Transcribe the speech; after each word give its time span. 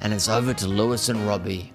and 0.00 0.12
it's 0.12 0.28
over 0.28 0.54
to 0.54 0.68
Lewis 0.68 1.08
and 1.08 1.26
Robbie. 1.26 1.72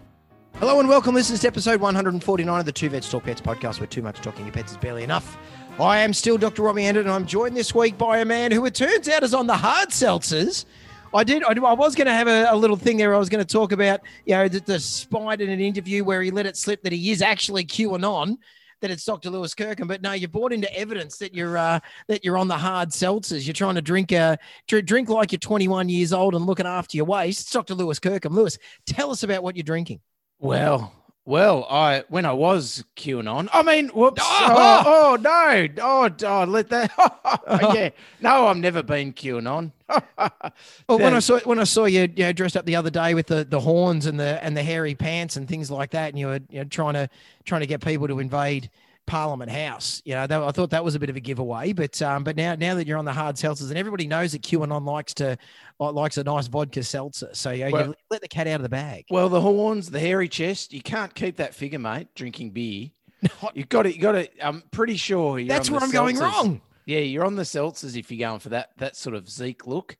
Hello 0.55 0.79
and 0.79 0.87
welcome, 0.87 1.15
listeners, 1.15 1.41
to 1.41 1.47
episode 1.47 1.81
149 1.81 2.59
of 2.59 2.65
the 2.65 2.71
Two 2.71 2.89
Vets 2.89 3.09
Talk 3.09 3.23
Pets 3.23 3.41
podcast, 3.41 3.79
where 3.79 3.87
too 3.87 4.01
much 4.01 4.21
talking 4.21 4.45
your 4.45 4.53
pets 4.53 4.71
is 4.71 4.77
barely 4.77 5.03
enough. 5.03 5.37
I 5.79 5.99
am 5.99 6.13
still 6.13 6.37
Dr. 6.37 6.61
Robbie 6.61 6.85
Anderton, 6.85 7.09
and 7.09 7.15
I'm 7.15 7.25
joined 7.25 7.57
this 7.57 7.73
week 7.73 7.97
by 7.97 8.19
a 8.19 8.25
man 8.25 8.51
who 8.51 8.65
it 8.65 8.75
turns 8.75 9.09
out 9.09 9.23
is 9.23 9.33
on 9.33 9.47
the 9.47 9.57
hard 9.57 9.89
seltzers. 9.89 10.65
I 11.13 11.23
did. 11.23 11.43
I, 11.43 11.53
I 11.53 11.73
was 11.73 11.95
going 11.95 12.07
to 12.07 12.13
have 12.13 12.27
a, 12.27 12.47
a, 12.49 12.55
little 12.55 12.77
thing 12.77 12.97
there. 12.97 13.13
I 13.13 13.17
was 13.17 13.29
going 13.29 13.43
to 13.43 13.51
talk 13.51 13.71
about, 13.71 14.01
you 14.25 14.35
know, 14.35 14.47
the, 14.47 14.59
the 14.59 14.79
spite 14.79 15.41
in 15.41 15.49
an 15.49 15.59
interview 15.59 16.03
where 16.03 16.21
he 16.21 16.31
let 16.31 16.45
it 16.45 16.55
slip 16.55 16.81
that 16.83 16.93
he 16.93 17.11
is 17.11 17.21
actually 17.21 17.65
QAnon 17.65 18.37
that 18.83 18.91
it's 18.91 19.05
Dr. 19.05 19.29
Lewis 19.29 19.55
Kirkham, 19.55 19.87
but 19.87 20.01
no, 20.01 20.11
you 20.11 20.27
brought 20.27 20.51
into 20.51 20.71
evidence 20.77 21.17
that 21.19 21.33
you're 21.33 21.57
uh, 21.57 21.79
that 22.09 22.25
you're 22.25 22.37
on 22.37 22.49
the 22.49 22.57
hard 22.57 22.89
seltzers. 22.89 23.47
You're 23.47 23.53
trying 23.53 23.75
to 23.75 23.81
drink 23.81 24.11
uh, 24.11 24.35
drink 24.67 25.07
like 25.07 25.31
you're 25.31 25.39
21 25.39 25.87
years 25.87 26.11
old 26.11 26.35
and 26.35 26.45
looking 26.45 26.67
after 26.67 26.97
your 26.97 27.05
waist. 27.05 27.41
It's 27.41 27.51
Dr. 27.51 27.75
Lewis 27.75 27.97
Kirkham. 27.97 28.33
Lewis, 28.33 28.57
tell 28.85 29.09
us 29.09 29.23
about 29.23 29.41
what 29.41 29.55
you're 29.55 29.63
drinking. 29.63 30.01
Well, 30.39 30.93
well, 31.25 31.65
I 31.69 32.03
when 32.09 32.25
I 32.25 32.33
was 32.33 32.83
QAnon, 32.97 33.47
I 33.53 33.63
mean, 33.63 33.89
whoops! 33.89 34.21
Oh, 34.45 34.83
oh, 34.85 35.17
no! 35.21 35.67
Oh, 35.81 36.09
oh, 36.25 36.43
let 36.43 36.69
that. 36.69 36.91
yeah, 37.75 37.89
no, 38.21 38.47
I've 38.47 38.57
never 38.57 38.83
been 38.83 39.13
QAnon. 39.13 39.71
well, 39.87 40.99
when 40.99 41.13
I 41.13 41.19
saw 41.19 41.39
when 41.41 41.59
I 41.59 41.63
saw 41.63 41.85
you, 41.85 42.09
you 42.13 42.25
know, 42.25 42.33
dressed 42.33 42.57
up 42.57 42.65
the 42.65 42.75
other 42.75 42.89
day 42.89 43.13
with 43.13 43.27
the, 43.27 43.45
the 43.45 43.61
horns 43.61 44.05
and 44.05 44.19
the 44.19 44.43
and 44.43 44.57
the 44.57 44.63
hairy 44.63 44.95
pants 44.95 45.37
and 45.37 45.47
things 45.47 45.71
like 45.71 45.91
that, 45.91 46.09
and 46.09 46.19
you 46.19 46.27
were 46.27 46.39
you 46.49 46.59
know, 46.59 46.65
trying 46.65 46.95
to 46.95 47.09
trying 47.45 47.61
to 47.61 47.67
get 47.67 47.83
people 47.83 48.07
to 48.07 48.19
invade 48.19 48.69
Parliament 49.05 49.51
House. 49.51 50.01
You 50.05 50.15
know, 50.15 50.27
that, 50.27 50.41
I 50.41 50.51
thought 50.51 50.69
that 50.71 50.83
was 50.83 50.95
a 50.95 50.99
bit 50.99 51.09
of 51.09 51.15
a 51.15 51.19
giveaway. 51.19 51.73
But 51.73 52.01
um, 52.01 52.23
but 52.23 52.35
now 52.35 52.55
now 52.55 52.75
that 52.75 52.87
you're 52.87 52.97
on 52.97 53.05
the 53.05 53.13
hard 53.13 53.35
seltzers, 53.35 53.69
and 53.69 53.77
everybody 53.77 54.07
knows 54.07 54.31
that 54.31 54.41
QAnon 54.41 54.85
likes 54.85 55.13
to 55.15 55.37
likes 55.79 56.17
a 56.17 56.23
nice 56.23 56.47
vodka 56.47 56.83
seltzer, 56.83 57.29
so 57.33 57.51
you, 57.51 57.69
well, 57.71 57.87
you 57.87 57.95
let 58.09 58.21
the 58.21 58.27
cat 58.27 58.47
out 58.47 58.55
of 58.55 58.63
the 58.63 58.69
bag. 58.69 59.05
Well, 59.09 59.29
the 59.29 59.41
horns, 59.41 59.89
the 59.89 59.99
hairy 59.99 60.29
chest, 60.29 60.73
you 60.73 60.81
can't 60.81 61.13
keep 61.13 61.37
that 61.37 61.53
figure, 61.53 61.79
mate. 61.79 62.07
Drinking 62.15 62.51
beer, 62.51 62.89
you 63.53 63.65
got 63.65 63.85
it. 63.85 63.95
You 63.95 64.01
got 64.01 64.15
it. 64.15 64.33
I'm 64.41 64.63
pretty 64.71 64.97
sure 64.97 65.43
that's 65.43 65.69
where 65.69 65.81
I'm 65.81 65.89
seltzers. 65.89 65.93
going 65.93 66.17
wrong. 66.17 66.61
Yeah, 66.85 66.99
you're 66.99 67.25
on 67.25 67.35
the 67.35 67.43
seltzers 67.43 67.97
if 67.97 68.11
you're 68.11 68.27
going 68.27 68.39
for 68.39 68.49
that 68.49 68.71
that 68.77 68.95
sort 68.95 69.15
of 69.15 69.29
Zeke 69.29 69.67
look. 69.67 69.97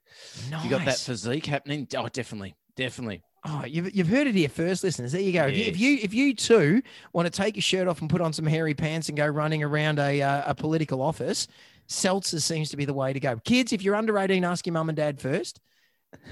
Nice. 0.50 0.64
You 0.64 0.70
got 0.70 0.84
that 0.84 0.98
physique 0.98 1.46
happening. 1.46 1.88
Oh, 1.96 2.08
definitely, 2.08 2.54
definitely. 2.76 3.22
Oh, 3.46 3.64
you've, 3.66 3.94
you've 3.94 4.08
heard 4.08 4.26
it 4.26 4.34
here 4.34 4.48
first, 4.48 4.82
listeners. 4.82 5.12
There 5.12 5.20
you 5.20 5.32
go. 5.32 5.46
Yes. 5.46 5.68
If, 5.68 5.78
you, 5.78 5.98
if 6.00 6.14
you 6.14 6.34
too 6.34 6.80
want 7.12 7.26
to 7.26 7.30
take 7.30 7.56
your 7.56 7.62
shirt 7.62 7.86
off 7.88 8.00
and 8.00 8.08
put 8.08 8.22
on 8.22 8.32
some 8.32 8.46
hairy 8.46 8.72
pants 8.72 9.08
and 9.08 9.18
go 9.18 9.26
running 9.26 9.62
around 9.62 9.98
a 9.98 10.22
uh, 10.22 10.42
a 10.46 10.54
political 10.54 11.02
office, 11.02 11.46
seltzer 11.86 12.40
seems 12.40 12.70
to 12.70 12.76
be 12.76 12.86
the 12.86 12.94
way 12.94 13.12
to 13.12 13.20
go. 13.20 13.36
Kids, 13.44 13.72
if 13.72 13.82
you're 13.82 13.96
under 13.96 14.18
18, 14.18 14.44
ask 14.44 14.66
your 14.66 14.72
mum 14.72 14.88
and 14.88 14.96
dad 14.96 15.20
first. 15.20 15.60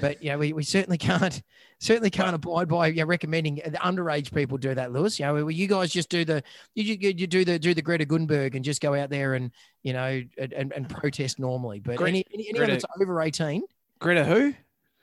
But 0.01 0.23
yeah, 0.23 0.37
we, 0.37 0.53
we 0.53 0.63
certainly 0.63 0.97
can't 0.99 1.43
certainly 1.81 2.11
can't 2.11 2.35
abide 2.35 2.69
by 2.69 2.87
you 2.87 3.03
know, 3.03 3.07
recommending 3.07 3.57
the 3.57 3.79
underage 3.79 4.33
people 4.33 4.57
do 4.57 4.75
that, 4.75 4.93
Lewis. 4.93 5.19
You 5.19 5.27
know, 5.27 5.49
you 5.49 5.67
guys 5.67 5.93
just 5.93 6.09
do 6.09 6.25
the 6.25 6.43
you, 6.75 6.97
you 7.01 7.27
do 7.27 7.45
the 7.45 7.59
do 7.59 7.75
the 7.75 7.83
Greta 7.83 8.07
Gunberg 8.07 8.55
and 8.55 8.65
just 8.65 8.81
go 8.81 8.95
out 8.95 9.11
there 9.11 9.35
and 9.35 9.51
you 9.83 9.93
know 9.93 10.23
and, 10.39 10.73
and 10.73 10.89
protest 10.89 11.39
normally. 11.39 11.81
But 11.81 11.97
Gre- 11.97 12.07
any, 12.07 12.25
any 12.33 12.49
anyone 12.49 12.69
Greta, 12.69 12.73
that's 12.73 12.85
over 13.01 13.21
18, 13.21 13.65
Greta 13.99 14.25
who? 14.25 14.55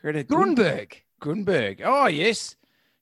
Greta 0.01 0.23
Gunberg. 0.23 0.93
Gunberg. 1.19 1.81
Oh, 1.83 2.07
yes. 2.07 2.55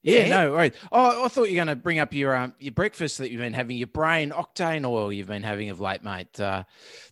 Yeah, 0.03 0.19
yeah, 0.19 0.29
no, 0.29 0.53
right. 0.53 0.73
Oh, 0.91 1.25
I 1.25 1.27
thought 1.27 1.49
you 1.49 1.53
were 1.53 1.65
going 1.65 1.67
to 1.67 1.75
bring 1.75 1.99
up 1.99 2.13
your 2.13 2.33
um, 2.33 2.53
your 2.59 2.71
breakfast 2.71 3.17
that 3.17 3.29
you've 3.29 3.41
been 3.41 3.53
having, 3.53 3.75
your 3.75 3.87
brain 3.87 4.29
octane 4.29 4.85
oil 4.85 5.11
you've 5.11 5.27
been 5.27 5.43
having 5.43 5.69
of 5.69 5.81
late, 5.81 6.01
mate. 6.01 6.39
Uh, 6.39 6.63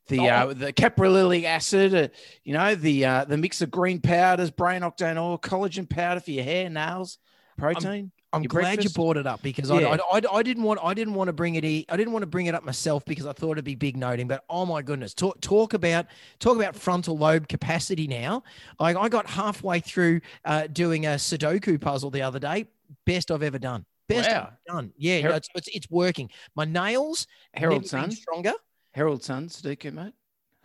the 0.07 0.19
oh. 0.19 0.27
uh, 0.27 0.53
the 0.53 0.71
caprylic 0.71 1.43
acid, 1.43 1.93
uh, 1.93 2.07
you 2.45 2.53
know, 2.53 2.73
the 2.75 3.03
uh, 3.03 3.25
the 3.25 3.37
mix 3.37 3.61
of 3.61 3.69
green 3.69 3.99
powders, 3.99 4.49
brain 4.49 4.81
octane 4.81 5.17
oil, 5.17 5.37
collagen 5.37 5.89
powder 5.89 6.21
for 6.21 6.31
your 6.31 6.45
hair, 6.45 6.69
nails, 6.69 7.17
protein. 7.57 8.11
I'm 8.35 8.43
glad 8.43 8.61
breakfast? 8.61 8.97
you 8.97 9.03
brought 9.03 9.17
it 9.17 9.25
up 9.25 9.41
because 9.41 9.69
yeah. 9.69 9.97
I, 10.11 10.17
I, 10.17 10.21
I, 10.33 10.43
didn't 10.43 10.63
want 10.63 10.79
I 10.83 10.93
didn't 10.93 11.13
want 11.13 11.27
to 11.29 11.33
bring 11.33 11.55
it 11.55 11.63
I 11.65 11.97
didn't 11.97 12.13
want 12.13 12.23
to 12.23 12.27
bring 12.27 12.45
it 12.47 12.55
up 12.55 12.63
myself 12.63 13.05
because 13.05 13.25
I 13.25 13.33
thought 13.33 13.53
it'd 13.53 13.65
be 13.65 13.75
big 13.75 13.97
noting. 13.97 14.27
But 14.27 14.43
oh 14.49 14.65
my 14.65 14.81
goodness, 14.81 15.13
talk 15.13 15.39
talk 15.41 15.73
about 15.73 16.07
talk 16.39 16.55
about 16.55 16.75
frontal 16.75 17.17
lobe 17.17 17.47
capacity 17.47 18.07
now. 18.07 18.43
I, 18.79 18.95
I 18.95 19.09
got 19.09 19.27
halfway 19.27 19.79
through 19.79 20.21
uh, 20.43 20.67
doing 20.67 21.05
a 21.05 21.11
Sudoku 21.11 21.79
puzzle 21.79 22.11
the 22.11 22.21
other 22.21 22.39
day. 22.39 22.67
Best 23.05 23.31
I've 23.31 23.43
ever 23.43 23.59
done. 23.59 23.85
Best 24.07 24.29
wow. 24.29 24.49
I've 24.51 24.73
done. 24.75 24.93
Yeah, 24.97 25.21
Her- 25.21 25.29
no, 25.29 25.35
it's, 25.35 25.49
it's, 25.55 25.67
it's 25.69 25.89
working. 25.89 26.29
My 26.55 26.65
nails 26.65 27.27
Herald 27.53 27.87
Sun 27.87 28.11
stronger. 28.11 28.53
Herald 28.91 29.23
Sun 29.23 29.49
Sudoku 29.49 29.91
mate. 29.93 30.13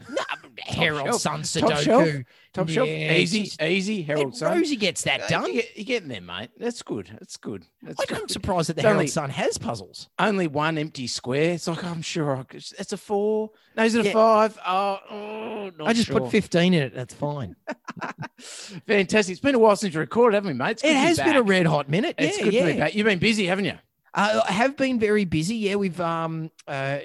No, 0.08 0.22
Herald 0.58 1.20
Sun 1.20 1.42
Sudoku. 1.42 1.68
Top 1.68 1.78
shelf. 1.78 2.08
Top 2.52 2.68
shelf. 2.68 2.88
Easy, 2.88 3.50
easy. 3.62 4.02
Herald 4.02 4.36
Sun. 4.36 4.58
Rosie 4.58 4.76
gets 4.76 5.02
that 5.02 5.28
done. 5.28 5.52
You 5.52 5.62
are 5.78 5.82
getting 5.84 6.08
there, 6.08 6.20
mate. 6.20 6.50
That's 6.58 6.82
good. 6.82 7.08
That's 7.18 7.36
good. 7.36 7.64
That's 7.82 8.04
I'm 8.10 8.28
surprised 8.28 8.68
that 8.68 8.76
the 8.76 8.82
Herald 8.82 9.08
Sun 9.08 9.30
has 9.30 9.58
puzzles. 9.58 10.08
Only 10.18 10.46
one 10.46 10.78
empty 10.78 11.06
square. 11.06 11.52
It's 11.52 11.66
like 11.66 11.84
I'm 11.84 12.02
sure 12.02 12.36
I 12.36 12.42
could, 12.42 12.64
it's 12.78 12.92
a 12.92 12.96
four. 12.96 13.50
No, 13.76 13.84
is 13.84 13.94
it 13.94 14.04
yeah. 14.04 14.10
a 14.10 14.14
five? 14.14 14.58
Oh, 14.66 14.98
oh 15.10 15.70
I 15.84 15.92
just 15.92 16.08
sure. 16.08 16.20
put 16.20 16.30
15 16.30 16.74
in 16.74 16.82
it. 16.82 16.94
That's 16.94 17.14
fine. 17.14 17.56
Fantastic. 18.86 19.32
It's 19.32 19.40
been 19.40 19.54
a 19.54 19.58
while 19.58 19.76
since 19.76 19.94
you 19.94 20.00
recorded, 20.00 20.36
haven't 20.36 20.52
we, 20.52 20.54
mate? 20.54 20.80
It 20.84 20.96
has 20.96 21.18
been 21.18 21.36
a 21.36 21.42
red 21.42 21.66
hot 21.66 21.88
minute. 21.88 22.16
It's 22.18 22.38
yeah, 22.38 22.44
good 22.44 22.52
yeah. 22.54 22.66
to 22.66 22.72
be 22.72 22.78
back. 22.78 22.94
You've 22.94 23.06
been 23.06 23.18
busy, 23.18 23.46
haven't 23.46 23.66
you? 23.66 23.78
Uh, 24.12 24.40
I 24.48 24.52
have 24.52 24.76
been 24.76 24.98
very 24.98 25.24
busy. 25.24 25.56
Yeah, 25.56 25.76
we've 25.76 26.00
um 26.00 26.50
uh 26.66 26.98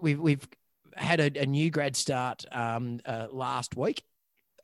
we've 0.00 0.18
we've 0.18 0.48
had 0.96 1.20
a, 1.20 1.40
a 1.40 1.46
new 1.46 1.70
grad 1.70 1.96
start 1.96 2.44
um, 2.52 3.00
uh, 3.04 3.26
last 3.30 3.76
week. 3.76 4.02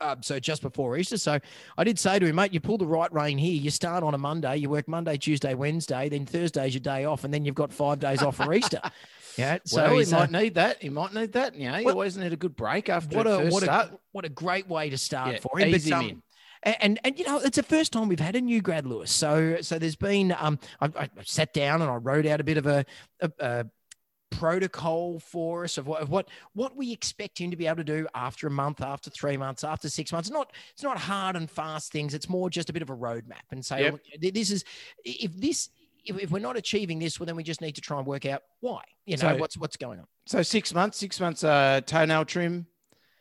Um, 0.00 0.22
so 0.22 0.38
just 0.38 0.60
before 0.60 0.96
Easter. 0.98 1.16
So 1.16 1.38
I 1.78 1.84
did 1.84 1.98
say 1.98 2.18
to 2.18 2.26
him, 2.26 2.36
mate, 2.36 2.52
you 2.52 2.60
pull 2.60 2.76
the 2.76 2.86
right 2.86 3.10
rein 3.12 3.38
here. 3.38 3.54
You 3.54 3.70
start 3.70 4.04
on 4.04 4.12
a 4.12 4.18
Monday, 4.18 4.58
you 4.58 4.68
work 4.68 4.88
Monday, 4.88 5.16
Tuesday, 5.16 5.54
Wednesday, 5.54 6.10
then 6.10 6.26
Thursday's 6.26 6.74
your 6.74 6.82
day 6.82 7.06
off, 7.06 7.24
and 7.24 7.32
then 7.32 7.46
you've 7.46 7.54
got 7.54 7.72
five 7.72 7.98
days 7.98 8.22
off 8.22 8.36
for 8.36 8.52
Easter. 8.52 8.80
Yeah, 9.38 9.58
so 9.64 9.82
well, 9.82 9.98
he 9.98 10.10
might 10.10 10.34
uh, 10.34 10.38
need 10.40 10.54
that. 10.54 10.82
He 10.82 10.88
might 10.88 11.12
need 11.12 11.32
that. 11.34 11.54
You 11.54 11.70
know, 11.70 11.76
you 11.76 11.90
always 11.90 12.16
need 12.16 12.32
a 12.32 12.36
good 12.36 12.56
break 12.56 12.88
after 12.88 13.18
what 13.18 13.26
a 13.26 13.50
what 13.50 13.62
start. 13.64 13.92
a 13.92 13.98
what 14.12 14.24
a 14.24 14.30
great 14.30 14.66
way 14.66 14.88
to 14.88 14.96
start 14.96 15.32
yeah, 15.32 15.38
for 15.40 15.58
him. 15.58 15.74
Easy 15.74 15.90
but, 15.90 15.98
um, 15.98 16.22
and, 16.62 16.76
and, 16.80 17.00
and 17.04 17.18
you 17.18 17.24
know 17.26 17.38
it's 17.38 17.56
the 17.56 17.62
first 17.62 17.92
time 17.92 18.08
we've 18.08 18.18
had 18.18 18.34
a 18.34 18.40
new 18.40 18.60
grad 18.62 18.86
Lewis. 18.86 19.10
So 19.10 19.58
so 19.60 19.78
there's 19.78 19.96
been 19.96 20.34
um 20.38 20.58
I, 20.80 20.86
I 20.96 21.10
sat 21.22 21.52
down 21.52 21.82
and 21.82 21.90
I 21.90 21.96
wrote 21.96 22.26
out 22.26 22.40
a 22.40 22.44
bit 22.44 22.56
of 22.56 22.66
a, 22.66 22.84
a, 23.20 23.30
a 23.38 23.66
protocol 24.30 25.18
for 25.18 25.64
us 25.64 25.78
of 25.78 25.86
what, 25.86 26.02
of 26.02 26.10
what 26.10 26.28
what 26.54 26.76
we 26.76 26.92
expect 26.92 27.38
him 27.38 27.50
to 27.50 27.56
be 27.56 27.66
able 27.66 27.76
to 27.76 27.84
do 27.84 28.06
after 28.14 28.46
a 28.46 28.50
month, 28.50 28.80
after 28.82 29.10
three 29.10 29.36
months, 29.36 29.64
after 29.64 29.88
six 29.88 30.12
months. 30.12 30.28
It's 30.28 30.34
not 30.34 30.52
it's 30.72 30.82
not 30.82 30.98
hard 30.98 31.36
and 31.36 31.50
fast 31.50 31.92
things. 31.92 32.14
It's 32.14 32.28
more 32.28 32.50
just 32.50 32.70
a 32.70 32.72
bit 32.72 32.82
of 32.82 32.90
a 32.90 32.96
roadmap 32.96 33.46
and 33.50 33.64
say, 33.64 33.82
yep. 33.82 34.00
this 34.32 34.50
is 34.50 34.64
if 35.04 35.34
this 35.36 35.70
if, 36.04 36.18
if, 36.18 36.30
we're 36.30 36.38
not 36.38 36.56
achieving 36.56 36.98
this, 36.98 37.18
well, 37.18 37.26
then 37.26 37.36
we 37.36 37.42
just 37.42 37.60
need 37.60 37.74
to 37.74 37.80
try 37.80 37.98
and 37.98 38.06
work 38.06 38.26
out 38.26 38.42
why. 38.60 38.82
You 39.06 39.16
know, 39.16 39.32
so, 39.32 39.36
what's 39.36 39.56
what's 39.56 39.76
going 39.76 39.98
on. 39.98 40.06
So 40.26 40.42
six 40.42 40.72
months, 40.74 40.98
six 40.98 41.20
months, 41.20 41.44
uh, 41.44 41.80
toenail 41.84 42.24
trim, 42.24 42.66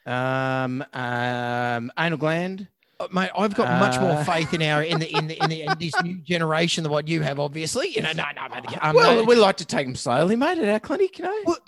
um, 0.05 0.83
um, 0.93 1.91
anal 1.97 2.17
gland, 2.17 2.67
mate, 3.11 3.29
I've 3.37 3.55
got 3.55 3.67
uh, 3.67 3.79
much 3.79 3.99
more 3.99 4.11
uh. 4.11 4.23
faith 4.23 4.53
in 4.53 4.61
our 4.61 4.83
in 4.83 4.99
the 4.99 5.15
in 5.15 5.27
the 5.27 5.41
in, 5.43 5.49
the, 5.49 5.61
in 5.63 5.77
this 5.79 5.93
new 6.03 6.15
generation 6.17 6.83
than 6.83 6.91
what 6.91 7.07
you 7.07 7.21
have. 7.21 7.39
Obviously, 7.39 7.89
you 7.89 8.01
know, 8.01 8.11
no, 8.13 8.23
no, 8.35 8.47
mate. 8.49 8.77
Um, 8.81 8.95
well, 8.95 9.15
no, 9.15 9.23
we 9.23 9.35
like 9.35 9.57
to 9.57 9.65
take 9.65 9.85
them 9.85 9.95
slowly, 9.95 10.35
mate, 10.35 10.57
at 10.57 10.69
our 10.69 10.79
clinic. 10.79 11.17
You 11.19 11.25
know, 11.25 11.41
well, 11.45 11.59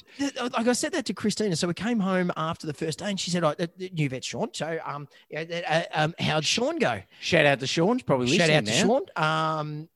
like 0.57 0.67
I 0.67 0.73
said 0.73 0.93
that 0.93 1.05
to 1.05 1.13
Christina. 1.13 1.55
So 1.55 1.67
we 1.67 1.73
came 1.73 1.99
home 1.99 2.31
after 2.37 2.67
the 2.67 2.73
first 2.73 2.99
day, 2.99 3.09
and 3.09 3.19
she 3.19 3.31
said, 3.31 3.43
"Oh, 3.43 3.55
new 3.91 4.09
vet 4.09 4.23
Sean." 4.23 4.49
So, 4.53 4.79
um, 4.85 5.07
uh, 5.35 5.83
um, 5.93 6.15
how'd 6.19 6.45
Sean 6.45 6.79
go? 6.79 7.01
Shout 7.19 7.45
out 7.45 7.59
to 7.59 7.67
Sean. 7.67 7.99
Probably 7.99 8.37
shout 8.37 8.49
out 8.49 8.65
to 8.65 8.71
now. 8.71 8.77
Sean. 8.77 9.05
Um, 9.15 9.89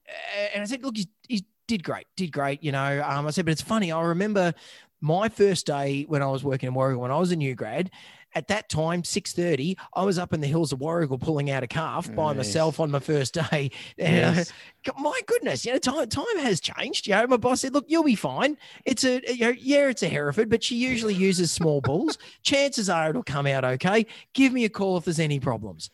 and 0.54 0.62
I 0.62 0.66
said, 0.66 0.84
"Look, 0.84 0.98
he 1.28 1.46
did 1.68 1.84
great, 1.84 2.08
did 2.16 2.32
great." 2.32 2.64
You 2.64 2.72
know, 2.72 3.04
um, 3.06 3.28
I 3.28 3.32
said, 3.32 3.46
but 3.46 3.52
it's 3.52 3.62
funny. 3.62 3.92
I 3.92 4.02
remember 4.02 4.54
my 5.02 5.30
first 5.30 5.66
day 5.66 6.06
when 6.08 6.22
I 6.22 6.28
was 6.28 6.44
working 6.44 6.68
in 6.68 6.76
Warragul 6.76 7.00
when 7.00 7.12
I 7.12 7.18
was 7.18 7.32
a 7.32 7.36
new 7.36 7.56
grad 7.56 7.90
at 8.34 8.48
that 8.48 8.70
time, 8.70 9.04
6.30, 9.04 9.76
I 9.94 10.04
was 10.04 10.18
up 10.18 10.34
in 10.34 10.42
the 10.42 10.48
hills 10.48 10.72
of 10.72 10.80
Warragul 10.80 11.20
pulling 11.20 11.50
out 11.50 11.64
a 11.64 11.68
calf 11.68 12.14
by 12.16 12.34
myself 12.34 12.80
on 12.80 12.92
my 12.92 13.00
first 13.00 13.34
day. 13.34 13.72
Yes. 13.98 14.52
Uh, 14.88 14.92
my 15.00 15.20
goodness, 15.28 15.66
you 15.66 15.72
know, 15.72 15.78
time, 15.78 16.08
time 16.10 16.38
has 16.40 16.60
changed. 16.60 17.08
You 17.08 17.14
know, 17.14 17.28
my 17.28 17.38
boss 17.38 17.62
said, 17.62 17.74
look, 17.74 17.86
you'll 17.88 18.04
be 18.04 18.16
fine. 18.16 18.58
It's 18.86 19.04
a, 19.04 19.22
you 19.32 19.46
know, 19.46 19.54
yeah, 19.58 19.90
it's 19.90 20.04
a 20.04 20.08
Hereford, 20.08 20.50
but 20.50 20.64
she 20.64 20.76
usually 20.76 21.14
uses 21.14 21.52
small 21.52 21.82
bulls. 21.82 22.18
Chances 22.44 22.90
are 22.90 23.10
it'll 23.10 23.24
come 23.24 23.48
out 23.48 23.64
okay. 23.64 24.06
Give 24.34 24.54
me 24.54 24.66
a 24.66 24.70
call 24.70 24.98
if 24.98 25.06
there's 25.06 25.20
any 25.20 25.40
problems. 25.40 25.90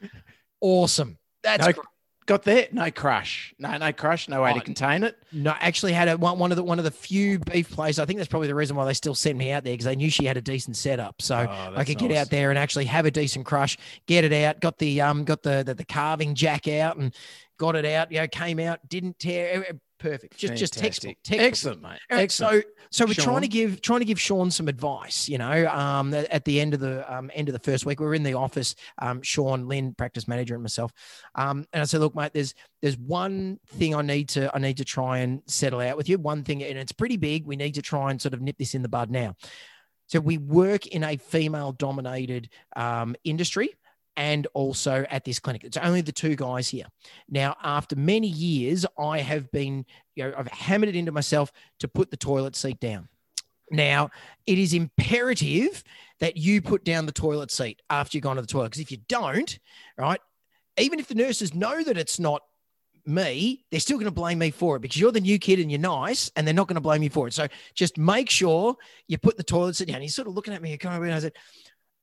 Awesome. 0.62 1.18
That's 1.44 1.66
no, 1.66 1.74
great. 1.74 1.86
Got 2.28 2.44
there, 2.44 2.68
no 2.74 2.92
crush, 2.92 3.56
no 3.58 3.78
no 3.78 3.94
crush, 3.94 4.28
no 4.28 4.44
way 4.44 4.52
to 4.54 4.60
Oh, 4.60 4.62
contain 4.62 5.04
it. 5.04 5.18
No, 5.32 5.52
actually 5.62 5.94
had 5.94 6.10
a, 6.10 6.18
one, 6.18 6.38
one 6.38 6.52
of 6.52 6.58
the 6.58 6.64
one 6.64 6.78
of 6.78 6.84
the 6.84 6.92
few 6.92 7.40
beef 7.40 7.72
places. 7.72 8.00
I 8.00 8.06
think 8.06 8.18
that's 8.18 8.28
probably 8.28 8.50
the 8.50 8.56
reason 8.56 8.76
why 8.76 8.84
they 8.84 8.94
still 8.94 9.16
sent 9.16 9.38
me 9.38 9.50
out 9.52 9.64
there 9.64 9.72
because 9.72 9.86
they 9.86 9.96
knew 9.96 10.10
she 10.10 10.26
had 10.26 10.36
a 10.36 10.42
decent 10.42 10.76
setup, 10.76 11.22
so 11.22 11.48
Oh, 11.50 11.74
I 11.76 11.86
could 11.86 11.98
get 11.98 12.12
out 12.12 12.30
there 12.30 12.50
and 12.50 12.60
actually 12.60 12.84
have 12.86 13.06
a 13.06 13.12
decent 13.12 13.46
crush, 13.46 13.78
get 14.08 14.26
it 14.26 14.34
out, 14.34 14.60
got 14.60 14.78
the 14.78 15.00
um 15.00 15.24
got 15.24 15.42
the 15.42 15.64
the, 15.64 15.74
the 15.74 15.86
calving 15.86 16.36
jack 16.36 16.68
out 16.68 16.98
and 16.98 17.16
got 17.58 17.78
it 17.78 17.86
out. 17.86 18.12
You 18.12 18.20
know, 18.20 18.28
came 18.28 18.60
out, 18.60 18.88
didn't 18.90 19.20
tear. 19.20 19.66
Perfect. 20.00 20.38
Just 20.38 20.56
just 20.56 20.74
textbook. 20.74 21.18
Fantastic. 21.24 21.24
textbook. 21.24 21.48
Excellent, 21.48 21.82
mate. 21.82 22.00
All 22.12 22.18
right, 22.18 22.24
Excellent. 22.24 22.64
So, 22.64 22.70
so 22.92 23.06
we're 23.06 23.14
trying 23.14 23.42
to 23.42 23.48
give 23.48 23.82
trying 23.82 24.00
to 24.00 24.06
give 24.06 24.20
Sean 24.20 24.52
some 24.52 24.68
advice. 24.68 25.28
You 25.28 25.40
know, 25.40 25.68
um, 25.68 26.14
at 26.14 26.26
at 26.26 26.46
the 26.46 26.60
end 26.60 26.74
of 26.74 26.80
the 26.80 27.12
um, 27.14 27.32
end 27.34 27.50
of 27.50 27.54
the 27.54 27.60
first 27.60 27.86
week, 27.86 28.00
we 28.00 28.06
were 28.06 28.14
in 28.14 28.24
the 28.24 28.36
office. 28.36 28.76
Um, 29.00 29.22
Sean, 29.24 29.68
Lynn, 29.68 29.94
practice 29.94 30.28
manager, 30.28 30.54
and 30.54 30.64
myself. 30.64 30.92
Um, 31.36 31.66
and 31.74 31.82
I 31.82 31.86
said, 31.86 32.02
look, 32.02 32.16
mate, 32.16 32.32
there's 32.34 32.54
there's 32.82 32.98
one 32.98 33.60
thing 33.68 33.96
I 33.96 34.04
need 34.04 34.30
to 34.30 34.52
I 34.56 34.60
need 34.60 34.78
to 34.78 34.86
try 34.86 35.20
and 35.20 35.42
settle 35.48 35.82
out 35.82 35.98
with 35.98 36.10
you. 36.10 36.20
One 36.20 36.44
thing, 36.44 36.64
and 36.64 36.78
it's 36.78 36.92
pretty 36.92 37.18
big. 37.18 37.46
We 37.46 37.56
need 37.56 37.74
to 37.76 37.82
try 37.82 38.12
and 38.12 38.22
sort 38.22 38.34
of 38.34 38.42
nip 38.42 38.58
this 38.58 38.76
in 38.76 38.84
the 38.84 38.90
bud 38.90 39.10
now. 39.10 39.36
So 40.08 40.20
we 40.20 40.38
work 40.38 40.88
in 40.88 41.04
a 41.04 41.18
female 41.18 41.74
dominated 41.74 42.50
um, 42.76 43.16
industry. 43.24 43.72
And 44.18 44.48
also 44.56 45.06
at 45.10 45.24
this 45.24 45.40
clinic, 45.40 45.64
it's 45.64 45.78
only 45.78 46.02
the 46.02 46.12
two 46.12 46.36
guys 46.36 46.68
here. 46.68 46.86
Now, 47.30 47.56
after 47.64 47.96
many 47.96 48.28
years, 48.28 48.86
I 49.00 49.20
have 49.20 49.50
been 49.52 49.86
you 50.16 50.24
know, 50.24 50.34
I've 50.36 50.48
hammered 50.48 50.90
it 50.90 50.96
into 50.96 51.12
myself 51.12 51.52
to 51.80 51.88
put 51.88 52.10
the 52.10 52.18
toilet 52.18 52.56
seat 52.56 52.80
down. 52.80 53.08
Now, 53.70 54.10
it 54.48 54.58
is 54.58 54.74
imperative 54.74 55.84
that 56.20 56.38
you 56.38 56.62
put 56.62 56.84
down 56.84 57.06
the 57.06 57.12
toilet 57.12 57.52
seat 57.52 57.82
after 57.90 58.18
you've 58.18 58.24
gone 58.24 58.38
to 58.38 58.42
the 58.42 58.48
toilet. 58.48 58.70
Because 58.70 58.82
if 58.82 58.92
you 58.92 58.98
don't, 59.08 59.60
right, 59.98 60.20
even 60.78 61.00
if 61.00 61.08
the 61.08 61.16
nurses 61.16 61.54
know 61.54 61.84
that 61.84 61.98
it's 61.98 62.20
not 62.20 62.42
me, 63.06 63.66
they're 63.72 63.80
still 63.80 63.98
going 63.98 64.06
to 64.06 64.12
blame 64.12 64.40
me 64.40 64.52
for 64.52 64.76
it 64.76 64.82
because 64.82 65.00
you're 65.00 65.12
the 65.12 65.22
new 65.22 65.38
kid 65.40 65.60
and 65.60 65.72
you're 65.72 65.80
nice 65.80 66.32
and 66.36 66.46
they're 66.46 66.54
not 66.54 66.68
going 66.68 66.76
to 66.76 66.82
blame 66.82 67.04
you 67.04 67.10
for 67.10 67.28
it. 67.28 67.34
So 67.34 67.48
just 67.74 67.98
make 67.98 68.30
sure 68.30 68.76
you 69.08 69.18
put 69.18 69.38
the 69.38 69.44
toilet 69.44 69.76
seat 69.76 69.88
down. 69.88 70.02
He's 70.02 70.16
sort 70.16 70.28
of 70.28 70.34
looking 70.34 70.54
at 70.54 70.62
me 70.62 70.78
and 70.82 71.14
I 71.14 71.20
said, 71.20 71.34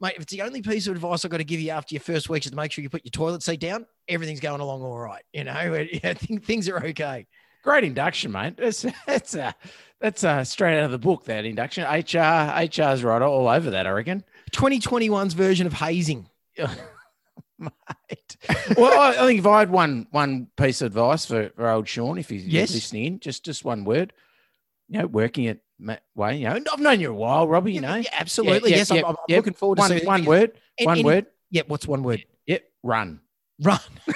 mate, 0.00 0.14
if 0.17 0.23
it's 0.23 0.32
the 0.32 0.43
only 0.43 0.62
piece 0.62 0.87
of 0.87 0.94
advice 0.94 1.25
I've 1.25 1.31
got 1.31 1.38
to 1.38 1.44
give 1.44 1.61
you 1.61 1.70
after 1.70 1.94
your 1.94 2.00
first 2.02 2.29
week 2.29 2.44
is 2.44 2.50
to 2.50 2.56
make 2.56 2.73
sure 2.73 2.82
you 2.82 2.91
put 2.91 3.05
your 3.05 3.11
toilet 3.11 3.43
seat 3.43 3.61
down, 3.61 3.87
everything's 4.08 4.41
going 4.41 4.61
along 4.61 4.82
all 4.82 4.99
right. 4.99 5.23
You 5.32 5.44
know, 5.44 5.87
yeah, 6.05 6.14
things 6.14 6.69
are 6.69 6.85
okay. 6.87 7.26
Great 7.62 7.85
induction, 7.85 8.31
mate. 8.32 8.56
That's 8.58 8.85
that's 9.06 9.35
uh, 9.35 9.52
that's 10.00 10.23
uh, 10.23 10.44
straight 10.44 10.79
out 10.79 10.85
of 10.85 10.91
the 10.91 10.99
book. 10.99 11.25
That 11.25 11.44
induction. 11.46 11.85
HR 11.85 12.52
HR's 12.61 13.02
right 13.02 13.23
all 13.23 13.49
over 13.49 13.70
that. 13.70 13.87
I 13.87 13.91
reckon. 13.91 14.23
2021's 14.52 15.32
version 15.35 15.67
of 15.67 15.73
hazing. 15.73 16.29
Mate. 17.58 18.37
well, 18.76 19.00
I, 19.00 19.11
I 19.23 19.26
think 19.26 19.38
if 19.38 19.47
I 19.47 19.61
had 19.61 19.70
one 19.70 20.06
one 20.11 20.49
piece 20.56 20.82
of 20.82 20.87
advice 20.88 21.25
for, 21.25 21.50
for 21.56 21.69
old 21.69 21.88
Sean, 21.88 22.19
if 22.19 22.29
he's 22.29 22.47
Yes. 22.47 22.75
listening, 22.75 23.20
just 23.20 23.44
just 23.44 23.64
one 23.64 23.85
word. 23.85 24.12
You 24.88 24.99
know, 25.00 25.06
working 25.06 25.44
it 25.44 25.62
way. 26.15 26.37
You 26.38 26.49
know, 26.49 26.61
I've 26.73 26.81
known 26.81 27.00
you 27.00 27.11
a 27.11 27.15
while, 27.15 27.47
Robbie. 27.49 27.73
You 27.73 27.81
know, 27.81 27.94
Yeah, 27.97 28.11
absolutely. 28.12 28.71
Yeah, 28.71 28.76
yes, 28.79 28.91
yeah, 28.91 29.03
I'm, 29.05 29.17
I'm 29.29 29.37
looking 29.37 29.55
forward 29.55 29.76
to 29.76 29.81
one 29.82 29.91
seeing 29.91 30.06
one 30.06 30.25
word. 30.25 30.53
and- 30.79 30.87
one 30.87 30.99
and- 30.99 31.05
word. 31.06 31.26
Yep. 31.50 31.69
What's 31.69 31.87
one 31.87 32.03
word? 32.03 32.25
Yep. 32.47 32.65
Run. 32.82 33.21
Run. 33.61 33.79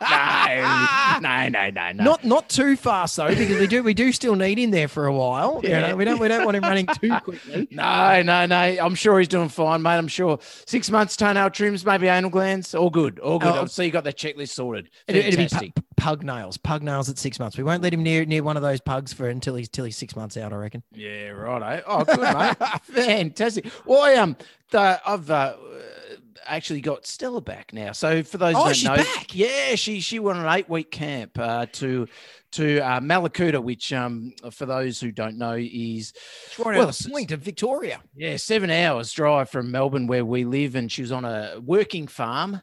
no, 0.00 1.18
no, 1.20 1.48
no, 1.48 1.70
no, 1.70 1.92
no. 1.92 2.04
Not 2.04 2.24
not 2.24 2.48
too 2.48 2.76
fast 2.76 3.16
though, 3.16 3.28
because 3.28 3.58
we 3.58 3.66
do 3.66 3.82
we 3.82 3.94
do 3.94 4.12
still 4.12 4.34
need 4.34 4.58
him 4.58 4.70
there 4.70 4.88
for 4.88 5.06
a 5.06 5.12
while. 5.12 5.60
You 5.62 5.70
Yeah. 5.70 5.88
know, 5.88 5.96
we 5.96 6.04
don't 6.04 6.18
we 6.18 6.28
don't 6.28 6.44
want 6.44 6.56
him 6.56 6.62
running 6.64 6.86
too 6.86 7.14
quickly. 7.20 7.68
No, 7.70 8.22
no, 8.22 8.46
no. 8.46 8.56
I'm 8.56 8.94
sure 8.94 9.18
he's 9.18 9.28
doing 9.28 9.48
fine, 9.48 9.82
mate. 9.82 9.96
I'm 9.96 10.08
sure 10.08 10.38
six 10.66 10.90
months 10.90 11.16
toenail 11.16 11.50
trims, 11.50 11.84
maybe 11.86 12.08
anal 12.08 12.30
glands, 12.30 12.74
all 12.74 12.90
good, 12.90 13.18
all 13.20 13.38
good. 13.38 13.54
Oh, 13.54 13.66
so 13.66 13.82
you 13.82 13.90
got 13.90 14.04
the 14.04 14.12
checklist 14.12 14.50
sorted. 14.50 14.90
It, 15.08 15.16
it'd 15.16 15.30
be 15.32 15.36
Fantastic. 15.48 15.74
pu- 15.74 15.82
pug 15.96 16.22
nails, 16.24 16.56
pug 16.58 16.82
nails 16.82 17.08
at 17.08 17.18
six 17.18 17.38
months. 17.38 17.56
We 17.56 17.64
won't 17.64 17.82
let 17.82 17.94
him 17.94 18.02
near 18.02 18.24
near 18.24 18.42
one 18.42 18.56
of 18.56 18.62
those 18.62 18.80
pugs 18.80 19.12
for 19.12 19.28
until 19.28 19.54
he's 19.54 19.68
till 19.68 19.84
he's 19.84 19.96
six 19.96 20.16
months 20.16 20.36
out. 20.36 20.52
I 20.52 20.56
reckon. 20.56 20.82
Yeah, 20.92 21.28
right. 21.28 21.82
Oh, 21.86 22.04
good, 22.04 22.20
mate. 22.20 22.56
Fantastic. 22.82 23.66
Well, 23.86 24.02
I 24.02 24.14
um, 24.14 24.36
the, 24.70 25.00
I've 25.06 25.30
uh, 25.30 25.54
actually 26.46 26.80
got 26.80 27.06
Stella 27.06 27.40
back 27.40 27.72
now. 27.72 27.92
So 27.92 28.22
for 28.22 28.38
those 28.38 28.54
Oh, 28.54 28.58
who 28.60 28.64
don't 28.66 28.74
she's 28.74 28.88
know, 28.88 28.96
back? 28.96 29.34
yeah, 29.34 29.74
she 29.74 30.00
she 30.00 30.18
went 30.18 30.38
an 30.38 30.46
eight 30.48 30.68
week 30.68 30.90
camp 30.90 31.38
uh, 31.38 31.66
to 31.72 32.06
to 32.52 32.80
uh, 32.80 33.00
Mallacoota, 33.00 33.62
which 33.62 33.92
um, 33.92 34.32
for 34.50 34.66
those 34.66 35.00
who 35.00 35.10
don't 35.10 35.38
know 35.38 35.56
is 35.58 36.12
right 36.58 36.78
Well, 36.78 36.92
point 37.10 37.32
of 37.32 37.40
Victoria. 37.40 38.00
yeah 38.14 38.36
seven 38.36 38.70
hours 38.70 39.12
drive 39.12 39.48
from 39.50 39.70
Melbourne 39.70 40.06
where 40.06 40.24
we 40.24 40.44
live, 40.44 40.74
and 40.74 40.90
she 40.90 41.02
was 41.02 41.12
on 41.12 41.24
a 41.24 41.60
working 41.64 42.06
farm. 42.06 42.60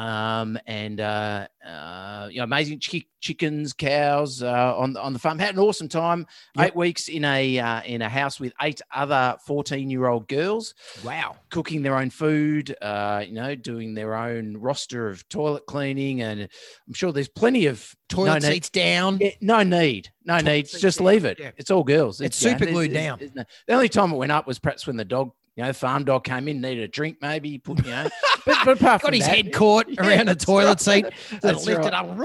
Um 0.00 0.58
and 0.66 0.98
uh, 0.98 1.46
uh 1.66 2.28
you 2.30 2.38
know 2.38 2.44
amazing 2.44 2.80
chi- 2.80 3.04
chickens, 3.20 3.74
cows 3.74 4.42
uh, 4.42 4.74
on 4.78 4.96
on 4.96 5.12
the 5.12 5.18
farm. 5.18 5.38
Had 5.38 5.54
an 5.56 5.60
awesome 5.60 5.88
time. 5.88 6.26
Yep. 6.56 6.66
Eight 6.68 6.76
weeks 6.76 7.08
in 7.08 7.22
a 7.24 7.58
uh, 7.58 7.82
in 7.82 8.00
a 8.00 8.08
house 8.08 8.40
with 8.40 8.54
eight 8.62 8.80
other 8.94 9.36
fourteen 9.46 9.90
year 9.90 10.06
old 10.06 10.26
girls 10.26 10.72
Wow. 11.04 11.36
cooking 11.50 11.82
their 11.82 11.96
own 11.96 12.08
food, 12.08 12.74
uh, 12.80 13.24
you 13.26 13.34
know, 13.34 13.54
doing 13.54 13.92
their 13.92 14.14
own 14.14 14.56
roster 14.56 15.08
of 15.10 15.28
toilet 15.28 15.66
cleaning, 15.66 16.22
and 16.22 16.48
I'm 16.88 16.94
sure 16.94 17.12
there's 17.12 17.28
plenty 17.28 17.66
of 17.66 17.94
Toilet 18.08 18.26
no 18.42 18.48
need- 18.48 18.54
seats 18.54 18.70
down. 18.70 19.18
Yeah, 19.20 19.30
no 19.42 19.62
need, 19.62 20.08
no 20.24 20.38
Toilet 20.38 20.44
need. 20.46 20.68
Just 20.80 20.98
down, 20.98 21.06
leave 21.08 21.24
it. 21.26 21.38
yeah. 21.38 21.50
It's 21.58 21.70
all 21.70 21.84
girls. 21.84 22.22
It's 22.22 22.42
know, 22.42 22.50
super 22.52 22.64
glued 22.66 22.92
there's- 22.92 23.06
down. 23.06 23.18
there's 23.18 23.34
no- 23.34 23.44
the 23.66 23.74
only 23.74 23.88
time 23.90 24.12
it 24.12 24.16
went 24.16 24.32
up 24.32 24.46
was 24.46 24.58
perhaps 24.58 24.86
when 24.86 24.96
the 24.96 25.04
dog, 25.04 25.32
you 25.60 25.66
know, 25.66 25.72
farm 25.74 26.04
dog 26.04 26.24
came 26.24 26.48
in, 26.48 26.62
needed 26.62 26.82
a 26.84 26.88
drink, 26.88 27.18
maybe. 27.20 27.58
Put, 27.58 27.84
you 27.84 27.90
know, 27.90 28.08
but, 28.46 28.56
but 28.64 28.80
apart 28.80 29.02
Got 29.02 29.12
his 29.12 29.26
that- 29.26 29.36
head 29.36 29.52
caught 29.52 29.88
Yeah, 29.90 30.08
around 30.08 30.30
a 30.30 30.34
toilet 30.34 30.66
right. 30.86 31.04
seat. 31.04 31.06
That's 31.42 31.66
lifted 31.66 31.92
right. 31.92 31.94
up. 31.94 32.18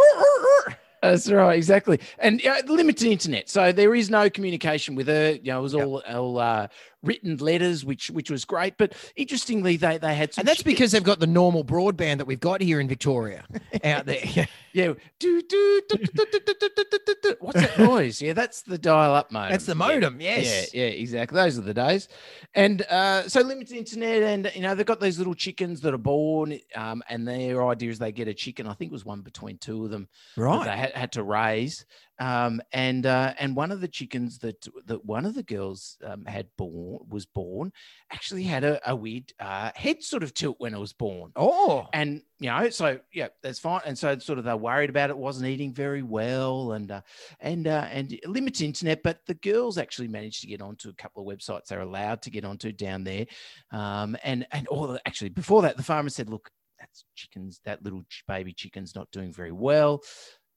That's 1.02 1.30
right, 1.30 1.56
exactly. 1.58 2.00
And 2.18 2.44
uh, 2.48 2.62
limited 2.66 3.08
internet, 3.12 3.50
so 3.50 3.74
there 3.74 3.94
is 3.94 4.10
no 4.10 4.30
communication 4.30 4.96
with 4.96 5.08
her. 5.08 5.32
You 5.34 5.52
know, 5.52 5.60
it 5.60 5.62
was 5.62 5.76
all 5.76 6.02
all 6.08 6.40
uh, 6.40 6.68
written 7.04 7.38
letters, 7.38 7.86
which 7.86 8.10
which 8.12 8.30
was 8.30 8.46
great. 8.46 8.78
But 8.78 8.94
interestingly, 9.16 9.78
they 9.78 9.98
they 9.98 10.16
had 10.16 10.32
and 10.38 10.48
that's 10.48 10.58
shit. 10.58 10.66
because 10.66 10.92
they've 10.92 11.04
got 11.04 11.20
the 11.20 11.28
normal 11.28 11.64
broadband 11.64 12.18
that 12.18 12.28
we've 12.28 12.40
got 12.40 12.62
here 12.62 12.80
in 12.80 12.88
Victoria 12.88 13.46
out 13.84 14.06
there. 14.06 14.20
Yeah, 14.24 14.46
yeah. 14.74 14.94
Do, 15.20 15.42
do, 15.42 15.82
do, 15.90 15.98
do, 15.98 16.26
do, 16.26 16.40
do, 16.40 17.00
do, 17.06 17.16
do. 17.22 17.36
What's 17.40 17.62
that 17.62 17.80
noise? 17.80 18.22
Yeah, 18.22 18.34
that's 18.34 18.62
the 18.62 18.78
dial-up 18.78 19.32
modem. 19.32 19.52
That's 19.52 19.66
the 19.66 19.76
modem. 19.76 20.20
Yeah. 20.20 20.38
Yes. 20.38 20.74
Yeah, 20.74 20.86
yeah, 20.86 20.90
exactly. 20.92 21.36
Those 21.36 21.58
are 21.58 21.62
the 21.62 21.74
days. 21.74 22.08
And 22.54 22.82
uh, 22.84 23.28
so 23.28 23.42
limited 23.42 23.75
internet, 23.78 24.24
and 24.24 24.52
you 24.56 24.62
know 24.62 24.75
they've 24.75 24.86
got 24.86 25.00
those 25.00 25.18
little 25.18 25.36
chickens 25.36 25.82
that 25.82 25.94
are 25.94 25.98
born, 25.98 26.60
um, 26.75 27.04
and 27.10 27.28
their 27.28 27.66
idea 27.66 27.90
is 27.90 28.00
they 28.00 28.12
get 28.12 28.28
a 28.28 28.34
chicken. 28.34 28.68
I 28.68 28.74
think 28.74 28.92
it 28.92 28.94
was 28.94 29.06
one 29.06 29.22
between 29.22 29.58
two 29.58 29.86
of 29.86 29.92
them. 29.92 30.08
Right. 30.36 30.66
They 30.66 30.78
had, 30.78 30.92
had 30.92 31.12
to 31.14 31.24
raise 31.24 31.86
um, 32.19 32.62
and 32.72 33.05
uh, 33.05 33.34
and 33.39 33.55
one 33.55 33.72
of 33.72 33.81
the 33.81 33.88
chickens 33.88 34.39
that 34.39 34.67
that 34.86 35.05
one 35.05 35.25
of 35.25 35.36
the 35.36 35.43
girls 35.43 35.98
um, 36.03 36.25
had 36.25 36.48
born 36.57 37.00
was 37.10 37.25
born 37.25 37.74
actually 38.12 38.43
had 38.43 38.63
a, 38.63 38.89
a 38.89 38.95
weird 38.95 39.34
uh, 39.39 39.72
head 39.75 40.01
sort 40.01 40.24
of 40.24 40.34
tilt 40.34 40.55
when 40.60 40.74
it 40.74 40.79
was 40.79 40.93
born. 40.93 41.31
Oh. 41.36 41.88
And 41.93 42.22
you 42.39 42.50
know, 42.50 42.69
so 42.69 43.00
yeah, 43.13 43.29
that's 43.41 43.60
fine. 43.60 43.81
And 43.86 43.98
so 43.98 44.17
sort 44.19 44.39
of 44.39 44.45
they're 44.45 44.55
worried 44.55 44.89
about 44.89 45.10
it, 45.10 45.17
wasn't 45.17 45.48
eating 45.48 45.74
very 45.74 46.03
well, 46.03 46.74
and 46.74 46.91
uh, 46.91 47.01
and 47.39 47.67
uh, 47.67 47.88
and 47.91 48.17
limited 48.25 48.63
internet. 48.63 49.03
But 49.03 49.19
the 49.27 49.34
girls 49.36 49.77
actually 49.77 50.07
managed 50.07 50.41
to 50.41 50.48
get 50.48 50.62
onto 50.62 50.89
a 50.89 50.93
couple 50.93 51.22
of 51.22 51.38
websites 51.38 51.67
they're 51.67 51.81
allowed 51.81 52.22
to 52.24 52.29
get 52.29 52.45
onto 52.45 52.72
down 52.72 53.03
there. 53.03 53.25
Um, 53.72 54.15
and 54.24 54.48
and 54.51 54.67
all 54.67 54.88
the, 54.88 55.01
actually 55.05 55.29
before 55.29 55.63
that, 55.63 55.75
the 55.77 55.84
farmer 55.84 56.10
said, 56.10 56.29
"Look, 56.29 56.50
that's 56.79 57.05
chickens. 57.15 57.62
That 57.65 57.84
little 57.84 58.03
baby 58.27 58.53
chicken's 58.53 58.95
not 58.95 59.12
doing 59.12 59.31
very 59.31 59.51
well. 59.51 60.01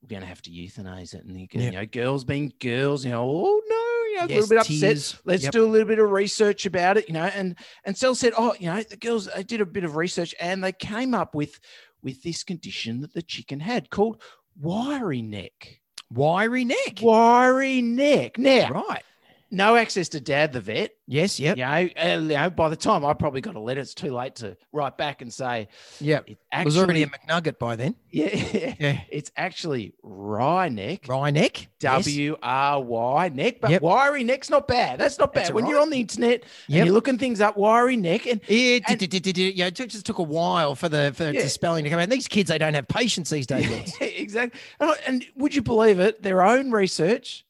We're 0.02 0.08
going 0.08 0.22
to 0.22 0.28
have 0.28 0.42
to 0.42 0.50
euthanize 0.50 1.14
it." 1.14 1.24
And 1.24 1.38
you, 1.40 1.46
Yeah. 1.52 1.60
you 1.62 1.70
know, 1.72 1.86
girls 1.86 2.24
being 2.24 2.52
girls, 2.60 3.04
you 3.04 3.10
know, 3.10 3.22
oh 3.28 3.62
no, 3.68 4.10
you 4.10 4.16
know, 4.18 4.24
a 4.24 4.40
little 4.40 4.48
bit 4.48 4.58
upset. 4.58 5.20
Let's 5.24 5.42
Yep. 5.44 5.52
do 5.52 5.64
a 5.64 5.66
little 5.70 5.88
bit 5.88 5.98
of 5.98 6.10
research 6.10 6.66
about 6.66 6.96
it, 6.96 7.08
you 7.08 7.14
know. 7.14 7.24
And 7.26 7.56
and 7.84 7.96
Cell 7.96 8.14
said, 8.14 8.32
oh, 8.36 8.54
you 8.58 8.66
know, 8.66 8.82
the 8.82 8.96
girls 8.96 9.28
they 9.34 9.42
did 9.42 9.60
a 9.60 9.66
bit 9.66 9.84
of 9.84 9.96
research 9.96 10.34
and 10.40 10.62
they 10.62 10.72
came 10.72 11.14
up 11.14 11.34
with 11.34 11.58
with 12.02 12.22
this 12.22 12.44
condition 12.44 13.00
that 13.00 13.12
the 13.12 13.22
chicken 13.22 13.60
had 13.60 13.90
called 13.90 14.22
wiry 14.60 15.22
neck. 15.22 15.80
Wiry 16.10 16.64
neck. 16.64 16.98
Wiry 17.02 17.82
neck. 17.82 18.38
Now, 18.38 18.70
Right. 18.88 19.02
No 19.50 19.76
access 19.76 20.08
to 20.10 20.20
dad 20.20 20.52
the 20.52 20.60
vet. 20.60 20.92
Yes. 21.06 21.40
Yep. 21.40 21.56
You 21.56 21.64
know, 21.64 21.76
you 21.78 22.18
know, 22.36 22.50
by 22.50 22.68
the 22.68 22.76
time 22.76 23.04
I 23.04 23.14
probably 23.14 23.40
got 23.40 23.54
a 23.54 23.60
letter, 23.60 23.80
it's 23.80 23.94
too 23.94 24.12
late 24.12 24.36
to 24.36 24.56
write 24.72 24.98
back 24.98 25.22
and 25.22 25.32
say 25.32 25.68
yeah, 26.00 26.20
it 26.26 26.64
was 26.64 26.76
already 26.76 27.02
a 27.02 27.06
McNugget 27.06 27.58
by 27.58 27.76
then. 27.76 27.94
yeah, 28.10 28.26
Yeah. 28.78 29.00
it's 29.10 29.30
actually 29.36 29.94
wry 30.02 30.68
neck. 30.68 31.08
Wry 31.08 31.30
neck. 31.30 31.68
W 31.80 32.36
R 32.42 32.80
Y 32.80 33.28
neck, 33.30 33.60
but 33.62 33.70
Yep. 33.70 33.82
wiry 33.82 34.22
neck's 34.24 34.50
not 34.50 34.68
bad. 34.68 34.98
That's 35.00 35.18
not 35.18 35.32
bad. 35.32 35.44
That's 35.44 35.52
when 35.54 35.64
all 35.64 35.70
you're 35.70 35.80
on 35.80 35.90
the 35.90 36.00
internet 36.00 36.42
and 36.66 36.76
you're 36.76 36.92
looking 36.92 37.16
things 37.18 37.40
up, 37.40 37.56
wiry 37.56 37.96
neck, 37.96 38.26
and 38.26 38.40
Yeah, 38.48 38.80
And- 38.86 39.00
yeah, 39.00 39.66
it 39.66 39.74
just 39.74 40.04
took 40.04 40.18
a 40.18 40.22
while 40.22 40.74
for 40.74 40.88
the 40.90 41.12
for 41.16 41.30
Yeah. 41.30 41.42
the 41.42 41.48
spelling 41.48 41.84
to 41.84 41.90
come 41.90 41.98
out. 42.00 42.10
These 42.10 42.28
kids, 42.28 42.48
they 42.48 42.58
don't 42.58 42.74
have 42.74 42.88
patience 42.88 43.30
these 43.30 43.46
days. 43.46 43.94
Exactly. 44.00 44.60
And, 44.80 44.90
and 45.06 45.26
would 45.36 45.54
you 45.54 45.62
believe 45.62 46.00
it? 46.00 46.22
Their 46.22 46.42
own 46.42 46.70
research, 46.70 47.46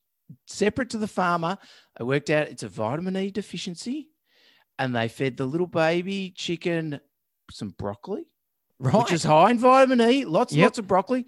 separate 0.47 0.91
to 0.91 0.99
the 0.99 1.07
farmer, 1.09 1.59
they 1.99 2.05
worked 2.05 2.31
out 2.31 2.49
it's 2.49 2.63
a 2.63 2.69
vitamin 2.69 3.17
E 3.17 3.31
deficiency, 3.31 4.11
and 4.79 4.95
they 4.95 5.09
fed 5.09 5.37
the 5.37 5.47
little 5.47 5.67
baby 5.67 6.33
chicken 6.37 7.01
some 7.51 7.71
broccoli, 7.79 8.27
right. 8.79 8.95
which 8.95 9.13
is 9.13 9.25
high 9.25 9.51
in 9.51 9.59
vitamin 9.59 10.01
E. 10.03 10.25
Lots, 10.25 10.53
Yep. 10.53 10.65
lots 10.65 10.79
of 10.79 10.87
broccoli. 10.87 11.27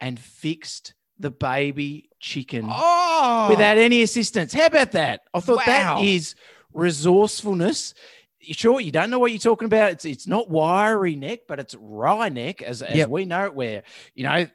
and 0.00 0.18
fixed 0.18 0.94
the 1.18 1.30
baby 1.30 2.08
chicken 2.20 2.64
Oh, 2.68 3.48
without 3.50 3.76
any 3.78 4.02
assistance. 4.02 4.52
How 4.52 4.66
about 4.66 4.92
that? 4.92 5.22
I 5.34 5.40
thought 5.40 5.56
Wow. 5.58 5.96
that 5.98 6.04
is 6.04 6.36
resourcefulness. 6.72 7.94
You 8.40 8.54
Sure, 8.54 8.80
you 8.80 8.92
don't 8.92 9.10
know 9.10 9.18
what 9.18 9.32
you're 9.32 9.40
talking 9.40 9.66
about. 9.66 9.90
It's 9.92 10.04
it's 10.04 10.26
not 10.28 10.48
wiry 10.48 11.16
neck, 11.16 11.40
but 11.48 11.58
it's 11.58 11.74
wry 11.74 12.28
neck, 12.28 12.62
as, 12.62 12.82
as 12.82 12.96
Yep. 12.96 13.08
we 13.08 13.24
know 13.24 13.46
it. 13.46 13.54
Where 13.54 13.82
you 14.14 14.24
know 14.24 14.46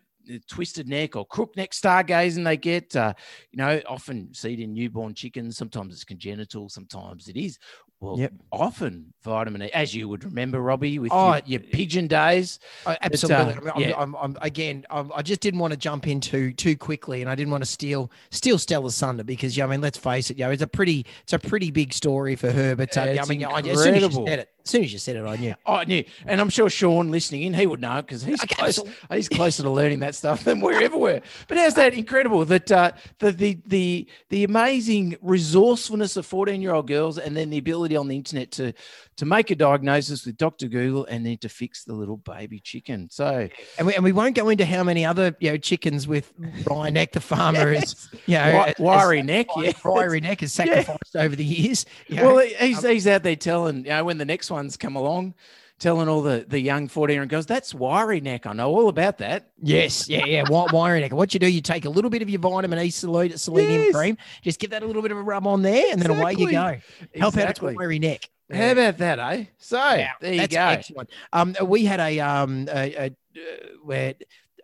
twisted 0.47 0.87
neck 0.87 1.15
or 1.15 1.25
crook 1.25 1.55
neck 1.55 1.71
stargazing 1.71 2.43
they 2.43 2.57
get. 2.57 2.95
Uh, 2.95 3.13
you 3.51 3.57
know, 3.57 3.81
often 3.87 4.33
see 4.33 4.53
it 4.53 4.59
in 4.59 4.73
newborn 4.73 5.13
chickens. 5.13 5.57
Sometimes 5.57 5.93
it's 5.93 6.03
congenital. 6.03 6.69
Sometimes 6.69 7.27
it 7.27 7.37
is. 7.37 7.59
Well, 7.99 8.19
Yep. 8.19 8.33
often 8.51 9.13
vitamin 9.23 9.63
E, 9.63 9.71
as 9.71 9.95
you 9.95 10.09
would 10.09 10.25
remember, 10.25 10.59
Robbie, 10.59 10.99
with 10.99 11.11
Oh, 11.13 11.35
your, 11.35 11.41
your 11.45 11.59
pigeon 11.61 12.07
days. 12.07 12.59
I- 12.85 12.97
absolutely. 13.01 13.53
uh, 13.69 13.73
I 13.73 13.79
mean, 13.79 13.89
yeah. 13.89 13.95
I'm, 13.97 14.13
I'm, 14.15 14.35
I'm, 14.35 14.37
again, 14.41 14.85
I'm, 14.89 15.09
I 15.15 15.21
just 15.21 15.39
didn't 15.39 15.61
want 15.61 15.71
to 15.71 15.77
jump 15.77 16.05
in 16.05 16.19
too 16.19 16.51
too 16.51 16.75
quickly, 16.75 17.21
and 17.21 17.29
I 17.31 17.35
didn't 17.35 17.51
want 17.51 17.63
to 17.63 17.69
steal 17.69 18.11
steal 18.29 18.57
Stella's 18.57 18.99
thunder 18.99 19.23
because, 19.23 19.55
yeah, 19.55 19.63
I 19.63 19.67
mean, 19.67 19.79
let's 19.79 19.97
face 19.97 20.29
it, 20.29 20.37
you 20.37 20.43
know, 20.43 20.51
it's 20.51 20.61
a 20.61 20.67
pretty 20.67 21.05
it's 21.21 21.31
a 21.31 21.39
pretty 21.39 21.71
big 21.71 21.93
story 21.93 22.35
for 22.35 22.51
her. 22.51 22.75
But 22.75 22.97
uh, 22.97 23.03
yeah, 23.13 23.23
I 23.23 23.25
mean, 23.25 23.45
I- 23.45 23.59
as 23.59 23.63
soon 23.63 23.95
as 23.95 24.01
you 24.01 24.07
incredible. 24.07 24.27
said 24.27 24.39
it, 24.39 24.49
as 24.65 24.70
soon 24.70 24.84
as 24.84 24.93
you 24.93 25.00
said 25.00 25.15
it, 25.17 25.25
I 25.25 25.36
knew. 25.36 25.53
I 25.65 25.84
knew, 25.86 26.03
and 26.25 26.39
I'm 26.39 26.50
sure 26.50 26.70
Sean 26.70 27.12
listening 27.12 27.43
in, 27.43 27.53
he 27.53 27.67
would 27.67 27.82
know 27.82 28.01
because 28.01 28.24
he's 28.24 28.41
Okay, 28.43 28.55
close. 28.55 28.79
absolutely. 28.79 29.15
He's 29.17 29.29
closer 29.29 29.63
to 29.63 29.70
learning 29.70 30.00
that 30.00 30.15
stuff 30.15 30.43
than 30.43 30.62
we're 30.62 30.82
ever 30.82 30.98
were. 30.98 31.22
But 31.48 31.58
how's 31.58 31.74
that 31.75 31.93
incredible 31.93 32.46
that 32.46 32.72
uh, 32.72 32.91
the 33.20 33.32
the 33.32 33.58
the 33.67 34.08
the 34.29 34.43
amazing 34.46 35.17
resourcefulness 35.22 36.15
of 36.17 36.25
14 36.25 36.62
year 36.62 36.74
old 36.74 36.88
girls, 36.88 37.17
and 37.17 37.36
then 37.36 37.50
the 37.50 37.58
ability 37.58 37.96
on 37.96 38.08
the 38.08 38.15
internet 38.15 38.51
to 38.51 38.74
to 39.17 39.25
make 39.25 39.51
a 39.51 39.55
diagnosis 39.55 40.25
with 40.25 40.38
Dr. 40.38 40.67
Google, 40.67 41.05
and 41.05 41.25
then 41.25 41.38
to 41.38 41.50
fix 41.50 41.84
the 41.84 41.93
little 41.93 42.17
baby 42.17 42.60
chicken. 42.60 43.10
So 43.12 43.48
And 43.77 43.88
we, 43.88 43.93
and 43.96 44.03
we 44.03 44.12
won't 44.12 44.36
go 44.36 44.50
into 44.50 44.65
how 44.65 44.84
many 44.84 45.05
other 45.05 45.36
you 45.39 45.51
know 45.51 45.58
chickens 45.58 46.08
with 46.08 46.32
Ryan 46.70 46.93
Neck 46.96 47.12
the 47.12 47.22
farmer 47.22 47.72
is 47.72 48.10
you 48.25 48.36
know 48.38 48.63
as- 48.67 48.75
wiry 48.79 49.22
neck, 49.22 49.48
yeah. 49.58 49.74
wiry 49.86 50.20
neck 50.22 50.41
has 50.41 50.53
sacrificed 50.53 51.15
over 51.15 51.36
the 51.36 51.46
years. 51.46 51.86
you 52.08 52.17
know. 52.17 52.36
Well, 52.36 52.46
he- 52.46 52.53
he's, 52.67 52.84
um, 52.84 52.91
he's 52.91 53.08
out 53.08 53.24
there 53.24 53.36
telling, 53.36 53.77
you 53.86 53.89
know, 53.89 54.03
when 54.05 54.17
the 54.17 54.25
next 54.25 54.50
ones 54.51 54.77
come 54.77 54.96
along, 54.96 55.34
telling 55.79 56.08
all 56.08 56.22
the, 56.22 56.46
the 56.48 56.60
young 56.60 56.88
14 56.88 57.13
year 57.13 57.22
old 57.24 57.29
girls, 57.29 57.46
that's 57.46 57.74
wiry 57.74 58.22
neck. 58.22 58.46
I 58.46 58.53
know 58.53 58.70
all 58.74 58.88
about 58.89 59.17
that. 59.17 59.50
Yes, 59.62 60.08
yeah, 60.08 60.25
yeah. 60.25 60.43
Wi- 60.43 60.67
Wiry 60.72 61.01
neck. 61.01 61.12
What 61.12 61.34
you 61.34 61.39
do, 61.39 61.48
you 61.51 61.62
take 61.62 61.86
a 61.86 61.89
little 61.89 62.10
bit 62.10 62.22
of 62.22 62.29
your 62.29 62.39
vitamin 62.39 62.79
E 62.79 62.89
selenium, 62.89 63.38
selenium 63.38 63.82
Yes. 63.82 63.96
cream, 63.96 64.17
just 64.43 64.60
give 64.60 64.70
that 64.70 64.82
a 64.84 64.86
little 64.86 65.01
bit 65.01 65.12
of 65.12 65.17
a 65.17 65.22
rub 65.22 65.46
on 65.48 65.62
there, 65.62 65.88
and 65.91 66.01
then 66.01 66.12
away 66.12 66.34
you 66.34 66.50
go. 66.51 66.77
Help 67.15 67.34
Exactly. 67.36 67.43
out 67.43 67.50
its 67.50 67.62
wiry 67.77 68.00
neck. 68.00 68.29
How 68.53 68.72
about 68.72 68.98
that, 68.98 69.19
eh? 69.19 69.45
So 69.57 69.77
there 70.22 70.33
you 70.33 70.39
That's 70.39 70.55
go. 70.55 70.62
excellent. 70.62 71.10
Um, 71.31 71.55
we 71.65 71.86
had 71.86 72.00
a 72.00 72.19
um 72.19 72.67
a, 72.69 72.95
a, 72.95 73.05
uh, 73.07 73.67
where. 73.83 74.13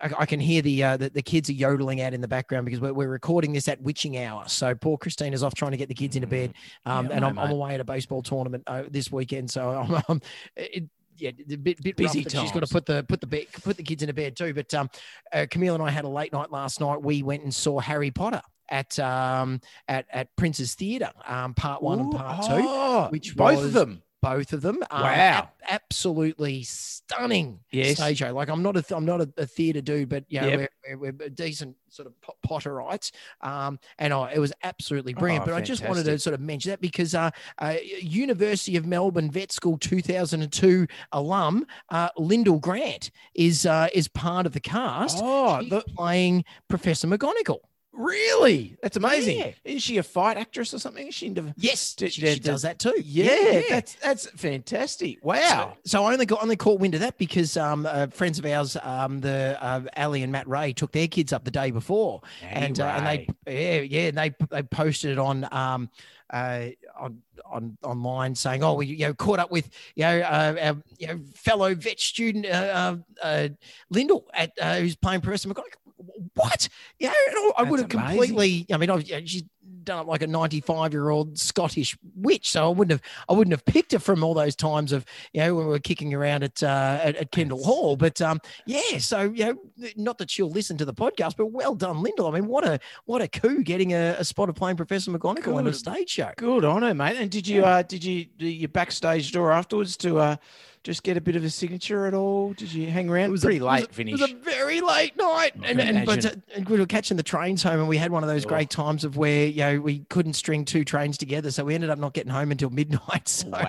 I 0.01 0.11
I 0.19 0.25
can 0.25 0.39
hear 0.39 0.61
the, 0.61 0.81
uh, 0.81 0.95
the 0.95 1.09
the 1.09 1.21
kids 1.21 1.49
are 1.49 1.53
yodeling 1.53 1.99
out 1.99 2.13
in 2.13 2.21
the 2.21 2.27
background 2.27 2.63
because 2.63 2.79
we're, 2.79 2.93
we're 2.93 3.09
recording 3.09 3.51
this 3.51 3.67
at 3.67 3.81
witching 3.81 4.17
hour. 4.17 4.45
So 4.47 4.73
poor 4.73 4.97
Christina's 4.97 5.43
off 5.43 5.55
trying 5.55 5.71
to 5.71 5.77
get 5.77 5.89
the 5.89 5.93
kids 5.93 6.15
into 6.15 6.25
bed, 6.25 6.53
um, 6.85 7.07
Yeah, 7.07 7.17
and 7.17 7.25
I'm, 7.25 7.37
I'm 7.37 7.51
away 7.51 7.73
at 7.73 7.81
a 7.81 7.83
baseball 7.83 8.21
tournament 8.23 8.63
uh, 8.65 8.83
this 8.89 9.11
weekend. 9.11 9.51
So 9.51 9.69
I'm, 9.69 10.01
um, 10.07 10.21
it, 10.55 10.85
yeah, 11.17 11.31
a 11.31 11.55
bit 11.57 11.81
bit 11.83 11.97
Busy 11.97 12.23
She's 12.23 12.51
got 12.51 12.61
to 12.61 12.67
put 12.67 12.85
the 12.85 13.03
put 13.09 13.19
the 13.19 13.27
bed, 13.27 13.47
put 13.61 13.75
the 13.75 13.83
kids 13.83 14.01
into 14.01 14.13
bed 14.13 14.37
too. 14.37 14.53
But 14.53 14.73
um, 14.73 14.89
uh, 15.33 15.45
Camille 15.49 15.73
and 15.73 15.83
I 15.83 15.89
had 15.89 16.05
a 16.05 16.09
late 16.09 16.31
night 16.31 16.49
last 16.51 16.79
night. 16.79 17.01
We 17.01 17.23
went 17.23 17.43
and 17.43 17.53
saw 17.53 17.79
Harry 17.79 18.11
Potter 18.11 18.41
at 18.69 18.97
um 18.99 19.61
at 19.87 20.05
at 20.11 20.35
Princess 20.35 20.75
Theatre, 20.75 21.11
um, 21.27 21.53
part 21.53 21.81
one 21.81 21.99
and 21.99 22.11
part 22.11 22.45
two 22.45 22.51
oh, 22.53 23.07
which 23.09 23.35
both 23.35 23.57
was- 23.57 23.65
of 23.67 23.73
them. 23.73 24.01
both 24.21 24.51
of 24.53 24.61
them. 24.61 24.83
Um, 24.91 25.01
Wow. 25.03 25.09
ab- 25.13 25.49
absolutely 25.69 26.63
stunning 26.63 27.59
Yes. 27.71 27.95
stage 27.97 28.17
show. 28.17 28.33
Like 28.33 28.49
I'm 28.49 28.61
not 28.61 28.75
a 28.75 28.81
th- 28.81 28.95
I'm 28.97 29.05
not 29.05 29.21
a, 29.21 29.29
a 29.37 29.45
theatre 29.45 29.79
dude, 29.81 30.09
but 30.09 30.25
you 30.27 30.41
know 30.41 30.47
Yep. 30.47 30.71
we're, 30.89 30.97
we're, 30.97 31.11
we're 31.13 31.29
decent 31.29 31.75
sort 31.89 32.07
of 32.07 32.13
Potterites. 32.47 33.11
Um, 33.41 33.79
and 33.97 34.13
I, 34.13 34.33
it 34.33 34.39
was 34.39 34.51
absolutely 34.63 35.13
brilliant. 35.13 35.43
Oh, 35.43 35.45
but 35.47 35.55
I 35.55 35.61
just 35.61 35.87
wanted 35.87 36.03
to 36.03 36.19
sort 36.19 36.33
of 36.33 36.41
mention 36.41 36.69
that 36.71 36.81
because 36.81 37.15
uh, 37.15 37.31
uh, 37.59 37.75
University 38.01 38.75
of 38.75 38.85
Melbourne 38.85 39.31
Vet 39.31 39.51
School 39.51 39.77
2002 39.77 40.85
alum 41.13 41.65
uh, 41.89 42.09
Lyndall 42.17 42.59
Grant 42.59 43.11
is 43.35 43.65
uh, 43.65 43.87
is 43.93 44.07
part 44.09 44.45
of 44.45 44.51
the 44.51 44.59
cast. 44.59 45.19
Oh, 45.21 45.63
the, 45.63 45.81
playing 45.95 46.43
Professor 46.67 47.07
McGonagall. 47.07 47.59
Really? 47.93 48.77
That's 48.81 48.97
amazing. 48.97 49.39
Yeah. 49.39 49.51
Is 49.63 49.83
she 49.83 49.97
a 49.97 50.03
fight 50.03 50.37
actress 50.37 50.73
or 50.73 50.79
something? 50.79 51.11
She? 51.11 51.33
Yes, 51.57 51.95
Did- 51.95 52.13
she, 52.13 52.21
did- 52.21 52.33
she 52.35 52.39
does 52.39 52.61
that 52.63 52.79
too. 52.79 52.93
Yeah, 53.03 53.61
that's 53.69 53.95
that's 53.95 54.29
fantastic. 54.31 55.23
Wow. 55.23 55.73
So, 55.83 55.89
so 55.89 56.05
I 56.05 56.13
only 56.13 56.25
got 56.25 56.41
only 56.41 56.55
caught 56.55 56.79
wind 56.79 56.95
of 56.95 57.01
that 57.01 57.17
because 57.17 57.57
um, 57.57 57.85
uh, 57.85 58.07
friends 58.07 58.39
of 58.39 58.45
ours, 58.45 58.77
um, 58.81 59.19
the 59.21 59.57
uh, 59.61 59.81
Ali 59.97 60.23
and 60.23 60.31
Matt 60.31 60.47
Ray, 60.47 60.73
took 60.73 60.91
their 60.91 61.07
kids 61.07 61.33
up 61.33 61.43
the 61.43 61.51
day 61.51 61.71
before, 61.71 62.21
and 62.41 62.79
uh, 62.79 62.85
and 62.85 63.05
they 63.05 63.27
yeah 63.47 63.81
yeah 63.81 64.07
and 64.07 64.17
they 64.17 64.33
they 64.49 64.63
posted 64.63 65.11
it 65.11 65.19
on 65.19 65.47
um 65.51 65.89
uh 66.31 66.67
on 66.99 67.21
on 67.45 67.77
online 67.83 68.35
saying 68.35 68.63
oh 68.63 68.75
we 68.75 68.85
you 68.85 69.07
know 69.07 69.13
caught 69.13 69.39
up 69.39 69.49
with 69.49 69.69
you 69.95 70.03
know 70.03 70.19
uh, 70.19 70.55
our 70.61 70.77
you 70.97 71.07
know 71.07 71.19
fellow 71.35 71.73
vet 71.73 71.99
student 71.99 72.45
uh, 72.45 72.49
uh, 72.49 73.25
uh 73.25 73.47
Lyndall 73.89 74.27
at 74.33 74.51
uh, 74.61 74.77
who's 74.77 74.95
playing 74.95 75.21
Professor 75.21 75.49
McGonagall. 75.49 75.88
What? 76.35 76.69
Yeah, 76.99 77.11
I- 77.13 77.51
I 77.57 77.63
would 77.63 77.79
have 77.79 77.89
completely. 77.89 78.65
I 78.71 78.77
mean, 78.77 78.89
I've, 78.89 79.05
she's 79.27 79.43
done 79.83 79.99
it 80.05 80.07
like 80.07 80.21
a 80.21 80.27
95 80.27 80.93
year 80.93 81.09
old 81.09 81.37
Scottish 81.37 81.97
witch, 82.15 82.49
so 82.51 82.65
I 82.65 82.69
wouldn't 82.69 82.91
have. 82.91 83.01
I 83.27 83.33
wouldn't 83.33 83.51
have 83.53 83.65
picked 83.65 83.91
her 83.91 83.99
from 83.99 84.23
all 84.23 84.33
those 84.33 84.55
times 84.55 84.91
of 84.91 85.05
you 85.33 85.41
know 85.41 85.55
when 85.55 85.65
we 85.65 85.71
were 85.71 85.79
kicking 85.79 86.13
around 86.13 86.43
at 86.43 86.61
uh, 86.63 86.99
at, 87.03 87.15
at 87.15 87.31
Kendall 87.31 87.63
Hall. 87.63 87.95
But 87.97 88.21
um, 88.21 88.39
yeah, 88.65 88.97
so 88.99 89.21
you 89.23 89.45
know, 89.45 89.55
not 89.95 90.17
that 90.19 90.29
she'll 90.31 90.49
listen 90.49 90.77
to 90.77 90.85
the 90.85 90.93
podcast, 90.93 91.35
but 91.37 91.47
well 91.47 91.75
done, 91.75 92.01
Lyndall. 92.01 92.27
I 92.27 92.31
mean, 92.39 92.47
what 92.47 92.65
a 92.65 92.79
what 93.05 93.21
a 93.21 93.27
coup 93.27 93.63
getting 93.63 93.93
a, 93.93 94.15
a 94.19 94.23
spot 94.23 94.47
of 94.49 94.55
playing 94.55 94.77
Professor 94.77 95.11
McGonagall 95.11 95.55
on 95.55 95.67
a 95.67 95.73
stage 95.73 96.09
show. 96.09 96.31
Good 96.37 96.63
on 96.65 96.81
her, 96.83 96.93
mate. 96.93 97.17
And 97.17 97.29
did 97.29 97.47
you 97.47 97.65
uh 97.65 97.81
did 97.81 98.03
you 98.03 98.25
do 98.25 98.47
your 98.47 98.69
backstage 98.69 99.31
door 99.31 99.51
afterwards 99.51 99.97
to 99.97 100.19
uh 100.19 100.35
just 100.83 101.03
get 101.03 101.17
a 101.17 101.21
bit 101.21 101.35
of 101.35 101.43
a 101.43 101.49
signature 101.49 102.05
at 102.05 102.13
all? 102.13 102.53
Did 102.53 102.71
you 102.73 102.89
hang 102.89 103.09
around? 103.09 103.25
It 103.25 103.31
was 103.31 103.43
a- 103.43 103.47
pretty 103.47 103.57
it 103.57 103.63
was 103.63 103.79
late 103.81 103.89
a- 103.89 103.93
finish. 103.93 104.13
It 104.13 104.21
was 104.21 104.31
a 104.31 104.35
very 104.35 104.81
late 104.81 105.17
night, 105.17 105.51
and, 105.63 105.79
and 105.81 106.05
but 106.05 106.25
uh, 106.25 106.31
and 106.55 106.67
we 106.69 106.79
were 106.79 106.85
catching 106.85 107.17
the 107.17 107.23
trains 107.23 107.61
home, 107.63 107.79
and 107.79 107.87
we 107.89 107.97
had 107.97 108.11
one 108.11 108.23
of 108.23 108.29
those 108.29 108.45
Oh. 108.45 108.49
great 108.49 108.69
times 108.69 109.03
of 109.03 109.17
where 109.17 109.45
you 109.47 109.57
know 109.61 109.81
we 109.81 109.99
couldn't 110.09 110.33
string 110.33 110.65
two 110.65 110.83
trains 110.85 111.17
together, 111.17 111.51
so 111.51 111.65
we 111.65 111.75
ended 111.75 111.89
up 111.89 111.99
not 111.99 112.13
getting 112.13 112.31
home 112.31 112.51
until 112.51 112.69
midnight. 112.69 113.27
So. 113.39 113.49
wow. 113.49 113.61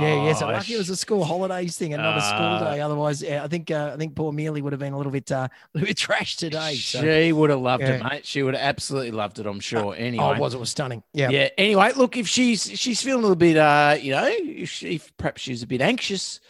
Yeah, 0.00 0.24
yeah. 0.24 0.32
So 0.34 0.48
Oh, 0.48 0.52
lucky 0.52 0.74
it 0.74 0.78
was 0.78 0.88
a 0.90 0.96
school 0.96 1.24
holidays 1.24 1.76
thing 1.76 1.92
and 1.92 2.02
not 2.02 2.18
a 2.18 2.20
school 2.22 2.38
Ah. 2.40 2.72
day. 2.74 2.80
Otherwise, 2.80 3.22
yeah, 3.22 3.42
I 3.42 3.48
think 3.48 3.70
uh, 3.70 3.90
I 3.94 3.96
think 3.96 4.14
poor 4.14 4.32
Mealy 4.32 4.62
would 4.62 4.72
have 4.72 4.80
been 4.80 4.92
a 4.92 4.96
little 4.96 5.12
bit 5.12 5.30
uh, 5.32 5.48
a 5.74 5.78
little 5.78 5.86
bit 5.88 5.96
trashed 5.96 6.36
today. 6.38 6.74
So. 6.76 7.00
She 7.00 7.32
would 7.32 7.50
have 7.50 7.60
loved 7.60 7.82
it, 7.84 8.02
mate. 8.02 8.24
She 8.26 8.42
would 8.42 8.54
have 8.54 8.62
absolutely 8.62 9.10
loved 9.12 9.38
it, 9.38 9.46
I'm 9.46 9.60
sure. 9.60 9.94
Anyway. 9.96 10.24
Oh, 10.24 10.32
it 10.32 10.38
was 10.38 10.54
it 10.54 10.60
was 10.60 10.70
stunning. 10.70 11.02
Yeah. 11.12 11.30
Yeah. 11.30 11.48
Anyway, 11.58 11.92
look, 11.96 12.16
if 12.16 12.28
she's 12.28 12.62
she's 12.78 13.02
feeling 13.02 13.20
a 13.20 13.22
little 13.22 13.36
bit, 13.36 13.56
uh, 13.56 13.96
you 14.00 14.12
know, 14.12 14.28
if, 14.30 14.70
she, 14.70 14.94
if 14.96 15.14
perhaps 15.16 15.42
she's 15.42 15.62
a 15.62 15.66
bit 15.66 15.80
anxious 15.80 16.40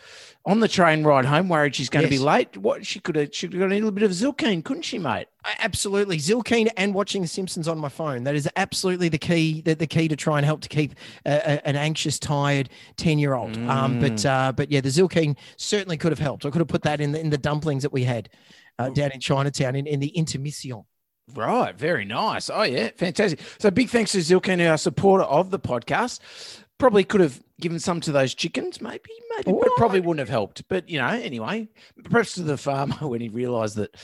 on 0.44 0.58
the 0.61 0.66
train 0.68 1.04
ride 1.04 1.25
home, 1.25 1.49
worried 1.49 1.75
she's 1.76 1.88
going 1.88 2.04
to 2.04 2.11
be 2.11 2.18
late. 2.18 2.56
What 2.56 2.84
she 2.84 2.99
could 2.99 3.14
have, 3.14 3.28
she 3.32 3.46
could 3.46 3.61
have 3.61 3.68
got 3.68 3.72
a 3.72 3.76
little 3.76 3.92
bit 3.92 4.02
of 4.02 4.11
Zylkene, 4.11 4.64
couldn't 4.64 4.82
she, 4.82 4.99
mate? 4.99 5.28
Absolutely, 5.61 6.18
Zylkene 6.18 6.68
and 6.76 6.94
watching 6.94 7.22
The 7.22 7.28
Simpsons 7.28 7.68
on 7.68 7.78
my 7.78 7.88
phone. 7.88 8.25
That 8.25 8.34
is 8.34 8.49
absolutely 8.56 9.08
the 9.08 9.18
key. 9.18 9.61
The, 9.61 9.75
the 9.75 9.87
key 9.87 10.08
to 10.08 10.16
try 10.16 10.38
and 10.38 10.44
help 10.44 10.61
to 10.62 10.68
keep 10.68 10.94
uh, 11.25 11.40
a, 11.44 11.68
an 11.68 11.76
anxious, 11.76 12.18
tired 12.18 12.70
ten 12.96 13.18
year 13.20 13.34
old. 13.34 13.56
Um, 13.68 14.00
but 14.00 14.12
Mm. 14.14 14.26
uh, 14.26 14.52
but 14.52 14.70
yeah, 14.72 14.80
the 14.80 14.88
Zylkene 14.88 15.37
certainly 15.56 15.96
could 15.96 16.11
have 16.12 16.18
helped. 16.18 16.44
I 16.44 16.50
could 16.50 16.61
have 16.61 16.68
put 16.68 16.82
that 16.82 17.00
in 17.00 17.12
the, 17.12 17.20
in 17.20 17.30
the 17.30 17.38
dumplings 17.38 17.82
that 17.84 17.92
we 17.92 18.02
had 18.04 18.28
uh, 18.78 18.88
down 18.90 19.12
in 19.12 19.20
Chinatown 19.20 19.76
in, 19.76 19.87
in 19.87 20.00
the 20.00 20.08
intermission. 20.08 20.82
Right, 21.34 21.76
very 21.78 22.04
nice. 22.04 22.50
Oh 22.50 22.62
yeah, 22.64 22.90
fantastic. 22.96 23.38
So 23.61 23.70
big 23.70 23.90
thanks 23.90 24.11
to 24.12 24.18
Zylkene, 24.18 24.68
our 24.68 24.76
supporter 24.76 25.25
of 25.25 25.50
the 25.50 25.61
podcast. 25.61 26.18
Probably 26.78 27.04
could 27.04 27.20
have 27.20 27.40
given 27.62 27.78
some 27.78 28.00
to 28.02 28.12
those 28.12 28.35
chickens, 28.35 28.81
maybe, 28.83 29.09
maybe, 29.37 29.52
but 29.59 29.66
it 29.66 29.73
probably 29.76 30.00
wouldn't 30.00 30.19
have 30.19 30.28
helped. 30.28 30.69
But 30.69 30.90
you 30.90 30.99
know, 30.99 31.09
anyway, 31.09 31.69
perhaps 32.04 32.35
to 32.35 32.42
the 32.42 32.59
farmer 32.59 32.95
when 33.09 33.23
he 33.23 33.28
realised 33.31 33.76
that 33.76 33.97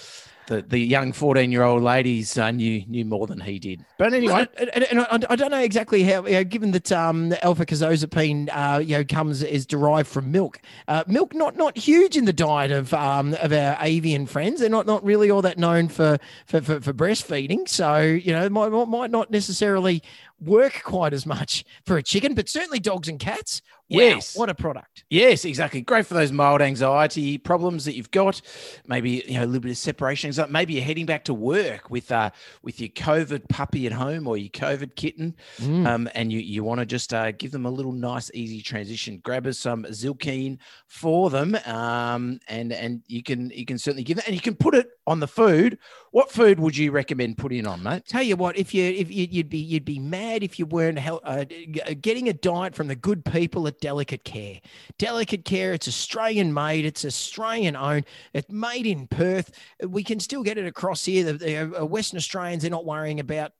the, 0.48 0.62
the 0.62 0.78
young 0.78 1.12
fourteen 1.12 1.52
year 1.52 1.62
old 1.62 1.82
ladies 1.82 2.38
uh, 2.38 2.50
knew 2.50 2.82
knew 2.86 3.04
more 3.04 3.26
than 3.26 3.40
he 3.40 3.58
did. 3.58 3.84
But 3.98 4.14
anyway, 4.14 4.48
and, 4.56 4.84
and- 4.84 5.00
I, 5.00 5.18
I 5.28 5.36
don't 5.36 5.50
know 5.50 5.60
exactly 5.60 6.02
how. 6.04 6.24
You 6.26 6.32
know, 6.34 6.44
given 6.44 6.70
that 6.70 6.90
um, 6.90 7.34
alpha 7.42 7.66
casozepine, 7.66 8.48
uh, 8.52 8.78
you 8.78 8.96
know, 8.96 9.04
comes 9.04 9.42
is 9.42 9.66
derived 9.66 10.08
from 10.08 10.32
milk. 10.32 10.60
Uh, 10.86 11.04
milk 11.06 11.34
not 11.34 11.56
not 11.56 11.76
huge 11.76 12.16
in 12.16 12.24
the 12.24 12.32
diet 12.32 12.70
of 12.70 12.94
um, 12.94 13.34
of 13.34 13.52
our 13.52 13.76
avian 13.80 14.26
friends. 14.26 14.60
They're 14.60 14.70
not 14.70 14.86
not 14.86 15.04
really 15.04 15.30
all 15.30 15.42
that 15.42 15.58
known 15.58 15.88
for 15.88 16.18
for, 16.46 16.62
for, 16.62 16.80
for 16.80 16.94
breastfeeding. 16.94 17.68
So 17.68 18.00
you 18.00 18.32
know, 18.32 18.48
might 18.48 18.70
might 18.70 19.10
not 19.10 19.30
necessarily 19.30 20.02
work 20.40 20.82
quite 20.84 21.12
as 21.12 21.26
much 21.26 21.64
for 21.84 21.96
a 21.96 22.02
chicken, 22.02 22.34
but 22.34 22.48
certainly 22.48 22.78
dogs 22.78 23.08
and 23.08 23.18
cats. 23.18 23.62
Wow, 23.90 24.00
Yes. 24.00 24.36
what 24.36 24.50
a 24.50 24.54
product. 24.54 25.04
Yes, 25.08 25.46
exactly. 25.46 25.80
Great 25.80 26.04
for 26.04 26.12
those 26.12 26.30
mild 26.30 26.60
anxiety 26.60 27.38
problems 27.38 27.86
that 27.86 27.96
you've 27.96 28.10
got. 28.10 28.42
Maybe 28.86 29.24
you 29.26 29.34
know 29.38 29.44
a 29.44 29.46
little 29.46 29.60
bit 29.62 29.70
of 29.70 29.78
separation. 29.78 30.30
Maybe 30.50 30.74
you're 30.74 30.84
heading 30.84 31.06
back 31.06 31.24
to 31.24 31.32
work 31.32 31.88
with 31.88 32.12
uh 32.12 32.28
with 32.62 32.80
your 32.80 32.90
COVID 32.90 33.48
puppy 33.48 33.86
at 33.86 33.92
home 33.92 34.26
or 34.28 34.36
your 34.36 34.50
COVID 34.50 34.94
kitten, 34.94 35.34
Mm. 35.58 35.86
um, 35.86 36.08
and 36.14 36.30
you 36.30 36.38
you 36.40 36.62
want 36.64 36.80
to 36.80 36.86
just 36.86 37.14
uh, 37.14 37.32
give 37.32 37.50
them 37.50 37.64
a 37.64 37.70
little 37.70 37.92
nice 37.92 38.30
easy 38.34 38.60
transition. 38.60 39.20
Grab 39.24 39.46
us 39.46 39.58
some 39.58 39.84
Zylkene 39.84 40.58
for 40.86 41.30
them, 41.30 41.56
um, 41.64 42.40
and 42.46 42.74
and 42.74 43.02
you 43.06 43.22
can 43.22 43.48
you 43.54 43.64
can 43.64 43.78
certainly 43.78 44.04
give 44.04 44.18
that, 44.18 44.26
and 44.26 44.34
you 44.34 44.42
can 44.42 44.54
put 44.54 44.74
it 44.74 44.90
on 45.08 45.20
the 45.20 45.26
food. 45.26 45.78
What 46.10 46.30
food 46.30 46.60
would 46.60 46.76
you 46.76 46.90
recommend 46.90 47.38
putting 47.38 47.66
on, 47.66 47.82
mate? 47.82 48.04
Tell 48.06 48.22
you 48.22 48.36
what, 48.36 48.56
if 48.56 48.74
you 48.74 48.84
if 48.84 49.10
you, 49.10 49.26
you'd 49.30 49.48
be 49.48 49.58
you'd 49.58 49.84
be 49.84 49.98
mad 49.98 50.42
if 50.42 50.58
you 50.58 50.66
weren't 50.66 50.98
hel- 50.98 51.22
uh, 51.24 51.44
uh, 51.86 51.94
getting 52.00 52.28
a 52.28 52.32
diet 52.32 52.74
from 52.74 52.88
the 52.88 52.94
good 52.94 53.24
people 53.24 53.66
at 53.66 53.80
Delicate 53.80 54.24
Care. 54.24 54.60
Delicate 54.98 55.44
Care, 55.44 55.72
it's 55.72 55.88
Australian 55.88 56.52
made, 56.52 56.84
it's 56.84 57.04
Australian 57.04 57.74
owned, 57.74 58.04
it's 58.34 58.50
made 58.50 58.86
in 58.86 59.06
Perth. 59.06 59.50
We 59.86 60.04
can 60.04 60.20
still 60.20 60.42
get 60.42 60.58
it 60.58 60.66
across 60.66 61.04
here. 61.04 61.24
The, 61.24 61.32
the 61.32 61.82
uh, 61.82 61.84
Western 61.84 62.18
Australians, 62.18 62.62
they're 62.62 62.70
not 62.70 62.84
worrying 62.84 63.20
about. 63.20 63.52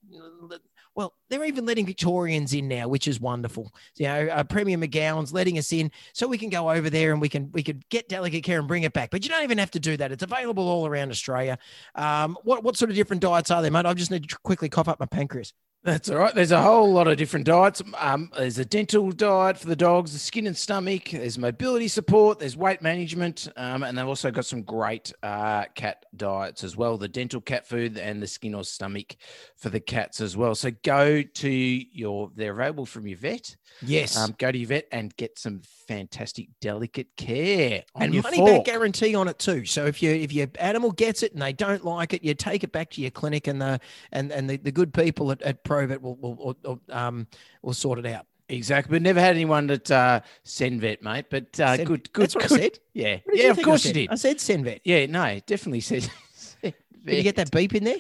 Well, 0.99 1.15
they're 1.31 1.45
even 1.45 1.65
letting 1.65 1.87
Victorians 1.87 2.53
in 2.53 2.67
now, 2.67 2.89
which 2.89 3.07
is 3.07 3.21
wonderful. 3.21 3.73
You 3.99 4.07
know, 4.07 4.27
uh, 4.33 4.43
Premier 4.43 4.77
McGowan's 4.77 5.33
letting 5.33 5.57
us 5.57 5.73
in, 5.73 5.93
so 6.13 6.27
we 6.27 6.39
can 6.39 6.49
go 6.49 6.69
over 6.69 6.91
there 6.91 7.13
and 7.13 7.21
we 7.21 7.29
can 7.29 7.53
we 7.53 7.63
could 7.63 7.89
get 7.89 8.09
Delicate 8.09 8.43
Care 8.43 8.59
and 8.59 8.67
bring 8.67 8.83
it 8.83 8.93
back. 8.93 9.11
But 9.11 9.23
you 9.23 9.31
don't 9.31 9.45
even 9.45 9.59
have 9.59 9.71
to 9.71 9.79
do 9.79 9.97
that. 9.97 10.11
It's 10.11 10.25
available 10.25 10.67
all 10.67 10.89
around 10.89 11.13
Australia. 11.13 11.57
Um, 11.95 12.37
what 12.43 12.65
what 12.65 12.77
sort 12.77 12.91
of 12.91 12.97
different 12.97 13.23
diets 13.23 13.53
are 13.53 13.63
there, 13.63 13.71
mate? 13.71 13.87
I 13.87 13.95
just 13.95 14.11
need 14.11 14.29
to 14.29 14.39
quickly 14.43 14.69
cough 14.69 14.89
up 14.89 14.99
my 14.99 15.07
pancreas. 15.07 15.53
That's 15.89 16.11
all 16.11 16.19
right. 16.19 16.35
There's 16.35 16.53
a 16.53 16.61
whole 16.61 16.93
lot 16.93 17.09
of 17.09 17.17
different 17.17 17.47
diets. 17.47 17.83
Um, 17.97 18.31
there's 18.37 18.59
a 18.59 18.65
dental 18.67 19.11
diet 19.11 19.57
for 19.57 19.69
the 19.69 19.75
dogs, 19.75 20.13
the 20.13 20.19
skin 20.19 20.47
and 20.47 20.55
stomach. 20.55 21.13
There's 21.13 21.39
mobility 21.39 21.89
support. 21.89 22.39
There's 22.39 22.59
weight 22.59 22.83
management, 22.83 23.49
um, 23.57 23.83
and 23.83 23.97
they've 23.97 24.07
also 24.07 24.31
got 24.31 24.45
some 24.45 24.61
great 24.61 25.15
uh, 25.23 25.65
cat 25.75 26.05
diets 26.15 26.63
as 26.63 26.77
well. 26.77 26.99
The 26.99 27.09
dental 27.09 27.41
cat 27.41 27.67
food 27.67 27.97
and 27.97 28.23
the 28.23 28.27
skin 28.27 28.55
or 28.55 28.65
stomach 28.65 29.17
for 29.57 29.71
the 29.71 29.81
cats 29.81 30.21
as 30.21 30.37
well. 30.37 30.55
So 30.55 30.73
go 30.83 31.23
to 31.23 31.51
your. 31.51 32.33
They're 32.37 32.53
available 32.53 32.85
from 32.85 33.07
your 33.07 33.17
vet. 33.17 33.57
Yes. 33.81 34.15
Um, 34.15 34.35
go 34.37 34.53
to 34.53 34.59
your 34.59 34.69
vet 34.69 34.89
and 34.93 35.17
get 35.17 35.39
some 35.39 35.63
fantastic, 35.87 36.49
delicate 36.61 37.17
care 37.17 37.85
on 37.95 38.03
and 38.03 38.23
money 38.23 38.37
fork. 38.37 38.51
back 38.51 38.65
guarantee 38.67 39.15
on 39.15 39.27
it 39.27 39.39
too. 39.39 39.65
So 39.65 39.87
if 39.87 40.03
you 40.03 40.11
if 40.11 40.35
your 40.35 40.49
animal 40.59 40.93
gets 40.93 41.23
it 41.23 41.33
and 41.33 41.41
they 41.41 41.55
don't 41.55 41.83
like 41.83 42.13
it, 42.13 42.23
you 42.23 42.35
take 42.35 42.63
it 42.63 42.73
back 42.73 42.91
to 42.91 43.01
your 43.01 43.11
clinic 43.11 43.47
and 43.47 43.63
the 43.63 43.81
and 44.13 44.31
and 44.31 44.51
the, 44.51 44.59
the 44.59 44.73
good 44.73 44.93
people 44.93 45.33
at, 45.33 45.41
at 45.41 45.65
Provet 45.79 46.01
will 46.01 46.17
will, 46.17 46.57
will, 46.63 46.81
um 46.91 47.27
will 47.63 47.75
sort 47.75 47.99
it 47.99 48.07
out. 48.07 48.27
Exactly, 48.51 48.93
but 48.93 49.03
never 49.03 49.21
had 49.21 49.35
anyone 49.35 49.67
that 49.67 49.91
uh, 49.91 50.21
Cenvet, 50.45 51.03
mate. 51.03 51.27
But 51.29 51.61
uh, 51.61 51.77
Sen- 51.77 51.85
good, 51.85 52.13
good, 52.15 52.23
That's 52.23 52.35
what 52.35 52.45
I 52.45 52.49
good. 52.49 52.61
said. 52.61 52.79
Yeah, 52.95 53.19
yeah, 53.31 53.51
of 53.51 53.59
I 53.59 53.63
course 53.63 53.85
you 53.85 53.93
did. 53.93 54.11
I 54.11 54.15
said 54.15 54.39
Cenvet. 54.39 54.81
Yeah, 54.85 55.05
no, 55.05 55.39
definitely 55.47 55.81
said. 55.81 56.09
Did 56.63 57.17
you 57.17 57.23
get 57.23 57.37
that 57.37 57.51
beep 57.51 57.75
in 57.75 57.85
there? 57.85 57.97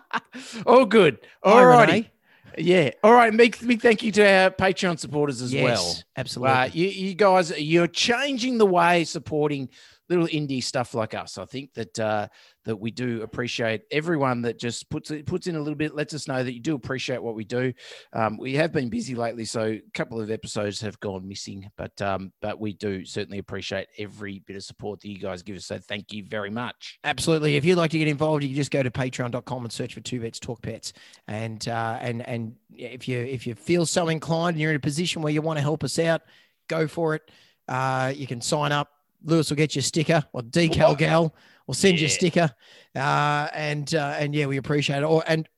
All 0.66 0.84
good. 0.84 1.18
All 1.42 1.64
righty. 1.64 2.10
Yeah. 2.58 2.90
All 3.04 3.12
right. 3.12 3.34
Big, 3.36 3.56
big 3.66 3.80
thank 3.80 4.02
you 4.02 4.10
to 4.12 4.22
our 4.22 4.50
Patreon 4.50 4.98
supporters 4.98 5.40
as 5.42 5.52
yes, 5.52 5.64
well. 5.64 5.96
absolutely. 6.16 6.52
Uh, 6.52 6.64
you, 6.72 6.88
you 6.88 7.14
guys, 7.14 7.56
you're 7.58 7.86
changing 7.86 8.58
the 8.58 8.66
way 8.66 9.04
supporting 9.04 9.68
little 10.12 10.28
indie 10.28 10.62
stuff 10.62 10.94
like 10.94 11.14
us. 11.14 11.38
I 11.38 11.44
think 11.44 11.74
that 11.74 11.98
uh, 11.98 12.28
that 12.64 12.76
we 12.76 12.90
do 12.90 13.22
appreciate 13.22 13.82
everyone 13.90 14.42
that 14.42 14.58
just 14.58 14.88
puts 14.90 15.10
it 15.10 15.26
puts 15.26 15.46
in 15.46 15.56
a 15.56 15.58
little 15.58 15.74
bit, 15.74 15.94
lets 15.94 16.14
us 16.14 16.28
know 16.28 16.42
that 16.42 16.52
you 16.52 16.60
do 16.60 16.74
appreciate 16.74 17.22
what 17.22 17.34
we 17.34 17.44
do. 17.44 17.72
Um, 18.12 18.36
we 18.36 18.54
have 18.54 18.72
been 18.72 18.88
busy 18.88 19.14
lately, 19.14 19.44
so 19.44 19.62
a 19.62 19.82
couple 19.94 20.20
of 20.20 20.30
episodes 20.30 20.80
have 20.80 20.98
gone 21.00 21.26
missing, 21.26 21.70
but 21.76 22.00
um, 22.02 22.32
but 22.40 22.60
we 22.60 22.72
do 22.72 23.04
certainly 23.04 23.38
appreciate 23.38 23.88
every 23.98 24.40
bit 24.40 24.56
of 24.56 24.62
support 24.62 25.00
that 25.00 25.08
you 25.08 25.18
guys 25.18 25.42
give 25.42 25.56
us. 25.56 25.66
So 25.66 25.78
thank 25.78 26.12
you 26.12 26.24
very 26.24 26.50
much. 26.50 26.98
Absolutely. 27.04 27.56
If 27.56 27.64
you'd 27.64 27.78
like 27.78 27.90
to 27.92 27.98
get 27.98 28.08
involved, 28.08 28.42
you 28.42 28.50
can 28.50 28.56
just 28.56 28.70
go 28.70 28.82
to 28.82 28.90
patreon.com 28.90 29.64
and 29.64 29.72
search 29.72 29.94
for 29.94 30.00
two 30.00 30.20
vets 30.20 30.38
talk 30.38 30.62
pets. 30.62 30.92
And 31.28 31.66
uh, 31.68 31.98
and 32.00 32.26
and 32.28 32.56
if 32.74 33.08
you 33.08 33.18
if 33.18 33.46
you 33.46 33.54
feel 33.54 33.86
so 33.86 34.08
inclined 34.08 34.54
and 34.54 34.60
you're 34.60 34.70
in 34.70 34.76
a 34.76 34.80
position 34.80 35.22
where 35.22 35.32
you 35.32 35.42
want 35.42 35.58
to 35.58 35.62
help 35.62 35.84
us 35.84 35.98
out, 35.98 36.22
go 36.68 36.86
for 36.86 37.14
it. 37.14 37.30
Uh, 37.68 38.12
you 38.14 38.26
can 38.26 38.40
sign 38.40 38.72
up. 38.72 38.88
Lewis 39.24 39.50
will 39.50 39.56
get 39.56 39.74
you 39.74 39.80
a 39.80 39.82
sticker 39.82 40.24
or 40.32 40.42
decal 40.42 40.90
What? 40.90 40.98
gal 40.98 41.34
will 41.66 41.74
send 41.74 42.00
you 42.00 42.06
a 42.06 42.10
sticker. 42.10 42.50
Uh, 42.94 43.48
and 43.54 43.94
uh, 43.94 44.16
and 44.18 44.34
yeah, 44.34 44.46
we 44.46 44.56
appreciate 44.56 44.98
it. 44.98 45.04
Or 45.04 45.22
and 45.26 45.48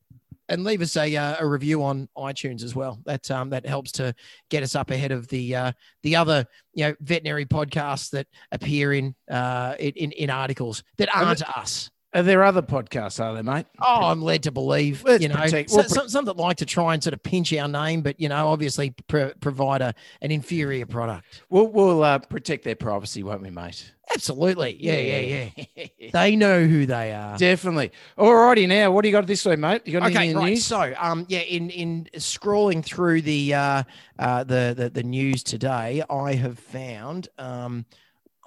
and 0.48 0.64
leave 0.64 0.82
us 0.82 0.96
a, 0.96 1.16
uh, 1.16 1.36
a 1.40 1.46
review 1.46 1.82
on 1.82 2.08
iTunes 2.16 2.62
as 2.62 2.74
well. 2.74 3.00
That 3.06 3.30
um, 3.30 3.50
that 3.50 3.66
helps 3.66 3.92
to 3.92 4.14
get 4.50 4.62
us 4.62 4.74
up 4.74 4.90
ahead 4.90 5.12
of 5.12 5.26
the 5.28 5.54
uh, 5.54 5.72
the 6.02 6.16
other 6.16 6.46
you 6.74 6.86
know 6.86 6.94
veterinary 7.00 7.46
podcasts 7.46 8.10
that 8.10 8.26
appear 8.52 8.92
in 8.92 9.14
uh, 9.30 9.74
in, 9.78 10.12
in 10.12 10.30
articles 10.30 10.82
that 10.98 11.14
Are 11.14 11.24
aren't 11.24 11.42
us. 11.56 11.90
Are 12.14 12.22
there 12.22 12.44
other 12.44 12.62
podcasts, 12.62 13.22
are 13.22 13.34
there, 13.34 13.42
mate? 13.42 13.66
Oh, 13.80 14.04
I'm 14.04 14.22
led 14.22 14.44
to 14.44 14.52
believe, 14.52 15.02
Let's 15.04 15.20
you 15.22 15.28
know, 15.28 15.34
protect- 15.34 15.70
so- 15.70 15.76
we'll 15.78 15.84
pro- 15.84 15.92
some, 15.94 16.08
some 16.08 16.24
that 16.26 16.36
like 16.36 16.58
to 16.58 16.66
try 16.66 16.94
and 16.94 17.02
sort 17.02 17.12
of 17.12 17.22
pinch 17.24 17.52
our 17.52 17.66
name, 17.66 18.02
but 18.02 18.20
you 18.20 18.28
know, 18.28 18.48
obviously 18.48 18.94
pro- 19.08 19.32
provide 19.40 19.82
a, 19.82 19.94
an 20.22 20.30
inferior 20.30 20.86
product. 20.86 21.42
We'll, 21.50 21.66
we'll 21.66 22.04
uh, 22.04 22.20
protect 22.20 22.62
their 22.64 22.76
privacy, 22.76 23.24
won't 23.24 23.42
we, 23.42 23.50
mate? 23.50 23.92
Absolutely, 24.14 24.76
yeah, 24.78 24.98
yeah, 24.98 25.48
yeah. 25.76 25.86
They 26.12 26.36
know 26.36 26.64
who 26.64 26.86
they 26.86 27.12
are. 27.12 27.36
Definitely. 27.36 27.90
All 28.16 28.32
righty, 28.34 28.66
now 28.68 28.92
what 28.92 29.02
do 29.02 29.08
you 29.08 29.12
got 29.12 29.26
this 29.26 29.44
way, 29.44 29.56
mate? 29.56 29.82
You 29.86 29.94
got 29.98 30.10
Okay, 30.10 30.32
right. 30.34 30.44
news? 30.50 30.64
So, 30.64 30.94
um, 30.98 31.26
yeah, 31.28 31.40
in 31.40 31.70
in 31.70 32.08
scrolling 32.16 32.84
through 32.84 33.22
the 33.22 33.54
uh, 33.54 33.82
uh, 34.18 34.44
the, 34.44 34.74
the 34.76 34.90
the 34.90 35.02
news 35.02 35.42
today, 35.42 36.02
I 36.08 36.34
have 36.34 36.58
found. 36.60 37.28
Um, 37.38 37.86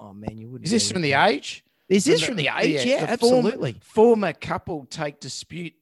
oh 0.00 0.14
man, 0.14 0.38
you 0.38 0.48
wouldn't. 0.48 0.64
Is 0.66 0.70
this 0.70 0.90
from 0.90 1.02
the 1.02 1.12
it. 1.12 1.62
Age? 1.90 1.96
Is 1.96 2.04
this 2.04 2.22
from 2.22 2.36
the- 2.36 2.44
the 2.44 2.58
age? 2.58 2.84
yeah, 2.86 2.94
Yeah, 2.96 3.06
the 3.06 3.12
absolutely. 3.12 3.76
Former 3.82 4.32
couple 4.32 4.86
take 4.90 5.20
dispute 5.20 5.74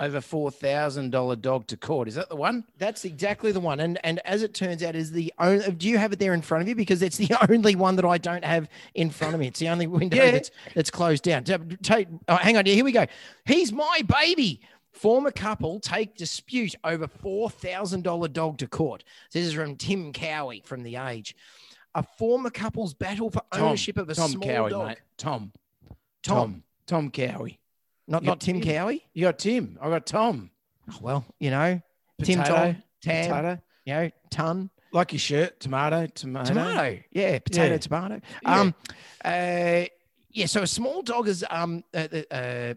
over 0.00 0.20
four 0.20 0.50
thousand 0.50 1.10
dollar 1.10 1.36
dog 1.36 1.68
to 1.68 1.76
court. 1.76 2.08
Is 2.08 2.16
that 2.16 2.28
the 2.28 2.34
one? 2.34 2.64
That's 2.78 3.04
exactly 3.04 3.52
the 3.52 3.60
one. 3.60 3.78
And 3.78 3.98
and 4.04 4.18
as 4.26 4.42
it 4.42 4.52
turns 4.52 4.82
out, 4.82 4.96
is 4.96 5.12
the 5.12 5.32
only. 5.38 5.70
Do 5.70 5.88
you 5.88 5.98
have 5.98 6.12
it 6.12 6.18
there 6.18 6.34
in 6.34 6.42
front 6.42 6.62
of 6.62 6.68
you? 6.68 6.74
Because 6.74 7.00
it's 7.00 7.16
the 7.16 7.30
only 7.48 7.76
one 7.76 7.94
that 7.96 8.04
I 8.04 8.18
don't 8.18 8.44
have 8.44 8.68
in 8.94 9.10
front 9.10 9.34
of 9.34 9.40
me. 9.40 9.46
It's 9.46 9.60
the 9.60 9.68
only 9.68 9.86
window 9.86 10.16
Yeah. 10.16 10.32
that's 10.32 10.50
that's 10.74 10.90
closed 10.90 11.22
down. 11.22 11.44
Ta- 11.44 11.58
Take. 11.82 12.08
Oh, 12.28 12.34
hang 12.36 12.56
on. 12.56 12.66
Here 12.66 12.84
we 12.84 12.90
go. 12.92 13.06
He's 13.44 13.72
my 13.72 14.02
baby. 14.20 14.60
Former 14.90 15.30
couple 15.32 15.78
take 15.80 16.16
dispute 16.16 16.74
over 16.84 17.06
four 17.08 17.48
thousand 17.50 18.02
dollar 18.02 18.26
dog 18.28 18.58
to 18.58 18.66
court. 18.66 19.04
This 19.32 19.46
is 19.46 19.52
from 19.52 19.76
Tim 19.76 20.12
Cowie 20.12 20.62
from 20.64 20.82
The 20.82 20.96
Age. 20.96 21.36
A 21.94 22.02
former 22.02 22.50
couple's 22.50 22.92
battle 22.94 23.30
for 23.30 23.42
Tom. 23.52 23.62
ownership 23.68 23.96
of 23.98 24.08
a 24.10 24.14
Tom 24.14 24.30
small 24.30 24.48
Cowie, 24.48 24.70
dog. 24.70 24.86
mate. 24.88 24.98
Tom. 25.16 25.52
Tom. 26.22 26.62
Tom. 26.86 27.10
Cowie. 27.10 27.58
Not 28.08 28.22
Yep. 28.22 28.26
not 28.26 28.40
Tim 28.40 28.60
Cowie. 28.60 29.04
You 29.14 29.22
got 29.26 29.38
Tim. 29.38 29.78
I 29.80 29.88
got 29.90 30.04
Tom. 30.06 30.50
Oh, 30.90 30.98
well, 31.00 31.24
you 31.38 31.50
know, 31.50 31.80
Tim 32.22 32.38
Potato, 32.40 32.54
Tom, 32.72 32.82
Tam, 33.00 33.30
Potato. 33.30 33.62
you 33.86 33.94
know, 33.94 34.10
ton. 34.30 34.70
Like 34.92 35.12
your 35.12 35.18
shirt. 35.18 35.58
Tomato. 35.60 36.06
Tomato. 36.06 36.48
tomato 36.52 37.00
yeah 37.10 37.38
potato 37.40 37.72
Yeah. 37.72 37.78
tomato 37.78 38.20
Yeah. 38.42 38.60
um 38.60 38.74
uh 39.24 39.84
yeah 40.30 40.46
so 40.46 40.62
a 40.62 40.66
small 40.68 41.02
dog 41.02 41.26
is 41.28 41.44
um 41.50 41.82
uh, 41.92 42.06
uh 42.30 42.74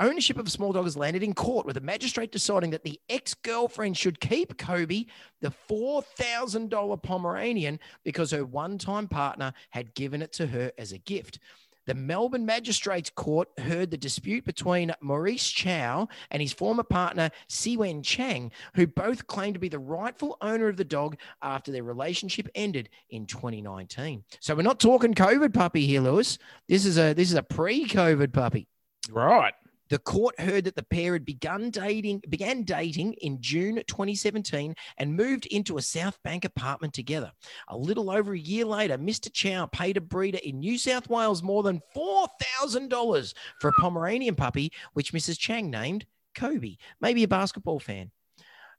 ownership 0.00 0.38
of 0.38 0.46
a 0.46 0.50
small 0.50 0.72
dog 0.72 0.84
has 0.84 0.96
landed 0.96 1.22
in 1.22 1.34
court 1.34 1.66
with 1.66 1.76
a 1.76 1.80
magistrate 1.80 2.32
deciding 2.32 2.70
that 2.70 2.84
the 2.84 3.00
ex-girlfriend 3.08 3.96
should 3.96 4.20
keep 4.20 4.56
kobe 4.58 5.06
the 5.40 5.52
$4000 5.68 7.02
pomeranian 7.02 7.78
because 8.04 8.30
her 8.30 8.44
one-time 8.44 9.08
partner 9.08 9.52
had 9.70 9.94
given 9.94 10.22
it 10.22 10.32
to 10.32 10.46
her 10.46 10.72
as 10.78 10.92
a 10.92 10.98
gift 10.98 11.38
the 11.86 11.94
Melbourne 11.94 12.46
Magistrates 12.46 13.10
Court 13.10 13.48
heard 13.58 13.90
the 13.90 13.98
dispute 13.98 14.44
between 14.44 14.94
Maurice 15.00 15.50
Chow 15.50 16.08
and 16.30 16.40
his 16.40 16.52
former 16.52 16.82
partner, 16.82 17.30
Siwen 17.48 18.02
Chang, 18.02 18.52
who 18.74 18.86
both 18.86 19.26
claimed 19.26 19.54
to 19.54 19.60
be 19.60 19.68
the 19.68 19.78
rightful 19.78 20.36
owner 20.40 20.68
of 20.68 20.76
the 20.76 20.84
dog 20.84 21.16
after 21.42 21.72
their 21.72 21.84
relationship 21.84 22.48
ended 22.54 22.88
in 23.10 23.26
2019. 23.26 24.24
So 24.40 24.54
we're 24.54 24.62
not 24.62 24.80
talking 24.80 25.14
COVID 25.14 25.52
puppy 25.52 25.86
here, 25.86 26.00
Lewis. 26.00 26.38
This 26.68 26.86
is 26.86 26.98
a 26.98 27.12
this 27.12 27.30
is 27.30 27.36
a 27.36 27.42
pre-COVID 27.42 28.32
puppy. 28.32 28.66
Right. 29.10 29.52
The 29.94 30.00
court 30.00 30.40
heard 30.40 30.64
that 30.64 30.74
the 30.74 30.82
pair 30.82 31.12
had 31.12 31.24
begun 31.24 31.70
dating, 31.70 32.22
began 32.28 32.64
dating 32.64 33.12
in 33.20 33.40
June 33.40 33.76
2017 33.76 34.74
and 34.98 35.16
moved 35.16 35.46
into 35.46 35.78
a 35.78 35.82
South 35.82 36.20
Bank 36.24 36.44
apartment 36.44 36.92
together. 36.92 37.30
A 37.68 37.76
little 37.76 38.10
over 38.10 38.32
a 38.32 38.38
year 38.38 38.64
later, 38.64 38.98
Mr. 38.98 39.32
Chow 39.32 39.66
paid 39.66 39.96
a 39.96 40.00
breeder 40.00 40.40
in 40.42 40.58
New 40.58 40.78
South 40.78 41.08
Wales 41.08 41.44
more 41.44 41.62
than 41.62 41.80
$4,000 41.94 43.34
for 43.60 43.68
a 43.68 43.80
Pomeranian 43.80 44.34
puppy, 44.34 44.72
which 44.94 45.12
Mrs. 45.12 45.38
Chang 45.38 45.70
named 45.70 46.06
Kobe. 46.34 46.74
Maybe 47.00 47.22
a 47.22 47.28
basketball 47.28 47.78
fan. 47.78 48.10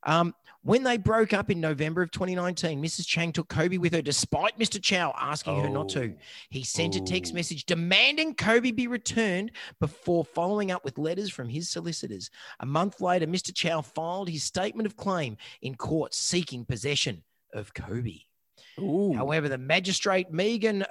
Um, 0.05 0.33
when 0.63 0.81
they 0.83 0.97
broke 0.97 1.31
up 1.33 1.51
in 1.51 1.61
November 1.61 2.01
of 2.01 2.09
2019, 2.09 2.81
Mrs. 2.81 3.05
Chang 3.05 3.31
took 3.31 3.47
Kobe 3.49 3.77
with 3.77 3.93
her 3.93 4.01
despite 4.01 4.57
Mr. 4.57 4.81
Chow 4.81 5.13
asking 5.19 5.61
her 5.61 5.69
not 5.69 5.89
to. 5.89 6.05
Oh. 6.05 6.13
He 6.49 6.63
sent 6.63 6.95
a 6.95 7.01
text 7.01 7.33
Oh. 7.33 7.35
message 7.35 7.65
demanding 7.65 8.33
Kobe 8.33 8.71
be 8.71 8.87
returned 8.87 9.51
before 9.79 10.25
following 10.25 10.71
up 10.71 10.83
with 10.83 10.97
letters 10.97 11.29
from 11.29 11.49
his 11.49 11.69
solicitors. 11.69 12.31
A 12.61 12.65
month 12.65 12.99
later, 12.99 13.27
Mr. 13.27 13.53
Chow 13.53 13.81
filed 13.81 14.29
his 14.29 14.43
statement 14.43 14.87
of 14.87 14.97
claim 14.97 15.37
in 15.61 15.75
court 15.75 16.13
seeking 16.15 16.65
possession 16.65 17.23
of 17.53 17.73
Kobe. 17.73 18.21
Ooh. 18.79 19.13
However, 19.13 19.47
the 19.47 19.57
magistrate 19.59 20.31
Megan 20.31 20.83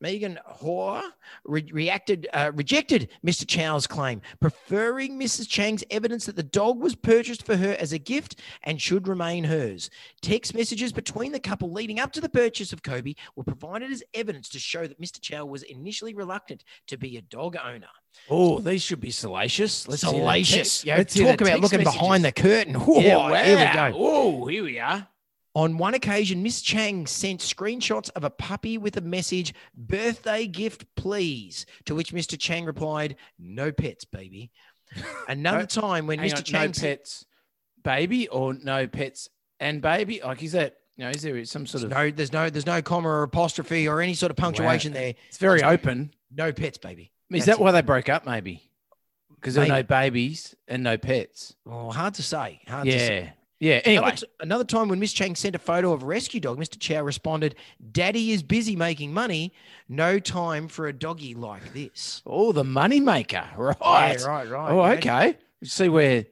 Megan 0.00 0.38
Hoare 0.44 1.02
re- 1.44 1.68
reacted 1.72 2.28
uh, 2.32 2.52
rejected 2.54 3.08
Mr. 3.26 3.46
Chow's 3.46 3.86
claim, 3.86 4.20
preferring 4.40 5.18
Mrs. 5.18 5.48
Chang's 5.48 5.84
evidence 5.90 6.26
that 6.26 6.36
the 6.36 6.42
dog 6.42 6.80
was 6.80 6.94
purchased 6.94 7.44
for 7.44 7.56
her 7.56 7.76
as 7.78 7.92
a 7.92 7.98
gift 7.98 8.40
and 8.62 8.80
should 8.80 9.08
remain 9.08 9.44
hers. 9.44 9.90
Text 10.20 10.54
messages 10.54 10.92
between 10.92 11.32
the 11.32 11.40
couple 11.40 11.72
leading 11.72 12.00
up 12.00 12.12
to 12.12 12.20
the 12.20 12.28
purchase 12.28 12.72
of 12.72 12.82
Kobe 12.82 13.14
were 13.36 13.44
provided 13.44 13.90
as 13.90 14.02
evidence 14.12 14.48
to 14.50 14.58
show 14.58 14.86
that 14.86 15.00
Mr. 15.00 15.20
Chow 15.20 15.44
was 15.46 15.62
initially 15.62 16.14
reluctant 16.14 16.64
to 16.88 16.96
be 16.96 17.16
a 17.16 17.22
dog 17.22 17.56
owner. 17.64 17.88
Oh, 18.30 18.60
these 18.60 18.82
should 18.82 19.00
be 19.00 19.10
salacious. 19.10 19.88
Let's 19.88 20.02
Salacious. 20.02 20.84
Yeah, 20.84 20.98
let's 20.98 21.14
talk 21.14 21.40
about 21.40 21.60
looking 21.60 21.78
messages. 21.80 22.00
behind 22.00 22.24
the 22.24 22.32
curtain. 22.32 22.74
Whoa, 22.74 23.00
Yeah, 23.00 23.44
Here 23.44 23.58
we 23.58 23.92
go. 23.92 23.98
Oh, 23.98 24.46
here 24.46 24.64
we 24.64 24.78
are. 24.78 25.08
On 25.54 25.78
one 25.78 25.94
occasion, 25.94 26.42
Miss 26.42 26.60
Chang 26.62 27.06
sent 27.06 27.40
screenshots 27.40 28.10
of 28.16 28.24
a 28.24 28.30
puppy 28.30 28.76
with 28.76 28.96
a 28.96 29.00
message, 29.00 29.54
birthday 29.76 30.46
gift, 30.46 30.84
please. 30.96 31.64
To 31.84 31.94
which 31.94 32.12
Mr. 32.12 32.38
Chang 32.38 32.64
replied, 32.64 33.16
no 33.38 33.70
pets, 33.70 34.04
baby. 34.04 34.50
Another 35.28 35.60
No- 35.60 35.66
time 35.66 36.06
when 36.06 36.18
Mr. 36.18 36.38
on, 36.38 36.42
Chang 36.42 36.66
no 36.68 36.72
pets, 36.72 37.24
baby, 37.82 38.26
or 38.28 38.54
no 38.54 38.86
pets 38.88 39.28
and 39.60 39.80
baby. 39.80 40.20
Like, 40.24 40.42
is 40.42 40.52
that 40.52 40.76
you 40.96 41.04
know? 41.04 41.10
Is 41.10 41.22
there 41.22 41.44
some 41.44 41.66
sort 41.66 41.84
of? 41.84 41.90
no, 41.90 42.10
there's 42.10 42.32
no, 42.32 42.50
there's 42.50 42.66
no 42.66 42.82
comma 42.82 43.08
or 43.08 43.22
apostrophe 43.22 43.86
or 43.88 44.00
any 44.00 44.14
sort 44.14 44.30
of 44.30 44.36
punctuation 44.36 44.92
there. 44.92 45.14
It's 45.28 45.38
very 45.38 45.60
There's 45.60 45.72
open. 45.72 46.14
No 46.34 46.52
pets, 46.52 46.78
baby. 46.78 47.12
Is 47.30 47.44
That's 47.46 47.58
that 47.58 47.62
why 47.62 47.70
they 47.72 47.82
broke 47.82 48.08
up? 48.08 48.26
Maybe 48.26 48.70
because 49.44 49.54
there 49.54 49.64
are 49.64 49.68
no 49.68 49.82
babies 49.82 50.54
and 50.66 50.82
no 50.82 50.96
pets. 50.96 51.54
Oh, 51.66 51.90
hard 51.90 52.14
to 52.14 52.22
say. 52.22 52.60
Hard 52.66 52.86
to 52.86 52.98
say. 52.98 53.32
Yeah. 53.60 53.80
Anyway, 53.84 54.02
Another, 54.04 54.16
t- 54.16 54.26
another 54.40 54.64
time 54.64 54.88
when 54.88 54.98
Miss 54.98 55.12
Chang 55.12 55.34
sent 55.36 55.54
a 55.54 55.58
photo 55.58 55.92
of 55.92 56.02
a 56.02 56.06
rescue 56.06 56.40
dog, 56.40 56.58
Mr. 56.58 56.78
Chow 56.78 57.02
responded, 57.02 57.54
Daddy 57.92 58.32
is 58.32 58.42
busy 58.42 58.76
making 58.76 59.14
money. 59.14 59.52
No 59.88 60.18
time 60.18 60.68
for 60.68 60.86
a 60.88 60.92
doggy 60.92 61.34
like 61.34 61.72
this. 61.72 62.22
oh, 62.26 62.52
the 62.52 62.64
money 62.64 63.00
maker, 63.00 63.44
right? 63.56 63.76
Yeah, 64.20 64.24
right, 64.26 64.48
right. 64.48 64.70
Oh, 64.72 64.82
okay. 64.96 65.38
See 65.62 65.88
where 65.88 66.26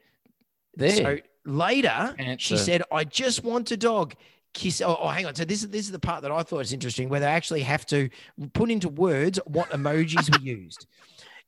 there. 0.75 0.91
So 0.97 1.19
later, 1.47 2.15
she 2.39 2.57
said, 2.57 2.83
"I 2.93 3.05
just 3.05 3.45
want 3.45 3.71
a 3.71 3.77
dog." 3.77 4.15
Kiss. 4.55 4.83
Oh, 4.83 4.99
oh, 5.01 5.09
hang 5.09 5.25
on. 5.25 5.35
So 5.35 5.47
this 5.47 5.63
is 5.63 5.71
this 5.71 5.87
is 5.87 5.93
the 5.93 5.99
part 5.99 6.21
that 6.23 6.31
I 6.31 6.43
thought 6.43 6.59
was 6.59 6.75
interesting, 6.75 7.09
where 7.09 7.21
they 7.21 7.27
actually 7.27 7.63
have 7.63 7.87
to 7.87 8.11
put 8.53 8.71
into 8.71 8.91
words 8.91 9.39
what 9.47 9.71
emojis 9.71 10.31
were 10.31 10.45
used. 10.45 10.87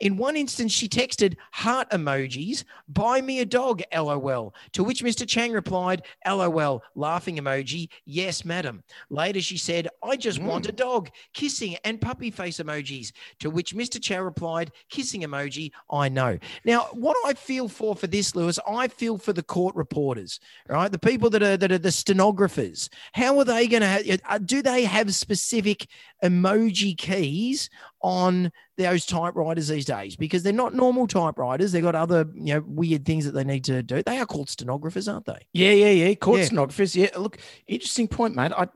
In 0.01 0.17
one 0.17 0.37
instance, 0.37 0.73
she 0.73 0.89
texted 0.89 1.37
heart 1.53 1.89
emojis, 1.91 2.65
buy 2.89 3.21
me 3.21 3.41
a 3.41 3.45
dog, 3.45 3.83
lol. 3.95 4.55
To 4.73 4.85
which 4.85 5.05
Mr. 5.05 5.27
Chang 5.27 5.53
replied, 5.53 6.03
lol, 6.27 6.83
laughing 6.95 7.37
emoji, 7.37 7.89
yes, 8.05 8.45
madam. 8.45 8.83
Later, 9.11 9.41
she 9.41 9.57
said, 9.57 9.89
I 10.03 10.17
just 10.17 10.39
want 10.41 10.69
a 10.69 10.73
dog, 10.73 11.11
kissing 11.33 11.77
and 11.85 12.01
puppy 12.01 12.31
face 12.31 12.59
emojis. 12.59 13.13
To 13.41 13.51
which 13.51 13.75
Mr. 13.75 14.01
Chow 14.01 14.21
replied, 14.21 14.73
kissing 14.91 15.23
emoji, 15.23 15.71
I 15.91 16.09
know. 16.09 16.39
Now, 16.65 16.89
what 16.93 17.17
I 17.25 17.35
feel 17.35 17.69
for 17.69 17.95
for 17.95 18.07
this, 18.07 18.35
Lewis, 18.35 18.59
I 18.69 18.89
feel 18.89 19.19
for 19.19 19.33
the 19.33 19.43
court 19.43 19.75
reporters, 19.77 20.41
right? 20.69 20.91
The 20.91 20.99
people 20.99 21.31
that 21.31 21.43
are 21.43 21.57
that 21.57 21.73
are 21.73 21.79
the 21.79 21.93
stenographers. 21.93 22.91
How 23.13 23.39
are 23.39 23.45
they 23.45 23.67
going 23.67 23.83
to 23.83 23.87
have? 23.89 24.21
uh, 24.29 24.39
Do 24.39 24.63
they 24.63 24.85
have 24.85 25.15
specific 25.15 25.87
emoji 26.23 26.97
keys 26.97 27.69
on 28.05 28.53
those 28.77 29.07
typewriters 29.07 29.69
these 29.69 29.87
days? 29.87 30.15
Because 30.15 30.43
they're 30.43 30.53
not 30.53 30.75
normal 30.75 31.07
typewriters. 31.07 31.73
They've 31.73 31.83
got 31.83 31.95
other 31.95 32.29
you 32.35 32.55
know 32.55 32.65
weird 32.67 33.05
things 33.07 33.25
that 33.25 33.33
they 33.33 33.45
need 33.45 33.65
to 33.65 33.83
do. 33.83 34.03
They 34.03 34.19
are 34.19 34.27
called 34.27 34.51
stenographers, 34.51 35.09
aren't 35.09 35.25
they? 35.25 35.47
Yeah, 35.53 35.73
yeah, 35.73 35.91
yeah. 35.91 36.15
Court 36.15 36.41
Yeah. 36.41 36.45
stenographers. 36.45 36.95
Yeah. 36.95 37.09
Look, 37.17 37.39
interesting 37.67 38.07
point, 38.07 38.37
mate. 38.37 38.53
I 38.57 38.69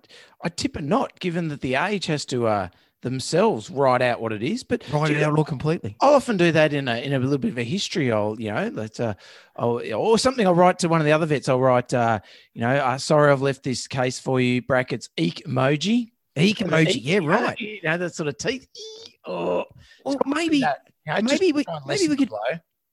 I 0.43 0.49
tip 0.49 0.77
a 0.77 0.81
not, 0.81 1.21
given 1.21 1.49
that 1.49 1.61
the 1.61 1.75
age 1.77 2.07
has 2.07 2.25
to 2.27 2.47
uh 2.47 2.69
themselves 3.03 3.71
write 3.71 4.03
out 4.03 4.21
what 4.21 4.33
it 4.33 4.43
is. 4.43 4.65
But 4.65 4.83
Write 4.91 5.13
it 5.13 5.23
out 5.23 5.39
all 5.39 5.45
completely. 5.45 5.97
I'll 6.01 6.15
often 6.15 6.37
do 6.37 6.51
that 6.53 6.73
in 6.73 6.89
a 6.89 6.97
in 6.97 7.13
a 7.13 7.19
little 7.19 7.39
bit 7.39 7.53
of 7.53 7.59
a 7.59 7.65
history. 7.65 8.11
I'll 8.11 8.41
you 8.41 8.53
know 8.53 8.71
that 8.71 8.99
uh, 8.99 9.15
I'll, 9.57 9.81
or 9.95 10.19
something. 10.19 10.47
I'll 10.47 10.55
write 10.55 10.79
to 10.81 10.89
one 10.89 11.01
of 11.01 11.05
the 11.05 11.13
other 11.13 11.27
vets. 11.27 11.49
I'll 11.49 11.61
write 11.61 11.93
uh, 11.93 12.21
you 12.55 12.63
know 12.63 12.75
uh, 12.75 12.99
sorry 12.99 13.31
I've 13.31 13.43
left 13.43 13.63
this 13.63 13.87
case 13.87 14.19
for 14.19 14.41
you. 14.41 14.63
Brackets 14.63 15.11
eek 15.17 15.43
emoji. 15.47 16.13
Eek 16.39 16.61
Yeah, 16.61 17.19
right. 17.23 17.59
You 17.61 17.81
know 17.83 17.99
that 17.99 18.15
sort 18.15 18.29
of 18.29 18.39
teeth. 18.39 18.67
Eek, 18.77 19.19
Oh, 19.27 19.65
Well, 20.05 20.17
maybe 20.27 20.61
that, 20.61 20.89
you 21.07 21.13
know, 21.15 21.21
maybe 21.23 21.53
we 21.53 21.65
maybe 21.87 22.09
we 22.09 22.17
could 22.17 22.29
blow. 22.31 22.39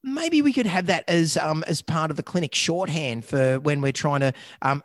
maybe 0.03 0.41
we 0.41 0.51
could 0.53 0.65
have 0.65 0.87
that 0.87 1.03
as 1.07 1.37
um 1.37 1.63
as 1.67 1.81
part 1.81 2.11
of 2.11 2.17
the 2.17 2.23
clinic 2.23 2.53
shorthand 2.53 3.23
for 3.25 3.59
when 3.59 3.81
we're 3.81 3.91
trying 3.93 4.19
to 4.21 4.33
um 4.61 4.83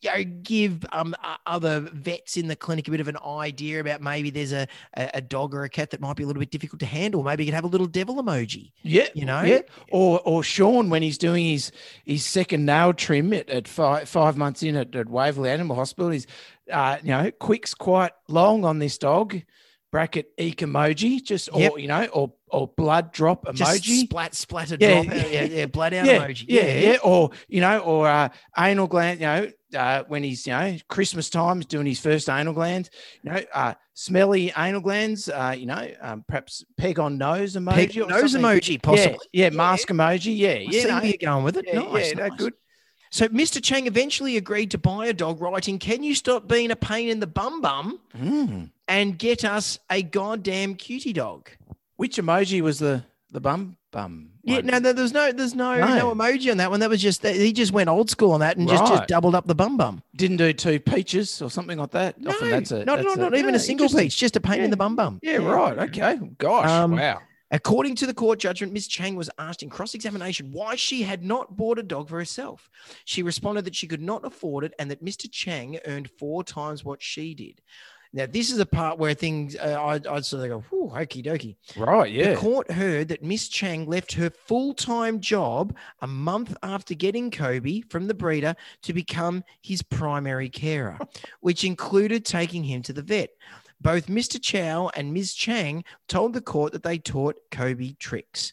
you 0.00 0.10
know, 0.10 0.24
give 0.42 0.84
um 0.92 1.14
other 1.46 1.80
vets 1.92 2.36
in 2.36 2.48
the 2.48 2.56
clinic 2.56 2.88
a 2.88 2.90
bit 2.90 3.00
of 3.00 3.06
an 3.08 3.16
idea 3.24 3.78
about 3.80 4.00
maybe 4.00 4.30
there's 4.30 4.52
a, 4.52 4.66
a 4.96 5.10
a 5.14 5.20
dog 5.20 5.54
or 5.54 5.62
a 5.64 5.68
cat 5.68 5.90
that 5.90 6.00
might 6.00 6.16
be 6.16 6.24
a 6.24 6.26
little 6.26 6.40
bit 6.40 6.50
difficult 6.50 6.80
to 6.80 6.86
handle. 6.86 7.22
Maybe 7.22 7.44
you 7.44 7.50
could 7.50 7.54
have 7.54 7.64
a 7.64 7.68
little 7.68 7.86
devil 7.86 8.16
emoji. 8.22 8.72
Yeah, 8.82 9.06
You 9.14 9.24
know? 9.26 9.42
yeah. 9.42 9.60
Or 9.92 10.20
or 10.24 10.42
Sean 10.42 10.90
when 10.90 11.02
he's 11.02 11.18
doing 11.18 11.44
his 11.44 11.70
his 12.04 12.24
second 12.24 12.66
nail 12.66 12.92
trim 12.92 13.32
at, 13.32 13.48
at 13.48 13.68
five 13.68 14.08
five 14.08 14.36
months 14.36 14.62
in 14.64 14.74
at, 14.76 14.94
at 14.96 15.08
Waverley 15.08 15.50
Animal 15.50 15.76
Hospital. 15.76 16.10
He's 16.10 16.26
uh, 16.72 16.98
you 17.02 17.10
know, 17.10 17.30
quick's 17.30 17.74
quite 17.74 18.12
long 18.28 18.64
on 18.64 18.78
this 18.78 18.98
dog. 18.98 19.40
Bracket 19.92 20.28
eek 20.38 20.60
emoji, 20.60 21.22
just 21.22 21.50
or 21.52 21.60
Yep. 21.60 21.72
you 21.76 21.86
know, 21.86 22.06
or 22.14 22.32
or 22.50 22.68
blood 22.78 23.12
drop 23.12 23.44
Just 23.54 23.82
emoji. 23.84 24.00
splat 24.04 24.34
splatter 24.34 24.78
Yeah, 24.80 25.02
drop. 25.04 25.14
Yeah, 25.30 25.42
yeah, 25.44 25.66
blood 25.66 25.92
out 25.92 26.06
yeah, 26.06 26.18
emoji. 26.26 26.44
yeah, 26.48 26.78
yeah, 26.78 26.96
or 27.04 27.30
you 27.46 27.60
know, 27.60 27.78
or 27.80 28.08
uh, 28.08 28.30
anal 28.58 28.86
gland. 28.86 29.20
You 29.20 29.26
know, 29.26 29.48
uh, 29.78 30.04
when 30.08 30.22
he's 30.22 30.46
you 30.46 30.54
know 30.54 30.78
Christmas 30.88 31.28
time, 31.28 31.56
he's 31.58 31.66
doing 31.66 31.84
his 31.84 32.00
first 32.00 32.30
anal 32.30 32.54
gland. 32.54 32.88
You 33.22 33.32
know, 33.32 33.40
uh, 33.52 33.74
smelly 33.92 34.50
anal 34.56 34.80
glands. 34.80 35.28
Uh, 35.28 35.54
you 35.58 35.66
know, 35.66 35.86
um, 36.00 36.24
perhaps 36.26 36.64
peg 36.78 36.98
on 36.98 37.18
nose 37.18 37.54
emoji. 37.54 37.74
Peg 37.74 37.98
or 37.98 38.06
nose 38.06 38.32
something. 38.32 38.40
emoji, 38.40 38.80
possibly. 38.82 39.18
Yeah, 39.34 39.44
yeah, 39.44 39.50
mask 39.50 39.88
emoji. 39.88 40.34
Yeah, 40.38 40.48
I 40.52 40.58
yeah, 40.70 40.80
see 40.82 40.88
no, 40.88 41.02
you're 41.02 41.16
going 41.20 41.44
with 41.44 41.58
it. 41.58 41.66
yeah, 41.70 41.80
nice, 41.80 42.08
yeah, 42.08 42.14
no, 42.14 42.28
nice. 42.28 42.38
good. 42.38 42.54
So 43.12 43.28
Mr. 43.28 43.62
Chang 43.62 43.86
eventually 43.86 44.38
agreed 44.38 44.70
to 44.70 44.78
buy 44.78 45.04
a 45.06 45.12
dog, 45.12 45.38
writing, 45.42 45.78
"Can 45.78 46.02
you 46.02 46.14
stop 46.14 46.48
being 46.48 46.70
a 46.70 46.76
pain 46.76 47.10
in 47.10 47.20
the 47.20 47.26
bum 47.26 47.60
bum 47.60 48.00
Mm. 48.18 48.70
and 48.88 49.18
get 49.18 49.44
us 49.44 49.78
a 49.90 50.02
goddamn 50.02 50.74
cutie 50.76 51.12
dog?" 51.12 51.50
Which 51.96 52.16
emoji 52.16 52.62
was 52.62 52.78
the 52.78 53.04
the 53.30 53.38
bum 53.40 53.76
bum? 53.90 54.30
Yeah, 54.44 54.56
one? 54.56 54.66
no, 54.66 54.78
no, 54.78 54.92
there's 54.94 55.12
no, 55.12 55.30
there's 55.30 55.54
no, 55.54 55.78
no, 55.78 55.86
No. 55.98 56.14
emoji 56.14 56.50
on 56.50 56.56
that 56.56 56.70
one. 56.70 56.80
That 56.80 56.88
was 56.88 57.02
just 57.02 57.22
he 57.24 57.52
just 57.52 57.70
went 57.72 57.90
old 57.90 58.08
school 58.08 58.32
on 58.32 58.40
that 58.40 58.56
and 58.56 58.66
just 58.66 58.86
just 58.86 59.08
doubled 59.08 59.34
up 59.34 59.46
the 59.46 59.54
bum 59.54 59.76
bum. 59.76 60.02
didn't 60.16 60.38
do 60.38 60.54
two 60.54 60.80
peaches 60.80 61.42
or 61.42 61.50
something 61.50 61.78
like 61.78 61.90
that. 61.90 62.18
No, 62.18 62.30
Often 62.30 62.50
that's 62.50 62.70
a 62.72 62.84
not, 62.86 62.96
that's 62.96 63.16
not, 63.16 63.18
not 63.18 63.34
even 63.36 63.50
yeah, 63.50 63.56
a 63.56 63.60
single 63.60 63.90
piece, 63.90 64.14
just 64.14 64.36
a 64.36 64.40
pain 64.40 64.62
in 64.62 64.70
the 64.70 64.76
bum 64.78 64.96
bum. 64.96 65.18
Yeah, 65.22 65.36
right. 65.36 65.78
Okay. 65.78 66.18
Gosh. 66.38 66.66
Um, 66.68 66.92
wow. 66.92 67.20
According 67.52 67.96
to 67.96 68.06
the 68.06 68.14
court 68.14 68.38
judgment, 68.38 68.72
Ms. 68.72 68.88
Chang 68.88 69.14
was 69.14 69.30
asked 69.38 69.62
in 69.62 69.68
cross 69.68 69.94
examination 69.94 70.50
why 70.50 70.74
she 70.74 71.02
had 71.02 71.22
not 71.22 71.54
bought 71.54 71.78
a 71.78 71.82
dog 71.82 72.08
for 72.08 72.18
herself. 72.18 72.70
She 73.04 73.22
responded 73.22 73.66
that 73.66 73.76
she 73.76 73.86
could 73.86 74.00
not 74.00 74.24
afford 74.24 74.64
it 74.64 74.74
and 74.78 74.90
that 74.90 75.04
Mr. 75.04 75.30
Chang 75.30 75.78
earned 75.86 76.10
four 76.18 76.42
times 76.42 76.82
what 76.82 77.02
she 77.02 77.34
did. 77.34 77.60
Now, 78.14 78.26
this 78.26 78.50
is 78.50 78.58
a 78.58 78.66
part 78.66 78.98
where 78.98 79.14
things 79.14 79.56
uh, 79.56 79.78
I'd, 79.80 80.06
I'd 80.06 80.24
sort 80.24 80.44
of 80.44 80.48
go, 80.50 80.64
whew, 80.68 80.90
okie 80.94 81.24
dokie. 81.24 81.56
Right. 81.78 82.12
Yeah. 82.12 82.30
The 82.30 82.36
court 82.36 82.70
heard 82.70 83.08
that 83.08 83.22
Miss 83.22 83.48
Chang 83.48 83.86
left 83.86 84.12
her 84.12 84.28
full 84.28 84.74
time 84.74 85.18
job 85.18 85.74
a 86.00 86.06
month 86.06 86.54
after 86.62 86.92
getting 86.92 87.30
Kobe 87.30 87.80
from 87.88 88.06
the 88.06 88.14
breeder 88.14 88.54
to 88.82 88.92
become 88.92 89.44
his 89.62 89.80
primary 89.80 90.50
carer, 90.50 90.98
which 91.40 91.64
included 91.64 92.26
taking 92.26 92.64
him 92.64 92.82
to 92.82 92.92
the 92.92 93.02
vet. 93.02 93.30
Both 93.82 94.06
Mr. 94.06 94.40
Chow 94.40 94.90
and 94.94 95.12
Ms. 95.12 95.34
Chang 95.34 95.84
told 96.08 96.32
the 96.32 96.40
court 96.40 96.72
that 96.72 96.82
they 96.82 96.98
taught 96.98 97.36
Kobe 97.50 97.94
tricks. 97.98 98.52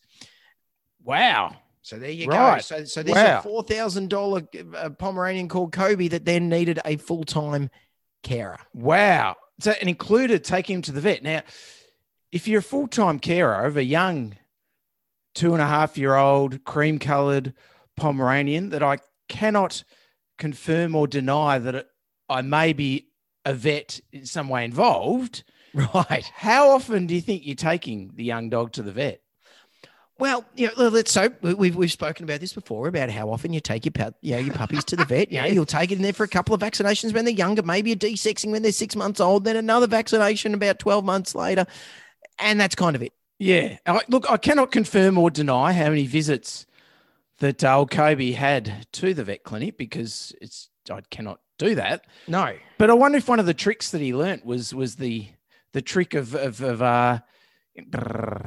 Wow. 1.04 1.56
So 1.82 1.98
there 1.98 2.12
you 2.12 2.28
go. 2.28 2.58
So, 2.60 2.84
so 2.84 3.04
this 3.04 3.16
Wow. 3.16 3.24
is 3.24 3.40
a 3.40 3.42
four 3.42 3.64
thousand 3.64 4.10
dollar 4.10 4.42
uh, 4.76 4.90
Pomeranian 4.92 5.48
called 5.48 5.72
Kobe 5.72 6.08
that 6.10 6.26
then 6.26 6.50
needed 6.50 6.80
a 6.86 6.98
full 6.98 7.24
time 7.24 7.70
carer. 8.24 8.60
Wow. 8.74 9.36
So 9.60 9.72
it 9.72 9.84
included 9.84 10.44
taking 10.44 10.76
him 10.78 10.82
to 10.84 10.92
the 10.92 11.02
vet. 11.02 11.24
Now, 11.24 11.42
if 12.32 12.48
you're 12.48 12.60
a 12.60 12.64
full 12.64 12.88
time 12.88 13.20
carer 13.20 13.66
of 13.66 13.78
a 13.78 13.84
young 13.84 14.36
two 15.36 15.54
and 15.54 15.62
a 15.62 15.68
half 15.68 15.98
year 15.98 16.16
old 16.16 16.64
cream 16.64 17.00
colored 17.00 17.54
Pomeranian 17.96 18.70
that 18.70 18.84
I 18.84 18.98
cannot 19.28 19.84
confirm 20.38 20.96
or 20.96 21.08
deny 21.08 21.60
that 21.60 21.76
it, 21.76 21.88
I 22.28 22.42
may 22.42 22.74
be 22.74 23.09
a 23.46 23.54
vet 23.54 24.00
in 24.12 24.26
some 24.26 24.50
way 24.50 24.66
involved, 24.66 25.44
Right. 25.74 26.26
how 26.36 26.70
often 26.70 27.06
do 27.08 27.14
you 27.16 27.22
think 27.22 27.46
you're 27.46 27.56
taking 27.56 28.12
the 28.16 28.24
young 28.24 28.50
dog 28.50 28.72
to 28.74 28.82
the 28.84 28.92
vet? 28.92 29.22
Well, 30.18 30.44
you 30.56 30.68
know, 30.68 30.90
let's 30.90 31.12
so 31.14 31.30
we- 31.42 31.54
we've 31.54 31.76
we've 31.78 31.92
spoken 31.92 32.26
about 32.26 32.42
this 32.42 32.52
before 32.52 32.90
about 32.90 33.10
how 33.10 33.30
often 33.32 33.54
you 33.54 33.62
take 33.62 33.86
your 33.86 33.94
pet, 33.94 34.16
you 34.22 34.34
know, 34.34 34.40
your 34.40 34.54
puppies 34.54 34.84
to 34.86 34.98
the 34.98 35.06
vet. 35.06 35.32
You 35.32 35.40
know, 35.40 35.46
Yeah. 35.48 35.54
you'll 35.54 35.66
take 35.66 35.92
it 35.92 35.96
in 35.96 36.02
there 36.02 36.12
for 36.12 36.26
a 36.26 36.28
couple 36.28 36.54
of 36.54 36.60
vaccinations 36.60 37.14
when 37.14 37.24
they're 37.24 37.34
younger, 37.34 37.62
maybe 37.64 37.94
a 37.94 37.96
desexing 37.96 38.52
when 38.52 38.62
they're 38.62 38.74
six 38.74 38.98
months 38.98 39.22
old, 39.22 39.46
then 39.46 39.56
another 39.56 39.88
vaccination 39.88 40.54
about 40.54 40.78
twelve 40.80 41.06
months 41.06 41.36
later, 41.36 41.66
and 42.38 42.60
that's 42.60 42.76
kind 42.76 42.98
of 42.98 43.02
it. 43.02 43.14
Yeah. 43.38 43.78
I, 43.86 44.02
look, 44.10 44.30
I 44.30 44.36
cannot 44.36 44.72
confirm 44.72 45.18
or 45.18 45.30
deny 45.32 45.72
how 45.72 45.88
many 45.88 46.06
visits 46.06 46.66
that 47.38 47.64
uh, 47.64 47.78
old 47.78 47.92
Kobe 47.92 48.32
had 48.32 48.88
to 48.94 49.14
the 49.14 49.24
vet 49.24 49.44
clinic 49.44 49.78
because 49.78 50.36
it's 50.42 50.68
I 50.92 51.00
cannot 51.10 51.40
do 51.60 51.76
that. 51.76 52.06
No. 52.28 52.56
But 52.80 52.90
I 52.90 52.94
wonder 52.94 53.20
if 53.20 53.28
one 53.30 53.40
of 53.40 53.46
the 53.46 53.54
tricks 53.54 53.92
that 53.92 54.02
he 54.02 54.16
learnt 54.16 54.44
was 54.44 54.74
was 54.74 54.96
the 54.96 55.28
the 55.74 55.82
trick 55.84 56.16
of 56.16 56.34
of, 56.34 56.62
of 56.62 56.82
uh, 56.82 57.20
you 57.76 57.86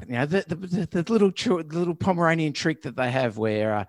know, 0.08 0.26
the 0.26 0.44
the, 0.48 1.02
the 1.02 1.12
little 1.12 1.30
the 1.30 1.78
little 1.78 1.94
Pomeranian 1.94 2.52
trick 2.52 2.82
that 2.82 2.96
they 2.96 3.12
have 3.12 3.38
where. 3.38 3.74
Uh, 3.76 3.84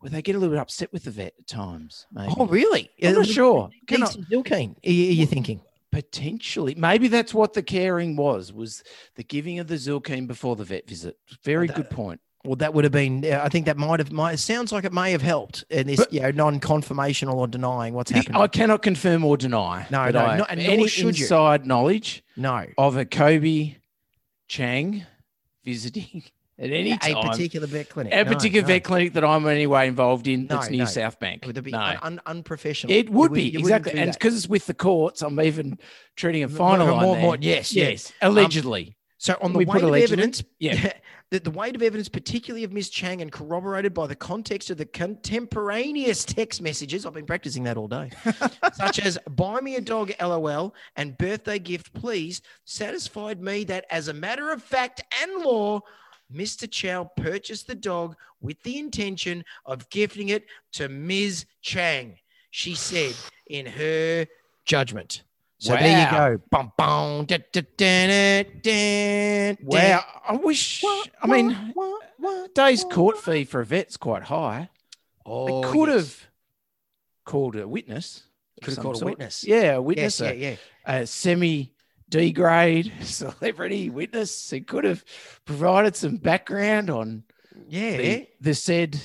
where 0.00 0.10
they 0.10 0.20
get 0.20 0.34
a 0.34 0.38
little 0.40 0.52
bit 0.52 0.60
upset 0.60 0.92
with 0.92 1.04
the 1.04 1.12
vet 1.12 1.32
at 1.38 1.46
times. 1.46 2.08
Maybe. 2.12 2.34
Oh, 2.36 2.48
really? 2.48 2.90
I'm 3.00 3.14
not 3.14 3.24
sure. 3.28 3.70
Can 3.86 4.02
I- 4.02 4.06
Decent 4.06 4.28
Zylkene, 4.30 4.74
are 4.84 4.90
you, 4.90 5.10
are 5.10 5.12
you 5.12 5.26
thinking? 5.26 5.60
Potentially, 5.92 6.74
maybe 6.74 7.06
that's 7.06 7.32
what 7.32 7.52
the 7.52 7.62
caring 7.62 8.16
was 8.16 8.52
was 8.52 8.82
the 9.14 9.22
giving 9.22 9.60
of 9.60 9.68
the 9.68 9.76
Zylkene 9.76 10.26
before 10.26 10.56
the 10.56 10.64
vet 10.64 10.88
visit. 10.88 11.16
Very 11.44 11.68
that- 11.68 11.76
good 11.76 11.88
point. 11.90 12.20
Well, 12.44 12.56
that 12.56 12.74
would 12.74 12.82
have 12.82 12.92
been. 12.92 13.24
I 13.24 13.48
think 13.48 13.66
that 13.66 13.76
might 13.76 14.00
have. 14.00 14.10
Might, 14.10 14.32
it 14.32 14.38
sounds 14.38 14.72
like 14.72 14.84
it 14.84 14.92
may 14.92 15.12
have 15.12 15.22
helped 15.22 15.64
in 15.70 15.86
this, 15.86 15.98
But- 15.98 16.12
you 16.12 16.20
know, 16.20 16.32
non-confirmational 16.32 17.34
or 17.34 17.46
denying 17.46 17.94
what's 17.94 18.10
happening. 18.10 18.40
I 18.40 18.48
cannot 18.48 18.82
confirm 18.82 19.24
or 19.24 19.36
deny. 19.36 19.86
No, 19.90 20.10
no, 20.10 20.18
I 20.18 20.36
not- 20.38 20.50
any 20.50 20.88
should 20.88 21.16
you. 21.18 21.24
inside 21.24 21.66
knowledge 21.66 22.24
no, 22.36 22.66
of 22.76 22.96
a 22.96 23.04
Kobe 23.04 23.76
Chang 24.48 25.06
visiting 25.64 26.24
at 26.58 26.70
any 26.70 26.90
a 26.90 26.96
time. 26.98 27.30
particular 27.30 27.68
vet 27.68 27.88
clinic. 27.88 28.12
a 28.12 28.24
No, 28.24 28.32
particular 28.34 28.62
no. 28.62 28.66
vet 28.74 28.82
clinic 28.82 29.12
that 29.12 29.24
I'm 29.24 29.46
anyway 29.46 29.86
involved 29.86 30.26
in 30.26 30.46
No, 30.48 30.56
that's 30.56 30.68
near. 30.70 30.86
South 30.86 31.20
Bank. 31.20 31.46
Would 31.46 31.56
it 31.58 31.62
be 31.62 31.70
no. 31.70 31.78
un- 31.78 31.98
un- 32.02 32.20
unprofessional? 32.26 32.92
it 32.92 33.08
would 33.08 33.30
wouldn't- 33.30 33.52
be 33.52 33.56
exactly, 33.56 33.92
and 33.92 34.12
because 34.12 34.34
it's 34.36 34.48
with 34.48 34.66
the 34.66 34.74
courts, 34.74 35.22
I'm 35.22 35.40
even 35.40 35.78
treating 36.16 36.42
a 36.42 36.48
final 36.48 36.88
more- 36.88 36.96
line 36.96 37.06
more- 37.06 37.16
more- 37.18 37.38
yes, 37.40 37.72
yes, 37.72 38.12
Um, 38.20 38.32
allegedly. 38.32 38.96
So 39.18 39.36
on 39.40 39.52
the 39.52 39.58
We 39.58 39.64
weight 39.64 39.84
of 39.84 39.94
evidence, 39.94 40.42
Yeah. 40.58 40.92
the, 41.32 41.40
the 41.40 41.50
weight 41.50 41.74
of 41.74 41.82
evidence, 41.82 42.10
particularly 42.10 42.62
of 42.62 42.72
Ms. 42.72 42.90
Chang, 42.90 43.22
and 43.22 43.32
corroborated 43.32 43.94
by 43.94 44.06
the 44.06 44.14
context 44.14 44.68
of 44.68 44.76
the 44.76 44.84
contemporaneous 44.84 46.26
text 46.26 46.60
messages. 46.60 47.06
I've 47.06 47.14
been 47.14 47.24
practicing 47.24 47.64
that 47.64 47.78
all 47.78 47.88
day, 47.88 48.10
such 48.74 48.98
as 48.98 49.18
"Buy 49.30 49.62
me 49.62 49.76
a 49.76 49.80
dog, 49.80 50.12
LOL" 50.20 50.74
and 50.94 51.16
"Birthday 51.16 51.58
gift, 51.58 51.94
please," 51.94 52.42
satisfied 52.66 53.40
me 53.40 53.64
that, 53.64 53.86
as 53.90 54.08
a 54.08 54.12
matter 54.12 54.52
of 54.52 54.62
fact 54.62 55.02
and 55.22 55.42
law, 55.42 55.80
Mr. 56.30 56.70
Chow 56.70 57.04
purchased 57.16 57.66
the 57.66 57.74
dog 57.74 58.14
with 58.42 58.62
the 58.62 58.78
intention 58.78 59.42
of 59.64 59.88
gifting 59.88 60.28
it 60.28 60.44
to 60.72 60.90
Ms. 60.90 61.46
Chang. 61.62 62.18
She 62.50 62.74
said 62.74 63.14
in 63.46 63.64
her 63.64 64.26
judgment. 64.66 65.22
So 65.62 65.74
there 65.76 66.04
you 66.04 66.10
go. 66.10 66.42
Bum, 66.50 66.72
bum, 66.76 67.24
da, 67.24 67.38
da, 67.52 67.62
da, 67.76 68.42
da, 68.42 68.42
da. 68.62 69.56
Wow, 69.62 70.04
I 70.28 70.32
wish. 70.32 70.82
I 71.22 71.26
mean, 71.28 71.72
day's 72.52 72.82
court 72.82 73.18
fee 73.18 73.44
for 73.44 73.60
a 73.60 73.64
vet's 73.64 73.96
quite 73.96 74.24
high. 74.24 74.70
Oh, 75.24 75.62
they 75.62 75.68
could 75.68 75.88
yes. 75.88 75.96
have 75.98 76.26
called 77.24 77.54
a 77.54 77.68
witness. 77.68 78.24
Could 78.60 78.74
have 78.74 78.82
called 78.82 78.96
a 78.96 78.98
sort. 78.98 79.10
witness. 79.12 79.44
Yeah, 79.44 79.74
a 79.74 79.82
witness. 79.82 80.18
Yes, 80.18 80.32
a- 80.32 80.36
yeah, 80.36 80.50
yeah. 80.50 80.56
a 80.84 81.06
semi 81.06 81.72
D 82.08 82.32
grade 82.32 82.92
celebrity 83.02 83.88
witness 83.88 84.50
who 84.50 84.62
could 84.62 84.82
have 84.82 85.04
provided 85.44 85.94
some 85.94 86.16
background 86.16 86.90
on 86.90 87.22
Yeah. 87.68 87.96
the, 87.98 88.28
the 88.40 88.54
said 88.54 89.00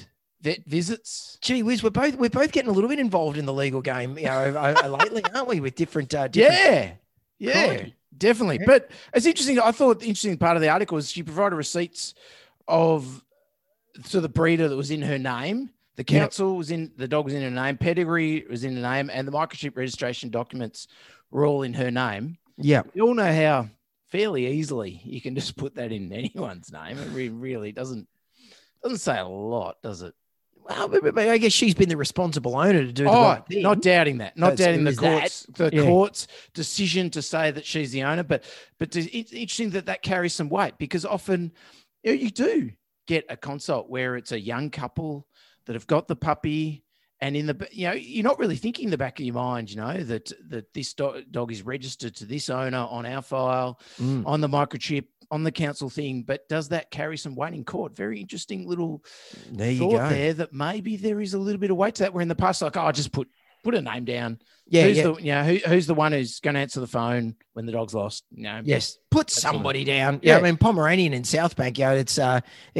vet 0.48 0.66
visits. 0.66 1.38
Gee 1.42 1.64
whiz, 1.64 1.84
we're 1.84 1.90
both 1.90 2.16
we're 2.16 2.30
both 2.30 2.52
getting 2.52 2.70
a 2.70 2.74
little 2.74 2.90
bit 2.90 3.00
involved 3.00 3.38
in 3.38 3.46
the 3.46 3.54
legal 3.54 3.82
game, 3.82 4.18
you 4.18 4.26
know, 4.26 4.74
lately, 5.00 5.24
aren't 5.36 5.48
we? 5.48 5.60
With 5.60 5.76
different, 5.76 6.14
uh, 6.14 6.28
different 6.28 7.00
Yeah, 7.40 7.54
yeah, 7.74 7.86
definitely. 8.18 8.60
Yeah. 8.60 8.66
But 8.66 8.92
it's 9.14 9.26
interesting. 9.26 9.60
I 9.60 9.72
thought 9.72 10.00
the 10.00 10.08
interesting 10.08 10.38
part 10.38 10.56
of 10.56 10.62
the 10.62 10.70
article 10.70 10.98
is 10.98 11.12
she 11.12 11.24
provided 11.24 11.56
receipts 11.56 12.14
of 12.68 13.24
to 14.10 14.22
the 14.22 14.30
breeder 14.30 14.68
that 14.70 14.76
was 14.76 14.92
in 14.92 15.02
her 15.02 15.18
name. 15.18 15.70
The 15.96 16.06
Yep. 16.08 16.22
council 16.22 16.56
was 16.56 16.70
in 16.72 16.92
the 16.96 17.08
dog 17.08 17.26
was 17.26 17.34
in 17.34 17.42
her 17.42 17.50
name, 17.50 17.78
pedigree 17.78 18.46
was 18.50 18.64
in 18.64 18.76
her 18.76 18.82
name, 18.82 19.10
and 19.12 19.28
the 19.28 19.32
microchip 19.32 19.76
registration 19.76 20.30
documents 20.30 20.88
were 21.32 21.46
all 21.46 21.64
in 21.64 21.74
her 21.74 21.90
name. 21.92 22.38
Yeah. 22.58 22.84
We 22.94 23.02
all 23.02 23.16
know 23.16 23.34
how 23.34 23.70
fairly 24.10 24.48
easily 24.48 25.02
you 25.04 25.20
can 25.20 25.36
just 25.36 25.58
put 25.58 25.76
that 25.76 25.92
in 25.92 26.14
anyone's 26.24 26.72
name. 26.72 26.98
It 27.00 27.10
re- 27.12 27.30
really 27.30 27.72
doesn't 27.72 28.08
doesn't 28.84 29.00
say 29.00 29.18
a 29.18 29.26
lot, 29.28 29.82
does 29.82 30.04
it? 30.04 30.14
Well, 30.70 31.30
I 31.30 31.38
guess 31.38 31.54
she's 31.54 31.74
been 31.74 31.90
the 31.90 31.98
responsible 31.98 32.56
owner 32.58 32.84
to 32.86 32.92
do 32.92 33.04
the 33.06 33.10
Oh, 33.10 33.22
right 33.22 33.46
thing. 33.48 33.62
not 33.62 33.82
doubting 33.82 34.18
that. 34.20 34.38
Not 34.38 34.58
so 34.58 34.66
doubting 34.66 34.84
the 34.84 34.90
is 34.92 34.98
that- 34.98 35.20
court's 35.20 35.46
the 35.54 35.70
yeah. 35.74 35.82
court's 35.84 36.28
decision 36.54 37.10
to 37.12 37.22
say 37.22 37.52
that 37.52 37.66
she's 37.66 37.92
the 37.92 38.04
owner, 38.04 38.24
but 38.24 38.44
but 38.80 38.96
it's 38.96 39.32
interesting 39.32 39.72
that 39.72 39.86
that 39.86 40.02
carries 40.02 40.34
some 40.34 40.50
weight 40.50 40.74
because 40.78 41.06
often 41.06 41.52
you, 42.04 42.12
know, 42.16 42.22
you 42.22 42.30
do 42.30 42.72
get 43.08 43.26
a 43.30 43.38
consult 43.38 43.90
where 43.90 44.16
it's 44.18 44.32
a 44.32 44.40
young 44.40 44.70
couple 44.70 45.28
that 45.66 45.74
have 45.74 45.88
got 45.88 46.08
the 46.08 46.16
puppy. 46.16 46.84
And 47.20 47.36
in 47.36 47.48
the, 47.48 47.68
you 47.72 47.88
know, 47.88 47.94
you're 47.94 48.24
not 48.24 48.38
really 48.38 48.56
thinking 48.56 48.86
in 48.86 48.92
the 48.92 48.98
back 48.98 49.20
of 49.20 49.26
your 49.26 49.34
mind, 49.36 49.72
you 49.72 49.78
know, 49.78 49.98
that 50.04 50.32
that 50.50 50.72
this 50.74 50.94
do- 50.94 51.24
dog 51.32 51.52
is 51.52 51.64
registered 51.64 52.16
to 52.18 52.26
this 52.26 52.50
owner 52.50 52.78
on 52.78 53.06
our 53.06 53.22
file, 53.24 53.80
Mm. 54.00 54.24
on 54.28 54.40
the 54.42 54.48
microchip, 54.48 55.06
on 55.32 55.44
the 55.44 55.52
council 55.52 55.90
thing. 55.90 56.22
But 56.24 56.48
does 56.48 56.70
that 56.70 56.92
carry 56.92 57.18
some 57.18 57.36
weight 57.36 57.54
in 57.56 57.64
court? 57.66 57.96
Very 57.96 58.22
interesting 58.22 58.68
little 58.68 59.04
There 59.52 59.74
thought 59.76 60.10
there 60.10 60.34
that 60.34 60.54
maybe 60.54 60.96
there 60.96 61.20
is 61.20 61.34
a 61.34 61.40
little 61.40 61.60
bit 61.60 61.72
of 61.72 61.78
weight 61.78 61.96
to 61.96 62.04
that. 62.04 62.14
Where 62.14 62.22
in 62.22 62.28
the 62.28 62.36
past, 62.36 62.62
like, 62.62 62.78
oh, 62.78 62.82
I 62.86 62.92
just 62.92 63.12
put 63.12 63.28
put 63.68 63.76
a 63.76 63.82
name 63.82 64.06
down. 64.06 64.40
Yeah, 64.70 64.84
who's 64.84 64.98
yeah. 64.98 65.04
the 65.04 65.14
you 65.16 65.32
know, 65.32 65.44
who, 65.44 65.56
who's 65.70 65.88
the 65.88 65.94
one 65.94 66.14
who's 66.14 66.40
going 66.40 66.54
to 66.54 66.62
answer 66.62 66.80
the 66.80 66.88
phone 66.88 67.36
when 67.52 67.66
the 67.66 67.74
dog's 67.74 67.94
lost? 67.94 68.24
You 68.32 68.44
know, 68.44 68.62
Yes, 68.64 68.98
put 69.12 69.30
somebody 69.30 69.84
down. 69.84 70.22
Yeah, 70.24 70.34
Yeah. 70.34 70.40
I 70.40 70.42
mean 70.42 70.56
Pomeranian 70.56 71.14
in 71.14 71.26
South 71.26 71.58
Bank, 71.58 71.78
you 71.78 71.86
know, 71.86 71.96
it's 71.96 72.18
uh, 72.18 72.40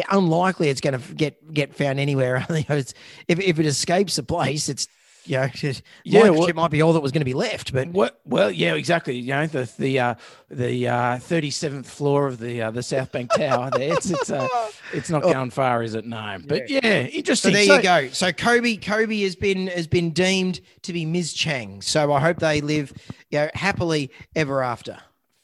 unlikely 0.10 0.70
it's 0.70 0.80
going 0.80 1.00
to 1.00 1.14
get 1.14 1.54
get 1.54 1.76
found 1.76 2.00
anywhere. 2.00 2.46
It's, 2.70 2.94
if 3.28 3.40
if 3.40 3.60
it 3.60 3.66
escapes 3.66 4.16
the 4.16 4.24
place, 4.24 4.70
it's 4.70 4.88
you 5.28 5.38
know, 5.38 5.50
Yeah, 5.62 5.72
yeah, 6.04 6.30
well- 6.30 6.46
it 6.48 6.56
might 6.56 6.72
be 6.72 6.82
all 6.82 6.94
that 6.94 7.02
was 7.02 7.12
going 7.12 7.22
to 7.22 7.26
be 7.26 7.34
left. 7.34 7.74
But 7.74 7.90
What? 7.90 8.20
Well, 8.26 8.50
yeah, 8.52 8.74
exactly. 8.76 9.16
You 9.18 9.34
know, 9.34 9.48
the 9.48 9.72
the 9.78 10.00
uh, 10.00 10.16
the 10.50 11.20
thirty 11.22 11.52
seventh 11.52 11.90
floor 11.90 12.28
of 12.28 12.40
the 12.40 12.62
uh, 12.62 12.72
the 12.72 12.84
South 12.84 13.12
Bank 13.12 13.32
Tower. 13.34 13.70
There, 13.78 13.94
it's 13.94 14.10
it's 14.10 14.30
uh, 14.32 14.48
it's 14.94 15.10
not 15.10 15.24
going 15.24 15.50
far, 15.52 15.84
is 15.84 15.94
it? 15.96 16.06
No, 16.06 16.38
but 16.46 16.70
yeah, 16.70 16.82
so 16.82 17.10
interesting. 17.10 17.52
So 17.52 17.58
there 17.58 17.66
So- 17.66 17.76
you 17.78 17.84
go. 17.84 18.08
So 18.10 18.32
Kobe 18.32 18.78
Kobe 18.78 19.22
has 19.22 19.36
been 19.36 19.68
has 19.68 19.88
been 19.88 20.12
deemed 20.12 20.62
to 20.84 20.94
be 20.94 21.06
Ms. 21.06 21.34
Chang. 21.34 21.82
So 21.82 22.12
I 22.14 22.20
hope 22.20 22.40
they 22.40 22.62
live, 22.62 22.94
you 23.30 23.40
know, 23.40 23.50
happily 23.54 24.12
ever 24.36 24.64
after. 24.64 24.98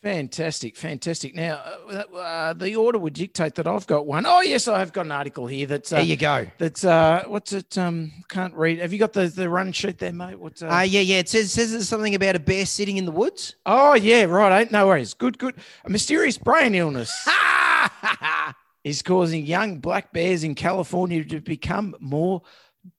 Fantastic, 0.04 0.76
fantastic. 0.76 1.34
Now, 1.34 1.62
uh, 1.89 2.04
uh, 2.18 2.54
the 2.54 2.76
order 2.76 3.00
would 3.00 3.13
dictate 3.13 3.56
that 3.56 3.66
I've 3.68 3.88
got 3.88 4.06
one. 4.06 4.26
Oh, 4.26 4.42
yes, 4.42 4.68
I 4.68 4.80
have 4.80 4.92
got 4.92 5.06
an 5.06 5.13
article 5.13 5.48
here 5.48 5.66
that's 5.66 5.94
uh, 5.94 5.96
There 5.96 6.06
you 6.06 6.18
go. 6.18 6.46
that's 6.58 6.84
uh, 6.84 7.24
what's 7.28 7.54
it? 7.54 7.78
Um, 7.78 8.12
can't 8.28 8.54
read. 8.54 8.80
Have 8.80 8.92
you 8.92 9.00
got 9.00 9.13
the 9.13 9.28
the 9.28 9.48
run 9.48 9.72
sheet 9.72 10.00
there, 10.00 10.12
mate? 10.12 10.38
What's 10.38 10.62
uh, 10.62 10.68
Uh, 10.68 10.82
yeah, 10.82 11.00
yeah. 11.00 11.20
It 11.20 11.30
says 11.30 11.54
says 11.54 11.72
there's 11.72 11.88
something 11.88 12.16
about 12.16 12.36
a 12.36 12.39
bear 12.39 12.66
sitting 12.66 12.98
in 12.98 13.06
the 13.06 13.12
woods. 13.13 13.56
Oh 13.66 13.94
yeah, 13.94 14.24
right. 14.26 14.68
eh? 14.68 14.70
No 14.72 14.88
worries. 14.88 15.13
Good, 15.13 15.38
good. 15.38 15.56
A 15.86 15.89
mysterious 15.89 16.38
brain 16.38 16.76
illness 16.76 17.10
is 18.84 19.02
causing 19.02 19.46
young 19.46 19.80
black 19.80 20.12
bears 20.12 20.44
in 20.44 20.54
California 20.54 21.24
to 21.24 21.39
become 21.39 21.96
more 22.02 22.42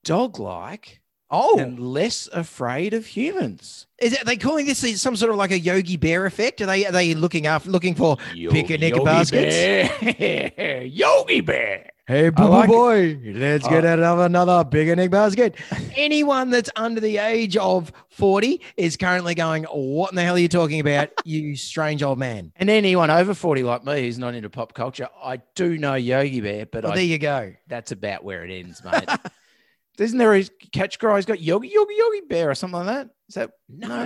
dog-like 0.04 1.02
Oh, 1.30 1.58
and 1.58 1.80
less 1.80 2.28
afraid 2.32 2.94
of 2.94 3.06
humans. 3.06 3.86
is 3.98 4.12
it, 4.12 4.22
are 4.22 4.24
they 4.24 4.36
calling 4.36 4.66
this 4.66 5.00
some 5.00 5.16
sort 5.16 5.30
of 5.30 5.36
like 5.36 5.50
a 5.50 5.58
Yogi 5.58 5.96
Bear 5.96 6.26
effect? 6.26 6.60
Are 6.60 6.66
they 6.66 6.86
are 6.86 6.92
they 6.92 7.14
looking 7.14 7.46
after 7.46 7.70
looking 7.70 7.94
for 7.94 8.16
picnic 8.16 8.94
Yogi 8.94 9.04
baskets? 9.04 9.56
Bear. 10.16 10.82
Yogi 10.84 11.40
Bear. 11.40 11.90
Hey, 12.06 12.28
boo 12.28 12.44
like 12.44 12.68
boy, 12.68 13.18
let's 13.24 13.66
get 13.66 13.86
uh, 13.86 13.88
out 13.88 13.98
of 13.98 14.18
another 14.18 14.62
picnic 14.68 15.10
basket. 15.10 15.54
Anyone 15.96 16.50
that's 16.50 16.68
under 16.76 17.00
the 17.00 17.16
age 17.16 17.56
of 17.56 17.90
40 18.10 18.60
is 18.76 18.98
currently 18.98 19.34
going, 19.34 19.64
What 19.64 20.10
in 20.10 20.16
the 20.16 20.22
hell 20.22 20.34
are 20.34 20.38
you 20.38 20.48
talking 20.48 20.80
about, 20.80 21.08
you 21.24 21.56
strange 21.56 22.02
old 22.02 22.18
man? 22.18 22.52
And 22.56 22.68
anyone 22.68 23.08
over 23.08 23.32
40 23.32 23.62
like 23.62 23.84
me 23.86 24.02
who's 24.02 24.18
not 24.18 24.34
into 24.34 24.50
pop 24.50 24.74
culture, 24.74 25.08
I 25.22 25.38
do 25.54 25.78
know 25.78 25.94
Yogi 25.94 26.42
Bear, 26.42 26.66
but 26.66 26.84
Well, 26.84 26.92
I 26.92 26.96
there 26.96 27.04
you 27.06 27.16
go. 27.18 27.54
that's 27.68 27.90
about 27.90 28.22
where 28.22 28.44
it 28.44 28.50
ends, 28.52 28.84
mate. 28.84 29.08
Isn't 29.98 30.18
there 30.18 30.34
a 30.34 30.44
catch 30.72 30.98
cry? 30.98 31.16
He's 31.16 31.26
got 31.26 31.40
Yogi, 31.40 31.68
Yogi, 31.68 31.94
Yogi 31.96 32.20
Bear 32.28 32.50
or 32.50 32.54
something 32.54 32.78
like 32.84 32.86
that? 32.86 33.10
Is 33.28 33.34
that 33.36 33.50
No. 33.68 33.88
no? 33.88 34.04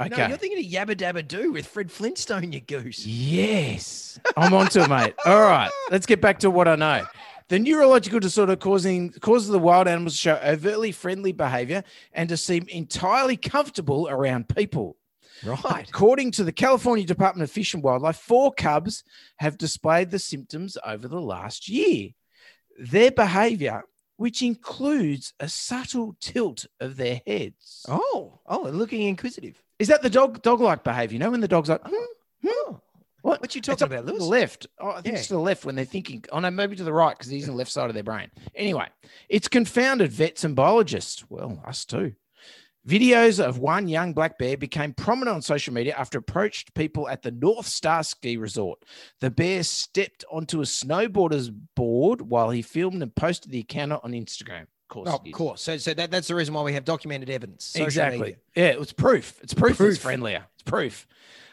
No, 0.00 0.06
Okay. 0.06 0.28
you're 0.28 0.36
thinking 0.36 0.58
of 0.58 0.88
Yabba 0.88 0.96
Dabba 0.96 1.26
Doo 1.26 1.52
with 1.52 1.66
Fred 1.66 1.90
Flintstone, 1.90 2.52
you 2.52 2.60
goose. 2.60 3.06
Yes, 3.06 4.18
I'm 4.36 4.52
onto 4.52 4.80
it, 4.80 4.88
mate. 4.88 5.14
All 5.24 5.40
right, 5.40 5.70
let's 5.90 6.06
get 6.06 6.20
back 6.20 6.40
to 6.40 6.50
what 6.50 6.66
I 6.66 6.74
know. 6.76 7.04
The 7.48 7.58
neurological 7.60 8.18
disorder 8.20 8.56
causing 8.56 9.12
causes 9.12 9.48
the 9.48 9.58
wild 9.58 9.86
animals 9.86 10.14
to 10.14 10.18
show 10.18 10.40
overtly 10.42 10.90
friendly 10.92 11.30
behavior 11.32 11.84
and 12.12 12.28
to 12.30 12.36
seem 12.36 12.66
entirely 12.68 13.36
comfortable 13.36 14.08
around 14.08 14.48
people. 14.48 14.96
Right. 15.44 15.86
According 15.88 16.30
to 16.32 16.44
the 16.44 16.52
California 16.52 17.04
Department 17.04 17.44
of 17.44 17.50
Fish 17.52 17.74
and 17.74 17.82
Wildlife, 17.82 18.16
four 18.16 18.52
cubs 18.52 19.04
have 19.36 19.58
displayed 19.58 20.10
the 20.10 20.18
symptoms 20.18 20.76
over 20.86 21.06
the 21.06 21.20
last 21.20 21.68
year. 21.68 22.10
Their 22.78 23.10
behavior, 23.12 23.82
which 24.24 24.40
includes 24.40 25.34
a 25.38 25.46
subtle 25.50 26.16
tilt 26.18 26.64
of 26.80 26.96
their 26.96 27.20
heads. 27.26 27.84
Oh, 27.90 28.40
oh, 28.46 28.64
they're 28.64 28.72
looking 28.72 29.02
inquisitive. 29.02 29.62
Is 29.78 29.88
that 29.88 30.00
the 30.00 30.08
dog 30.08 30.40
dog-like 30.40 30.82
behavior? 30.82 31.12
You 31.16 31.18
know, 31.18 31.30
when 31.30 31.42
the 31.42 31.46
dog's 31.48 31.68
like, 31.68 31.82
hmm, 31.84 31.94
Oh, 32.46 32.80
what? 33.20 33.42
what 33.42 33.54
you 33.54 33.60
talking 33.60 33.86
about, 33.86 34.00
to 34.00 34.06
the 34.06 34.12
Lewis? 34.12 34.24
left. 34.24 34.66
Oh, 34.80 34.88
I 34.92 35.02
think 35.02 35.12
Yeah. 35.12 35.18
it's 35.18 35.28
to 35.28 35.34
the 35.34 35.40
left 35.40 35.66
when 35.66 35.74
they're 35.74 35.84
thinking. 35.84 36.24
Oh 36.32 36.38
no, 36.40 36.50
maybe 36.50 36.74
to 36.74 36.84
the 36.84 36.92
right 36.92 37.14
because 37.14 37.30
he's 37.30 37.46
on 37.46 37.54
the 37.54 37.58
left 37.58 37.70
side 37.70 37.90
of 37.90 37.94
their 37.94 38.02
brain. 38.02 38.30
Anyway, 38.54 38.88
it's 39.28 39.46
confounded 39.46 40.10
vets 40.10 40.42
and 40.42 40.56
biologists. 40.56 41.22
Well, 41.28 41.62
us 41.66 41.84
too. 41.84 42.14
Videos 42.86 43.42
of 43.42 43.58
one 43.58 43.88
young 43.88 44.12
black 44.12 44.38
bear 44.38 44.58
became 44.58 44.92
prominent 44.92 45.34
on 45.36 45.42
social 45.42 45.72
media 45.72 45.94
after 45.96 46.18
approached 46.18 46.74
people 46.74 47.08
at 47.08 47.22
the 47.22 47.30
North 47.30 47.66
Star 47.66 48.02
Ski 48.04 48.36
Resort. 48.36 48.78
The 49.20 49.30
bear 49.30 49.62
stepped 49.62 50.22
onto 50.30 50.60
a 50.60 50.64
snowboarder's 50.64 51.48
board 51.50 52.20
while 52.20 52.50
he 52.50 52.60
filmed 52.60 53.02
and 53.02 53.14
posted 53.14 53.50
the 53.52 53.60
account 53.60 53.92
on 53.92 54.12
Instagram. 54.12 54.62
Of 54.62 54.88
course, 54.88 55.08
Oh, 55.10 55.16
of 55.16 55.32
course. 55.32 55.62
So, 55.62 55.78
so 55.78 55.94
that, 55.94 56.10
that's 56.10 56.28
the 56.28 56.34
reason 56.34 56.52
why 56.52 56.62
we 56.62 56.74
have 56.74 56.84
documented 56.84 57.30
evidence. 57.30 57.64
Social 57.64 57.86
exactly. 57.86 58.18
media. 58.18 58.36
Yeah, 58.54 58.64
it 58.66 58.78
was 58.78 58.92
proof. 58.92 59.40
It's 59.42 59.54
proof, 59.54 59.78
Proof. 59.78 59.94
it's 59.94 60.02
friendlier. 60.02 60.44
It's 60.54 60.62
proof. 60.62 61.06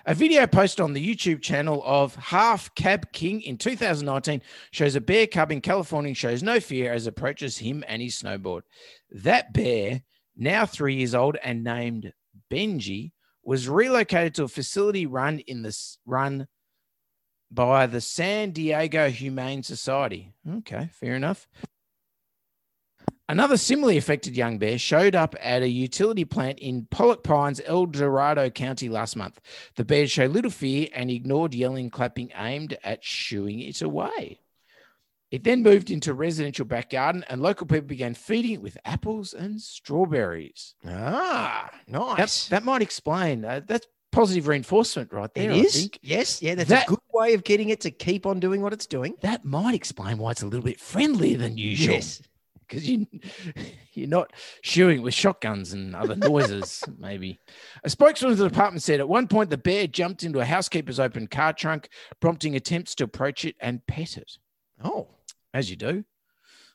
A 0.05 0.13
video 0.13 0.45
posted 0.47 0.81
on 0.83 0.91
the 0.93 1.15
YouTube 1.15 1.41
channel 1.41 1.81
of 1.85 2.13
Half 2.15 2.75
Cab 2.75 3.13
King 3.13 3.41
in 3.41 3.57
2019 3.57 4.41
shows 4.71 4.95
a 4.95 5.01
bear 5.01 5.27
cub 5.27 5.51
in 5.51 5.61
California 5.61 6.13
shows 6.13 6.43
no 6.43 6.59
fear 6.59 6.91
as 6.91 7.07
approaches 7.07 7.57
him 7.59 7.85
and 7.87 8.01
his 8.01 8.15
snowboard. 8.21 8.63
That 9.11 9.53
bear, 9.53 10.01
now 10.35 10.65
three 10.65 10.95
years 10.95 11.15
old 11.15 11.37
and 11.43 11.63
named 11.63 12.13
Benji, 12.49 13.11
was 13.43 13.67
relocated 13.67 14.35
to 14.35 14.43
a 14.43 14.47
facility 14.47 15.05
run 15.05 15.39
in 15.39 15.63
this 15.63 15.97
run 16.05 16.47
by 17.49 17.87
the 17.87 18.01
San 18.01 18.51
Diego 18.51 19.09
Humane 19.09 19.63
Society. 19.63 20.33
Okay, 20.47 20.89
fair 20.93 21.15
enough. 21.15 21.47
Another 23.27 23.55
similarly 23.55 23.97
affected 23.97 24.35
young 24.35 24.57
bear 24.57 24.77
showed 24.77 25.15
up 25.15 25.35
at 25.39 25.61
a 25.61 25.69
utility 25.69 26.25
plant 26.25 26.59
in 26.59 26.87
Pollock 26.91 27.23
Pines, 27.23 27.61
El 27.65 27.85
Dorado 27.85 28.49
County 28.49 28.89
last 28.89 29.15
month. 29.15 29.39
The 29.75 29.85
bear 29.85 30.05
showed 30.05 30.31
little 30.31 30.51
fear 30.51 30.89
and 30.93 31.09
ignored 31.09 31.53
yelling, 31.53 31.89
clapping 31.89 32.31
aimed 32.35 32.77
at 32.83 33.05
shooing 33.05 33.61
it 33.61 33.81
away. 33.81 34.41
It 35.31 35.43
then 35.45 35.63
moved 35.63 35.89
into 35.91 36.13
residential 36.13 36.65
back 36.65 36.89
garden, 36.89 37.23
and 37.29 37.41
local 37.41 37.65
people 37.65 37.87
began 37.87 38.13
feeding 38.13 38.51
it 38.51 38.61
with 38.61 38.77
apples 38.83 39.33
and 39.33 39.59
strawberries. 39.61 40.75
Ah, 40.85 41.69
nice. 41.87 42.47
that 42.49 42.63
might 42.65 42.81
explain. 42.81 43.45
Uh, 43.45 43.61
that's 43.65 43.87
positive 44.11 44.47
reinforcement 44.47 45.13
right 45.13 45.33
there. 45.33 45.51
it 45.51 45.55
I 45.57 45.63
think. 45.63 45.99
Yes. 46.01 46.41
Yeah. 46.41 46.55
That's 46.55 46.69
That- 46.69 46.85
a 46.87 46.89
good 46.89 46.99
way 47.13 47.33
of 47.33 47.45
getting 47.45 47.69
it 47.69 47.79
to 47.81 47.91
keep 47.91 48.25
on 48.25 48.41
doing 48.41 48.61
what 48.61 48.73
it's 48.73 48.85
doing. 48.85 49.15
That 49.21 49.45
might 49.45 49.73
explain 49.73 50.17
why 50.17 50.31
it's 50.31 50.41
a 50.41 50.47
little 50.47 50.65
bit 50.65 50.79
friendlier 50.81 51.37
than 51.37 51.57
usual. 51.57 51.93
Yes. 51.95 52.21
because 52.67 52.87
you 52.89 53.05
you're 53.93 54.07
not 54.09 54.33
shooing 54.63 55.01
with 55.01 55.13
shotguns 55.13 55.71
and 55.71 55.95
other 55.95 56.15
noises. 56.17 56.83
maybe 56.97 57.39
a 57.85 57.89
spokesman 57.89 58.31
of 58.33 58.37
the 58.37 58.49
department 58.49 58.83
said 58.83 58.99
at 58.99 59.07
one 59.07 59.27
point 59.29 59.49
the 59.49 59.57
bear 59.57 59.87
jumped 59.87 60.23
into 60.23 60.39
a 60.41 60.45
housekeeper's 60.45 60.99
open 60.99 61.27
car 61.27 61.53
trunk, 61.53 61.87
prompting 62.19 62.55
attempts 62.55 62.95
to 62.95 63.05
approach 63.05 63.45
it 63.45 63.55
and 63.61 63.85
pet 63.87 64.17
it, 64.17 64.33
Oh, 64.83 65.07
as 65.53 65.69
you 65.69 65.75
do 65.75 66.03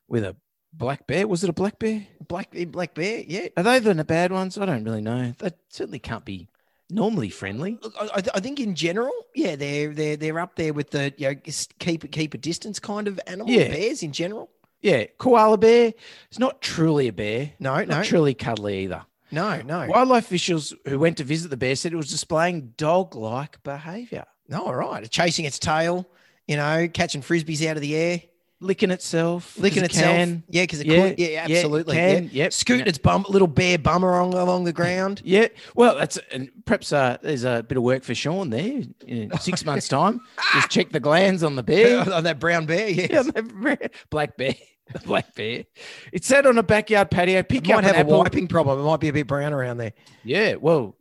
with 0.08 0.24
a 0.24 0.36
black 0.72 1.06
bear. 1.06 1.26
Was 1.26 1.42
it 1.44 1.50
a 1.50 1.54
black 1.54 1.78
bear? 1.78 2.06
black 2.28 2.48
eh, 2.54 2.64
black 2.64 2.94
bear. 2.94 3.22
Yeah. 3.26 3.48
Are 3.56 3.62
they 3.62 3.78
the 3.78 4.04
bad 4.04 4.32
ones? 4.32 4.58
I 4.58 4.66
don't 4.66 4.84
really 4.84 5.00
know. 5.00 5.32
They 5.38 5.50
certainly 5.68 5.98
can't 5.98 6.24
be 6.24 6.48
normally 6.90 7.30
friendly. 7.30 7.78
Look, 7.82 7.94
I, 8.00 8.22
I 8.34 8.40
think 8.40 8.60
in 8.60 8.74
general, 8.74 9.12
yeah, 9.34 9.56
they're 9.56 9.92
they're 9.92 10.16
they're 10.16 10.38
up 10.38 10.56
there 10.56 10.72
with 10.72 10.90
the 10.90 11.12
you 11.16 11.28
know 11.30 11.34
keep 11.78 12.10
keep 12.10 12.34
a 12.34 12.38
distance 12.38 12.78
kind 12.78 13.08
of 13.08 13.20
animal. 13.26 13.52
Yeah. 13.52 13.68
Bears 13.68 14.02
in 14.02 14.12
general. 14.12 14.50
Yeah, 14.80 15.06
koala 15.18 15.58
bear. 15.58 15.94
It's 16.28 16.38
not 16.38 16.60
truly 16.60 17.08
a 17.08 17.12
bear. 17.12 17.52
No, 17.58 17.76
Not 17.76 17.88
no, 17.88 18.02
truly 18.02 18.34
cuddly 18.34 18.84
either. 18.84 19.04
no, 19.32 19.60
no. 19.62 19.86
Wildlife 19.88 20.26
officials 20.26 20.74
who 20.86 20.98
went 20.98 21.16
to 21.16 21.24
visit 21.24 21.48
the 21.48 21.56
bear 21.56 21.74
said 21.74 21.92
it 21.92 21.96
was 21.96 22.10
displaying 22.10 22.74
dog-like 22.76 23.62
behavior. 23.64 24.26
No, 24.48 24.66
all 24.66 24.74
right. 24.74 25.10
Chasing 25.10 25.44
its 25.46 25.58
tail, 25.58 26.06
you 26.46 26.56
know, 26.56 26.88
catching 26.92 27.22
frisbees 27.22 27.66
out 27.66 27.76
of 27.76 27.82
the 27.82 27.96
air, 27.96 28.22
licking 28.60 28.90
itself, 28.90 29.58
licking 29.58 29.82
it 29.84 29.86
itself. 29.86 30.06
can. 30.16 30.42
Yeah, 30.48 30.62
because 30.62 30.80
it 30.80 30.86
Yeah, 30.86 31.08
could. 31.10 31.18
Yeah, 31.18 31.28
yeah, 31.28 31.44
absolutely. 31.56 31.96
can, 31.96 32.24
yeah. 32.24 32.30
yep. 32.32 32.52
Scooting 32.52 32.86
Yeah. 32.86 32.88
its 32.90 32.98
bum, 32.98 33.24
little 33.28 33.48
bear 33.48 33.78
bum 33.78 34.02
along 34.02 34.34
along 34.34 34.64
the 34.64 34.72
ground. 34.72 35.20
Yeah, 35.24 35.48
well, 35.74 35.96
that's 35.96 36.18
and 36.32 36.50
perhaps 36.64 36.92
uh, 36.92 37.18
there's 37.22 37.44
a 37.44 37.62
bit 37.68 37.76
of 37.76 37.84
work 37.84 38.02
for 38.04 38.14
Sean 38.14 38.50
there 38.50 38.82
in 39.06 39.30
six 39.40 39.64
months' 39.64 39.88
time. 39.88 40.20
Just 40.54 40.70
check 40.70 40.90
the 40.90 41.00
glands 41.00 41.42
on 41.42 41.56
the 41.56 41.62
bear. 41.62 42.00
on 42.14 42.24
that 42.24 42.38
brown 42.38 42.66
bear. 42.66 42.88
Yes. 42.88 43.10
Yeah, 43.10 43.22
the 43.22 43.42
bear- 43.62 43.90
black 44.10 44.36
bear, 44.36 44.54
the 44.92 44.98
black 45.00 45.34
bear. 45.34 45.64
It 46.12 46.24
sat 46.24 46.46
on 46.46 46.56
a 46.58 46.62
backyard 46.62 47.10
patio. 47.10 47.40
It 47.40 47.48
Pick 47.48 47.68
up 47.68 47.76
might 47.76 47.84
have 47.84 47.96
a 47.96 48.00
apple. 48.00 48.18
wiping 48.18 48.48
problem. 48.48 48.80
It 48.80 48.84
might 48.84 49.00
be 49.00 49.08
a 49.08 49.12
bit 49.12 49.26
brown 49.26 49.52
around 49.52 49.76
there. 49.78 49.92
Yeah, 50.24 50.54
well, 50.54 50.96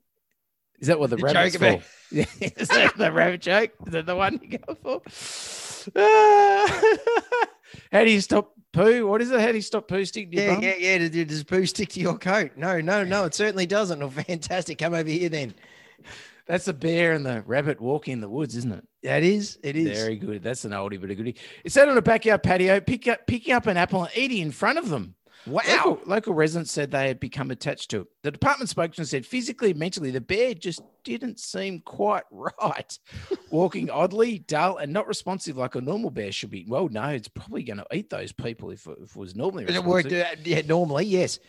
is 0.79 0.87
that 0.87 0.99
what 0.99 1.09
the 1.09 1.17
You're 1.17 1.27
rabbit's 1.31 1.55
for? 1.55 1.81
Yeah, 2.11 2.25
is 2.39 2.67
that 2.67 2.95
the 2.97 3.11
rabbit 3.11 3.41
joke? 3.41 3.71
Is 3.87 3.93
that 3.93 4.05
the 4.05 4.15
one 4.15 4.39
you 4.43 4.59
go 4.59 4.75
for? 4.75 5.01
How 7.91 8.04
do 8.04 8.12
you 8.12 8.21
stop 8.21 8.54
poo? 8.71 9.08
What 9.08 9.21
is 9.21 9.32
it? 9.32 9.39
How 9.39 9.48
do 9.50 9.56
you 9.56 9.62
stop 9.62 9.88
poo 9.88 10.04
sticking 10.06 10.32
to 10.32 10.38
your 10.38 10.45
Yeah, 10.45 10.54
bum? 10.56 10.63
yeah, 10.63 10.76
yeah. 10.78 10.98
Does, 10.98 11.26
does 11.28 11.43
poo 11.43 11.65
stick 11.65 11.89
to 11.89 12.00
your 12.00 12.17
coat? 12.17 12.52
No, 12.56 12.80
no, 12.82 13.04
no. 13.04 13.26
It 13.26 13.34
certainly 13.34 13.65
doesn't. 13.65 14.02
Oh, 14.02 14.10
fantastic. 14.10 14.78
Come 14.80 14.93
over 14.93 15.10
here 15.10 15.30
then. 15.30 15.54
That's 16.48 16.65
the 16.65 16.74
bear 16.74 17.13
and 17.13 17.26
the 17.26 17.41
rabbit 17.48 17.82
walking 17.82 18.13
in 18.13 18.21
the 18.21 18.30
woods, 18.30 18.56
isn't 18.56 18.71
it? 18.71 18.88
That 19.04 19.24
is. 19.24 19.58
It 19.63 19.76
is. 19.76 20.00
Very 20.00 20.15
good. 20.15 20.43
That's 20.43 20.63
an 20.65 20.71
oldie 20.71 21.02
but 21.02 21.10
a 21.10 21.15
goodie. 21.15 21.36
It's 21.63 21.74
sat 21.74 21.89
on 21.89 21.98
a 21.98 22.02
backyard 22.02 22.43
patio, 22.43 22.80
pick 22.82 23.08
up, 23.08 23.26
picking 23.26 23.54
up 23.54 23.65
an 23.67 23.78
apple 23.78 24.04
and 24.04 24.15
eating 24.15 24.41
in 24.43 24.52
front 24.52 24.78
of 24.78 24.89
them. 24.89 25.15
Wow. 25.47 25.62
Local, 25.67 25.99
local 26.05 26.34
residents 26.34 26.71
said 26.71 26.91
they 26.91 27.08
had 27.08 27.19
become 27.19 27.51
attached 27.51 27.91
to 27.91 28.01
it. 28.01 28.08
The 28.23 28.31
department 28.31 28.69
spokesman 28.69 29.05
said 29.05 29.25
physically 29.25 29.71
and 29.71 29.79
mentally, 29.79 30.12
the 30.12 30.21
bear 30.21 30.53
just 30.53 30.81
didn't 31.03 31.39
seem 31.39 31.81
quite 31.81 32.23
right. 32.31 32.97
Walking 33.51 33.89
oddly, 33.89 34.39
dull, 34.39 34.77
and 34.77 34.91
not 34.91 35.08
responsive 35.08 35.58
like 35.58 35.75
a 35.75 35.81
normal 35.81 36.10
bear 36.10 36.31
should 36.31 36.49
be. 36.51 36.65
Well, 36.67 36.89
no, 36.89 37.10
it's 37.10 37.27
probably 37.27 37.63
going 37.63 37.77
to 37.77 37.88
eat 37.93 38.10
those 38.10 38.31
people 38.31 38.71
if, 38.71 38.88
it- 38.88 38.97
if 39.03 39.12
it 39.12 39.15
was 39.15 39.36
normally 39.36 39.65
it 39.65 39.84
work? 39.84 40.05
responsive. 40.05 40.39
uh, 40.39 40.41
Yeah, 40.43 40.62
normally, 40.65 41.05
yes. 41.05 41.39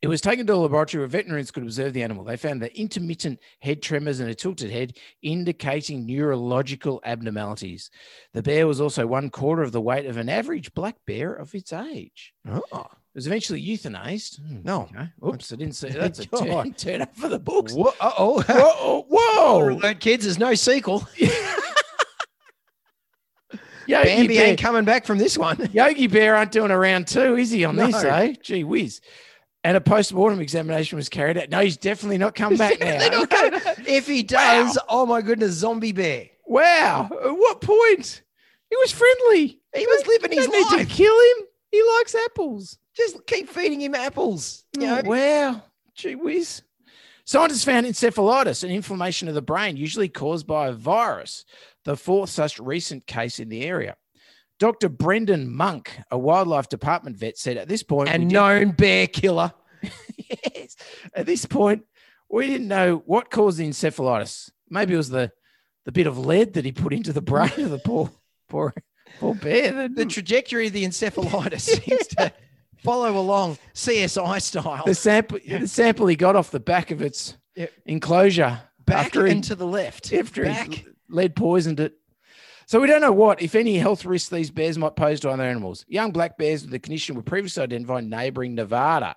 It 0.00 0.06
was 0.06 0.20
taken 0.20 0.46
to 0.46 0.54
a 0.54 0.56
laboratory 0.56 1.00
where 1.02 1.08
veterinarians 1.08 1.50
could 1.50 1.64
observe 1.64 1.92
the 1.92 2.04
animal. 2.04 2.22
They 2.22 2.36
found 2.36 2.62
the 2.62 2.72
intermittent 2.78 3.40
head 3.60 3.82
tremors 3.82 4.20
and 4.20 4.30
a 4.30 4.34
tilted 4.34 4.70
head, 4.70 4.96
indicating 5.22 6.06
neurological 6.06 7.00
abnormalities. 7.04 7.90
The 8.32 8.42
bear 8.42 8.68
was 8.68 8.80
also 8.80 9.08
one 9.08 9.28
quarter 9.30 9.62
of 9.62 9.72
the 9.72 9.80
weight 9.80 10.06
of 10.06 10.16
an 10.16 10.28
average 10.28 10.72
black 10.72 10.96
bear 11.04 11.32
of 11.34 11.52
its 11.52 11.72
age. 11.72 12.32
Oh, 12.48 12.86
was 13.18 13.26
eventually 13.26 13.60
euthanized. 13.60 14.38
Hmm, 14.40 14.60
No. 14.62 14.82
okay. 14.94 15.08
Oops, 15.26 15.52
I 15.52 15.56
didn't 15.56 15.74
see 15.74 15.88
that's 15.90 16.20
a 16.20 16.26
turn, 16.26 16.72
turn 16.74 17.02
up 17.02 17.16
for 17.16 17.28
the 17.28 17.38
books. 17.38 17.72
Whoa, 17.72 17.92
oh, 18.00 18.42
Whoa, 19.08 19.78
whoa. 19.80 19.94
kids! 19.94 20.24
There's 20.24 20.38
no 20.38 20.54
sequel. 20.54 21.06
Yogi 23.86 24.04
Bambi 24.04 24.34
Bear, 24.36 24.46
ain't 24.48 24.60
coming 24.60 24.84
back 24.84 25.06
from 25.06 25.16
this 25.18 25.38
one. 25.38 25.68
Yogi 25.72 26.06
Bear 26.08 26.36
aren't 26.36 26.52
doing 26.52 26.70
a 26.70 26.78
round 26.78 27.06
two, 27.06 27.36
is 27.36 27.50
he 27.50 27.64
on 27.64 27.74
No. 27.76 27.86
this, 27.86 28.04
eh? 28.04 28.34
Gee 28.42 28.62
whiz. 28.62 29.00
And 29.64 29.76
a 29.76 29.80
post-mortem 29.80 30.40
examination 30.40 30.96
was 30.96 31.08
carried 31.08 31.38
out. 31.38 31.48
No, 31.48 31.60
he's 31.60 31.78
definitely 31.78 32.18
not 32.18 32.34
come 32.34 32.56
back 32.56 32.78
now. 32.80 32.98
Not 33.08 33.30
gonna- 33.30 33.60
if 33.86 34.06
he 34.06 34.22
does, 34.22 34.78
oh 34.88 35.06
my 35.06 35.22
goodness, 35.22 35.52
zombie 35.54 35.92
bear. 35.92 36.26
Wow. 36.46 37.08
At 37.10 37.32
what 37.32 37.60
point? 37.62 38.22
He 38.70 38.76
was 38.76 38.92
friendly. 38.92 39.60
He 39.74 39.86
was 39.86 40.06
living 40.06 40.32
his 40.32 40.46
Don't 40.46 40.70
need 40.76 40.86
to 40.86 40.94
kill 40.94 41.18
him. 41.18 41.46
He 41.70 41.82
likes 41.96 42.14
apples. 42.26 42.78
Just 42.98 43.26
keep 43.26 43.48
feeding 43.48 43.80
him 43.80 43.94
apples. 43.94 44.64
You 44.74 44.80
mm. 44.80 44.86
know, 44.86 45.02
Oh, 45.04 45.08
wow. 45.08 45.62
Gee 45.94 46.16
whiz. 46.16 46.62
Scientists 47.24 47.64
found 47.64 47.86
encephalitis, 47.86 48.64
an 48.64 48.70
inflammation 48.70 49.28
of 49.28 49.34
the 49.34 49.42
brain, 49.42 49.76
usually 49.76 50.08
caused 50.08 50.46
by 50.46 50.68
a 50.68 50.72
virus, 50.72 51.44
the 51.84 51.96
fourth 51.96 52.30
such 52.30 52.58
recent 52.58 53.06
case 53.06 53.38
in 53.38 53.48
the 53.48 53.64
area. 53.64 53.96
Dr. 54.58 54.88
Brandon 54.88 55.48
Munk, 55.48 56.00
a 56.10 56.18
wildlife 56.18 56.68
department 56.68 57.16
vet, 57.16 57.38
said 57.38 57.56
at 57.56 57.68
this 57.68 57.82
point, 57.82 58.08
a 58.08 58.18
did- 58.18 58.32
known 58.32 58.70
bear 58.72 59.06
killer. 59.06 59.52
yes, 60.16 60.76
at 61.14 61.26
this 61.26 61.44
point, 61.46 61.84
we 62.30 62.46
didn't 62.46 62.68
know 62.68 63.02
what 63.06 63.30
caused 63.30 63.58
the 63.58 63.68
encephalitis. 63.68 64.50
Maybe 64.68 64.94
it 64.94 64.98
was 64.98 65.10
the, 65.10 65.30
the 65.84 65.92
bit 65.92 66.06
of 66.06 66.18
lead 66.18 66.54
that 66.54 66.64
he 66.64 66.72
put 66.72 66.92
into 66.92 67.12
the 67.12 67.22
brain 67.22 67.52
of 67.58 67.70
the 67.70 67.78
poor, 67.78 68.10
poor, 68.48 68.74
poor 69.20 69.34
bear. 69.34 69.88
The 69.88 70.06
trajectory 70.06 70.66
of 70.66 70.72
the 70.72 70.84
encephalitis 70.84 71.60
seems 71.60 72.06
to 72.08 72.32
follow 72.82 73.16
along 73.18 73.58
CSI 73.74 74.40
style. 74.42 74.82
the 74.86 74.94
sample 74.94 75.38
the 75.46 75.66
sample 75.68 76.06
he 76.06 76.16
got 76.16 76.36
off 76.36 76.50
the 76.50 76.60
back 76.60 76.90
of 76.90 77.02
its 77.02 77.36
Yep. 77.56 77.72
enclosure 77.86 78.60
Back 78.84 79.14
and 79.16 79.42
to 79.44 79.54
the 79.54 79.66
left. 79.66 80.12
after 80.12 80.44
Back. 80.44 80.72
he 80.72 80.86
lead 81.08 81.34
poisoned 81.36 81.80
it. 81.80 81.94
So 82.66 82.80
we 82.80 82.86
don't 82.86 83.00
know 83.00 83.12
what, 83.12 83.40
if 83.42 83.54
any, 83.54 83.78
health 83.78 84.04
risks 84.04 84.28
these 84.28 84.50
bears 84.50 84.76
might 84.78 84.94
pose 84.94 85.20
to 85.20 85.30
other 85.30 85.42
animals. 85.42 85.84
Young 85.88 86.10
black 86.12 86.36
bears 86.38 86.62
with 86.62 86.70
the 86.70 86.78
condition 86.78 87.16
were 87.16 87.22
previously 87.22 87.62
identified 87.62 88.04
in 88.04 88.10
neighboring 88.10 88.54
Nevada. 88.54 89.16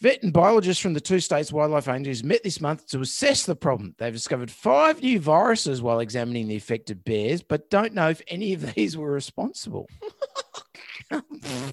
Vet 0.00 0.22
and 0.22 0.32
biologists 0.32 0.82
from 0.82 0.92
the 0.92 1.00
two 1.00 1.20
states' 1.20 1.52
wildlife 1.52 1.88
agencies 1.88 2.22
met 2.24 2.42
this 2.42 2.60
month 2.60 2.86
to 2.88 3.00
assess 3.00 3.46
the 3.46 3.56
problem. 3.56 3.94
They've 3.98 4.12
discovered 4.12 4.50
five 4.50 5.00
new 5.02 5.18
viruses 5.20 5.80
while 5.80 6.00
examining 6.00 6.48
the 6.48 6.56
affected 6.56 7.02
bears, 7.04 7.42
but 7.42 7.70
don't 7.70 7.94
know 7.94 8.10
if 8.10 8.20
any 8.28 8.52
of 8.52 8.74
these 8.74 8.96
were 8.96 9.10
responsible. 9.10 9.86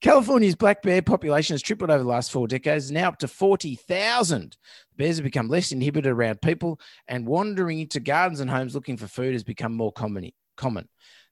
California's 0.00 0.54
black 0.54 0.82
bear 0.82 1.02
population 1.02 1.54
has 1.54 1.62
tripled 1.62 1.90
over 1.90 2.02
the 2.02 2.08
last 2.08 2.30
four 2.30 2.46
decades, 2.46 2.90
now 2.90 3.08
up 3.08 3.18
to 3.18 3.28
40,000. 3.28 4.56
Bears 4.96 5.16
have 5.16 5.24
become 5.24 5.48
less 5.48 5.72
inhibited 5.72 6.10
around 6.10 6.40
people, 6.42 6.80
and 7.06 7.26
wandering 7.26 7.80
into 7.80 8.00
gardens 8.00 8.40
and 8.40 8.50
homes 8.50 8.74
looking 8.74 8.96
for 8.96 9.06
food 9.06 9.32
has 9.32 9.44
become 9.44 9.74
more 9.74 9.92
common. 9.92 10.30
common. 10.56 10.88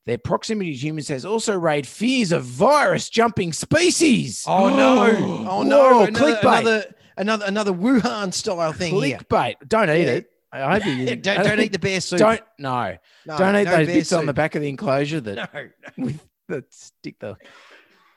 Their 0.06 0.18
proximity 0.18 0.72
to 0.72 0.78
humans 0.78 1.08
has 1.08 1.24
also 1.24 1.58
raised 1.58 1.88
fears 1.88 2.30
of 2.30 2.44
virus 2.44 3.10
jumping 3.10 3.52
species. 3.52 4.44
Oh 4.46 4.68
no! 4.68 5.46
Oh 5.50 5.62
no! 5.62 5.78
Whoa, 5.80 6.04
another, 6.04 6.34
clickbait. 6.36 6.58
another 6.60 6.94
another 7.16 7.44
another 7.46 7.72
Wuhan 7.72 8.32
style 8.32 8.72
thing 8.72 8.94
here. 9.02 9.18
Clickbait. 9.18 9.54
Don't 9.66 9.90
eat 9.90 10.04
Yeah. 10.04 10.10
it. 10.12 10.30
I 10.52 10.78
hope 10.78 10.86
you 10.86 11.16
don't, 11.16 11.44
don't 11.44 11.60
eat 11.60 11.72
the 11.72 11.78
bear 11.80 12.00
soup. 12.00 12.20
Don't 12.20 12.40
no. 12.58 12.96
No, 13.26 13.36
don't 13.38 13.56
eat 13.56 13.64
no 13.64 13.76
those 13.78 13.86
bits 13.88 14.12
on 14.12 14.26
the 14.26 14.32
back 14.32 14.54
of 14.54 14.62
the 14.62 14.68
enclosure 14.68 15.20
that 15.22 15.52
No. 15.96 16.04
with 16.04 16.20
that 16.48 16.72
stick 16.72 17.18
the 17.18 17.36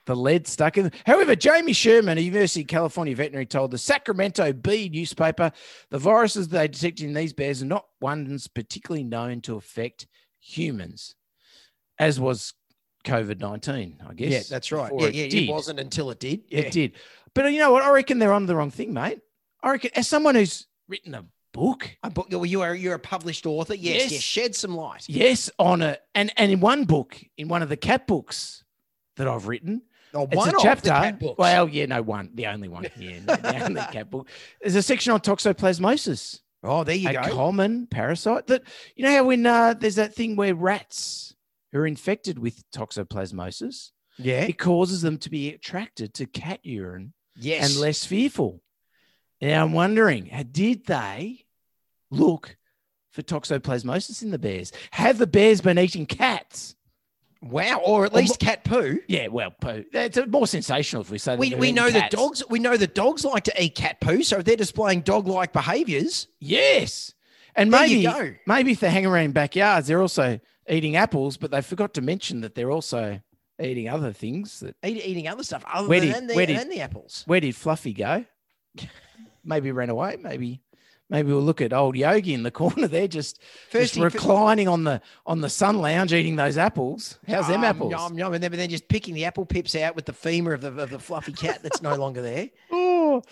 the 0.06 0.16
lead 0.16 0.46
stuck 0.46 0.76
in. 0.76 0.90
However, 1.06 1.36
Jamie 1.36 1.72
Sherman, 1.72 2.18
a 2.18 2.20
University 2.20 2.62
of 2.62 2.66
California 2.66 3.14
veterinary, 3.14 3.46
told 3.46 3.70
the 3.70 3.78
Sacramento 3.78 4.52
Bee 4.52 4.88
newspaper 4.88 5.52
the 5.90 5.98
viruses 5.98 6.48
they 6.48 6.66
detected 6.68 7.06
in 7.06 7.14
these 7.14 7.32
bears 7.32 7.62
are 7.62 7.66
not 7.66 7.86
ones 8.00 8.48
particularly 8.48 9.04
known 9.04 9.40
to 9.42 9.56
affect 9.56 10.06
humans, 10.40 11.14
as 11.98 12.18
was 12.18 12.54
COVID 13.04 13.40
nineteen. 13.40 13.98
I 14.06 14.14
guess. 14.14 14.30
Yeah, 14.30 14.42
that's 14.48 14.72
right. 14.72 14.92
Yeah, 14.96 15.08
it 15.08 15.14
yeah. 15.14 15.28
did. 15.28 15.42
It 15.44 15.52
wasn't 15.52 15.80
until 15.80 16.10
it 16.10 16.18
did. 16.18 16.42
Yeah. 16.48 16.60
It 16.60 16.72
did. 16.72 16.92
But 17.34 17.52
you 17.52 17.58
know 17.58 17.70
what? 17.72 17.82
I 17.82 17.90
reckon 17.90 18.18
they're 18.18 18.32
on 18.32 18.46
the 18.46 18.56
wrong 18.56 18.70
thing, 18.70 18.92
mate. 18.92 19.20
I 19.62 19.70
reckon 19.70 19.90
as 19.94 20.08
someone 20.08 20.34
who's 20.34 20.66
written 20.88 21.14
a 21.14 21.24
book, 21.52 21.96
I 22.02 22.08
book, 22.08 22.28
well, 22.30 22.46
you 22.46 22.60
are 22.62 22.74
you're 22.74 22.94
a 22.94 22.98
published 22.98 23.46
author. 23.46 23.74
Yes, 23.74 24.02
Yes. 24.04 24.12
yes. 24.12 24.20
Shed 24.22 24.54
some 24.54 24.76
light. 24.76 25.04
yes, 25.08 25.50
on 25.58 25.82
a 25.82 25.98
and 26.14 26.32
and 26.36 26.50
in 26.52 26.60
one 26.60 26.84
book, 26.84 27.20
in 27.36 27.48
one 27.48 27.62
of 27.62 27.68
the 27.68 27.76
cat 27.76 28.06
books 28.06 28.64
that 29.16 29.26
I've 29.28 29.46
written, 29.48 29.82
Oh, 30.12 30.24
It's 30.24 30.34
one 30.36 30.48
a 30.48 30.52
chapter. 30.60 30.88
the 30.88 30.94
cat 30.94 31.20
books. 31.20 31.38
Well, 31.38 31.68
yeah, 31.68 31.86
no, 31.86 32.02
one, 32.02 32.30
the 32.34 32.46
only 32.48 32.68
one. 32.68 32.86
Yeah, 32.98 33.20
no, 33.26 33.36
the 33.36 33.64
only 33.64 33.80
cat 33.92 34.10
book. 34.10 34.28
There's 34.60 34.74
a 34.74 34.82
section 34.82 35.12
on 35.12 35.20
toxoplasmosis, 35.20 36.40
oh, 36.64 36.82
there 36.84 36.96
you 36.96 37.08
a 37.10 37.12
go. 37.12 37.20
A 37.20 37.28
common 37.30 37.86
parasite 37.86 38.46
that 38.48 38.62
you 38.96 39.04
know 39.04 39.12
how 39.12 39.24
when 39.24 39.46
uh, 39.46 39.74
there's 39.74 39.96
that 39.96 40.14
thing 40.14 40.36
where 40.36 40.54
rats 40.54 41.34
who 41.72 41.78
are 41.78 41.86
infected 41.86 42.38
with 42.40 42.62
toxoplasmosis, 42.72 43.90
Yeah. 44.18 44.42
it 44.42 44.58
causes 44.58 45.02
them 45.02 45.18
to 45.18 45.30
be 45.30 45.50
attracted 45.54 46.14
to 46.14 46.26
cat 46.26 46.60
urine 46.64 47.12
Yes. 47.36 47.70
and 47.70 47.80
less 47.80 48.04
fearful. 48.04 48.62
Now 49.40 49.64
I'm 49.64 49.72
wondering, 49.72 50.30
did 50.52 50.86
they 50.86 51.44
look 52.10 52.56
for 53.12 53.22
toxoplasmosis 53.22 54.22
in 54.22 54.30
the 54.30 54.38
bears? 54.38 54.72
Have 54.92 55.18
the 55.18 55.26
bears 55.26 55.60
been 55.60 55.78
eating 55.78 56.06
cats? 56.06 56.74
wow. 57.42 57.80
Or 57.82 58.04
at 58.04 58.12
Or 58.12 58.16
least 58.18 58.38
cat 58.38 58.64
poo. 58.64 58.98
Yeah, 59.08 59.28
well, 59.28 59.50
poo. 59.50 59.84
It's 59.94 60.18
more 60.28 60.46
sensational 60.46 61.00
if 61.02 61.10
we 61.10 61.16
say 61.16 61.32
that 61.32 61.38
We, 61.38 61.54
we 61.54 61.72
know 61.72 61.88
that 61.90 62.10
cats. 62.10 62.14
dogs 62.14 62.42
we 62.50 62.58
know 62.58 62.76
that 62.76 62.94
dogs 62.94 63.24
like 63.24 63.44
to 63.44 63.62
eat 63.62 63.74
cat 63.74 63.98
poo, 64.00 64.22
so 64.22 64.38
if 64.38 64.44
they're 64.44 64.56
displaying 64.56 65.00
dog-like 65.00 65.52
behaviors. 65.54 66.26
Yes. 66.38 67.14
And 67.56 67.72
There 67.72 67.80
maybe 67.80 68.38
maybe 68.46 68.72
if 68.72 68.80
they 68.80 68.90
hang 68.90 69.06
around 69.06 69.32
backyards, 69.32 69.86
they're 69.86 70.02
also 70.02 70.38
eating 70.68 70.96
apples, 70.96 71.38
but 71.38 71.50
they 71.50 71.62
forgot 71.62 71.94
to 71.94 72.02
mention 72.02 72.42
that 72.42 72.54
they're 72.54 72.70
also 72.70 73.20
eating 73.60 73.88
other 73.88 74.12
things. 74.12 74.60
That 74.60 74.76
Eat, 74.84 75.02
eating 75.04 75.26
other 75.26 75.42
stuff 75.42 75.64
other 75.66 75.88
Where 75.88 76.00
than 76.00 76.10
did- 76.10 76.28
the, 76.28 76.34
where 76.34 76.46
did- 76.46 76.58
than 76.58 76.68
the 76.68 76.80
apples. 76.82 77.22
where 77.26 77.40
did 77.40 77.56
Fluffy 77.56 77.94
go? 77.94 78.26
maybe 79.44 79.72
ran 79.72 79.90
away. 79.90 80.16
Maybe 80.20 80.60
maybe 81.10 81.32
we'll 81.32 81.42
look 81.42 81.60
at 81.60 81.72
old 81.72 81.96
Yogi 81.96 82.32
in 82.32 82.42
the 82.42 82.50
corner 82.50 82.86
there, 82.86 83.08
just, 83.08 83.42
First 83.68 83.94
just 83.94 84.14
reclining 84.14 84.68
on 84.68 84.84
the 84.84 85.02
on 85.26 85.40
the 85.40 85.50
sun 85.50 85.78
lounge 85.78 86.12
eating 86.12 86.36
those 86.36 86.56
apples. 86.56 87.18
How's 87.28 87.48
them 87.48 87.64
apples? 87.64 87.90
Yum, 87.90 88.16
yum, 88.16 88.32
and 88.32 88.42
then, 88.42 88.50
but 88.50 88.56
then 88.56 88.70
just 88.70 88.88
picking 88.88 89.14
the 89.14 89.24
apple 89.24 89.44
pips 89.44 89.74
out 89.74 89.96
with 89.96 90.06
the 90.06 90.12
femur 90.12 90.54
of 90.54 90.62
the, 90.62 90.68
of 90.68 90.90
the 90.90 90.98
fluffy 90.98 91.32
cat 91.32 91.62
that's 91.62 91.82
no 91.82 91.96
longer 91.96 92.22
there. 92.22 92.48
Oh, 93.12 93.22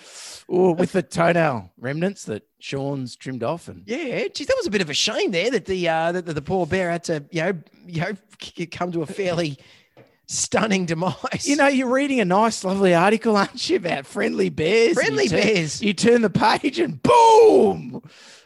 oh, 0.49 0.73
with 0.73 0.91
the 0.91 1.03
toenail 1.05 1.71
remnants 1.79 2.25
that 2.25 2.43
Sean's 2.59 3.15
trimmed 3.15 3.45
off 3.45 3.69
and 3.69 3.85
Yeah, 3.87 4.27
geez, 4.27 4.49
that 4.49 4.57
was 4.57 4.67
a 4.67 4.71
bit 4.71 4.81
of 4.81 4.91
a 4.91 4.95
shame 4.95 5.31
there 5.31 5.53
that 5.53 5.67
the 5.67 5.89
uh, 5.89 6.11
that 6.11 6.27
the, 6.27 6.33
the 6.33 6.43
poor 6.43 6.67
bear 6.67 6.91
had 6.91 7.05
to 7.05 7.25
you 7.31 7.43
know 7.43 7.53
you 7.87 8.01
know 8.01 8.13
come 8.73 8.91
to 8.91 9.03
a 9.03 9.07
fairly 9.07 9.57
stunning 10.29 10.87
demise. 10.87 11.47
You 11.49 11.57
know, 11.57 11.67
you're 11.67 11.93
reading 11.93 12.21
a 12.21 12.25
nice, 12.25 12.63
lovely 12.63 12.95
article, 12.95 13.37
aren't 13.37 13.69
you, 13.69 13.77
about 13.79 14.07
friendly 14.07 14.51
bears? 14.51 14.95
friendly 14.95 15.25
you 15.25 15.31
turn- 15.31 15.41
bears. 15.41 15.83
You 15.83 15.93
turn 15.95 16.23
the 16.23 16.31
page 16.31 16.79
and 16.79 17.03
boom! 17.03 18.03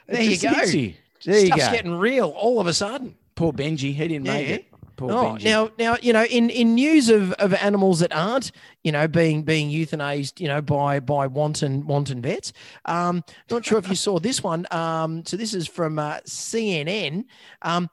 There 0.06 0.22
you 0.22 0.38
go. 0.38 0.50
you. 0.62 0.94
There 1.24 1.38
you 1.40 1.46
Stuff's 1.46 1.66
go. 1.66 1.72
getting 1.72 1.94
real 1.98 2.28
all 2.30 2.58
of 2.60 2.66
a 2.66 2.72
sudden. 2.72 3.14
Poor 3.34 3.52
Benji, 3.52 3.94
he 3.94 4.08
didn't 4.08 4.24
make 4.24 4.48
it. 4.48 4.66
Poor 4.96 5.10
Oh, 5.10 5.14
Benji. 5.24 5.44
now, 5.44 5.70
now, 5.78 5.96
you 6.02 6.12
know, 6.12 6.24
in, 6.24 6.50
in 6.50 6.74
news 6.74 7.08
of, 7.08 7.32
of 7.34 7.54
animals 7.54 8.00
that 8.00 8.14
aren't, 8.14 8.52
you 8.84 8.92
know, 8.92 9.08
being 9.08 9.42
being 9.42 9.70
euthanized, 9.70 10.38
you 10.40 10.48
know, 10.48 10.60
by 10.60 11.00
by 11.00 11.26
wanton 11.26 11.86
wanton 11.86 12.20
vets. 12.20 12.52
Um, 12.84 13.24
not 13.50 13.64
sure 13.64 13.78
if 13.78 13.88
you 13.88 13.94
saw 13.94 14.18
this 14.18 14.42
one. 14.42 14.66
Um, 14.70 15.24
so 15.24 15.36
this 15.36 15.54
is 15.54 15.66
from 15.66 15.98
uh, 15.98 16.18
CNN. 16.26 17.24
Um, 17.62 17.88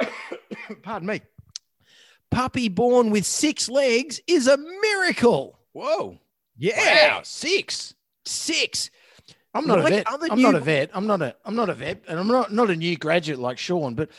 pardon 0.82 1.08
me. 1.08 1.20
Puppy 2.30 2.68
born 2.68 3.10
with 3.10 3.24
six 3.24 3.68
legs 3.68 4.20
is 4.26 4.46
a 4.46 4.56
miracle. 4.56 5.58
whoa, 5.72 6.18
Yeah, 6.58 7.08
wow, 7.16 7.20
six. 7.24 7.94
six. 8.24 8.90
I'm 9.54 9.66
not 9.66 9.78
Like 9.78 9.92
a 9.92 9.96
vet. 9.96 10.12
other 10.12 10.26
I'm 10.30 10.42
not 10.42 10.54
a 10.54 10.60
vet. 10.60 10.90
I'm 10.92 11.06
not 11.06 11.22
a. 11.22 11.34
I'm 11.44 11.54
not 11.54 11.70
a 11.70 11.74
vet, 11.74 12.02
and 12.08 12.18
I'm 12.18 12.28
not 12.28 12.52
not 12.52 12.68
a 12.70 12.76
new 12.76 12.96
graduate 12.96 13.38
like 13.38 13.56
Sean. 13.58 13.94
But 13.94 14.10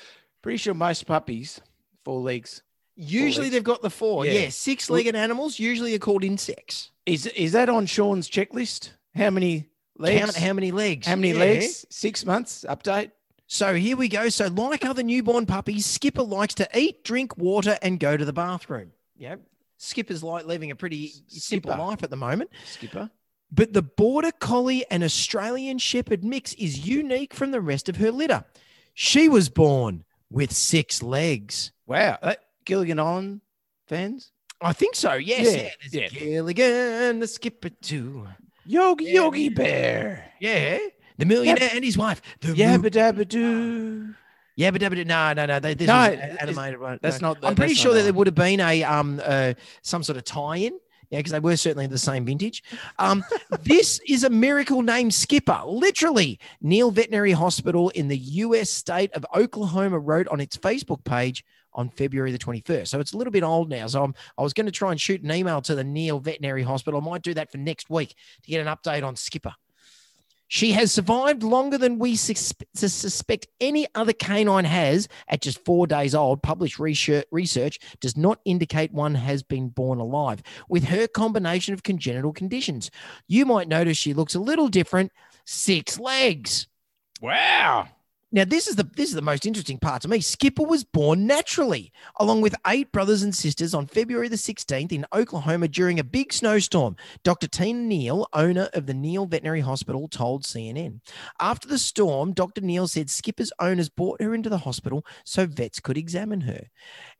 pretty 0.42 0.58
sure 0.58 0.74
most 0.74 1.06
puppies 1.06 1.62
four 2.04 2.22
legs. 2.22 2.64
Usually 2.96 3.50
they've 3.50 3.64
got 3.64 3.84
the 3.84 3.92
four. 3.92 4.26
Yeah. 4.26 4.32
Yeah, 4.32 4.50
six-legged 4.50 5.16
animals 5.16 5.60
usually 5.60 5.94
are 5.94 6.00
called 6.00 6.24
insects. 6.24 6.90
Is 7.06 7.28
is 7.28 7.52
that 7.52 7.70
on 7.70 7.86
Sean's 7.86 8.28
checklist? 8.28 8.92
How 9.16 9.30
many 9.30 9.68
legs? 10.00 10.20
Count 10.20 10.36
how 10.38 10.54
many 10.54 10.72
legs. 10.72 11.06
How 11.06 11.16
many 11.16 11.34
Yeah. 11.34 11.40
legs? 11.40 11.86
Six 11.92 12.26
months 12.26 12.66
update. 12.68 13.12
So 13.48 13.74
here 13.74 13.96
we 13.96 14.10
go. 14.10 14.28
So, 14.30 14.48
like 14.48 14.86
other 14.86 15.04
newborn 15.04 15.46
puppies, 15.46 15.86
Skipper 15.86 16.24
likes 16.24 16.54
to 16.56 16.68
eat, 16.78 17.04
drink 17.04 17.38
water, 17.38 17.78
and 17.82 18.00
go 18.00 18.18
to 18.18 18.26
the 18.26 18.34
bathroom. 18.34 18.92
Yeah. 19.18 19.38
Skipper's 19.78 20.24
like 20.24 20.46
living 20.46 20.72
a 20.72 20.76
pretty 20.76 21.08
simple 21.28 21.72
Skipper. 21.72 21.78
life 21.84 22.04
at 22.04 22.10
the 22.10 22.18
moment. 22.18 22.50
Skipper. 22.66 23.10
But 23.52 23.72
the 23.74 23.82
Border 23.82 24.32
Collie 24.32 24.86
and 24.92 25.04
Australian 25.04 25.78
Shepherd 25.78 26.24
mix 26.24 26.54
is 26.56 26.86
unique 26.86 27.34
from 27.34 27.52
the 27.52 27.62
rest 27.62 27.88
of 27.88 27.96
her 27.98 28.12
litter. 28.12 28.44
She 28.94 29.30
was 29.30 29.48
born 29.48 30.04
with 30.30 30.52
six 30.52 31.02
legs. 31.02 31.72
Wow. 31.86 32.18
Uh, 32.22 32.34
Gilligan 32.66 33.00
Island 33.00 33.42
fans. 33.88 34.32
I 34.60 34.74
think 34.74 34.96
so. 34.96 35.14
Yes. 35.14 35.46
Yeah, 35.46 35.62
Yeah. 35.62 35.70
There's 35.92 36.14
yeah. 36.14 36.20
Gilligan, 36.20 37.20
the 37.20 37.28
Skipper 37.28 37.70
too. 37.70 38.28
Yogi 38.66 39.06
Yeah, 39.06 39.12
Yogi. 39.14 39.50
Bear. 39.50 40.34
Yeah. 40.42 40.80
The 41.18 41.26
millionaire 41.26 41.70
and 41.74 41.84
his 41.84 41.98
wife. 41.98 42.22
The 42.42 42.54
Yabba 42.54 42.92
dabba 42.92 43.28
doo. 43.28 44.14
Yeah, 44.56 44.72
but, 44.72 44.82
but 44.82 44.94
no, 45.06 45.34
no, 45.34 45.46
no. 45.46 45.60
they- 45.60 45.76
This 45.76 45.88
No, 45.88 45.94
animated 45.94 46.80
one. 46.80 46.98
that's 47.02 47.22
no. 47.22 47.30
not 47.30 47.42
the- 47.42 47.48
I'm 47.48 47.56
pretty 47.56 47.76
sure 47.76 47.94
that 47.94 48.00
that 48.00 48.04
there 48.06 48.14
would 48.14 48.28
have 48.28 48.36
been 48.36 48.60
a 48.60 48.84
um 48.84 49.22
uh 49.24 49.54
some 49.84 50.04
sort 50.04 50.18
of 50.18 50.24
tie-in. 50.24 50.78
Yeah, 51.10 51.20
because 51.20 51.32
they 51.32 51.40
were 51.40 51.56
certainly 51.56 51.88
the 51.88 51.98
same 51.98 52.26
vintage. 52.26 52.64
Um, 53.00 53.24
this 53.62 54.02
is 54.10 54.26
a 54.26 54.30
miracle 54.30 54.82
named 54.82 55.14
Skipper. 55.14 55.62
Literally, 55.66 56.38
Neil 56.60 56.92
Veterinary 56.92 57.32
Hospital 57.32 57.90
in 57.92 58.10
the 58.10 58.18
U.S. 58.18 58.70
state 58.70 59.14
of 59.14 59.26
Oklahoma 59.34 60.00
wrote 60.00 60.28
on 60.28 60.42
its 60.42 60.58
Facebook 60.58 61.06
page 61.06 61.46
on 61.72 61.90
February 61.90 62.34
the 62.34 62.38
21st. 62.38 62.90
So 62.90 63.00
it's 63.00 63.14
a 63.14 63.18
little 63.18 63.32
bit 63.32 63.44
old 63.44 63.70
now. 63.70 63.88
So 63.88 64.04
I'm, 64.04 64.16
I 64.38 64.42
was 64.42 64.52
going 64.52 64.66
to 64.66 64.72
try 64.72 64.92
and 64.92 65.00
shoot 65.00 65.22
an 65.22 65.32
email 65.32 65.62
to 65.62 65.76
the 65.76 65.84
Neil 65.84 66.20
Veterinary 66.20 66.64
Hospital. 66.64 67.00
I 67.00 67.10
might 67.10 67.22
do 67.22 67.34
that 67.36 67.52
for 67.54 67.58
next 67.58 67.90
week 67.90 68.14
to 68.44 68.52
get 68.52 68.66
an 68.66 68.68
update 68.68 69.06
on 69.08 69.16
Skipper. 69.16 69.54
She 70.48 70.72
has 70.72 70.92
survived 70.92 71.44
longer 71.44 71.78
than 71.78 72.00
we 72.00 72.16
sus- 72.16 72.54
sus- 72.74 72.94
suspect 72.94 73.48
any 73.60 73.88
other 73.96 74.14
canine 74.14 74.66
has 74.66 75.08
at 75.28 75.42
just 75.42 75.64
four 75.66 75.88
days 75.88 76.16
old. 76.16 76.42
Published 76.42 76.80
research, 76.80 77.26
research 77.32 77.80
does 78.00 78.16
not 78.16 78.40
indicate 78.46 78.94
one 78.94 79.16
has 79.16 79.44
been 79.44 79.70
born 79.70 80.00
alive 80.00 80.42
with 80.70 80.86
her 80.86 81.08
combination 81.08 81.74
of 81.74 81.84
congenital 81.84 82.32
conditions. 82.32 82.90
You 83.28 83.46
might 83.46 83.68
notice 83.68 83.98
she 83.98 84.14
looks 84.14 84.36
a 84.36 84.40
little 84.40 84.70
different. 84.70 85.12
Six 85.46 86.00
legs. 86.00 86.68
Wow. 87.22 87.88
Now, 88.30 88.44
this 88.44 88.68
is 88.68 88.76
the 88.76 88.84
this 88.84 89.08
is 89.08 89.16
the 89.16 89.22
most 89.22 89.46
interesting 89.46 89.78
part 89.78 90.02
to 90.02 90.10
me. 90.10 90.20
Skipper 90.20 90.64
was 90.64 90.84
born 90.84 91.28
naturally, 91.28 91.94
along 92.20 92.42
with 92.42 92.56
eight 92.68 92.92
brothers 92.92 93.24
and 93.24 93.34
sisters, 93.34 93.74
on 93.74 93.88
February 93.88 94.28
the 94.28 94.36
16th 94.36 94.92
in 94.92 95.06
Oklahoma 95.14 95.70
during 95.70 95.98
a 95.98 96.04
big 96.04 96.34
snowstorm. 96.34 96.98
Dr. 97.24 97.48
Tina 97.48 97.80
Neal, 97.80 98.28
owner 98.34 98.70
of 98.74 98.86
the 98.86 98.94
Neal 98.94 99.28
Veterinary 99.28 99.62
Hospital, 99.62 100.10
told 100.10 100.44
CNN. 100.44 101.00
After 101.40 101.70
the 101.70 101.78
storm, 101.78 102.34
Dr. 102.34 102.60
Neal 102.60 102.90
said 102.90 103.10
Skipper's 103.10 103.54
owners 103.62 103.88
brought 103.88 104.22
her 104.22 104.36
into 104.36 104.50
the 104.50 104.58
hospital 104.58 105.06
so 105.24 105.46
vets 105.46 105.80
could 105.80 105.98
examine 105.98 106.42
her. 106.42 106.66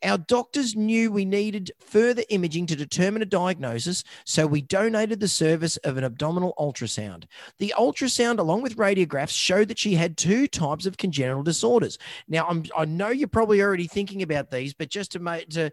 Our 0.04 0.18
doctors 0.18 0.76
knew 0.76 1.10
we 1.10 1.24
needed 1.24 1.72
further 1.80 2.24
imaging 2.28 2.66
to 2.66 2.76
determine 2.76 3.22
a 3.22 3.26
diagnosis, 3.26 4.04
so 4.26 4.46
we 4.46 4.62
donated 4.62 5.22
the 5.22 5.30
service 5.30 5.78
of 5.78 5.96
an 5.96 6.04
abdominal 6.04 6.54
ultrasound. 6.60 7.28
The 7.60 7.74
ultrasound, 7.78 8.40
along 8.40 8.64
with 8.64 8.76
radiographs, 8.76 9.30
showed 9.30 9.70
that 9.70 9.80
she 9.80 9.96
had 9.96 10.18
two 10.18 10.48
types 10.48 10.86
of 10.86 10.97
congenital 10.98 11.44
disorders. 11.44 11.98
Now, 12.28 12.48
I'm, 12.48 12.64
I 12.76 12.86
know 12.86 13.10
you're 13.10 13.28
probably 13.28 13.62
already 13.62 13.88
thinking 13.88 14.22
about 14.22 14.52
these, 14.52 14.74
but 14.74 14.90
just 14.90 15.12
to 15.14 15.20
make 15.20 15.50
to 15.50 15.66
uh, 15.68 15.70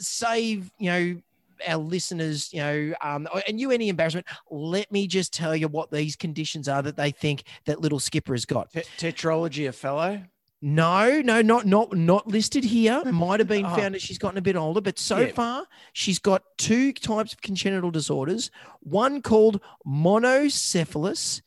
save, 0.00 0.70
you 0.78 0.90
know, 0.90 1.20
our 1.68 1.76
listeners, 1.76 2.52
you 2.54 2.60
know, 2.60 2.94
um, 3.02 3.28
and 3.46 3.60
you 3.60 3.70
any 3.70 3.88
embarrassment, 3.90 4.26
let 4.50 4.90
me 4.90 5.06
just 5.06 5.32
tell 5.32 5.54
you 5.54 5.68
what 5.68 5.90
these 5.90 6.16
conditions 6.16 6.68
are 6.68 6.80
that 6.82 6.96
they 6.96 7.10
think 7.10 7.42
that 7.66 7.80
little 7.80 8.00
Skipper 8.00 8.32
has 8.32 8.46
got. 8.46 8.70
Te- 8.72 8.80
tetralogy 8.96 9.68
of 9.68 9.76
Fallot. 9.76 10.22
No, 10.62 11.22
no, 11.22 11.40
not 11.40 11.64
not 11.66 11.96
not 11.96 12.26
listed 12.28 12.64
here. 12.64 13.02
Might 13.12 13.40
have 13.40 13.48
been 13.48 13.64
Oh. 13.64 13.74
found 13.76 13.94
as 13.94 14.02
she's 14.02 14.18
gotten 14.18 14.36
a 14.36 14.42
bit 14.42 14.56
older, 14.56 14.82
but 14.82 14.98
so 14.98 15.18
Yeah. 15.20 15.32
far 15.32 15.66
she's 15.94 16.18
got 16.18 16.42
two 16.58 16.92
types 16.92 17.32
of 17.32 17.40
congenital 17.40 17.90
disorders. 17.90 18.50
One 18.80 19.22
called 19.22 19.60
monocephalus 19.86 21.40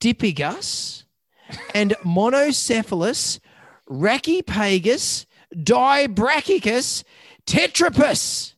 dipygus 0.00 1.04
and 1.74 1.94
monocephalus 2.04 3.40
rachypagus 3.88 5.26
dibrachicus 5.54 7.04
tetrapus, 7.46 8.54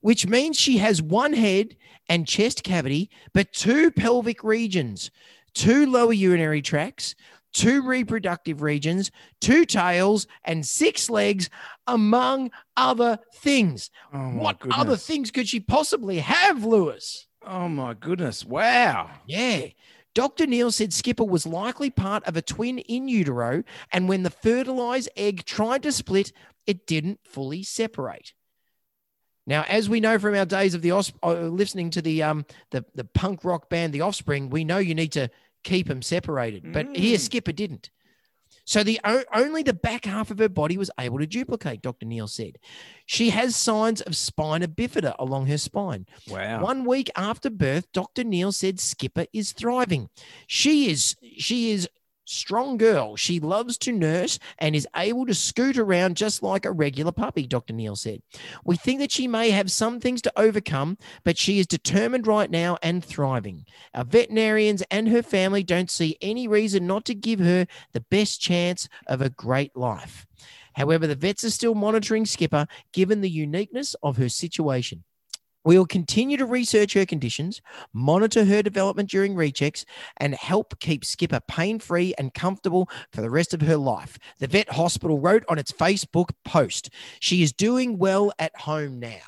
which 0.00 0.26
means 0.26 0.58
she 0.58 0.78
has 0.78 1.02
one 1.02 1.32
head 1.32 1.76
and 2.08 2.26
chest 2.26 2.62
cavity, 2.62 3.10
but 3.32 3.52
two 3.52 3.90
pelvic 3.90 4.44
regions, 4.44 5.10
two 5.54 5.86
lower 5.86 6.12
urinary 6.12 6.62
tracts, 6.62 7.14
two 7.52 7.82
reproductive 7.82 8.62
regions, 8.62 9.10
two 9.40 9.64
tails, 9.64 10.26
and 10.44 10.64
six 10.64 11.10
legs, 11.10 11.50
among 11.86 12.50
other 12.76 13.18
things. 13.34 13.90
Oh 14.12 14.18
what 14.30 14.60
goodness. 14.60 14.78
other 14.80 14.96
things 14.96 15.30
could 15.30 15.48
she 15.48 15.60
possibly 15.60 16.18
have, 16.18 16.64
Lewis? 16.64 17.26
Oh 17.46 17.68
my 17.68 17.94
goodness! 17.94 18.44
Wow. 18.44 19.10
Yeah. 19.26 19.66
Dr. 20.14 20.46
Neal 20.46 20.70
said 20.70 20.92
Skipper 20.92 21.24
was 21.24 21.46
likely 21.46 21.88
part 21.90 22.22
of 22.24 22.36
a 22.36 22.42
twin 22.42 22.78
in 22.78 23.08
utero, 23.08 23.62
and 23.92 24.08
when 24.08 24.22
the 24.22 24.30
fertilized 24.30 25.08
egg 25.16 25.44
tried 25.44 25.82
to 25.84 25.92
split, 25.92 26.32
it 26.66 26.86
didn't 26.86 27.20
fully 27.24 27.62
separate. 27.62 28.34
Now, 29.46 29.64
as 29.68 29.88
we 29.88 30.00
know 30.00 30.18
from 30.18 30.34
our 30.34 30.44
days 30.44 30.74
of 30.74 30.82
the 30.82 30.92
os- 30.92 31.12
uh, 31.22 31.32
listening 31.48 31.90
to 31.90 32.02
the 32.02 32.22
um 32.22 32.44
the 32.70 32.84
the 32.94 33.04
punk 33.04 33.44
rock 33.44 33.68
band 33.68 33.92
The 33.92 34.02
Offspring, 34.02 34.50
we 34.50 34.64
know 34.64 34.78
you 34.78 34.94
need 34.94 35.12
to 35.12 35.30
keep 35.64 35.88
them 35.88 36.02
separated. 36.02 36.72
But 36.72 36.94
here, 36.96 37.16
Mm. 37.18 37.20
Skipper 37.20 37.52
didn't. 37.52 37.90
So 38.72 38.82
the 38.82 38.98
only 39.34 39.62
the 39.62 39.74
back 39.74 40.06
half 40.06 40.30
of 40.30 40.38
her 40.38 40.48
body 40.48 40.78
was 40.78 40.90
able 40.98 41.18
to 41.18 41.26
duplicate. 41.26 41.82
Dr. 41.82 42.06
Neal 42.06 42.26
said, 42.26 42.56
she 43.04 43.28
has 43.28 43.54
signs 43.54 44.00
of 44.00 44.16
spina 44.16 44.66
bifida 44.66 45.14
along 45.18 45.48
her 45.48 45.58
spine. 45.58 46.06
Wow. 46.26 46.62
One 46.62 46.86
week 46.86 47.10
after 47.14 47.50
birth, 47.50 47.92
Dr. 47.92 48.24
Neal 48.24 48.50
said 48.50 48.80
Skipper 48.80 49.26
is 49.34 49.52
thriving. 49.52 50.08
She 50.46 50.90
is 50.90 51.16
she 51.36 51.72
is 51.72 51.86
strong 52.32 52.76
girl. 52.76 53.16
She 53.16 53.40
loves 53.40 53.78
to 53.78 53.92
nurse 53.92 54.38
and 54.58 54.74
is 54.74 54.88
able 54.96 55.26
to 55.26 55.34
scoot 55.34 55.78
around 55.78 56.16
just 56.16 56.42
like 56.42 56.64
a 56.64 56.72
regular 56.72 57.12
puppy, 57.12 57.46
Dr. 57.46 57.74
Neal 57.74 57.96
said. 57.96 58.22
We 58.64 58.76
think 58.76 59.00
that 59.00 59.12
she 59.12 59.28
may 59.28 59.50
have 59.50 59.70
some 59.70 60.00
things 60.00 60.22
to 60.22 60.32
overcome, 60.36 60.98
but 61.24 61.38
she 61.38 61.58
is 61.58 61.66
determined 61.66 62.26
right 62.26 62.50
now 62.50 62.78
and 62.82 63.04
thriving. 63.04 63.64
Our 63.94 64.04
veterinarians 64.04 64.82
and 64.90 65.08
her 65.08 65.22
family 65.22 65.62
don't 65.62 65.90
see 65.90 66.16
any 66.20 66.48
reason 66.48 66.86
not 66.86 67.04
to 67.06 67.14
give 67.14 67.40
her 67.40 67.66
the 67.92 68.00
best 68.00 68.40
chance 68.40 68.88
of 69.06 69.20
a 69.22 69.30
great 69.30 69.76
life. 69.76 70.26
However, 70.74 71.06
the 71.06 71.14
vets 71.14 71.44
are 71.44 71.50
still 71.50 71.74
monitoring 71.74 72.24
Skipper 72.24 72.66
given 72.92 73.20
the 73.20 73.30
uniqueness 73.30 73.94
of 74.02 74.16
her 74.16 74.28
situation. 74.28 75.04
We 75.64 75.78
will 75.78 75.86
continue 75.86 76.36
to 76.36 76.44
research 76.46 76.94
her 76.94 77.06
conditions, 77.06 77.60
monitor 77.92 78.44
her 78.44 78.62
development 78.62 79.10
during 79.10 79.34
rechecks, 79.34 79.84
and 80.16 80.34
help 80.34 80.78
keep 80.80 81.04
Skipper 81.04 81.40
pain 81.46 81.78
free 81.78 82.14
and 82.18 82.34
comfortable 82.34 82.88
for 83.12 83.20
the 83.20 83.30
rest 83.30 83.54
of 83.54 83.60
her 83.62 83.76
life. 83.76 84.18
The 84.38 84.46
vet 84.48 84.70
hospital 84.70 85.20
wrote 85.20 85.44
on 85.48 85.58
its 85.58 85.72
Facebook 85.72 86.30
post, 86.44 86.90
She 87.20 87.42
is 87.42 87.52
doing 87.52 87.98
well 87.98 88.32
at 88.38 88.56
home 88.58 88.98
now. 88.98 89.20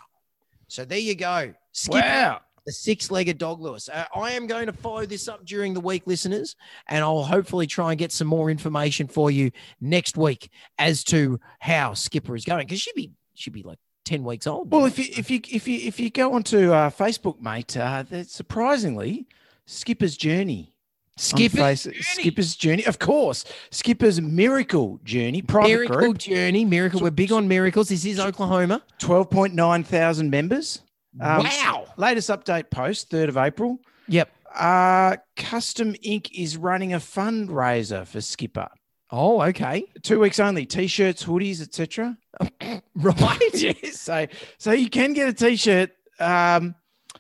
So 0.69 0.85
there 0.85 0.99
you 0.99 1.15
go. 1.15 1.55
Skipper, 1.73 1.99
Wow. 1.99 2.41
the 2.67 2.73
six 2.73 3.11
legged 3.11 3.39
dog, 3.39 3.61
Lewis. 3.61 3.89
Uh, 3.89 4.07
I 4.15 4.33
am 4.33 4.47
going 4.47 4.67
to 4.67 4.73
follow 4.73 5.07
this 5.07 5.29
up 5.29 5.45
during 5.45 5.73
the 5.75 5.81
week, 5.81 6.03
listeners, 6.07 6.57
and 6.89 7.05
I'll 7.05 7.23
hopefully 7.23 7.67
try 7.67 7.93
and 7.93 7.99
get 7.99 8.11
some 8.11 8.27
more 8.27 8.51
information 8.51 9.07
for 9.07 9.31
you 9.31 9.51
next 9.81 10.17
week 10.17 10.51
as 10.79 11.05
to 11.05 11.39
how 11.61 11.95
Skipper 11.95 12.35
is 12.35 12.45
going 12.45 12.67
because 12.67 12.81
she'd 12.81 12.95
be, 12.97 13.13
she'd 13.35 13.53
be 13.53 13.63
like 13.63 13.79
10 14.05 14.25
weeks 14.25 14.47
old. 14.47 14.71
Well, 14.71 14.85
if 14.87 14.99
you 14.99 15.07
if 15.17 15.31
you 15.31 15.41
if 15.51 15.67
you 15.67 15.79
if 15.83 15.99
you 15.99 16.11
go 16.11 16.33
onto 16.35 16.73
uh, 16.73 16.91
Facebook, 16.91 17.41
mate, 17.41 17.77
uh, 17.77 18.05
surprisingly 18.25 19.27
Skipper's 19.67 20.17
Journey. 20.17 20.71
Skipper's 21.17 21.59
Face- 21.61 21.85
Journey. 21.85 22.03
Skipper's 22.03 22.57
Journey, 22.57 22.85
of 22.87 22.99
course. 22.99 23.45
Skipper's 23.71 24.21
Miracle 24.21 24.99
Journey, 25.05 25.43
private 25.43 25.69
Miracle 25.69 25.97
group, 25.97 26.19
journey, 26.19 26.65
miracle. 26.65 27.01
We're 27.01 27.11
big 27.13 27.31
on 27.33 27.47
miracles. 27.47 27.89
This 27.89 28.05
is 28.05 28.19
Oklahoma. 28.19 28.83
twelve 28.99 29.31
point 29.31 29.55
nine 29.55 29.85
thousand 29.85 30.31
members. 30.31 30.83
Um, 31.21 31.45
wow. 31.45 31.87
Latest 31.97 32.29
update 32.31 32.71
post, 32.71 33.11
third 33.11 33.29
of 33.29 33.37
April. 33.37 33.79
Yep. 34.09 34.29
Uh, 34.55 35.17
Custom 35.37 35.95
Ink. 36.03 36.37
is 36.37 36.57
running 36.57 36.93
a 36.93 36.99
fundraiser 36.99 38.07
for 38.07 38.21
Skipper. 38.21 38.69
Oh, 39.11 39.43
okay. 39.43 39.85
Two 40.03 40.21
weeks 40.21 40.41
only. 40.41 40.67
T-shirts, 40.67 41.25
hoodies, 41.25 41.61
etc. 41.61 42.17
Right. 42.97 43.39
yes. 43.55 44.01
So 44.01 44.27
so 44.59 44.73
you 44.73 44.89
can 44.89 45.13
get 45.13 45.29
a 45.29 45.33
t-shirt. 45.33 45.91
Um, 46.21 46.75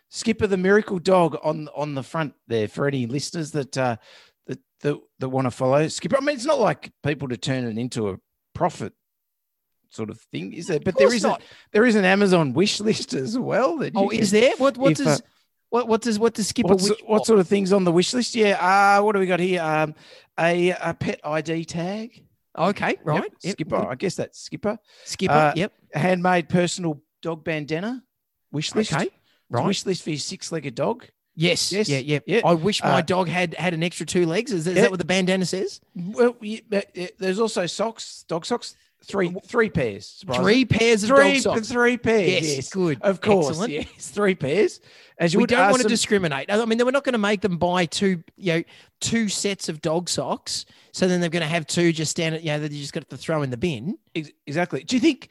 Skipper 0.08 0.46
the 0.46 0.56
Miracle 0.56 1.00
Dog 1.00 1.36
on 1.42 1.68
on 1.74 1.94
the 1.94 2.02
front 2.04 2.34
there 2.46 2.68
for 2.68 2.86
any 2.86 3.06
listeners 3.06 3.50
that 3.52 3.76
uh, 3.76 3.96
that 4.46 4.60
that, 4.82 4.96
that 5.18 5.28
want 5.28 5.46
to 5.46 5.50
follow 5.50 5.88
Skipper. 5.88 6.16
I 6.16 6.20
mean, 6.20 6.36
it's 6.36 6.44
not 6.44 6.60
like 6.60 6.92
people 7.02 7.28
to 7.28 7.36
turn 7.36 7.64
it 7.64 7.76
into 7.76 8.10
a 8.10 8.18
profit 8.54 8.92
sort 9.90 10.10
of 10.10 10.20
thing, 10.32 10.52
is 10.52 10.68
there? 10.68 10.80
But 10.80 10.96
there 10.96 11.12
is 11.12 11.24
a, 11.24 11.28
not. 11.28 11.42
there 11.72 11.84
is 11.84 11.96
an 11.96 12.04
Amazon 12.04 12.52
wish 12.52 12.80
list 12.80 13.14
as 13.14 13.38
well. 13.38 13.78
That 13.78 13.92
Oh, 13.96 14.10
you 14.12 14.20
is 14.20 14.30
there? 14.30 14.52
What 14.58 14.76
what 14.76 14.94
does 14.94 15.22
what 15.70 15.88
what 15.88 16.02
does 16.02 16.18
what 16.18 16.34
does 16.34 16.48
Skipper 16.48 16.74
wish 16.74 16.92
what 17.06 17.26
sort 17.26 17.40
of 17.40 17.48
things 17.48 17.72
on 17.72 17.82
the 17.82 17.92
wish 17.92 18.14
list? 18.14 18.34
Yeah. 18.34 18.98
Uh, 18.98 19.02
what 19.02 19.12
do 19.12 19.18
we 19.18 19.26
got 19.26 19.40
here? 19.40 19.62
Um, 19.62 19.94
a, 20.38 20.70
a 20.70 20.94
pet 20.94 21.20
ID 21.24 21.64
tag. 21.64 22.24
Okay, 22.56 22.96
right. 23.04 23.32
Yep. 23.42 23.52
Skipper. 23.52 23.86
I 23.88 23.94
guess 23.96 24.14
that's 24.14 24.38
Skipper. 24.40 24.78
Skipper. 25.04 25.32
Uh, 25.32 25.52
yep. 25.56 25.72
Handmade 25.92 26.48
personal 26.48 27.02
dog 27.22 27.44
bandana 27.44 28.02
wish 28.52 28.74
list. 28.74 28.92
Okay. 28.92 29.08
Right. 29.50 29.66
Wish 29.66 29.84
list 29.86 30.02
for 30.02 30.10
your 30.10 30.18
six-legged 30.18 30.74
dog. 30.74 31.06
yes. 31.34 31.72
yes, 31.72 31.88
Yeah. 31.88 31.98
Yeah. 31.98 32.20
yeah. 32.26 32.40
I 32.44 32.54
wish 32.54 32.82
my 32.82 32.98
Uh, 32.98 33.00
dog 33.02 33.28
had 33.28 33.54
had 33.54 33.74
an 33.74 33.82
extra 33.82 34.06
two 34.06 34.24
legs. 34.26 34.52
Is, 34.52 34.64
that 34.64 34.70
is 34.72 34.76
Yeah. 34.76 34.82
that 34.82 34.90
what 34.90 34.98
the 35.00 35.04
bandana 35.04 35.44
says? 35.46 35.80
Well, 35.94 36.36
uh, 36.72 36.80
there's 37.18 37.40
also 37.40 37.66
socks, 37.66 38.24
dog 38.28 38.46
socks. 38.46 38.76
Three, 39.06 39.34
three 39.46 39.70
pairs. 39.70 40.24
Three 40.34 40.64
pairs 40.64 41.04
of 41.04 41.10
three, 41.10 41.34
dog 41.34 41.42
socks. 41.42 41.68
three 41.68 41.96
pairs. 41.96 42.30
Yes, 42.30 42.56
Yes, 42.56 42.70
good. 42.70 43.02
Of 43.02 43.20
course, 43.20 43.48
Excellent. 43.48 43.72
yes, 43.72 44.10
three 44.10 44.34
pairs. 44.34 44.80
As 45.18 45.36
we 45.36 45.46
don't 45.46 45.68
uh, 45.68 45.70
want 45.70 45.82
to 45.82 45.88
discriminate. 45.88 46.50
I 46.50 46.64
mean, 46.64 46.78
we're 46.84 46.90
not 46.90 47.04
going 47.04 47.12
to 47.12 47.18
make 47.18 47.40
them 47.40 47.56
buy 47.56 47.86
two, 47.86 48.24
you 48.36 48.52
know, 48.54 48.62
two 49.00 49.28
sets 49.28 49.68
of 49.68 49.80
dog 49.80 50.08
socks. 50.08 50.66
So 50.92 51.06
then 51.06 51.20
they're 51.20 51.30
going 51.30 51.42
to 51.42 51.48
have 51.48 51.66
two 51.66 51.92
just 51.92 52.10
stand, 52.10 52.40
you 52.42 52.48
know, 52.48 52.58
that 52.58 52.72
you 52.72 52.80
just 52.80 52.92
got 52.92 53.08
to 53.08 53.16
throw 53.16 53.42
in 53.42 53.50
the 53.50 53.56
bin. 53.56 53.96
Exactly. 54.14 54.82
Do 54.82 54.96
you 54.96 55.00
think? 55.00 55.28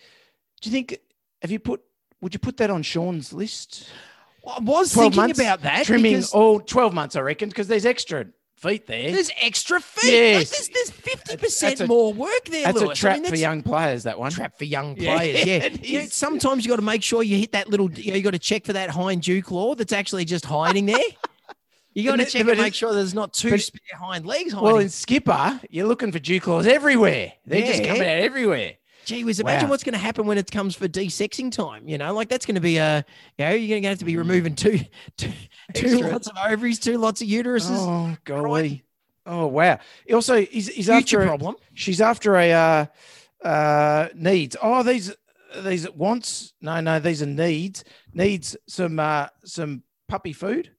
Do 0.62 0.70
you 0.70 0.74
think? 0.74 1.00
Have 1.42 1.52
you 1.52 1.60
put? 1.60 1.82
Would 2.22 2.34
you 2.34 2.40
put 2.40 2.58
that 2.58 2.70
on 2.70 2.84
Sean's 2.84 3.34
list? 3.34 3.90
I 4.48 4.60
was 4.60 4.94
thinking 4.94 5.18
months, 5.18 5.40
about 5.40 5.62
that. 5.62 5.86
Trimming 5.86 6.14
because 6.14 6.32
all 6.32 6.60
12 6.60 6.94
months, 6.94 7.16
I 7.16 7.22
reckon, 7.22 7.50
because 7.50 7.68
there's 7.68 7.86
extra 7.86 8.26
feet 8.56 8.88
there. 8.88 9.12
There's 9.12 9.32
extra 9.42 9.80
feet. 9.80 10.12
Yes. 10.14 10.52
Like, 10.52 10.74
there's, 10.74 10.92
there's 11.36 11.78
50% 11.78 11.88
more 11.88 12.14
work 12.14 12.46
there, 12.46 12.64
That's 12.66 12.82
a 12.82 12.86
Lewis. 12.86 13.00
I 13.00 13.02
trap 13.02 13.22
mean, 13.22 13.30
for 13.32 13.36
young 13.36 13.62
players. 13.62 14.04
That 14.04 14.18
one. 14.18 14.32
trap 14.32 14.58
for 14.58 14.66
young 14.66 14.96
players. 14.96 15.46
Yeah, 15.46 15.54
it 15.64 15.86
You 15.86 16.00
know, 16.00 16.06
sometimes 16.10 16.66
you 16.66 16.70
got 16.70 16.78
to 16.78 16.82
make 16.82 17.04
sure 17.04 17.24
you 17.24 17.38
hit 17.38 17.52
that 17.52 17.70
little. 17.70 17.92
You, 17.92 18.12
know, 18.12 18.18
you 18.18 18.24
got 18.24 18.32
to 18.32 18.40
check 18.40 18.66
for 18.66 18.74
that 18.74 18.90
hind 18.90 19.24
dew 19.24 19.42
claw 19.42 19.76
that's 19.76 19.94
actually 19.94 20.26
just 20.26 20.46
hiding 20.46 20.86
there. 20.86 20.98
You 21.96 22.10
got 22.10 22.16
to 22.16 22.26
check 22.26 22.48
and 22.48 22.60
make 22.60 22.74
sure 22.74 22.92
there's 22.92 23.14
not 23.14 23.34
two 23.34 23.52
but- 23.52 23.62
spare 23.62 24.00
hind 24.00 24.26
legs 24.26 24.52
hiding. 24.52 24.66
Well, 24.66 24.78
in 24.80 24.90
Skipper, 24.90 25.62
you're 25.70 25.86
looking 25.86 26.12
for 26.12 26.18
dew 26.18 26.42
claws 26.42 26.66
everywhere. 26.66 27.34
They're 27.46 27.68
just 27.68 27.84
coming 27.84 28.02
out 28.02 28.08
everywhere. 28.08 28.74
Gee 29.06 29.24
whiz, 29.24 29.40
imagine 29.40 29.68
Wow. 29.68 29.72
what's 29.72 29.84
going 29.84 29.94
to 29.94 30.00
happen 30.00 30.26
when 30.26 30.38
it 30.38 30.50
comes 30.52 30.76
for 30.76 30.88
desexing 30.88 31.52
time. 31.52 31.88
You 31.88 31.98
know, 31.98 32.14
like 32.14 32.30
that's 32.30 32.46
going 32.46 32.56
to 32.56 32.62
be 32.62 32.78
a, 32.78 33.06
you 33.38 33.46
know, 33.46 33.52
you're 33.52 33.68
going 33.70 33.84
to 33.84 33.90
have 33.90 34.00
to 34.00 34.06
be 34.06 34.18
removing 34.18 34.56
two, 34.56 34.80
two, 35.18 35.32
two 35.74 35.98
lots 36.00 36.28
of 36.28 36.38
ovaries, 36.38 36.80
two 36.80 36.98
lots 36.98 37.22
of 37.22 37.28
uteruses. 37.28 37.70
Oh 37.72 38.16
golly! 38.24 38.84
Oh 39.26 39.48
wow! 39.48 39.80
Also, 40.12 40.42
he's, 40.46 40.68
he's 40.68 40.88
Future 40.88 40.94
after 40.94 41.22
a- 41.22 41.26
problem. 41.28 41.56
she's 41.74 42.02
after 42.02 42.36
a 42.38 42.52
uh, 42.52 42.86
uh, 43.44 44.08
needs. 44.16 44.56
Oh, 44.62 44.84
these 44.84 45.14
these 45.62 45.86
at 45.86 45.96
wants. 45.98 46.54
No, 46.62 46.80
no, 46.82 47.00
these 47.00 47.22
are 47.22 47.26
needs. 47.28 47.84
Needs 48.14 48.56
some 48.68 49.00
uh, 49.00 49.28
some 49.44 49.84
puppy 50.08 50.34
food. 50.34 50.72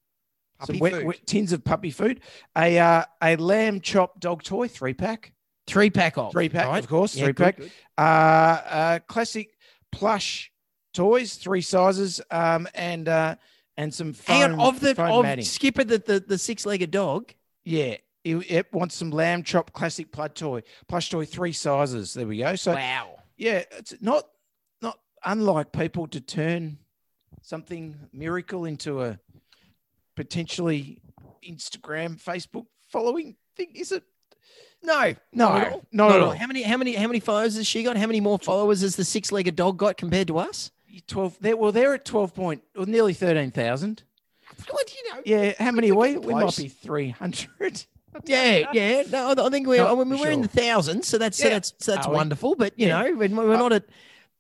Puppy 0.59 0.73
some 0.75 0.79
wet, 0.79 1.05
wet 1.05 1.27
tins 1.27 1.53
of 1.53 1.63
puppy 1.63 1.91
food. 1.91 2.21
A 2.57 2.79
uh, 2.79 3.05
a 3.23 3.37
lamb 3.37 3.81
chop 3.81 4.19
dog 4.21 4.43
toy 4.43 4.67
three 4.69 4.95
pack. 4.95 5.33
Three 5.67 5.91
pack 5.91 6.19
off. 6.19 6.33
Three 6.33 6.49
pack, 6.49 6.67
right? 6.67 6.79
of 6.79 6.89
course. 6.89 7.17
Yeah, 7.17 7.25
three 7.25 7.33
good, 7.33 7.45
pack. 7.45 7.57
good. 7.57 7.71
Uh, 7.97 8.01
uh, 8.01 8.99
classic 9.07 9.57
plush 9.93 10.53
toys, 10.93 11.35
three 11.35 11.61
sizes, 11.61 12.21
um, 12.31 12.69
and 12.75 13.09
uh, 13.09 13.37
and 13.77 13.93
some 13.93 14.13
foam, 14.13 14.37
Hang 14.37 14.53
on, 14.53 14.61
of 14.61 14.81
the 14.81 15.01
of 15.03 15.23
matting. 15.23 15.45
Skipper, 15.45 15.85
the 15.85 15.99
the, 15.99 16.21
the 16.21 16.39
six 16.39 16.67
legged 16.67 16.91
dog. 16.91 17.33
Yeah, 17.65 17.97
it, 18.25 18.37
it 18.51 18.73
wants 18.73 18.95
some 18.95 19.11
lamb 19.11 19.43
chop 19.43 19.73
classic 19.73 20.13
plush 20.13 20.33
toy, 20.35 20.63
plush 20.89 21.11
toy, 21.11 21.25
three 21.25 21.53
sizes. 21.53 22.15
There 22.15 22.27
we 22.27 22.39
go. 22.39 22.57
So 22.57 22.75
wow. 22.75 23.17
yeah, 23.37 23.63
it's 23.73 23.95
not 24.01 24.25
not 24.81 24.99
unlike 25.25 25.73
people 25.73 26.07
to 26.09 26.21
turn 26.21 26.79
something 27.43 27.97
miracle 28.13 28.65
into 28.65 29.03
a 29.03 29.19
potentially 30.17 31.01
Instagram, 31.47 32.23
Facebook 32.23 32.67
following 32.91 33.37
thing. 33.57 33.73
Is 33.75 33.93
it? 33.93 34.03
No, 34.85 35.15
No, 35.33 35.49
not 35.49 35.61
at 35.63 35.73
all. 35.73 35.85
not 35.93 36.13
at 36.15 36.21
all. 36.21 36.31
How 36.33 36.47
many? 36.47 36.63
How 36.63 36.77
many? 36.77 36.95
How 36.95 37.07
many 37.09 37.19
followers 37.21 37.57
has 37.57 37.67
she 37.67 37.83
got? 37.83 37.97
How 37.97 38.07
many 38.07 38.21
more 38.21 38.39
followers 38.39 38.83
has 38.83 38.97
the 38.97 39.05
six-legged 39.05 39.57
dog 39.57 39.79
got 39.79 39.97
compared 39.97 40.29
to 40.29 40.39
us? 40.39 40.71
Twelve. 41.09 41.37
They're, 41.41 41.57
well, 41.57 41.73
they're 41.73 41.95
at 41.95 42.05
twelve 42.05 42.35
point, 42.35 42.63
well, 42.77 42.87
nearly 42.87 43.15
thirteen 43.15 43.51
thousand. 43.51 44.03
What 44.71 44.87
do 44.87 44.93
you 44.95 45.13
know? 45.15 45.21
Yeah. 45.25 45.55
How 45.59 45.73
many 45.73 45.91
are 45.91 45.95
we? 45.97 46.17
We 46.19 46.35
might 46.35 46.57
be 46.57 46.69
three 46.69 47.11
hundred. 47.11 47.85
Yeah, 48.27 48.71
yeah. 48.73 49.03
No, 49.11 49.35
I 49.37 49.49
think 49.51 49.67
we're. 49.67 49.85
I 49.85 49.93
mean, 49.93 50.11
we're 50.21 50.31
in 50.31 50.43
the 50.43 50.47
thousands, 50.47 51.09
so 51.09 51.19
that's 51.19 51.37
so 51.37 51.49
that's 51.49 51.75
so 51.81 51.97
that's 51.97 52.07
Are 52.07 52.11
we? 52.11 52.15
wonderful. 52.17 52.55
But 52.55 52.79
you 52.79 52.87
Yeah. 52.87 53.03
know, 53.03 53.17
we're, 53.17 53.29
we're 53.29 53.57
not 53.57 53.73
at. 53.73 53.87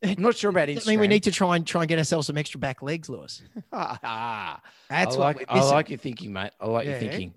I'm 0.01 0.22
not 0.22 0.36
sure 0.36 0.51
about 0.51 0.68
it. 0.68 0.76
I 0.76 0.80
Instagram. 0.80 0.86
mean, 0.86 1.01
we 1.01 1.09
need 1.09 1.24
to 1.24 1.32
try 1.32 1.57
and 1.57 1.66
try 1.66 1.80
and 1.82 1.88
get 1.88 1.99
ourselves 1.99 2.28
some 2.28 2.38
extra 2.38 2.61
back 2.61 2.82
legs, 2.82 3.09
Lewis. 3.09 3.42
Ah, 3.72 4.61
That's 4.88 5.16
I 5.16 5.18
what 5.18 5.36
like. 5.38 5.53
we're 5.53 5.61
I 5.61 5.64
like 5.64 5.90
your 5.90 5.99
thinking, 5.99 6.32
mate. 6.32 6.53
I 6.61 6.68
like 6.68 6.84
Yeah. 6.86 6.92
your 6.92 7.01
thinking. 7.01 7.32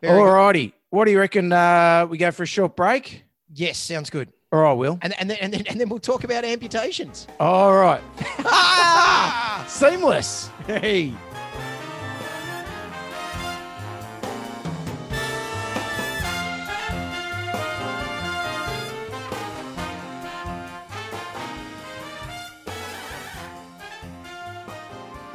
Very 0.00 0.18
All 0.18 0.24
righty. 0.30 0.72
What 0.96 1.04
do 1.04 1.10
you 1.10 1.18
reckon? 1.18 1.52
Uh, 1.52 2.06
we 2.08 2.16
go 2.16 2.30
for 2.30 2.44
a 2.44 2.46
short 2.46 2.74
break, 2.74 3.22
Yes, 3.52 3.76
sounds 3.76 4.08
good. 4.08 4.32
or 4.50 4.64
I 4.64 4.72
will. 4.72 4.98
And 5.02 5.12
and 5.20 5.28
then 5.28 5.36
and 5.42 5.52
then, 5.52 5.64
and 5.66 5.78
then 5.78 5.90
we'll 5.90 5.98
talk 5.98 6.24
about 6.24 6.42
amputations. 6.42 7.26
All 7.38 7.74
right. 7.76 8.00
Seamless. 9.68 10.48
Hey. 10.66 11.12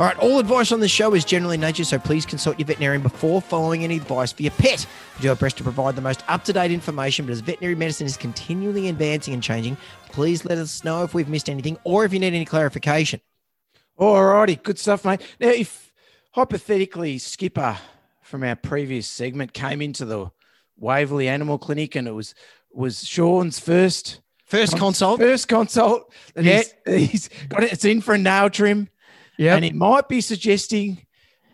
All 0.01 0.07
right, 0.07 0.17
all 0.17 0.39
advice 0.39 0.71
on 0.71 0.79
this 0.79 0.89
show 0.89 1.13
is 1.13 1.23
generally 1.23 1.57
nature, 1.57 1.83
so 1.83 1.99
please 1.99 2.25
consult 2.25 2.57
your 2.57 2.65
veterinarian 2.65 3.03
before 3.03 3.39
following 3.39 3.83
any 3.83 3.97
advice 3.97 4.31
for 4.31 4.41
your 4.41 4.51
pet. 4.53 4.87
We 5.15 5.21
do 5.21 5.29
our 5.29 5.35
best 5.35 5.57
to 5.57 5.63
provide 5.63 5.95
the 5.95 6.01
most 6.01 6.23
up 6.27 6.43
to 6.45 6.53
date 6.53 6.71
information, 6.71 7.27
but 7.27 7.33
as 7.33 7.41
veterinary 7.41 7.75
medicine 7.75 8.07
is 8.07 8.17
continually 8.17 8.89
advancing 8.89 9.35
and 9.35 9.43
changing, 9.43 9.77
please 10.07 10.43
let 10.43 10.57
us 10.57 10.83
know 10.83 11.03
if 11.03 11.13
we've 11.13 11.29
missed 11.29 11.51
anything 11.51 11.77
or 11.83 12.03
if 12.03 12.13
you 12.13 12.19
need 12.19 12.33
any 12.33 12.45
clarification. 12.45 13.21
All 13.95 14.25
righty. 14.25 14.55
Good 14.55 14.79
stuff, 14.79 15.05
mate. 15.05 15.21
Now, 15.39 15.49
if 15.49 15.93
hypothetically 16.31 17.19
Skipper 17.19 17.77
from 18.23 18.41
our 18.41 18.55
previous 18.55 19.07
segment 19.07 19.53
came 19.53 19.83
into 19.83 20.05
the 20.05 20.31
Waverley 20.77 21.27
Animal 21.27 21.59
Clinic 21.59 21.95
and 21.95 22.07
it 22.07 22.13
was 22.13 22.33
was 22.73 23.05
Sean's 23.05 23.59
first 23.59 24.21
First 24.45 24.77
consult. 24.77 25.19
first 25.19 25.47
consult, 25.47 26.11
and 26.35 26.47
Yeah. 26.47 26.63
he's, 26.87 27.09
he's 27.11 27.29
got 27.49 27.63
it. 27.63 27.71
It's 27.71 27.85
in 27.85 28.01
for 28.01 28.15
a 28.15 28.17
nail 28.17 28.49
trim. 28.49 28.89
Yeah. 29.37 29.55
and 29.55 29.65
it 29.65 29.73
might 29.75 30.07
be 30.07 30.21
suggesting 30.21 31.05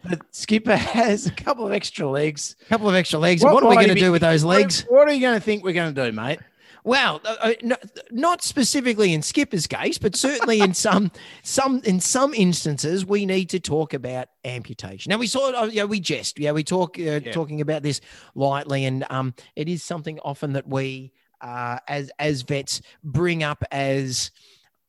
that 0.03 0.21
Skipper 0.31 0.75
has 0.75 1.25
a 1.27 1.31
couple 1.31 1.65
of 1.65 1.73
extra 1.73 2.07
legs. 2.09 2.55
A 2.61 2.65
couple 2.65 2.89
of 2.89 2.95
extra 2.95 3.19
legs. 3.19 3.43
What 3.43 3.53
What, 3.53 3.63
are 3.63 3.69
we 3.69 3.75
going 3.75 3.89
to 3.89 3.95
do 3.95 4.11
with 4.11 4.21
those 4.21 4.43
legs? 4.43 4.85
What, 4.89 5.07
are 5.07 5.13
you 5.13 5.21
going 5.21 5.35
to 5.35 5.41
think 5.43 5.63
we're 5.63 5.73
going 5.73 5.93
to 5.93 6.05
do, 6.05 6.11
mate? 6.11 6.39
Well, 6.83 7.19
uh, 7.25 7.35
uh, 7.41 7.53
no, 7.63 7.75
not 8.11 8.41
specifically 8.41 9.13
in 9.13 9.21
Skipper's 9.21 9.67
case, 9.67 9.97
but 9.97 10.15
certainly 10.15 10.61
in 10.61 10.73
some 10.87 11.11
some 11.43 11.81
in 11.83 11.99
some 11.99 12.33
instances, 12.33 13.05
we 13.05 13.25
need 13.25 13.49
to 13.49 13.59
talk 13.59 13.93
about 13.93 14.29
amputation. 14.45 15.09
Now 15.09 15.17
we 15.17 15.27
saw, 15.27 15.51
uh, 15.51 15.65
yeah, 15.65 15.83
we 15.83 15.99
jest, 15.99 16.39
yeah, 16.39 16.53
we 16.53 16.63
talk 16.63 16.97
uh, 16.97 17.19
talking 17.19 17.59
about 17.59 17.83
this 17.83 17.99
lightly, 18.35 18.85
and 18.85 19.05
um, 19.09 19.33
it 19.57 19.67
is 19.67 19.83
something 19.83 20.17
often 20.19 20.53
that 20.53 20.65
we 20.65 21.11
uh, 21.41 21.79
as 21.89 22.09
as 22.19 22.43
vets 22.43 22.81
bring 23.03 23.43
up 23.43 23.65
as 23.69 24.31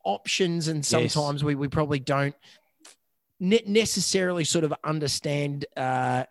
options, 0.05 0.69
and 0.69 0.89
Yes. 0.89 1.13
sometimes 1.13 1.43
we 1.43 1.57
we 1.57 1.67
probably 1.67 1.99
don't 1.99 2.35
necessarily 3.41 4.45
sort 4.45 4.65
of 4.65 4.75
understand. 4.85 5.67
Uh, 5.77 6.25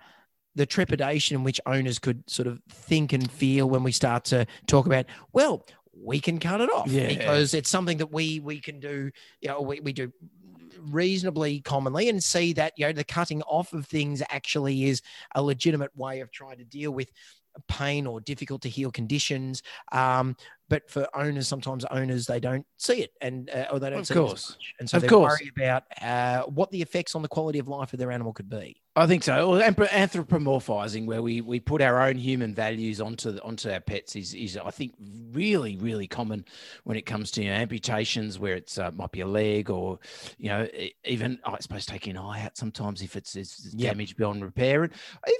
the 0.55 0.65
trepidation 0.65 1.35
in 1.35 1.43
which 1.43 1.61
owners 1.67 1.99
could 1.99 2.27
sort 2.27 2.47
of 2.47 2.59
think 2.67 3.13
and 3.13 3.29
feel 3.29 3.69
when 3.69 3.83
we 3.83 3.91
start 3.91 4.25
to 4.25 4.43
talk 4.65 4.87
about, 4.87 5.05
well, 5.31 5.63
we 5.93 6.19
can 6.19 6.39
cut 6.39 6.61
it 6.61 6.69
off 6.71 6.87
Yeah. 6.87 7.09
because 7.09 7.53
it's 7.53 7.69
something 7.69 7.99
that 7.99 8.11
we 8.11 8.39
we 8.39 8.59
can 8.59 8.79
do, 8.79 9.11
you 9.39 9.49
know, 9.49 9.61
we, 9.61 9.81
we 9.81 9.93
do 9.93 10.11
reasonably 10.79 11.61
commonly 11.61 12.09
and 12.09 12.23
see 12.23 12.53
that 12.53 12.73
you 12.77 12.85
know 12.85 12.91
the 12.91 13.03
cutting 13.03 13.41
off 13.43 13.73
of 13.73 13.85
things 13.85 14.23
actually 14.29 14.85
is 14.85 15.01
a 15.35 15.41
legitimate 15.43 15.95
way 15.95 16.21
of 16.21 16.31
trying 16.31 16.57
to 16.57 16.63
deal 16.63 16.91
with 16.91 17.11
pain 17.67 18.05
or 18.07 18.19
difficult 18.21 18.61
to 18.61 18.69
heal 18.69 18.91
conditions 18.91 19.61
um, 19.91 20.35
but 20.69 20.89
for 20.89 21.07
owners 21.15 21.47
sometimes 21.47 21.85
owners 21.85 22.25
they 22.25 22.39
don't 22.39 22.65
see 22.77 23.01
it 23.01 23.11
and 23.21 23.49
uh, 23.49 23.65
or 23.71 23.79
they 23.79 23.89
don't 23.89 23.99
Of 23.99 24.07
see 24.07 24.13
it 24.13 24.17
course. 24.17 24.49
much. 24.49 24.75
and 24.79 24.89
so 24.89 24.97
Of 24.97 25.03
they 25.03 25.09
course. 25.09 25.39
worry 25.39 25.51
about 25.57 25.83
uh, 26.01 26.43
what 26.49 26.69
the 26.71 26.81
effects 26.81 27.15
on 27.15 27.21
the 27.21 27.27
quality 27.27 27.59
of 27.59 27.67
life 27.67 27.93
of 27.93 27.99
their 27.99 28.11
animal 28.11 28.33
could 28.33 28.49
be 28.49 28.81
I 28.97 29.05
think 29.05 29.23
so. 29.23 29.51
Anthro- 29.59 29.87
anthropomorphizing, 29.89 31.05
where 31.05 31.21
we 31.21 31.41
we 31.41 31.59
put 31.59 31.83
our 31.83 32.01
own 32.01 32.15
human 32.17 32.55
values 32.55 32.99
onto 32.99 33.31
the, 33.31 33.43
onto 33.43 33.69
our 33.69 33.79
pets, 33.79 34.15
is 34.15 34.33
is 34.33 34.57
I 34.57 34.71
think 34.71 34.95
really 35.31 35.77
really 35.77 36.07
common 36.07 36.43
when 36.83 36.97
it 36.97 37.05
comes 37.05 37.29
to 37.31 37.43
you 37.43 37.49
know, 37.49 37.55
amputations, 37.57 38.39
where 38.39 38.55
it's 38.55 38.79
uh, 38.79 38.89
might 38.91 39.11
be 39.11 39.21
a 39.21 39.27
leg 39.27 39.69
or 39.69 39.99
you 40.39 40.49
know 40.49 40.67
even 41.05 41.37
I 41.45 41.59
suppose 41.59 41.85
taking 41.85 42.17
an 42.17 42.23
eye 42.23 42.43
out 42.43 42.57
sometimes 42.57 43.03
if 43.03 43.15
it's, 43.15 43.35
it's 43.35 43.71
Yep. 43.77 43.97
beyond 44.17 44.43
repair, 44.43 44.83
and 44.83 44.93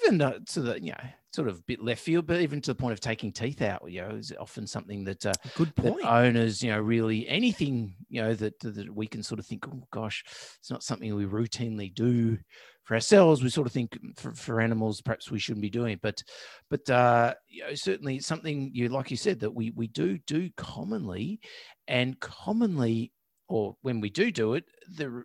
even 0.03 0.21
uh, 0.21 0.37
to 0.49 0.61
the 0.61 0.79
you 0.79 0.91
know 0.91 1.09
sort 1.33 1.47
of 1.47 1.65
bit 1.65 1.83
left 1.83 2.01
field, 2.01 2.25
but 2.25 2.41
even 2.41 2.61
to 2.61 2.71
the 2.71 2.75
point 2.75 2.93
of 2.93 2.99
taking 2.99 3.31
teeth 3.31 3.61
out, 3.61 3.83
you 3.87 4.01
know, 4.01 4.09
is 4.09 4.33
often 4.39 4.65
something 4.65 5.03
that 5.03 5.25
uh, 5.25 5.33
good 5.55 5.73
that 5.75 5.93
point 5.93 6.05
owners, 6.05 6.63
you 6.63 6.71
know, 6.71 6.79
really 6.79 7.27
anything, 7.27 7.95
you 8.09 8.21
know, 8.21 8.33
that 8.33 8.59
that 8.59 8.93
we 8.93 9.07
can 9.07 9.21
sort 9.23 9.39
of 9.39 9.45
think, 9.45 9.67
oh 9.67 9.87
gosh, 9.91 10.23
it's 10.59 10.71
not 10.71 10.83
something 10.83 11.13
we 11.13 11.25
routinely 11.25 11.93
do 11.93 12.37
for 12.83 12.95
ourselves. 12.95 13.43
We 13.43 13.49
sort 13.49 13.67
of 13.67 13.73
think 13.73 13.97
for, 14.15 14.33
for 14.33 14.61
animals, 14.61 15.01
perhaps 15.01 15.29
we 15.29 15.39
shouldn't 15.39 15.61
be 15.61 15.69
doing 15.69 15.93
it, 15.93 16.01
but 16.01 16.23
but 16.69 16.89
uh, 16.89 17.33
you 17.47 17.63
know, 17.63 17.75
certainly 17.75 18.17
it's 18.17 18.27
something 18.27 18.71
you 18.73 18.89
like 18.89 19.11
you 19.11 19.17
said 19.17 19.41
that 19.41 19.53
we 19.53 19.71
we 19.71 19.87
do 19.87 20.17
do 20.25 20.49
commonly, 20.55 21.39
and 21.87 22.19
commonly, 22.19 23.11
or 23.49 23.75
when 23.81 23.99
we 24.01 24.09
do 24.09 24.31
do 24.31 24.53
it, 24.53 24.65
the 24.95 25.23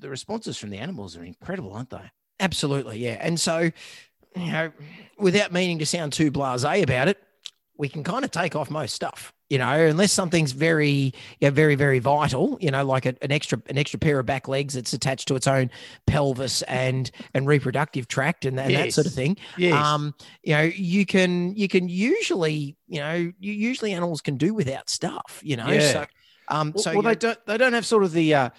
the 0.00 0.10
responses 0.10 0.58
from 0.58 0.70
the 0.70 0.78
animals 0.78 1.16
are 1.16 1.24
incredible, 1.24 1.72
aren't 1.72 1.90
they? 1.90 2.10
Absolutely, 2.40 2.98
yeah. 2.98 3.18
And 3.20 3.38
so, 3.38 3.70
you 4.36 4.52
know, 4.52 4.72
without 5.18 5.52
meaning 5.52 5.78
to 5.78 5.86
sound 5.86 6.12
too 6.12 6.30
blasé 6.30 6.82
about 6.82 7.08
it, 7.08 7.18
we 7.76 7.88
can 7.88 8.04
kind 8.04 8.24
of 8.24 8.30
take 8.30 8.54
off 8.54 8.70
most 8.70 8.94
stuff, 8.94 9.32
you 9.50 9.58
know, 9.58 9.72
unless 9.72 10.12
something's 10.12 10.52
very, 10.52 11.12
yeah, 11.40 11.50
very, 11.50 11.74
very 11.74 11.98
vital, 11.98 12.56
you 12.60 12.70
know, 12.70 12.84
like 12.84 13.04
a, 13.04 13.16
an 13.20 13.32
extra, 13.32 13.60
an 13.66 13.76
extra 13.76 13.98
pair 13.98 14.20
of 14.20 14.26
back 14.26 14.46
legs 14.46 14.74
that's 14.74 14.92
attached 14.92 15.26
to 15.26 15.34
its 15.34 15.48
own 15.48 15.70
pelvis 16.06 16.62
and 16.62 17.10
and 17.34 17.48
reproductive 17.48 18.06
tract 18.06 18.44
and, 18.44 18.60
and 18.60 18.72
that 18.74 18.92
sort 18.92 19.08
of 19.08 19.12
thing. 19.12 19.36
Yes. 19.58 19.74
Um, 19.74 20.14
you 20.44 20.54
know, 20.54 20.62
you 20.62 21.04
can 21.04 21.56
you 21.56 21.66
can 21.66 21.88
usually, 21.88 22.76
you 22.86 23.00
know, 23.00 23.14
you 23.14 23.52
usually 23.52 23.92
animals 23.92 24.20
can 24.20 24.36
do 24.36 24.54
without 24.54 24.88
stuff, 24.88 25.40
you 25.42 25.56
know. 25.56 25.68
Yeah. 25.68 25.92
So, 25.92 26.06
um, 26.48 26.72
well, 26.74 26.82
so 26.82 26.92
well, 26.92 27.02
they 27.02 27.08
know, 27.08 27.14
don't 27.14 27.46
they 27.46 27.58
don't 27.58 27.72
have 27.72 27.86
sort 27.86 28.04
of 28.04 28.12
the 28.12 28.34
uh 28.34 28.50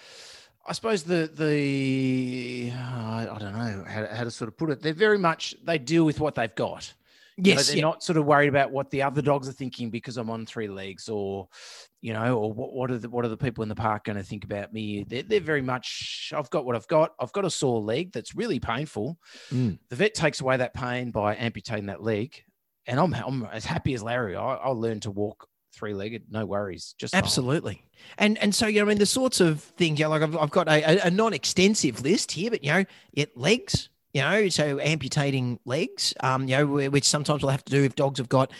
I 0.68 0.72
suppose 0.72 1.02
the 1.02 1.30
the 1.32 2.72
uh, 2.74 3.34
I 3.34 3.38
don't 3.38 3.52
know 3.52 3.84
how 3.86 4.00
to, 4.02 4.14
how 4.14 4.24
to 4.24 4.30
sort 4.30 4.48
of 4.48 4.56
put 4.56 4.70
it. 4.70 4.82
They're 4.82 4.92
very 4.92 5.18
much 5.18 5.54
they 5.64 5.78
deal 5.78 6.04
with 6.04 6.20
what 6.20 6.34
they've 6.34 6.54
got. 6.54 6.92
Yes, 7.38 7.68
they're 7.68 7.76
yeah. 7.76 7.82
not 7.82 8.02
sort 8.02 8.16
of 8.16 8.24
worried 8.24 8.48
about 8.48 8.70
what 8.70 8.90
the 8.90 9.02
other 9.02 9.20
dogs 9.20 9.46
are 9.46 9.52
thinking 9.52 9.90
because 9.90 10.16
I'm 10.16 10.30
on 10.30 10.46
three 10.46 10.68
legs, 10.68 11.08
or 11.08 11.48
you 12.00 12.14
know, 12.14 12.38
or 12.38 12.52
what, 12.52 12.72
what 12.72 12.90
are 12.90 12.98
the 12.98 13.10
what 13.10 13.24
are 13.24 13.28
the 13.28 13.36
people 13.36 13.62
in 13.62 13.68
the 13.68 13.74
park 13.74 14.04
going 14.04 14.16
to 14.16 14.22
think 14.22 14.44
about 14.44 14.72
me? 14.72 15.04
They're, 15.06 15.22
they're 15.22 15.40
very 15.40 15.62
much. 15.62 16.32
I've 16.34 16.50
got 16.50 16.64
what 16.64 16.76
I've 16.76 16.88
got. 16.88 17.12
I've 17.20 17.32
got 17.32 17.44
a 17.44 17.50
sore 17.50 17.80
leg 17.80 18.12
that's 18.12 18.34
really 18.34 18.58
painful. 18.58 19.18
Mm. 19.52 19.78
The 19.90 19.96
vet 19.96 20.14
takes 20.14 20.40
away 20.40 20.56
that 20.56 20.72
pain 20.72 21.10
by 21.10 21.36
amputating 21.36 21.86
that 21.86 22.02
leg, 22.02 22.42
and 22.86 22.98
I'm 22.98 23.12
I'm 23.14 23.44
as 23.52 23.66
happy 23.66 23.92
as 23.92 24.02
Larry. 24.02 24.34
I, 24.34 24.54
I'll 24.54 24.80
learn 24.80 25.00
to 25.00 25.10
walk 25.10 25.46
three 25.76 25.94
legged, 25.94 26.24
no 26.30 26.46
worries. 26.46 26.94
Just. 26.98 27.14
Absolutely. 27.14 27.82
And 28.18 28.38
and 28.38 28.54
so 28.54 28.66
you 28.66 28.80
know, 28.80 28.86
I 28.86 28.88
mean, 28.88 28.98
the 28.98 29.06
sorts 29.06 29.40
of 29.40 29.60
things, 29.60 29.98
you 29.98 30.06
know, 30.06 30.10
like 30.10 30.22
I've, 30.22 30.36
I've 30.36 30.50
got 30.50 30.68
a, 30.68 30.82
a, 30.82 31.06
a 31.06 31.10
non-extensive 31.10 32.02
list 32.02 32.32
here, 32.32 32.50
but 32.50 32.64
you 32.64 32.72
know, 32.72 32.84
it 33.12 33.36
legs, 33.36 33.90
you 34.12 34.22
know, 34.22 34.48
so 34.48 34.80
amputating 34.80 35.58
legs, 35.64 36.14
um, 36.20 36.48
you 36.48 36.56
know, 36.56 36.66
which 36.66 37.04
sometimes 37.04 37.42
we'll 37.42 37.50
have 37.50 37.64
to 37.64 37.72
do 37.72 37.84
if 37.84 37.94
dogs 37.94 38.18
have 38.18 38.28
got 38.28 38.50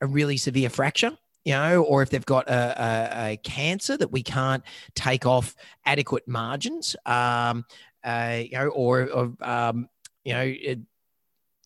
a 0.00 0.06
really 0.06 0.36
severe 0.36 0.68
fracture. 0.68 1.16
You 1.44 1.52
know, 1.52 1.84
or 1.84 2.02
if 2.02 2.10
they've 2.10 2.26
got 2.26 2.48
a, 2.48 2.82
a, 2.82 3.32
a 3.32 3.36
cancer 3.36 3.96
that 3.96 4.10
we 4.10 4.24
can't 4.24 4.64
take 4.96 5.26
off 5.26 5.54
adequate 5.84 6.26
margins, 6.26 6.96
um, 7.06 7.64
uh, 8.02 8.40
you 8.42 8.58
know, 8.58 8.66
or, 8.70 9.08
or 9.08 9.32
um, 9.42 9.88
you 10.24 10.32
know, 10.32 10.42
it, 10.42 10.80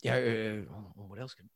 you 0.03 0.11
know, 0.11 0.64
uh, 0.68 1.03
what 1.09 1.18
else 1.18 1.32
could 1.32 1.48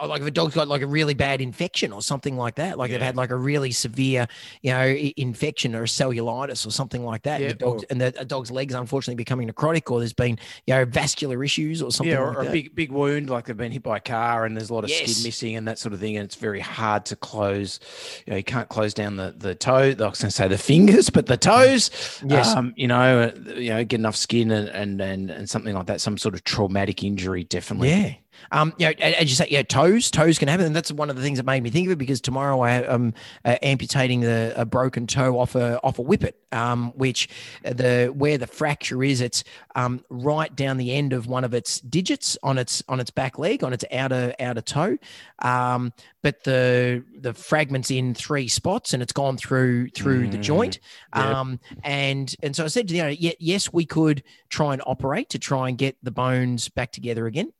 oh, 0.00 0.06
like 0.06 0.20
if 0.20 0.26
a 0.26 0.30
dog's 0.30 0.54
got 0.54 0.68
like 0.68 0.82
a 0.82 0.86
really 0.86 1.14
bad 1.14 1.40
infection 1.40 1.92
or 1.92 2.02
something 2.02 2.36
like 2.36 2.56
that, 2.56 2.78
like 2.78 2.90
they've 2.90 3.00
had 3.00 3.16
like 3.16 3.30
a 3.30 3.36
really 3.36 3.70
severe, 3.70 4.26
you 4.62 4.72
know, 4.72 4.84
infection 5.16 5.74
or 5.74 5.84
cellulitis 5.84 6.66
or 6.66 6.70
something 6.70 7.04
like 7.04 7.22
that, 7.22 7.40
Yeah, 7.40 7.48
and, 7.50 7.58
the 7.58 7.64
dog's, 7.64 7.82
or- 7.82 7.86
and 7.90 8.00
the 8.00 8.14
a 8.20 8.24
dog's 8.24 8.50
legs 8.50 8.74
unfortunately 8.74 9.16
becoming 9.16 9.48
necrotic, 9.48 9.90
or 9.90 9.98
there's 10.00 10.12
been 10.12 10.38
you 10.66 10.74
know 10.74 10.84
vascular 10.84 11.42
issues 11.44 11.82
or 11.82 11.92
something 11.92 12.12
yeah, 12.12 12.20
or, 12.20 12.28
like 12.28 12.36
or 12.38 12.48
a 12.48 12.52
big 12.52 12.74
big 12.74 12.90
wound, 12.92 13.30
like 13.30 13.46
they've 13.46 13.56
been 13.56 13.72
hit 13.72 13.82
by 13.82 13.98
a 13.98 14.00
car 14.00 14.44
and 14.44 14.56
there's 14.56 14.70
a 14.70 14.74
lot 14.74 14.84
of 14.84 14.90
Yes. 14.90 15.10
skin 15.12 15.24
missing 15.28 15.56
and 15.56 15.68
that 15.68 15.78
sort 15.78 15.92
of 15.92 16.00
thing, 16.00 16.16
and 16.16 16.24
it's 16.24 16.36
very 16.36 16.60
hard 16.60 17.04
to 17.06 17.16
close. 17.16 17.78
You 18.26 18.32
know, 18.32 18.36
you 18.38 18.44
can't 18.44 18.68
close 18.68 18.94
down 18.94 19.16
the 19.16 19.34
the 19.36 19.54
toe. 19.54 19.76
I 19.76 19.86
was 19.88 19.96
going 19.96 20.12
to 20.12 20.30
say 20.30 20.48
the 20.48 20.58
fingers, 20.58 21.10
but 21.10 21.26
the 21.26 21.36
toes. 21.36 21.90
Yes. 22.26 22.54
um, 22.54 22.72
you 22.76 22.86
know, 22.88 23.22
uh, 23.22 23.50
you 23.54 23.70
know, 23.70 23.84
get 23.84 24.00
enough 24.00 24.16
skin 24.16 24.50
and 24.50 24.68
and 24.68 25.00
and 25.00 25.30
and 25.30 25.48
something 25.50 25.74
like 25.74 25.86
that, 25.86 26.00
some 26.00 26.18
sort 26.18 26.34
of 26.34 26.44
traumatic 26.44 27.04
injury, 27.04 27.44
definitely. 27.44 27.90
Yeah. 27.90 28.14
Um, 28.52 28.74
you 28.78 28.86
know, 28.86 28.92
as 29.00 29.28
you 29.28 29.36
say, 29.36 29.46
yeah, 29.50 29.62
toes, 29.62 30.10
toes 30.10 30.38
can 30.38 30.48
happen, 30.48 30.66
and 30.66 30.76
that's 30.76 30.92
one 30.92 31.10
of 31.10 31.16
the 31.16 31.22
things 31.22 31.38
that 31.38 31.44
made 31.44 31.62
me 31.62 31.70
think 31.70 31.86
of 31.86 31.92
it 31.92 31.98
because 31.98 32.20
tomorrow 32.20 32.60
I 32.60 32.82
am 32.82 33.14
uh, 33.44 33.56
amputating 33.62 34.20
the 34.20 34.52
a 34.56 34.64
broken 34.64 35.06
toe 35.06 35.38
off 35.38 35.54
a 35.54 35.80
off 35.82 35.98
a 35.98 36.02
whippet, 36.02 36.34
um, 36.52 36.92
which 36.96 37.28
the 37.62 38.12
where 38.14 38.38
the 38.38 38.46
fracture 38.46 39.02
is, 39.02 39.20
it's 39.20 39.44
um, 39.74 40.04
right 40.10 40.54
down 40.54 40.76
the 40.76 40.92
end 40.92 41.12
of 41.12 41.26
one 41.26 41.44
of 41.44 41.54
its 41.54 41.80
digits 41.80 42.36
on 42.42 42.58
its 42.58 42.82
on 42.88 43.00
its 43.00 43.10
back 43.10 43.38
leg, 43.38 43.62
on 43.64 43.72
its 43.72 43.84
outer 43.92 44.34
outer 44.40 44.60
toe. 44.60 44.98
Um, 45.40 45.92
but 46.22 46.44
the 46.44 47.04
the 47.18 47.32
fragments 47.32 47.90
in 47.90 48.14
three 48.14 48.48
spots, 48.48 48.92
and 48.92 49.02
it's 49.02 49.12
gone 49.12 49.36
through 49.36 49.88
through 49.90 50.26
mm, 50.26 50.32
the 50.32 50.38
joint. 50.38 50.78
Yep. 51.14 51.24
Um, 51.24 51.60
and 51.82 52.34
and 52.42 52.54
so 52.54 52.64
I 52.64 52.68
said 52.68 52.88
to 52.88 52.92
the 52.92 53.02
owner, 53.02 53.16
yes, 53.18 53.72
we 53.72 53.86
could 53.86 54.22
try 54.48 54.72
and 54.72 54.82
operate 54.86 55.30
to 55.30 55.38
try 55.38 55.68
and 55.68 55.78
get 55.78 55.96
the 56.02 56.10
bones 56.10 56.68
back 56.68 56.92
together 56.92 57.26
again. 57.26 57.52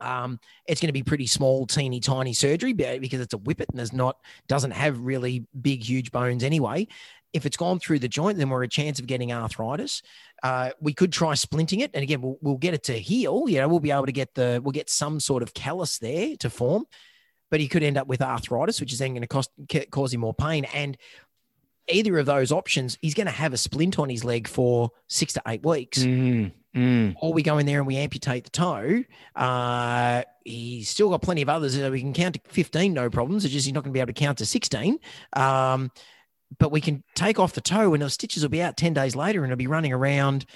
Um, 0.00 0.38
it's 0.66 0.80
going 0.80 0.88
to 0.88 0.92
be 0.92 1.02
pretty 1.02 1.26
small, 1.26 1.66
teeny 1.66 2.00
tiny 2.00 2.32
surgery 2.32 2.72
because 2.72 3.20
it's 3.20 3.34
a 3.34 3.38
whippet 3.38 3.70
and 3.70 3.78
there's 3.78 3.92
not 3.92 4.16
doesn't 4.46 4.72
have 4.72 4.98
really 5.00 5.46
big, 5.60 5.82
huge 5.82 6.12
bones 6.12 6.44
anyway. 6.44 6.86
If 7.32 7.44
it's 7.44 7.58
gone 7.58 7.78
through 7.78 7.98
the 7.98 8.08
joint, 8.08 8.38
then 8.38 8.48
we're 8.48 8.62
a 8.62 8.68
chance 8.68 8.98
of 8.98 9.06
getting 9.06 9.32
arthritis. 9.32 10.02
Uh, 10.42 10.70
we 10.80 10.94
could 10.94 11.12
try 11.12 11.32
splinting 11.32 11.80
it, 11.80 11.90
and 11.92 12.02
again, 12.02 12.22
we'll, 12.22 12.38
we'll 12.40 12.56
get 12.56 12.72
it 12.72 12.84
to 12.84 12.94
heal. 12.94 13.44
You 13.48 13.58
know, 13.58 13.68
we'll 13.68 13.80
be 13.80 13.90
able 13.90 14.06
to 14.06 14.12
get 14.12 14.34
the 14.34 14.60
we'll 14.62 14.72
get 14.72 14.88
some 14.88 15.20
sort 15.20 15.42
of 15.42 15.52
callus 15.52 15.98
there 15.98 16.36
to 16.36 16.48
form, 16.48 16.86
but 17.50 17.60
he 17.60 17.68
could 17.68 17.82
end 17.82 17.98
up 17.98 18.06
with 18.06 18.22
arthritis, 18.22 18.80
which 18.80 18.92
is 18.92 18.98
then 18.98 19.12
going 19.12 19.22
to 19.22 19.28
cost 19.28 19.50
cause 19.90 20.14
him 20.14 20.20
more 20.20 20.32
pain. 20.32 20.64
And 20.72 20.96
either 21.88 22.18
of 22.18 22.26
those 22.26 22.52
options, 22.52 22.98
he's 23.02 23.14
going 23.14 23.26
to 23.26 23.32
have 23.32 23.52
a 23.52 23.58
splint 23.58 23.98
on 23.98 24.08
his 24.08 24.24
leg 24.24 24.48
for 24.48 24.90
six 25.08 25.34
to 25.34 25.42
eight 25.46 25.64
weeks. 25.64 25.98
Mm. 25.98 26.52
Mm. 26.78 27.16
Or 27.20 27.32
we 27.32 27.42
go 27.42 27.58
in 27.58 27.66
there 27.66 27.78
and 27.78 27.86
we 27.86 27.96
amputate 27.96 28.44
the 28.44 28.50
toe. 28.50 29.02
Uh, 29.34 30.22
he's 30.44 30.88
still 30.88 31.10
got 31.10 31.22
plenty 31.22 31.42
of 31.42 31.48
others. 31.48 31.76
That 31.76 31.90
we 31.90 32.00
can 32.00 32.12
count 32.12 32.34
to 32.34 32.40
15, 32.52 32.94
no 32.94 33.10
problems. 33.10 33.44
It's 33.44 33.52
just 33.52 33.66
he's 33.66 33.74
not 33.74 33.82
going 33.82 33.92
to 33.92 33.96
be 33.96 34.00
able 34.00 34.08
to 34.08 34.12
count 34.12 34.38
to 34.38 34.46
16. 34.46 34.98
Um, 35.32 35.90
but 36.58 36.70
we 36.70 36.80
can 36.80 37.02
take 37.14 37.38
off 37.38 37.52
the 37.52 37.60
toe 37.60 37.92
and 37.92 38.02
those 38.02 38.14
stitches 38.14 38.42
will 38.42 38.50
be 38.50 38.62
out 38.62 38.76
10 38.76 38.94
days 38.94 39.16
later 39.16 39.42
and 39.42 39.52
it'll 39.52 39.58
be 39.58 39.66
running 39.66 39.92
around 39.92 40.46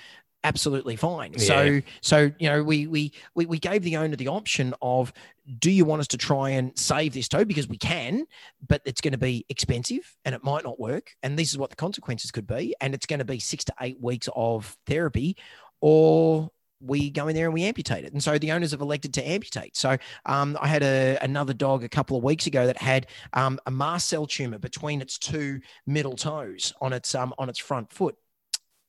absolutely 0.45 0.97
fine. 0.97 1.33
Yeah. 1.33 1.39
So 1.39 1.83
so 2.01 2.31
you 2.39 2.49
know 2.49 2.63
we, 2.63 2.87
we 2.87 3.13
we 3.35 3.47
we 3.47 3.59
gave 3.59 3.83
the 3.83 3.97
owner 3.97 4.17
the 4.17 4.29
option 4.29 4.75
of 4.81 5.13
do 5.59 5.71
you 5.71 5.85
want 5.85 6.01
us 6.01 6.09
to 6.09 6.17
try 6.17 6.51
and 6.51 6.77
save 6.79 7.13
this 7.13 7.29
toe 7.29 7.45
because 7.45 7.69
we 7.69 7.77
can, 7.77 8.25
but 8.67 8.81
it's 8.85 9.01
going 9.01 9.13
to 9.13 9.19
be 9.19 9.45
expensive 9.49 10.17
and 10.25 10.35
it 10.35 10.43
might 10.43 10.65
not 10.65 10.81
work 10.81 11.15
and 11.23 11.39
this 11.39 11.51
is 11.51 11.59
what 11.59 11.71
the 11.71 11.77
consequences 11.77 12.31
could 12.31 12.47
be 12.47 12.75
and 12.81 12.95
it's 12.95 13.07
going 13.07 13.19
to 13.19 13.25
be 13.25 13.39
6 13.39 13.65
to 13.65 13.75
8 13.81 14.01
weeks 14.01 14.29
of 14.35 14.77
therapy 14.87 15.37
or 15.83 16.49
we 16.81 17.11
go 17.11 17.29
in 17.29 17.35
there 17.35 17.47
and 17.47 17.55
we 17.55 17.65
amputate 17.65 18.05
it. 18.05 18.13
And 18.13 18.23
so 18.23 18.39
the 18.39 18.53
owners 18.53 18.71
have 18.71 18.81
elected 18.81 19.15
to 19.15 19.29
amputate. 19.29 19.77
So 19.77 19.99
um, 20.27 20.57
I 20.61 20.69
had 20.69 20.83
a, 20.83 21.19
another 21.21 21.53
dog 21.53 21.85
a 21.85 21.89
couple 21.89 22.17
of 22.17 22.25
weeks 22.25 22.47
ago 22.47 22.67
that 22.67 22.79
had 22.79 23.09
um, 23.35 23.61
a 23.67 23.71
mast 23.71 24.09
cell 24.09 24.27
tumor 24.27 24.59
between 24.59 25.03
its 25.03 25.19
two 25.19 25.61
middle 25.87 26.17
toes 26.17 26.73
on 26.81 26.93
its 26.93 27.15
um, 27.15 27.35
on 27.39 27.49
its 27.49 27.59
front 27.59 27.93
foot. 27.93 28.17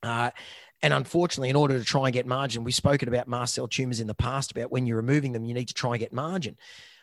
Uh, 0.01 0.31
and 0.81 0.93
unfortunately, 0.93 1.49
in 1.49 1.55
order 1.55 1.77
to 1.77 1.85
try 1.85 2.05
and 2.05 2.13
get 2.13 2.25
margin, 2.25 2.63
we've 2.63 2.75
spoken 2.75 3.07
about 3.07 3.27
mast 3.27 3.55
cell 3.55 3.67
tumors 3.67 3.99
in 3.99 4.07
the 4.07 4.13
past 4.13 4.51
about 4.51 4.71
when 4.71 4.85
you're 4.85 4.97
removing 4.97 5.31
them, 5.31 5.45
you 5.45 5.53
need 5.53 5.69
to 5.69 5.73
try 5.73 5.91
and 5.91 5.99
get 5.99 6.13
margin. 6.13 6.57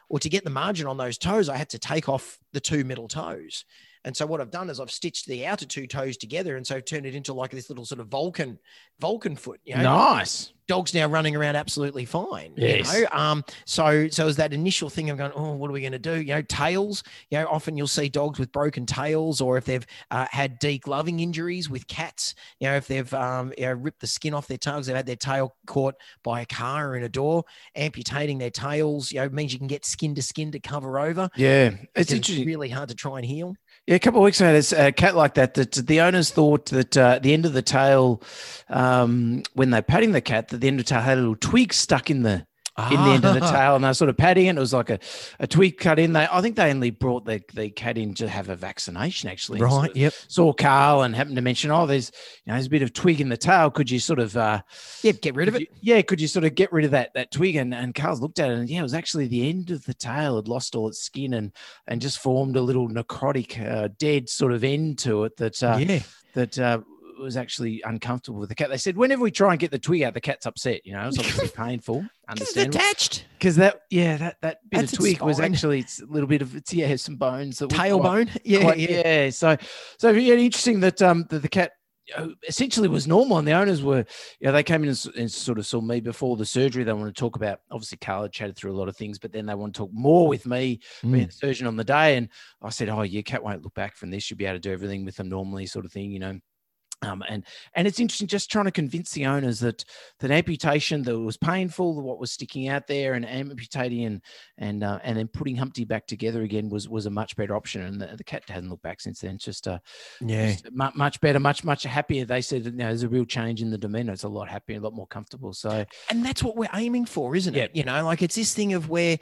Well, 0.09 0.18
to 0.18 0.28
get 0.28 0.45
the 0.45 0.51
margin 0.51 0.86
on 0.86 0.99
those 0.99 1.16
toes, 1.18 1.49
I 1.49 1.57
had 1.57 1.70
to 1.70 1.78
take 1.78 2.09
off 2.09 2.38
the 2.53 2.61
two 2.61 2.84
middle 2.84 3.09
toes. 3.09 3.64
And 4.05 4.16
so 4.16 4.24
what 4.26 4.40
I've 4.40 4.51
done 4.51 4.70
is 4.70 4.80
I've 4.80 4.90
stitched 4.90 5.26
the 5.26 5.46
outer 5.46 5.66
two 5.66 5.86
toes 5.86 6.16
together, 6.16 6.57
and 6.57 6.66
so 6.66 6.76
I've 6.76 6.84
turned 6.84 7.07
it 7.07 7.14
into 7.14 7.34
like 7.34 7.51
this 7.51 7.68
little 7.68 7.84
sort 7.84 8.01
of 8.01 8.09
Vulcan 8.09 8.59
Vulcan 8.98 9.36
foot. 9.36 9.61
You 9.64 9.76
know? 9.76 9.82
Nice. 9.82 10.53
Dog's 10.68 10.94
now 10.94 11.07
running 11.09 11.34
around 11.34 11.57
absolutely 11.57 12.05
fine. 12.05 12.53
Yes. 12.57 12.94
You 12.94 13.03
know? 13.03 13.09
Um. 13.12 13.44
So 13.66 14.09
so 14.09 14.26
is 14.26 14.36
that 14.36 14.55
initial 14.55 14.88
thing 14.88 15.11
of 15.11 15.18
going, 15.18 15.32
oh, 15.34 15.53
what 15.53 15.68
are 15.68 15.72
we 15.72 15.80
going 15.80 15.92
to 15.92 15.98
do? 15.98 16.16
You 16.20 16.34
know, 16.34 16.42
tails. 16.42 17.03
You 17.30 17.38
know, 17.38 17.46
often 17.48 17.76
you'll 17.76 17.88
see 17.88 18.09
dogs 18.09 18.38
with 18.38 18.53
broken 18.53 18.86
tails, 18.86 19.40
or 19.40 19.59
if 19.59 19.64
they've 19.64 19.86
uh, 20.11 20.26
had 20.30 20.61
degloving 20.61 21.20
injuries 21.20 21.68
with 21.68 21.86
cats. 21.88 22.34
You 22.61 22.68
know, 22.68 22.76
if 22.76 22.86
they've 22.86 23.12
um 23.12 23.53
you 23.59 23.66
know, 23.66 23.72
ripped 23.72 24.01
the 24.01 24.07
skin 24.07 24.32
off 24.32 24.46
their 24.46 24.59
tails, 24.59 24.86
they've 24.86 24.96
had 24.96 25.07
their 25.07 25.16
tail 25.16 25.57
caught 25.66 25.96
by 26.22 26.40
a 26.40 26.46
car 26.46 26.90
or 26.90 26.96
in 26.96 27.03
a 27.03 27.09
door. 27.09 27.44
Amputating 27.74 28.38
their 28.38 28.51
tails, 28.51 29.12
you 29.12 29.20
know, 29.20 29.28
means 29.28 29.53
you 29.53 29.59
can 29.59 29.68
get 29.68 29.84
skin 29.84 30.14
to 30.14 30.22
skin 30.22 30.53
to 30.53 30.61
cover 30.61 31.01
over. 31.01 31.28
Yeah, 31.36 31.72
it's, 31.94 32.12
it's 32.12 32.30
really 32.30 32.68
hard 32.68 32.88
to 32.90 32.94
try 32.94 33.18
and 33.18 33.26
heal. 33.26 33.55
Yeah, 33.86 33.96
a 33.96 33.98
couple 33.98 34.20
of 34.20 34.24
weeks 34.24 34.40
ago, 34.40 34.52
there's 34.52 34.72
a 34.72 34.92
cat 34.92 35.16
like 35.16 35.34
that. 35.34 35.54
That 35.54 35.72
the 35.72 36.00
owners 36.00 36.30
thought 36.30 36.66
that 36.66 36.96
uh, 36.96 37.18
the 37.20 37.32
end 37.32 37.46
of 37.46 37.54
the 37.54 37.62
tail, 37.62 38.22
um, 38.68 39.42
when 39.54 39.70
they're 39.70 39.82
patting 39.82 40.12
the 40.12 40.20
cat, 40.20 40.48
that 40.48 40.58
the 40.58 40.68
end 40.68 40.78
of 40.78 40.86
the 40.86 40.90
tail 40.90 41.00
had 41.00 41.18
a 41.18 41.20
little 41.20 41.36
twig 41.36 41.72
stuck 41.72 42.10
in 42.10 42.22
the 42.22 42.46
in 42.90 43.02
the 43.02 43.10
end 43.10 43.24
of 43.24 43.34
the 43.34 43.44
ah. 43.44 43.52
tail, 43.52 43.74
and 43.74 43.84
they're 43.84 43.94
sort 43.94 44.08
of 44.08 44.16
patting 44.16 44.46
it. 44.46 44.56
It 44.56 44.60
was 44.60 44.72
like 44.72 44.90
a, 44.90 44.98
a 45.38 45.46
tweak 45.46 45.78
cut 45.78 45.98
in. 45.98 46.12
They, 46.12 46.26
I 46.30 46.40
think 46.40 46.56
they 46.56 46.70
only 46.70 46.90
brought 46.90 47.24
the, 47.24 47.42
the 47.54 47.70
cat 47.70 47.98
in 47.98 48.14
to 48.14 48.28
have 48.28 48.48
a 48.48 48.56
vaccination, 48.56 49.28
actually. 49.28 49.60
Right. 49.60 49.70
Sort 49.70 49.90
of 49.90 49.96
yep. 49.96 50.14
Saw 50.28 50.52
Carl 50.52 51.02
and 51.02 51.14
happened 51.14 51.36
to 51.36 51.42
mention, 51.42 51.70
oh, 51.70 51.86
there's 51.86 52.12
you 52.44 52.50
know 52.50 52.54
there's 52.54 52.66
a 52.66 52.70
bit 52.70 52.82
of 52.82 52.92
twig 52.92 53.20
in 53.20 53.28
the 53.28 53.36
tail. 53.36 53.70
Could 53.70 53.90
you 53.90 53.98
sort 53.98 54.18
of 54.18 54.36
uh, 54.36 54.62
yeah 55.02 55.12
get 55.12 55.34
rid 55.34 55.48
of 55.48 55.56
it? 55.56 55.62
You, 55.62 55.66
yeah, 55.80 56.02
could 56.02 56.20
you 56.20 56.28
sort 56.28 56.44
of 56.44 56.54
get 56.54 56.72
rid 56.72 56.84
of 56.84 56.92
that 56.92 57.12
that 57.14 57.30
twig? 57.30 57.56
And 57.56 57.74
and 57.74 57.94
Carl's 57.94 58.20
looked 58.20 58.38
at 58.38 58.50
it, 58.50 58.58
and 58.58 58.68
yeah, 58.68 58.80
it 58.80 58.82
was 58.82 58.94
actually 58.94 59.26
the 59.26 59.48
end 59.48 59.70
of 59.70 59.84
the 59.84 59.94
tail 59.94 60.36
had 60.36 60.48
lost 60.48 60.74
all 60.74 60.88
its 60.88 61.00
skin 61.00 61.34
and 61.34 61.52
and 61.86 62.00
just 62.00 62.18
formed 62.18 62.56
a 62.56 62.62
little 62.62 62.88
necrotic, 62.88 63.60
uh, 63.60 63.88
dead 63.98 64.28
sort 64.28 64.52
of 64.52 64.64
end 64.64 64.98
to 65.00 65.24
it. 65.24 65.36
That 65.36 65.62
uh, 65.62 65.78
yeah. 65.80 66.00
That 66.34 66.58
uh, 66.58 66.80
was 67.20 67.36
actually 67.36 67.82
uncomfortable 67.84 68.40
with 68.40 68.48
the 68.48 68.54
cat. 68.54 68.70
They 68.70 68.76
said 68.76 68.96
whenever 68.96 69.22
we 69.22 69.30
try 69.30 69.50
and 69.50 69.60
get 69.60 69.70
the 69.70 69.78
twig 69.78 70.02
out, 70.02 70.14
the 70.14 70.20
cat's 70.20 70.46
upset. 70.46 70.84
You 70.84 70.94
know, 70.94 71.08
it's 71.08 71.18
obviously 71.18 71.48
painful. 71.56 72.04
Understandable. 72.28 72.78
attached. 72.78 73.26
Because 73.38 73.56
that, 73.56 73.82
yeah, 73.90 74.16
that 74.16 74.36
that 74.42 74.58
bit 74.70 74.80
That's 74.80 74.92
of 74.92 74.98
twig 74.98 75.20
was 75.20 75.40
actually 75.40 75.80
it's 75.80 76.00
a 76.00 76.06
little 76.06 76.28
bit 76.28 76.42
of 76.42 76.54
it's 76.54 76.72
yeah, 76.72 76.94
some 76.96 77.16
bones. 77.16 77.58
That 77.58 77.70
Tailbone. 77.70 78.36
Yeah, 78.44 78.62
quite, 78.62 78.78
yeah, 78.78 79.24
yeah. 79.24 79.30
So, 79.30 79.56
so 79.98 80.10
yeah, 80.10 80.34
interesting 80.34 80.80
that 80.80 81.00
um 81.02 81.26
that 81.30 81.42
the 81.42 81.48
cat 81.48 81.72
essentially 82.48 82.88
was 82.88 83.06
normal 83.06 83.38
and 83.38 83.46
the 83.46 83.52
owners 83.52 83.82
were 83.82 84.04
you 84.40 84.46
know 84.46 84.52
they 84.52 84.62
came 84.62 84.82
in 84.82 84.88
and, 84.88 85.06
and, 85.16 85.30
sort 85.30 85.58
of 85.58 85.66
saw 85.66 85.80
me 85.80 86.00
before 86.00 86.36
the 86.36 86.44
surgery 86.44 86.84
they 86.84 86.92
wanted 86.92 87.14
to 87.14 87.20
talk 87.20 87.36
about 87.36 87.60
obviously 87.70 87.98
carla 87.98 88.28
chatted 88.28 88.56
through 88.56 88.72
a 88.72 88.76
lot 88.76 88.88
of 88.88 88.96
things 88.96 89.18
but 89.18 89.32
then 89.32 89.46
they 89.46 89.54
want 89.54 89.74
to 89.74 89.78
talk 89.78 89.90
more 89.92 90.26
with 90.28 90.46
me 90.46 90.80
mm. 91.02 91.12
being 91.12 91.28
a 91.28 91.30
surgeon 91.30 91.66
on 91.66 91.76
the 91.76 91.84
day 91.84 92.16
and 92.16 92.28
i 92.62 92.68
said 92.68 92.88
oh 92.88 93.02
yeah 93.02 93.22
cat 93.22 93.42
won't 93.42 93.62
look 93.62 93.74
back 93.74 93.96
from 93.96 94.10
this 94.10 94.30
you'll 94.30 94.38
be 94.38 94.46
able 94.46 94.56
to 94.56 94.60
do 94.60 94.72
everything 94.72 95.04
with 95.04 95.16
them 95.16 95.28
normally 95.28 95.66
sort 95.66 95.84
of 95.84 95.92
thing 95.92 96.10
you 96.10 96.18
know 96.18 96.38
um, 97.03 97.22
and 97.28 97.44
and 97.74 97.86
it's 97.86 97.98
interesting 97.98 98.26
just 98.26 98.51
trying 98.51 98.66
to 98.66 98.70
convince 98.70 99.12
the 99.12 99.26
owners 99.26 99.61
that 99.61 99.84
that 100.18 100.30
amputation 100.30 101.03
that 101.05 101.18
was 101.18 101.36
painful, 101.36 102.01
what 102.03 102.18
was 102.18 102.30
sticking 102.30 102.68
out 102.68 102.86
there, 102.86 103.14
and 103.14 103.26
amputating 103.26 104.05
and 104.05 104.22
and 104.59 104.84
uh, 104.84 104.98
and 105.03 105.16
then 105.16 105.28
putting 105.28 105.57
Humpty 105.57 105.84
back 105.84 106.07
together 106.07 106.42
again 106.42 106.68
was 106.68 106.88
was 106.88 107.07
a 107.07 107.11
much 107.11 107.36
better 107.36 107.57
option. 107.57 107.82
And 107.82 108.01
the, 108.01 108.16
the 108.16 108.24
cat 108.24 108.44
hasn't 108.48 108.70
looked 108.70 108.82
back 108.82 109.01
since 109.01 109.20
then. 109.20 109.36
It's 109.36 109.44
just 109.44 109.66
uh, 109.66 109.78
yeah, 110.20 110.53
just 110.53 110.70
much, 110.72 110.94
much 110.94 111.20
better, 111.20 111.40
much 111.40 111.64
much 111.64 111.84
happier. 111.84 112.26
They 112.26 112.42
said 112.42 112.66
you 112.66 112.72
know, 112.72 112.86
there's 112.86 113.03
a 113.03 113.09
real 113.09 113.24
change 113.24 113.62
in 113.62 113.70
the 113.70 113.78
demeanor. 113.78 114.12
It's 114.12 114.24
a 114.24 114.28
lot 114.28 114.51
happier, 114.51 114.76
a 114.76 114.80
lot 114.80 114.94
more 114.94 115.07
comfortable. 115.07 115.55
So 115.55 115.86
and 116.11 116.24
that's 116.24 116.42
what 116.42 116.57
we're 116.57 116.68
aiming 116.74 117.07
for, 117.07 117.34
isn't 117.34 117.55
it? 117.55 117.74
You 117.74 117.84
know, 117.84 118.05
like 118.05 118.20
it's 118.20 118.34
this 118.34 118.53
thing 118.53 118.74
of 118.74 118.90
where 118.90 119.18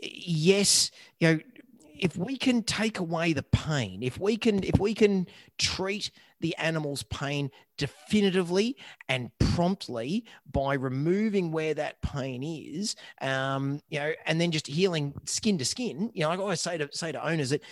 yes, 0.00 0.90
you 1.20 1.28
know 1.28 1.40
if 2.00 2.16
we 2.16 2.36
can 2.36 2.62
take 2.62 2.98
away 2.98 3.32
the 3.32 3.42
pain, 3.42 4.02
if 4.02 4.18
we 4.18 4.36
can, 4.36 4.62
if 4.64 4.78
we 4.78 4.94
can 4.94 5.26
treat 5.58 6.10
the 6.40 6.56
animal's 6.56 7.02
pain 7.04 7.50
definitively 7.76 8.76
and 9.08 9.30
promptly 9.38 10.24
by 10.52 10.74
removing 10.74 11.50
where 11.50 11.74
that 11.74 12.00
pain 12.02 12.42
is, 12.42 12.96
um, 13.20 13.80
you 13.88 13.98
know, 13.98 14.12
and 14.26 14.40
then 14.40 14.50
just 14.50 14.66
healing 14.66 15.14
skin 15.26 15.58
to 15.58 15.64
skin. 15.64 16.10
You 16.14 16.22
know, 16.22 16.30
I 16.30 16.36
always 16.36 16.60
say 16.60 16.78
to 16.78 16.88
say 16.92 17.12
to 17.12 17.26
owners 17.26 17.50
that 17.50 17.62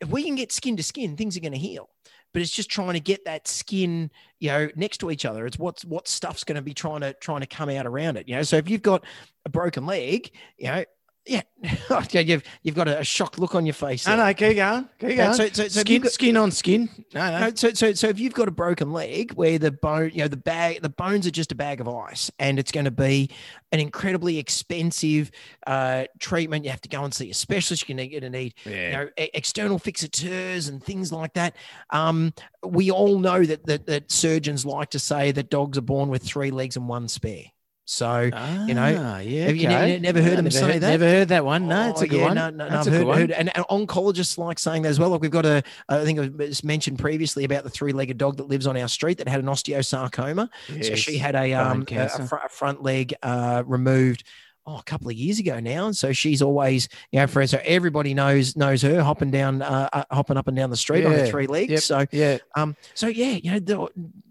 if 0.00 0.08
we 0.08 0.24
can 0.24 0.34
get 0.34 0.52
skin 0.52 0.76
to 0.76 0.82
skin, 0.82 1.16
things 1.16 1.36
are 1.36 1.40
going 1.40 1.52
to 1.52 1.58
heal. 1.58 1.88
But 2.32 2.40
it's 2.40 2.50
just 2.50 2.70
trying 2.70 2.94
to 2.94 3.00
get 3.00 3.26
that 3.26 3.46
skin, 3.46 4.10
you 4.40 4.48
know, 4.48 4.68
next 4.74 4.98
to 4.98 5.10
each 5.10 5.26
other. 5.26 5.46
It's 5.46 5.58
what's 5.58 5.84
what 5.84 6.08
stuff's 6.08 6.44
going 6.44 6.56
to 6.56 6.62
be 6.62 6.72
trying 6.72 7.00
to 7.02 7.12
trying 7.14 7.40
to 7.40 7.46
come 7.46 7.68
out 7.68 7.86
around 7.86 8.16
it. 8.16 8.26
You 8.26 8.36
know, 8.36 8.42
so 8.42 8.56
if 8.56 8.70
you've 8.70 8.82
got 8.82 9.04
a 9.44 9.50
broken 9.50 9.84
leg, 9.84 10.30
you 10.56 10.66
know, 10.68 10.84
yeah, 11.24 11.42
you've 12.12 12.42
you've 12.62 12.74
got 12.74 12.88
a, 12.88 13.04
shocked 13.04 13.38
look 13.38 13.54
on 13.54 13.64
your 13.64 13.74
face. 13.74 14.06
No, 14.08 14.16
no, 14.16 14.34
keep 14.34 14.56
going, 14.56 14.88
keep 14.98 15.16
going. 15.16 15.34
So, 15.34 15.46
so, 15.48 15.68
so 15.68 15.80
skin, 15.80 16.02
got, 16.02 16.12
skin 16.12 16.36
on 16.36 16.50
skin. 16.50 16.88
No, 17.14 17.30
no. 17.30 17.40
no. 17.40 17.54
So, 17.54 17.72
so, 17.72 17.92
so 17.92 18.08
if 18.08 18.18
you've 18.18 18.34
got 18.34 18.48
a 18.48 18.52
broken 18.52 18.92
leg 18.92 19.32
where 19.34 19.56
the 19.58 19.70
bone, 19.70 20.10
you 20.12 20.22
know, 20.22 20.28
the 20.28 20.36
bag, 20.36 20.82
the 20.82 20.88
bones 20.88 21.26
are 21.26 21.30
just 21.30 21.52
a 21.52 21.54
bag 21.54 21.80
of 21.80 21.88
ice, 21.88 22.30
and 22.40 22.58
it's 22.58 22.72
going 22.72 22.86
to 22.86 22.90
be 22.90 23.30
an 23.70 23.78
incredibly 23.78 24.38
expensive 24.38 25.30
uh, 25.66 26.04
treatment. 26.18 26.64
You 26.64 26.72
have 26.72 26.80
to 26.82 26.88
go 26.88 27.04
and 27.04 27.14
see 27.14 27.30
a 27.30 27.34
specialist. 27.34 27.88
You're 27.88 27.96
going 27.96 28.20
to 28.22 28.30
need, 28.30 28.54
yeah. 28.64 28.86
you 28.86 28.92
know, 28.92 29.10
external 29.16 29.78
fixateurs 29.78 30.68
and 30.68 30.82
things 30.82 31.12
like 31.12 31.34
that. 31.34 31.54
Um, 31.90 32.34
we 32.64 32.90
all 32.90 33.20
know 33.20 33.44
that, 33.44 33.64
that 33.66 33.86
that 33.86 34.10
surgeons 34.10 34.66
like 34.66 34.90
to 34.90 34.98
say 34.98 35.30
that 35.30 35.50
dogs 35.50 35.78
are 35.78 35.82
born 35.82 36.08
with 36.08 36.24
three 36.24 36.50
legs 36.50 36.76
and 36.76 36.88
one 36.88 37.06
spare. 37.06 37.44
So 37.92 38.30
ah, 38.32 38.66
you 38.66 38.72
know, 38.72 38.88
yeah, 38.88 39.44
have 39.44 39.56
you 39.56 39.68
ne- 39.68 39.98
never 39.98 40.22
heard 40.22 40.30
no, 40.30 40.36
them 40.36 40.50
say 40.50 40.72
heard, 40.72 40.80
that? 40.80 40.88
Never 40.88 41.04
heard 41.04 41.28
that 41.28 41.44
one. 41.44 41.68
No, 41.68 41.88
oh, 41.88 41.90
it's 41.90 42.00
a 42.00 42.08
good 42.08 42.20
yeah, 42.20 42.24
one. 42.24 42.34
No, 42.36 42.48
no, 42.48 42.66
no 42.66 42.78
I've 42.78 42.86
heard, 42.86 43.06
heard, 43.06 43.30
and, 43.32 43.54
and, 43.54 43.66
oncologists 43.66 44.38
like 44.38 44.58
saying 44.58 44.82
that 44.82 44.88
as 44.88 44.98
well. 44.98 45.10
Like 45.10 45.20
we've 45.20 45.30
got 45.30 45.44
a, 45.44 45.62
I 45.90 46.02
think 46.02 46.18
I 46.18 46.30
mentioned 46.64 46.98
previously 46.98 47.44
about 47.44 47.64
the 47.64 47.70
three-legged 47.70 48.16
dog 48.16 48.38
that 48.38 48.48
lives 48.48 48.66
on 48.66 48.78
our 48.78 48.88
street 48.88 49.18
that 49.18 49.28
had 49.28 49.40
an 49.40 49.46
osteosarcoma. 49.46 50.48
Yes. 50.74 50.88
So 50.88 50.94
she 50.94 51.18
had 51.18 51.34
a 51.34 51.52
um 51.52 51.84
a, 51.90 51.96
a, 51.96 52.08
fr- 52.08 52.36
a, 52.36 52.48
front 52.48 52.82
leg 52.82 53.12
uh, 53.22 53.62
removed 53.66 54.24
oh, 54.66 54.78
a 54.78 54.82
couple 54.84 55.08
of 55.08 55.14
years 55.14 55.38
ago 55.38 55.60
now. 55.60 55.84
And 55.84 55.94
so 55.94 56.14
she's 56.14 56.40
always, 56.40 56.88
you 57.10 57.20
know, 57.20 57.26
for 57.26 57.46
so 57.46 57.60
everybody 57.62 58.14
knows 58.14 58.56
knows 58.56 58.80
her 58.80 59.02
hopping 59.02 59.30
down, 59.30 59.60
uh, 59.60 59.90
uh, 59.92 60.04
hopping 60.10 60.38
up 60.38 60.48
and 60.48 60.56
down 60.56 60.70
the 60.70 60.78
street 60.78 61.04
on 61.04 61.12
her 61.12 61.26
three 61.26 61.46
legs. 61.46 61.70
Yep. 61.70 61.80
So 61.80 62.06
Yeah. 62.10 62.38
um, 62.56 62.74
so 62.94 63.08
yeah, 63.08 63.38
you 63.42 63.60
know, 63.60 63.90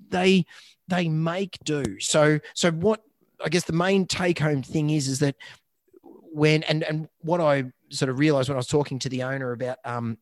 they 0.10 0.48
they 0.88 1.10
make 1.10 1.60
do. 1.64 2.00
So 2.00 2.40
so 2.56 2.72
what 2.72 3.02
I 3.44 3.50
guess 3.50 3.64
the 3.66 3.74
main 3.74 4.06
take 4.06 4.40
home 4.40 4.64
thing 4.64 4.90
is 4.90 5.08
is 5.08 5.20
that 5.20 5.36
when 6.04 6.64
and 6.64 6.84
and 6.84 7.10
what 7.20 7.42
I 7.42 7.66
sort 7.90 8.10
of 8.10 8.20
realized 8.20 8.50
when 8.50 8.56
I 8.56 8.58
was 8.58 8.68
talking 8.68 9.00
to 9.00 9.10
the 9.10 9.24
owner 9.24 9.52
about 9.52 9.78
um 9.86 10.18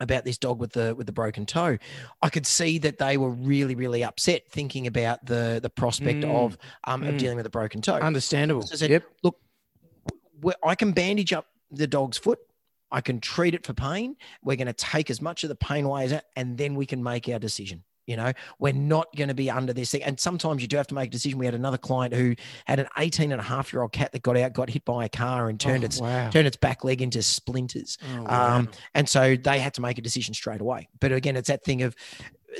about 0.00 0.24
this 0.24 0.38
dog 0.38 0.60
with 0.60 0.72
the 0.72 0.94
with 0.94 1.06
the 1.06 1.12
broken 1.12 1.46
toe, 1.46 1.78
I 2.22 2.28
could 2.28 2.46
see 2.46 2.78
that 2.78 2.98
they 2.98 3.16
were 3.16 3.30
really 3.30 3.74
really 3.74 4.04
upset 4.04 4.42
thinking 4.50 4.86
about 4.86 5.24
the 5.26 5.58
the 5.62 5.70
prospect 5.70 6.24
Mm. 6.24 6.30
of 6.30 6.58
um 6.84 7.02
of 7.02 7.14
Mm. 7.14 7.18
dealing 7.18 7.36
with 7.36 7.46
a 7.46 7.50
broken 7.50 7.80
toe. 7.80 7.94
Understandable. 7.96 8.62
So 8.62 8.74
I 8.74 8.76
said, 8.76 8.90
Yep. 8.90 9.04
look, 9.22 9.40
I 10.62 10.74
can 10.74 10.92
bandage 10.92 11.32
up 11.32 11.46
the 11.70 11.86
dog's 11.86 12.18
foot. 12.18 12.38
I 12.90 13.00
can 13.00 13.20
treat 13.20 13.54
it 13.54 13.66
for 13.66 13.74
pain. 13.74 14.16
We're 14.42 14.56
going 14.56 14.66
to 14.68 14.72
take 14.72 15.10
as 15.10 15.20
much 15.20 15.42
of 15.44 15.48
the 15.48 15.54
pain 15.56 15.84
away 15.84 16.04
as 16.04 16.10
that, 16.10 16.24
and 16.36 16.56
then 16.56 16.74
we 16.74 16.86
can 16.86 17.02
make 17.02 17.28
our 17.28 17.38
decision. 17.38 17.84
You 18.08 18.16
know, 18.16 18.32
we're 18.58 18.72
not 18.72 19.14
going 19.14 19.28
to 19.28 19.34
be 19.34 19.50
under 19.50 19.72
this 19.72 19.90
thing. 19.90 20.02
And 20.02 20.18
sometimes 20.18 20.62
you 20.62 20.66
do 20.68 20.78
have 20.78 20.86
to 20.88 20.94
make 20.94 21.08
a 21.08 21.12
decision. 21.12 21.38
We 21.38 21.44
had 21.44 21.54
another 21.54 21.76
client 21.78 22.14
who 22.14 22.34
had 22.64 22.80
an 22.80 22.88
18 22.96 23.32
and 23.32 23.40
a 23.40 23.44
half 23.44 23.72
year 23.72 23.82
old 23.82 23.92
cat 23.92 24.12
that 24.12 24.22
got 24.22 24.36
out, 24.36 24.54
got 24.54 24.70
hit 24.70 24.84
by 24.84 25.04
a 25.04 25.08
car 25.10 25.48
and 25.48 25.60
turned 25.60 25.84
Oh, 25.84 25.86
its 25.86 26.00
wow. 26.00 26.30
turned 26.30 26.46
its 26.46 26.56
back 26.56 26.84
leg 26.84 27.02
into 27.02 27.22
splinters. 27.22 27.98
Oh, 28.16 28.22
wow. 28.22 28.56
Um, 28.56 28.68
and 28.94 29.08
so 29.08 29.36
they 29.36 29.58
had 29.58 29.74
to 29.74 29.82
make 29.82 29.98
a 29.98 30.02
decision 30.02 30.32
straight 30.32 30.60
away. 30.62 30.88
But 31.00 31.12
again, 31.12 31.36
it's 31.36 31.48
that 31.48 31.64
thing 31.64 31.82
of 31.82 31.94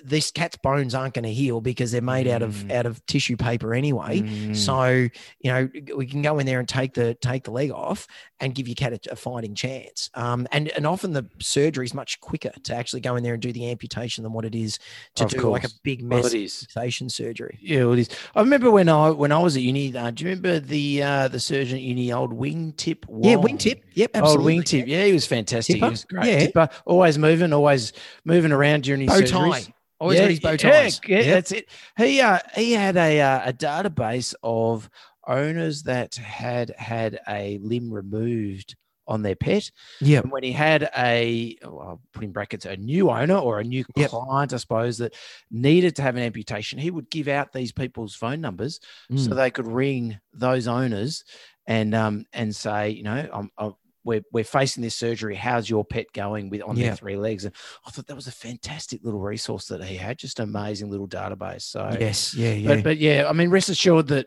this 0.05 0.31
cat's 0.31 0.57
bones 0.57 0.95
aren't 0.95 1.15
going 1.15 1.25
to 1.25 1.33
heal 1.33 1.61
because 1.61 1.93
they're 1.93 2.01
made 2.03 2.27
out 2.29 2.43
of 2.43 2.55
Mm. 2.55 2.73
out 2.73 2.87
of 2.87 3.05
tissue 3.07 3.37
paper 3.37 3.75
anyway. 3.75 4.21
Mm. 4.21 4.57
So 4.57 4.85
you 4.89 5.11
know 5.53 5.69
we 5.97 6.07
can 6.07 6.23
go 6.23 6.39
in 6.39 6.47
there 6.47 6.59
and 6.59 6.69
take 6.69 6.95
the 6.95 7.15
take 7.15 7.45
the 7.45 7.51
leg 7.51 7.71
off 7.71 8.07
and 8.41 8.55
give 8.55 8.69
your 8.69 8.75
cat 8.75 8.93
a, 8.93 9.13
a 9.13 9.17
fighting 9.17 9.55
chance. 9.55 10.11
Um, 10.15 10.47
and 10.53 10.69
and 10.69 10.87
often 10.87 11.13
the 11.13 11.29
surgery 11.41 11.85
is 11.87 11.95
much 11.95 12.21
quicker 12.21 12.53
to 12.65 12.75
actually 12.75 13.01
go 13.01 13.17
in 13.17 13.23
there 13.23 13.35
and 13.35 13.43
do 13.43 13.53
the 13.53 13.71
amputation 13.71 14.23
than 14.25 14.33
what 14.33 14.45
it 14.45 14.55
is 14.55 14.79
to 15.17 15.25
Of 15.25 15.31
do 15.31 15.51
like 15.51 15.65
a 15.65 15.69
course. 15.69 15.81
big 15.83 16.03
Well, 16.03 16.23
mass 16.23 16.33
is. 16.33 16.61
fixation 16.61 17.09
surgery. 17.09 17.59
Yeah, 17.61 17.85
well, 17.85 17.93
it 17.95 18.01
is. 18.01 18.09
I 18.35 18.41
remember 18.41 18.71
when 18.71 18.89
I 18.89 19.11
when 19.11 19.33
I 19.33 19.39
was 19.39 19.57
at 19.57 19.63
uni. 19.63 19.97
Uh, 19.97 20.11
do 20.11 20.25
you 20.25 20.31
remember 20.31 20.61
the 20.61 21.03
uh, 21.03 21.29
the 21.29 21.41
surgeon 21.41 21.77
at 21.77 21.83
uni, 21.83 22.13
old 22.13 22.33
wingtip? 22.33 23.05
Yeah, 23.23 23.37
wingtip. 23.37 23.81
Yep, 23.95 24.11
Old 24.17 24.25
absolutely. 24.25 24.57
wingtip. 24.59 24.87
Yeah, 24.87 25.05
he 25.05 25.13
was 25.13 25.27
fantastic. 25.27 25.77
Tipper? 25.77 25.87
He 25.87 25.91
was 25.91 26.05
great. 26.05 26.27
Yeah. 26.27 26.39
Tipper, 26.47 26.69
always 26.87 27.19
moving, 27.19 27.53
always 27.53 27.93
moving 28.25 28.53
around 28.53 28.85
during 28.85 29.01
his 29.03 29.11
Bow 29.11 29.21
surgeries. 29.21 29.73
Tie. 30.01 30.05
Always 30.05 30.21
got 30.21 30.31
his 30.31 30.41
bow 30.41 30.51
yeah, 30.53 30.57
ties. 30.57 31.01
Yeah, 31.07 31.17
Yep. 31.19 31.27
that's 31.35 31.53
it. 31.53 31.69
He 31.97 32.21
uh, 32.21 32.39
he 32.55 32.73
had 32.73 32.97
a 32.97 33.21
uh, 33.21 33.49
a 33.51 33.53
database 33.53 34.35
of 34.43 34.89
owners 35.27 35.83
that 35.85 36.15
had 36.15 36.71
had 36.79 37.21
a 37.29 37.59
limb 37.63 37.93
removed 37.93 38.77
on 39.07 39.23
their 39.23 39.37
pet. 39.37 39.71
Yeah. 40.03 40.21
And 40.21 40.31
when 40.31 40.43
he 40.43 40.53
had 40.53 40.91
a, 40.97 41.57
well, 41.63 41.81
I'll 41.81 42.01
put 42.13 42.25
in 42.25 42.31
brackets, 42.33 42.67
a 42.67 42.77
new 42.77 43.09
owner 43.11 43.37
or 43.37 43.59
a 43.59 43.65
new 43.65 43.83
Yep. 43.97 44.11
client, 44.11 44.53
I 44.53 44.57
suppose, 44.59 44.99
that 44.99 45.15
needed 45.51 45.97
to 45.97 46.03
have 46.03 46.17
an 46.17 46.23
amputation, 46.23 46.79
he 46.79 46.91
would 46.91 47.09
give 47.09 47.27
out 47.27 47.51
these 47.55 47.73
people's 47.73 48.15
phone 48.15 48.43
numbers 48.43 48.81
so 49.17 49.31
Mm. 49.31 49.37
they 49.37 49.51
could 49.51 49.67
ring 49.67 50.19
those 50.35 50.69
owners 50.69 51.25
and 51.67 51.95
um 51.95 52.25
and 52.35 52.55
say, 52.55 52.91
you 52.91 53.03
know, 53.03 53.29
I'm, 53.33 53.51
I'm 53.57 53.73
we're, 54.09 54.23
we're 54.33 54.43
facing 54.45 54.83
this 54.83 54.97
surgery. 54.97 55.37
How's 55.37 55.69
your 55.71 55.85
pet 55.85 56.07
going 56.13 56.51
with 56.51 56.63
on 56.63 56.77
Yeah. 56.77 56.87
their 56.89 56.97
three 56.97 57.17
legs? 57.17 57.45
And 57.45 57.55
I 57.87 57.91
thought 57.91 58.07
that 58.09 58.17
was 58.17 58.27
a 58.27 58.33
fantastic 58.33 59.05
little 59.05 59.21
resource 59.21 59.67
that 59.67 59.85
he 59.85 59.97
had, 59.97 60.19
just 60.19 60.41
an 60.41 60.49
amazing 60.49 60.91
little 60.91 61.07
database. 61.09 61.63
So 61.63 61.97
Yes. 62.01 62.35
Yeah. 62.35 62.53
Yeah. 62.55 62.69
but 62.75 62.85
but 62.85 62.97
yeah, 62.99 63.27
I 63.29 63.33
mean, 63.33 63.51
rest 63.51 63.69
assured 63.69 64.09
that 64.09 64.27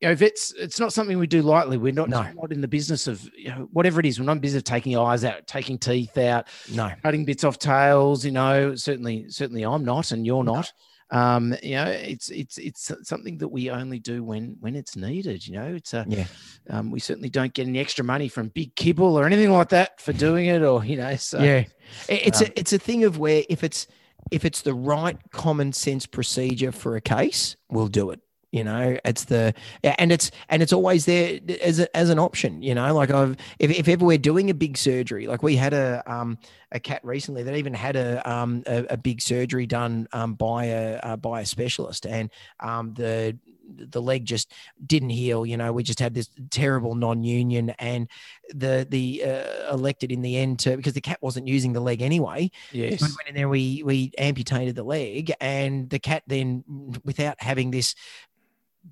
you 0.00 0.08
know, 0.08 0.12
if 0.12 0.20
it's 0.20 0.52
it's 0.54 0.80
not 0.80 0.92
something 0.92 1.16
we 1.16 1.28
do 1.28 1.42
lightly. 1.42 1.78
We're 1.78 1.92
not 1.92 2.08
No. 2.10 2.22
not 2.32 2.50
in 2.52 2.60
the 2.60 2.66
business 2.66 3.06
of 3.06 3.22
you 3.36 3.50
know 3.50 3.68
whatever 3.72 4.00
it 4.00 4.06
is. 4.06 4.18
We're 4.18 4.26
not 4.26 4.32
in 4.32 4.38
the 4.38 4.42
business 4.42 4.60
of 4.62 4.64
taking 4.64 4.96
eyes 4.98 5.24
out, 5.24 5.46
taking 5.46 5.78
teeth 5.78 6.18
out, 6.18 6.48
no. 6.74 6.90
cutting 7.04 7.24
bits 7.24 7.44
off 7.44 7.56
tails. 7.58 8.24
You 8.24 8.32
know, 8.32 8.74
certainly 8.74 9.26
certainly 9.28 9.62
I'm 9.64 9.84
not, 9.84 10.10
and 10.10 10.26
you're 10.26 10.42
No. 10.42 10.54
not. 10.54 10.72
Um, 11.12 11.54
you 11.62 11.74
know, 11.76 11.84
it's 11.84 12.30
it's 12.30 12.56
it's 12.58 12.90
something 13.02 13.36
that 13.38 13.48
we 13.48 13.68
only 13.70 13.98
do 13.98 14.24
when 14.24 14.56
when 14.60 14.74
it's 14.74 14.96
needed. 14.96 15.46
You 15.46 15.54
know, 15.54 15.74
it's 15.74 15.92
a 15.94 16.04
Yeah. 16.08 16.26
um, 16.70 16.90
we 16.90 17.00
certainly 17.00 17.28
don't 17.28 17.52
get 17.52 17.66
any 17.68 17.78
extra 17.78 18.02
money 18.04 18.28
from 18.28 18.48
Big 18.48 18.74
Kibble 18.76 19.16
or 19.18 19.26
anything 19.26 19.50
like 19.52 19.68
that 19.68 20.00
for 20.00 20.12
doing 20.14 20.46
it, 20.46 20.62
or 20.62 20.84
you 20.84 20.96
know, 20.96 21.14
so 21.16 21.38
yeah 21.42 21.64
It- 22.08 22.26
it's 22.28 22.40
um, 22.40 22.46
a 22.48 22.58
it's 22.60 22.72
a 22.72 22.78
thing 22.78 23.04
of 23.04 23.18
where 23.18 23.44
if 23.50 23.62
it's 23.62 23.86
if 24.30 24.44
it's 24.44 24.62
the 24.62 24.72
right 24.74 25.18
common 25.32 25.72
sense 25.72 26.06
procedure 26.06 26.72
for 26.72 26.96
a 26.96 27.00
case 27.00 27.56
we'll 27.68 27.88
do 27.88 28.10
it 28.10 28.20
you 28.52 28.62
know 28.62 28.96
it's 29.04 29.24
the 29.24 29.52
and 29.82 30.12
it's 30.12 30.30
and 30.50 30.62
it's 30.62 30.72
always 30.72 31.06
there 31.06 31.40
as, 31.62 31.80
a, 31.80 31.96
as 31.96 32.10
an 32.10 32.18
option 32.18 32.62
you 32.62 32.74
know 32.74 32.94
like 32.94 33.10
i've 33.10 33.36
if, 33.58 33.70
if 33.70 33.88
ever 33.88 34.04
we're 34.04 34.18
doing 34.18 34.50
a 34.50 34.54
big 34.54 34.76
surgery 34.76 35.26
like 35.26 35.42
we 35.42 35.56
had 35.56 35.72
a 35.72 36.02
um 36.06 36.38
a 36.70 36.78
cat 36.78 37.00
recently 37.02 37.42
that 37.42 37.56
even 37.56 37.74
had 37.74 37.96
a 37.96 38.30
um 38.30 38.62
a, 38.66 38.84
a 38.90 38.96
big 38.96 39.20
surgery 39.20 39.66
done 39.66 40.06
um 40.12 40.34
by 40.34 40.66
a 40.66 40.98
uh, 40.98 41.16
by 41.16 41.40
a 41.40 41.46
specialist 41.46 42.06
and 42.06 42.30
um 42.60 42.92
the 42.94 43.36
the 43.74 44.02
leg 44.02 44.26
just 44.26 44.52
didn't 44.86 45.10
heal 45.10 45.46
you 45.46 45.56
know 45.56 45.72
we 45.72 45.82
just 45.82 45.98
had 45.98 46.12
this 46.12 46.28
terrible 46.50 46.94
non-union 46.94 47.70
and 47.78 48.08
the 48.54 48.86
the 48.90 49.24
uh, 49.24 49.72
elected 49.72 50.12
in 50.12 50.20
the 50.20 50.36
end 50.36 50.58
to 50.58 50.76
because 50.76 50.92
the 50.92 51.00
cat 51.00 51.18
wasn't 51.22 51.46
using 51.46 51.72
the 51.72 51.80
leg 51.80 52.02
anyway. 52.02 52.50
Yes, 52.72 53.00
we 53.00 53.06
went 53.06 53.28
in 53.28 53.34
there 53.34 53.48
we 53.48 53.82
we 53.82 54.12
amputated 54.18 54.74
the 54.74 54.82
leg 54.82 55.32
and 55.40 55.88
the 55.88 55.98
cat 55.98 56.22
then 56.26 56.64
without 57.04 57.36
having 57.40 57.70
this 57.70 57.94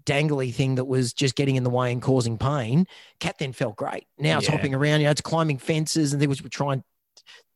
dangly 0.05 0.53
thing 0.55 0.77
that 0.77 0.85
was 0.85 1.13
just 1.13 1.35
getting 1.35 1.57
in 1.57 1.65
the 1.65 1.71
way 1.71 1.91
and 1.93 2.01
causing 2.03 2.39
pain 2.39 2.87
cat 3.19 3.37
then 3.39 3.53
felt 3.53 3.77
great 3.77 4.07
now 4.19 4.39
it's 4.39 4.47
hopping 4.47 4.75
around 4.75 5.01
you 5.01 5.07
know 5.07 5.11
it's 5.11 5.21
climbing 5.21 5.59
fences 5.59 6.13
and 6.13 6.21
things 6.21 6.43
we're 6.43 6.49
trying 6.49 6.83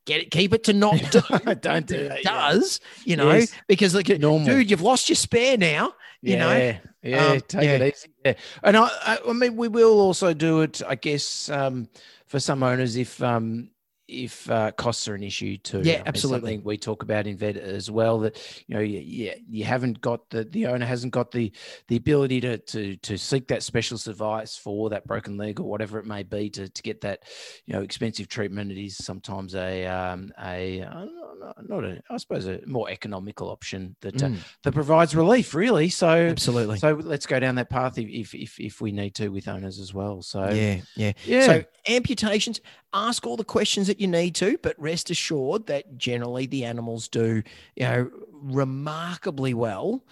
get 0.07 0.20
it 0.20 0.30
keep 0.30 0.53
it 0.53 0.64
to 0.64 0.72
not 0.72 0.97
do 1.11 1.20
don't 1.61 1.87
do 1.87 1.95
it 1.95 2.09
that. 2.09 2.24
yeah. 2.24 2.51
does 2.51 2.80
you 3.05 3.16
know 3.16 3.32
Yes. 3.32 3.53
because 3.68 3.95
like 3.95 4.09
Normal. 4.09 4.47
dude 4.47 4.70
you've 4.70 4.82
lost 4.82 5.09
your 5.09 5.16
spare 5.16 5.57
now 5.57 5.93
you 6.20 6.39
know? 6.39 6.57
yeah, 6.57 6.78
yeah, 7.03 7.26
Um, 7.26 7.41
take 7.43 7.64
yeah. 7.64 7.70
it 7.72 7.95
easy. 7.95 8.09
Yeah, 8.24 8.32
and 8.62 8.78
I, 8.78 8.89
I, 9.03 9.18
I 9.28 9.32
mean, 9.35 9.57
we 9.57 9.68
will 9.68 10.01
also 10.01 10.32
do 10.32 10.62
it, 10.62 10.80
I 10.89 10.95
guess, 10.95 11.51
um, 11.51 11.87
for 12.24 12.41
some 12.41 12.62
owners 12.62 12.97
if 12.97 13.22
um, 13.22 13.68
if 14.07 14.48
uh, 14.50 14.70
costs 14.72 15.09
are 15.09 15.14
an 15.14 15.22
issue 15.22 15.57
too. 15.57 15.80
Yeah, 15.82 16.02
absolutely. 16.07 16.52
Something 16.52 16.64
we 16.64 16.76
talk 16.76 17.02
about 17.02 17.26
in 17.26 17.36
vet 17.36 17.57
as 17.57 17.90
well. 17.90 18.20
That 18.20 18.64
you 18.66 18.74
know, 18.74 18.80
you, 18.80 18.98
you, 19.00 19.32
you 19.48 19.64
haven't 19.64 20.00
got 20.00 20.28
the 20.30 20.44
the 20.44 20.66
owner 20.66 20.86
hasn't 20.86 21.12
got 21.12 21.30
the 21.30 21.52
the 21.88 21.96
ability 21.96 22.40
to 22.42 22.59
to 22.59 22.96
to 22.96 23.16
seek 23.16 23.48
that 23.48 23.62
specialist 23.62 24.09
advice 24.09 24.57
for 24.57 24.90
that 24.90 25.07
broken 25.07 25.36
leg 25.36 25.61
or 25.61 25.64
whatever 25.64 25.98
it 25.98 26.07
may 26.07 26.22
be 26.22 26.50
to 26.50 26.68
to 26.68 26.82
get 26.82 27.00
that 27.00 27.22
you 27.66 27.74
know 27.74 27.82
expensive 27.82 28.28
treatment. 28.28 28.70
It 28.70 28.84
is 28.84 28.96
sometimes 28.96 29.55
a 29.55 29.86
um, 29.86 30.32
a 30.38 30.84
not 31.68 31.85
a 31.85 32.01
I 32.11 32.16
suppose 32.16 32.47
a 32.47 32.61
more 32.66 32.91
economical 32.91 33.49
option 33.49 33.97
that 34.01 34.22
uh, 34.22 34.28
Mm, 34.28 34.39
that 34.62 34.72
provides 34.72 35.14
relief 35.14 35.55
really. 35.55 35.89
So 35.89 36.09
absolutely 36.09 36.78
so 36.78 36.95
let's 36.95 37.26
go 37.26 37.39
down 37.41 37.57
that 37.57 37.70
path 37.70 37.99
if, 37.99 38.09
if 38.09 38.35
if 38.35 38.61
if 38.61 38.80
we 38.80 38.93
need 38.93 39.14
to 39.16 39.28
with 39.28 39.49
owners 39.49 39.78
as 39.78 39.93
well. 39.93 40.22
So 40.22 40.49
yeah 40.51 40.80
yeah 40.97 41.12
yeah. 41.24 41.47
So 41.47 41.64
amputations, 41.89 42.61
ask 42.93 43.26
all 43.26 43.37
the 43.37 43.45
questions 43.45 43.87
that 43.89 44.01
you 44.01 44.07
need 44.09 44.35
to, 44.37 44.59
but 44.62 44.74
rest 44.78 45.11
assured 45.11 45.66
that 45.66 45.99
generally 45.99 46.47
the 46.47 46.64
animals 46.64 47.09
do, 47.09 47.43
you 47.76 47.85
know, 47.85 48.11
remarkably 48.32 49.55
well 49.55 50.05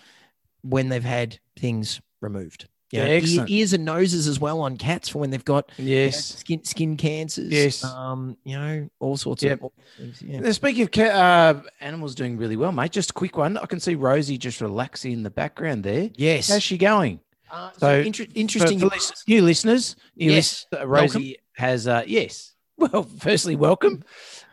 when 0.63 0.89
they've 0.89 1.03
had 1.05 1.39
things 1.59 2.01
removed. 2.21 2.69
Yeah, 2.93 3.07
know, 3.07 3.13
ear- 3.15 3.47
ears 3.49 3.73
and 3.73 3.85
noses 3.85 4.29
as 4.29 4.39
well 4.39 4.61
on 4.61 4.77
cats 4.77 5.09
for 5.09 5.19
when 5.19 5.31
they've 5.31 5.45
got 5.45 5.71
you 5.79 5.85
know, 5.87 5.91
yes. 6.03 6.35
skin 6.37 6.63
skin 6.63 6.97
cancers. 6.97 7.51
Yes. 7.51 7.83
Um, 7.83 8.37
you 8.45 8.55
know, 8.57 8.89
all 9.01 9.17
sorts 9.17 9.43
Yep. 9.43 9.63
of 9.63 9.71
things. 9.97 10.23
Yeah. 10.23 10.41
Now, 10.41 10.53
Speaking 10.53 10.83
of 10.83 10.91
ca- 10.93 11.03
uh, 11.05 11.63
animals 11.81 12.15
doing 12.15 12.37
really 12.37 12.57
well, 12.57 12.71
mate. 12.71 12.93
Just 12.93 13.11
a 13.11 13.15
quick 13.15 13.37
one. 13.39 13.57
I 13.57 13.65
can 13.67 13.81
see 13.81 13.95
Rosie 13.95 14.37
just 14.39 14.61
relaxing 14.61 15.13
in 15.13 15.23
the 15.23 15.31
background 15.31 15.85
there. 15.85 16.11
Yes. 16.17 16.49
How's 16.51 16.63
she 16.63 16.77
going? 16.79 17.21
Uh, 17.51 17.71
so, 17.73 17.79
so 17.79 18.01
inter- 18.01 18.27
interesting. 18.35 18.79
for 18.79 18.85
you 18.87 18.91
lis- 18.91 19.11
ask. 19.11 19.29
new 19.29 19.43
listeners. 19.43 19.97
New 20.17 20.31
Yes. 20.33 20.67
listeners, 20.71 20.83
uh, 20.83 20.87
Rosie 20.87 21.37
has 21.55 21.89
uh, 21.89 22.03
yes. 22.07 22.51
Well, 22.79 23.05
firstly, 23.05 23.57
welcome. 23.57 24.03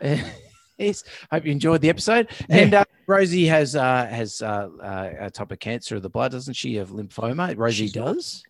Yes, 0.78 1.04
hope 1.30 1.44
you 1.44 1.52
enjoyed 1.52 1.82
the 1.82 1.90
episode. 1.90 2.28
Yeah. 2.48 2.56
And 2.56 2.72
uh, 2.74 2.84
Rosie 3.10 3.46
has 3.46 3.74
uh, 3.74 4.06
has 4.06 4.40
uh, 4.40 4.68
uh, 4.80 5.10
a 5.18 5.30
type 5.30 5.50
of 5.50 5.58
cancer 5.58 5.96
of 5.96 6.02
the 6.02 6.08
blood, 6.08 6.30
doesn't 6.30 6.54
she? 6.54 6.76
Of 6.76 6.90
lymphoma. 6.90 7.56
Rosie 7.56 7.88
She 7.88 7.92
does. 7.92 8.44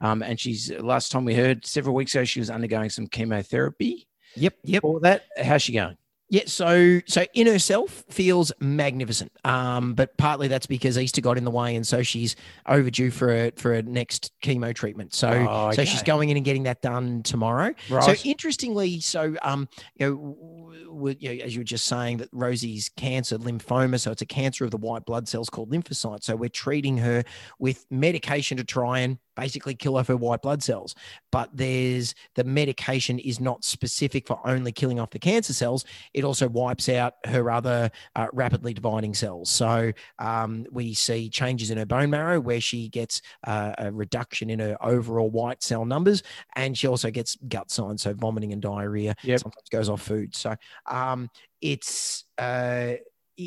Um, 0.00 0.22
and 0.22 0.38
she's 0.40 0.72
last 0.72 1.12
time 1.12 1.24
we 1.24 1.34
heard 1.34 1.64
several 1.64 1.94
weeks 1.94 2.14
ago, 2.14 2.24
she 2.24 2.40
was 2.40 2.50
undergoing 2.50 2.90
some 2.90 3.06
chemotherapy 3.06 4.08
Yep. 4.34 4.54
Yep. 4.64 4.82
for 4.82 5.00
that. 5.00 5.26
How's 5.40 5.62
she 5.62 5.72
going? 5.72 5.96
Yeah, 6.30 6.44
so 6.46 7.00
so 7.06 7.24
in 7.34 7.48
herself 7.48 8.04
feels 8.08 8.52
magnificent, 8.60 9.32
um, 9.44 9.94
but 9.94 10.16
partly 10.16 10.46
that's 10.46 10.66
because 10.66 10.96
Easter 10.96 11.20
got 11.20 11.36
in 11.36 11.44
the 11.44 11.50
way, 11.50 11.74
and 11.74 11.84
so 11.84 12.04
she's 12.04 12.36
overdue 12.66 13.10
for 13.10 13.34
a 13.34 13.50
for 13.56 13.74
a 13.74 13.82
next 13.82 14.30
chemo 14.40 14.72
treatment. 14.72 15.12
So 15.12 15.28
Oh, 15.28 15.72
so 15.72 15.84
she's 15.84 16.04
going 16.04 16.28
in 16.28 16.36
and 16.36 16.44
getting 16.44 16.62
that 16.62 16.82
done 16.82 17.24
tomorrow. 17.24 17.74
Right. 17.88 18.04
So 18.04 18.28
interestingly, 18.28 19.00
so 19.00 19.34
um, 19.42 19.68
you 19.96 20.06
know, 20.06 21.16
you 21.18 21.36
know, 21.36 21.44
as 21.44 21.52
you 21.54 21.60
were 21.60 21.64
just 21.64 21.86
saying, 21.86 22.18
that 22.18 22.28
Rosie's 22.30 22.88
cancer, 22.90 23.36
lymphoma, 23.36 23.98
so 23.98 24.12
it's 24.12 24.22
a 24.22 24.26
cancer 24.26 24.64
of 24.64 24.70
the 24.70 24.76
white 24.76 25.04
blood 25.04 25.26
cells 25.26 25.50
called 25.50 25.72
lymphocytes. 25.72 26.22
So 26.22 26.36
we're 26.36 26.48
treating 26.48 26.98
her 26.98 27.24
with 27.58 27.86
medication 27.90 28.56
to 28.58 28.64
try 28.64 29.00
and 29.00 29.18
basically 29.40 29.74
kill 29.74 29.96
off 29.96 30.08
her 30.08 30.16
white 30.16 30.42
blood 30.42 30.62
cells. 30.62 30.94
But 31.32 31.48
there's 31.54 32.14
the 32.34 32.44
medication 32.44 33.18
is 33.18 33.40
not 33.40 33.64
specific 33.64 34.26
for 34.26 34.38
only 34.46 34.70
killing 34.70 35.00
off 35.00 35.10
the 35.10 35.18
cancer 35.18 35.54
cells. 35.54 35.84
It 36.12 36.24
also 36.24 36.48
wipes 36.48 36.88
out 36.88 37.14
her 37.24 37.50
other 37.50 37.90
uh, 38.16 38.26
rapidly 38.32 38.74
dividing 38.74 39.14
cells. 39.14 39.48
So 39.50 39.92
um, 40.18 40.66
we 40.70 40.92
see 40.94 41.30
changes 41.30 41.70
in 41.70 41.78
her 41.78 41.86
bone 41.86 42.10
marrow 42.10 42.38
where 42.38 42.60
she 42.60 42.88
gets 42.88 43.22
uh, 43.46 43.72
a 43.78 43.90
reduction 43.90 44.50
in 44.50 44.58
her 44.58 44.76
overall 44.82 45.30
white 45.30 45.62
cell 45.62 45.84
numbers, 45.84 46.22
and 46.56 46.76
she 46.76 46.86
also 46.86 47.10
gets 47.10 47.36
gut 47.48 47.70
signs, 47.70 48.02
so 48.02 48.12
vomiting 48.12 48.52
and 48.52 48.60
diarrhea. 48.60 49.14
Yep. 49.22 49.40
Sometimes 49.40 49.68
goes 49.70 49.88
off 49.88 50.02
food. 50.02 50.36
So 50.36 50.54
um, 50.86 51.30
it's 51.62 52.24
uh, 52.38 52.94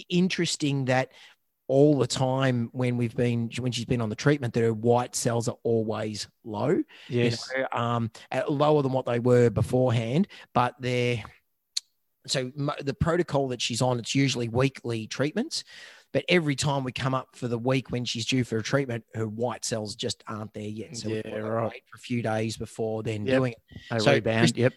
interesting 0.10 0.86
that 0.86 1.10
all 1.74 1.98
the 1.98 2.06
time 2.06 2.70
when 2.72 2.98
we've 2.98 3.16
been 3.16 3.50
when 3.58 3.72
she's 3.72 3.84
been 3.84 4.00
on 4.00 4.08
the 4.08 4.16
treatment 4.16 4.54
that 4.54 4.62
her 4.62 4.72
white 4.76 5.16
cells 5.16 5.48
are 5.48 5.58
always 5.64 6.28
low 6.44 6.84
Yes. 7.10 7.50
you 7.56 7.62
know, 7.62 7.68
um 7.72 8.12
at 8.30 8.52
lower 8.52 8.84
than 8.84 8.92
what 8.92 9.08
they 9.08 9.18
were 9.18 9.50
beforehand 9.50 10.28
but 10.54 10.76
they're 10.80 11.24
so 12.28 12.52
the 12.82 12.94
protocol 12.94 13.48
that 13.48 13.60
she's 13.60 13.82
on 13.82 13.98
it's 13.98 14.14
usually 14.14 14.50
weekly 14.50 15.08
treatments 15.08 15.64
but 16.14 16.24
every 16.30 16.56
time 16.56 16.84
we 16.86 16.92
come 16.94 17.14
up 17.14 17.36
for 17.36 17.48
the 17.50 17.58
week 17.58 17.92
when 17.92 18.06
she's 18.06 18.26
due 18.26 18.44
for 18.46 18.58
a 18.60 18.64
treatment 18.64 19.04
her 19.16 19.28
white 19.28 19.66
cells 19.66 19.96
just 19.96 20.24
aren't 20.28 20.54
there 20.54 20.64
yet 20.64 20.96
so 20.96 21.10
we've 21.10 21.22
Yeah, 21.26 21.32
got 21.32 21.38
to 21.38 21.44
right. 21.52 21.72
wait 21.72 21.84
for 21.92 21.96
a 21.96 22.00
few 22.00 22.22
days 22.22 22.56
before 22.56 23.04
then 23.04 23.26
Yep. 23.26 23.36
doing 23.38 23.52
it 23.54 23.60
They 23.92 24.00
So, 24.00 24.14
rebound. 24.14 24.40
Chris- 24.54 24.54
yep. 24.56 24.74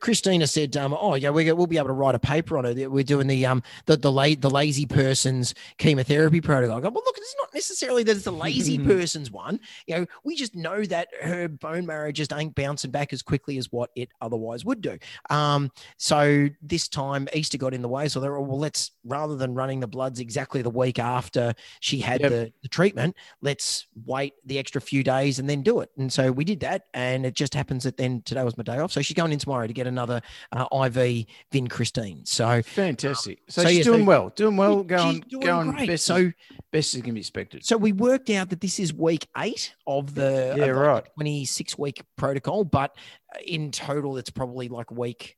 Christina 0.00 0.46
said, 0.46 0.76
um, 0.76 0.96
"Oh, 0.98 1.14
yeah, 1.14 1.30
we, 1.30 1.50
we'll 1.52 1.66
be 1.66 1.78
able 1.78 1.88
to 1.88 1.92
write 1.94 2.14
a 2.14 2.18
paper 2.18 2.58
on 2.58 2.66
it. 2.66 2.90
We're 2.90 3.04
doing 3.04 3.26
the 3.28 3.46
um 3.46 3.62
the 3.86 3.96
the, 3.96 4.10
la- 4.10 4.34
the 4.38 4.50
lazy 4.50 4.84
person's 4.86 5.54
chemotherapy 5.78 6.40
protocol." 6.40 6.78
I 6.78 6.80
go, 6.80 6.90
well, 6.90 7.02
look, 7.04 7.16
it's 7.18 7.34
not 7.38 7.54
necessarily 7.54 8.02
that 8.04 8.16
it's 8.16 8.24
the 8.24 8.32
lazy 8.32 8.78
person's 8.92 9.30
one. 9.30 9.60
You 9.86 9.96
know, 10.00 10.06
we 10.24 10.34
just 10.36 10.54
know 10.56 10.84
that 10.86 11.08
her 11.22 11.48
bone 11.48 11.86
marrow 11.86 12.10
just 12.12 12.32
ain't 12.32 12.54
bouncing 12.54 12.90
back 12.90 13.12
as 13.12 13.22
quickly 13.22 13.58
as 13.58 13.70
what 13.70 13.90
it 13.96 14.08
otherwise 14.20 14.64
would 14.64 14.80
do. 14.80 14.98
Um, 15.30 15.70
so 15.96 16.48
this 16.60 16.88
time 16.88 17.28
Easter 17.34 17.58
got 17.58 17.74
in 17.74 17.82
the 17.82 17.88
way. 17.88 18.08
So 18.08 18.18
they 18.20 18.28
were, 18.28 18.40
well, 18.40 18.58
let's 18.58 18.90
rather 19.04 19.36
than 19.36 19.54
running 19.54 19.80
the 19.80 19.86
bloods 19.86 20.18
exactly 20.20 20.62
the 20.62 20.70
week 20.72 20.98
after 20.98 21.54
she 21.80 21.98
had 22.00 22.20
Yep. 22.20 22.30
the, 22.30 22.52
the 22.62 22.68
treatment, 22.68 23.16
let's 23.40 23.86
wait 24.04 24.34
the 24.44 24.58
extra 24.58 24.80
few 24.80 25.02
days 25.02 25.38
and 25.38 25.48
then 25.48 25.62
do 25.62 25.80
it. 25.80 25.90
And 25.96 26.12
so 26.12 26.32
we 26.32 26.44
did 26.44 26.60
that. 26.60 26.86
And 26.94 27.24
it 27.26 27.34
just 27.34 27.54
happens 27.54 27.84
that 27.84 27.96
then 27.96 28.22
today 28.24 28.42
was 28.44 28.56
my 28.56 28.62
day 28.64 28.78
off. 28.78 28.92
So 28.92 29.02
she's 29.02 29.14
going 29.16 29.32
in 29.32 29.38
tomorrow 29.38 29.66
to 29.66 29.72
get 29.72 29.86
another 29.86 30.20
uh, 30.52 30.66
IV 30.72 31.26
vincristine. 31.52 32.26
So 32.26 32.62
Fantastic. 32.62 33.40
So, 33.48 33.62
so 33.62 33.68
she's 33.68 33.78
yeah, 33.78 33.84
so- 33.84 33.92
doing 33.92 34.06
well. 34.06 34.30
Doing 34.34 34.56
well. 34.56 34.82
Going 34.82 35.20
doing 35.28 35.42
going 35.46 35.70
great. 35.72 35.88
best 35.88 36.04
So- 36.04 36.32
best 36.72 36.94
as 36.94 37.02
can 37.02 37.14
be 37.14 37.20
expected. 37.20 37.64
so 37.64 37.76
we 37.76 37.92
worked 37.92 38.30
out 38.30 38.48
that 38.50 38.60
this 38.60 38.78
is 38.80 38.94
week 38.94 39.26
eight 39.36 39.74
of 39.86 40.14
the, 40.14 40.54
Yeah, 40.56 40.64
of 40.64 40.76
right. 40.76 41.04
26 41.14 41.76
week 41.78 42.02
protocol, 42.16 42.64
but 42.64 42.96
in 43.44 43.70
total, 43.70 44.16
it's 44.16 44.30
probably 44.30 44.68
like 44.68 44.90
week, 44.90 45.36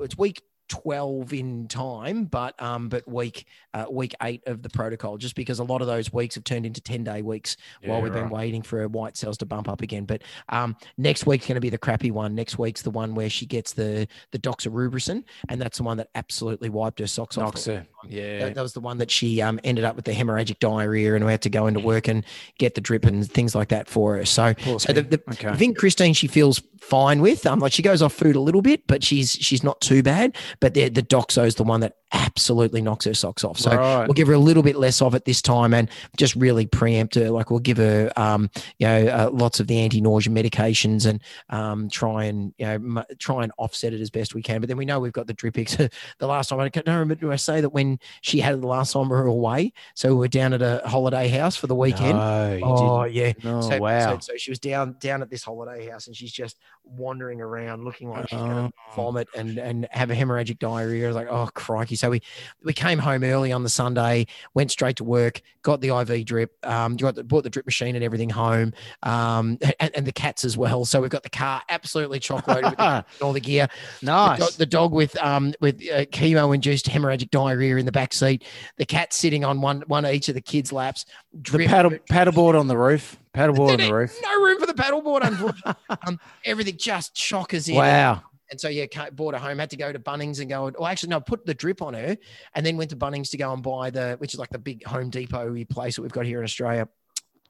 it's 0.00 0.18
week 0.18 0.42
12 0.68 1.32
in 1.32 1.68
time, 1.68 2.24
but 2.24 2.60
um, 2.60 2.88
but 2.88 3.06
week 3.06 3.46
uh, 3.74 3.86
week 3.90 4.14
eight 4.22 4.42
of 4.46 4.62
the 4.62 4.68
protocol, 4.68 5.18
just 5.18 5.34
because 5.34 5.58
a 5.58 5.64
lot 5.64 5.80
of 5.80 5.86
those 5.86 6.12
weeks 6.12 6.34
have 6.34 6.44
turned 6.44 6.66
into 6.66 6.80
10 6.80 7.04
day 7.04 7.22
weeks 7.22 7.56
while 7.84 8.00
we've 8.02 8.12
been 8.12 8.24
right. 8.24 8.32
waiting 8.32 8.62
for 8.62 8.78
her 8.78 8.88
white 8.88 9.16
cells 9.16 9.36
to 9.38 9.46
bump 9.46 9.68
up 9.68 9.82
again. 9.82 10.04
But 10.04 10.22
um, 10.48 10.76
next 10.96 11.26
week's 11.26 11.46
going 11.46 11.56
to 11.56 11.60
be 11.60 11.70
the 11.70 11.78
crappy 11.78 12.10
one. 12.10 12.34
Next 12.34 12.58
week's 12.58 12.82
the 12.82 12.90
one 12.90 13.14
where 13.14 13.30
she 13.30 13.46
gets 13.46 13.72
the 13.72 14.08
the 14.32 14.38
doxorubicin, 14.38 15.24
and 15.48 15.60
that's 15.60 15.78
the 15.78 15.84
one 15.84 15.98
that 15.98 16.08
absolutely 16.14 16.68
wiped 16.68 16.98
her 16.98 17.06
socks 17.06 17.38
off. 17.38 17.64
Her. 17.64 17.86
Yeah. 18.08 18.38
That, 18.40 18.54
that 18.54 18.62
was 18.62 18.72
the 18.72 18.80
one 18.80 18.98
that 18.98 19.10
she 19.10 19.42
um, 19.42 19.60
ended 19.64 19.84
up 19.84 19.96
with 19.96 20.04
the 20.04 20.12
hemorrhagic 20.12 20.58
diarrhea, 20.58 21.14
and 21.14 21.24
we 21.24 21.30
had 21.30 21.42
to 21.42 21.50
go 21.50 21.66
into 21.66 21.80
work 21.80 22.08
and 22.08 22.24
get 22.58 22.74
the 22.74 22.80
drip 22.80 23.04
and 23.04 23.30
things 23.30 23.54
like 23.54 23.68
that 23.68 23.88
for 23.88 24.16
her. 24.16 24.24
So, 24.24 24.54
so 24.78 24.92
the, 24.92 25.02
the 25.02 25.20
Okay. 25.28 25.48
vincristine, 25.48 26.14
she 26.14 26.26
feels 26.28 26.62
fine 26.80 27.20
with. 27.20 27.46
Um, 27.46 27.58
like 27.58 27.72
she 27.72 27.82
goes 27.82 28.00
off 28.02 28.12
food 28.12 28.36
a 28.36 28.40
little 28.40 28.62
bit, 28.62 28.86
but 28.86 29.02
she's 29.02 29.32
she's 29.32 29.62
not 29.62 29.80
too 29.80 30.02
bad. 30.02 30.36
But 30.60 30.74
the 30.74 30.88
the 30.88 31.02
Doxo 31.02 31.46
is 31.46 31.56
the 31.56 31.64
one 31.64 31.80
that 31.80 31.96
absolutely 32.16 32.80
knocks 32.82 33.04
her 33.04 33.14
socks 33.14 33.44
off. 33.44 33.58
So 33.58 33.70
Right. 33.76 34.06
we'll 34.06 34.14
give 34.14 34.28
her 34.28 34.34
a 34.34 34.38
little 34.38 34.62
bit 34.62 34.76
less 34.76 35.00
of 35.02 35.14
it 35.14 35.24
this 35.24 35.42
time, 35.42 35.74
and 35.74 35.88
just 36.16 36.34
really 36.34 36.66
preempt 36.66 37.14
her. 37.14 37.30
Like 37.30 37.50
we'll 37.50 37.60
give 37.60 37.76
her, 37.76 38.10
um, 38.16 38.50
you 38.78 38.86
know, 38.86 39.06
uh, 39.06 39.30
lots 39.32 39.60
of 39.60 39.66
the 39.66 39.78
anti-nausea 39.78 40.32
medications, 40.32 41.06
and 41.06 41.20
um, 41.50 41.88
try 41.88 42.24
and 42.24 42.54
you 42.58 42.66
know 42.66 42.72
m- 42.74 43.04
try 43.18 43.42
and 43.42 43.52
offset 43.58 43.92
it 43.92 44.00
as 44.00 44.10
best 44.10 44.34
we 44.34 44.42
can. 44.42 44.60
But 44.60 44.68
then 44.68 44.76
we 44.76 44.84
know 44.84 44.98
we've 45.00 45.12
got 45.12 45.26
the 45.26 45.34
Dripix. 45.34 45.76
the 46.18 46.26
last 46.26 46.48
time 46.48 46.60
I 46.60 46.68
don't 46.68 46.86
remember. 46.86 47.14
Do 47.16 47.32
I 47.32 47.36
say 47.36 47.60
that 47.60 47.70
when 47.70 47.98
she 48.22 48.40
had 48.40 48.54
it 48.54 48.60
the 48.60 48.66
last 48.66 48.92
time 48.92 49.08
we 49.08 49.16
were 49.16 49.26
away? 49.26 49.72
So 49.94 50.08
we 50.10 50.14
were 50.16 50.28
down 50.28 50.52
at 50.52 50.62
a 50.62 50.82
holiday 50.86 51.28
house 51.28 51.56
for 51.56 51.66
the 51.66 51.74
weekend. 51.74 52.18
No, 52.18 52.60
Oh 52.62 53.04
yeah. 53.04 53.32
didn't. 53.32 53.44
No, 53.44 53.60
So, 53.60 53.78
wow. 53.78 54.14
so, 54.14 54.32
so 54.32 54.36
she 54.36 54.50
was 54.50 54.58
down 54.58 54.96
down 55.00 55.22
at 55.22 55.30
this 55.30 55.42
holiday 55.44 55.88
house, 55.90 56.06
and 56.06 56.16
she's 56.16 56.32
just 56.32 56.58
wandering 56.84 57.40
around, 57.40 57.84
looking 57.84 58.08
like 58.10 58.28
she's 58.28 58.38
going 58.38 58.50
Oh. 58.52 58.66
to 58.68 58.72
vomit 58.96 59.28
and 59.36 59.58
and 59.58 59.86
have 59.90 60.10
a 60.10 60.14
hemorrhagic 60.14 60.58
diarrhea. 60.58 61.04
I 61.04 61.08
was 61.08 61.16
like, 61.16 61.28
oh 61.30 61.48
crikey! 61.54 61.96
So 61.96 62.05
we 62.10 62.22
we 62.62 62.72
came 62.72 62.98
home 62.98 63.24
early 63.24 63.52
on 63.52 63.62
the 63.62 63.68
Sunday, 63.68 64.26
went 64.54 64.70
straight 64.70 64.96
to 64.96 65.04
work, 65.04 65.40
got 65.62 65.80
the 65.80 65.88
IV 65.88 66.24
drip, 66.24 66.54
um, 66.66 66.96
got 66.96 67.14
the, 67.14 67.24
bought 67.24 67.44
the 67.44 67.50
drip 67.50 67.66
machine 67.66 67.94
and 67.94 68.04
everything 68.04 68.30
home, 68.30 68.72
um, 69.02 69.58
and, 69.80 69.90
and 69.94 70.06
the 70.06 70.12
cats 70.12 70.44
as 70.44 70.56
well. 70.56 70.84
So 70.84 71.00
we've 71.00 71.10
got 71.10 71.22
the 71.22 71.30
car 71.30 71.62
absolutely 71.68 72.20
chock 72.20 72.46
loaded 72.46 72.70
with 72.70 73.04
all 73.22 73.32
the 73.32 73.40
gear. 73.40 73.68
The, 74.00 74.06
nice. 74.06 74.38
dog, 74.38 74.52
the 74.52 74.66
dog 74.66 74.92
with 74.92 75.16
um 75.22 75.54
with 75.60 75.76
uh, 75.76 76.06
chemo 76.06 76.54
induced 76.54 76.86
hemorrhagic 76.86 77.30
diarrhea 77.30 77.76
in 77.76 77.86
the 77.86 77.92
back 77.92 78.12
seat. 78.12 78.44
The 78.76 78.86
cat 78.86 79.12
sitting 79.12 79.44
on 79.44 79.60
one 79.60 79.82
one 79.86 80.04
of 80.04 80.12
each 80.12 80.28
of 80.28 80.34
the 80.34 80.40
kids' 80.40 80.72
laps. 80.72 81.04
the 81.32 81.38
Drip, 81.38 81.68
paddle 81.68 81.90
paddleboard 82.10 82.58
on 82.58 82.68
the 82.68 82.76
roof. 82.76 83.18
Paddleboard 83.34 83.72
on 83.72 83.76
the 83.78 83.92
roof. 83.92 84.18
no 84.22 84.42
room 84.42 84.58
for 84.58 84.66
the 84.66 84.74
paddleboard, 84.74 85.22
unfortunately. 85.22 85.74
um, 86.06 86.18
everything 86.44 86.76
just 86.78 87.14
chockers 87.14 87.68
in. 87.68 87.76
Wow. 87.76 88.22
And 88.50 88.60
so, 88.60 88.68
yeah, 88.68 88.86
bought 89.12 89.34
a 89.34 89.38
home, 89.38 89.58
had 89.58 89.70
to 89.70 89.76
go 89.76 89.92
to 89.92 89.98
Bunnings 89.98 90.40
and 90.40 90.48
go, 90.48 90.70
well, 90.78 90.86
actually, 90.86 91.10
no, 91.10 91.20
put 91.20 91.44
the 91.46 91.54
drip 91.54 91.82
on 91.82 91.94
her 91.94 92.16
and 92.54 92.64
then 92.64 92.76
went 92.76 92.90
to 92.90 92.96
Bunnings 92.96 93.30
to 93.30 93.36
go 93.36 93.52
and 93.52 93.62
buy 93.62 93.90
the, 93.90 94.16
which 94.18 94.34
is 94.34 94.38
like 94.40 94.50
the 94.50 94.58
big 94.58 94.84
Home 94.84 95.10
Depot 95.10 95.64
place 95.70 95.96
that 95.96 96.02
we've 96.02 96.12
got 96.12 96.26
here 96.26 96.38
in 96.38 96.44
Australia, 96.44 96.88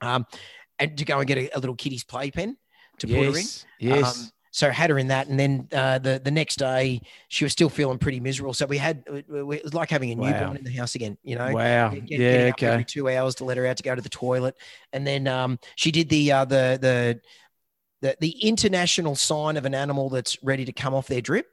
um, 0.01 0.25
and 0.79 0.97
to 0.99 1.05
go 1.05 1.19
and 1.19 1.27
get 1.27 1.39
a, 1.39 1.57
a 1.57 1.59
little 1.61 1.77
kiddie's 1.77 2.05
playpen 2.05 2.57
to 2.99 3.07
put 3.07 3.17
her 3.17 3.23
in. 3.29 3.33
Yes. 3.35 3.67
Yes. 3.79 4.19
Um, 4.25 4.31
so 4.53 4.71
had 4.71 4.89
her 4.89 4.99
in 4.99 5.09
that, 5.09 5.27
and 5.29 5.39
then 5.39 5.69
uh, 5.71 5.99
the 5.99 6.19
the 6.25 6.31
next 6.31 6.57
day 6.57 7.03
she 7.29 7.45
was 7.45 7.53
still 7.53 7.69
feeling 7.69 7.99
pretty 7.99 8.21
miserable. 8.21 8.55
So 8.55 8.65
we 8.65 8.79
had 8.79 9.03
it 9.07 9.27
it 9.29 9.43
was 9.47 9.75
like 9.75 9.91
having 9.91 10.13
a 10.13 10.15
Wow. 10.17 10.31
newborn 10.31 10.57
in 10.57 10.65
the 10.65 10.73
house 10.73 10.95
again. 10.95 11.19
You 11.23 11.37
know, 11.37 11.53
wow. 11.53 11.91
get- 11.91 12.07
get- 12.07 12.21
yeah. 12.21 12.27
up 12.51 12.63
every 12.63 12.75
Okay. 12.77 12.85
two 12.85 13.11
hours 13.11 13.35
to 13.35 13.45
let 13.45 13.59
her 13.59 13.67
out 13.67 13.77
to 13.77 13.83
go 13.83 13.95
to 13.95 14.01
the 14.01 14.09
toilet, 14.09 14.57
and 14.95 15.07
then 15.07 15.29
um, 15.29 15.59
she 15.75 15.91
did 15.93 16.09
the 16.09 16.33
uh, 16.33 16.45
the 16.47 16.79
the 16.81 17.21
the 18.03 18.17
the 18.21 18.31
international 18.43 19.15
sign 19.17 19.57
of 19.57 19.65
an 19.65 19.75
animal 19.75 20.09
that's 20.11 20.43
ready 20.43 20.65
to 20.65 20.73
come 20.73 20.95
off 20.95 21.07
their 21.09 21.21
drip. 21.21 21.47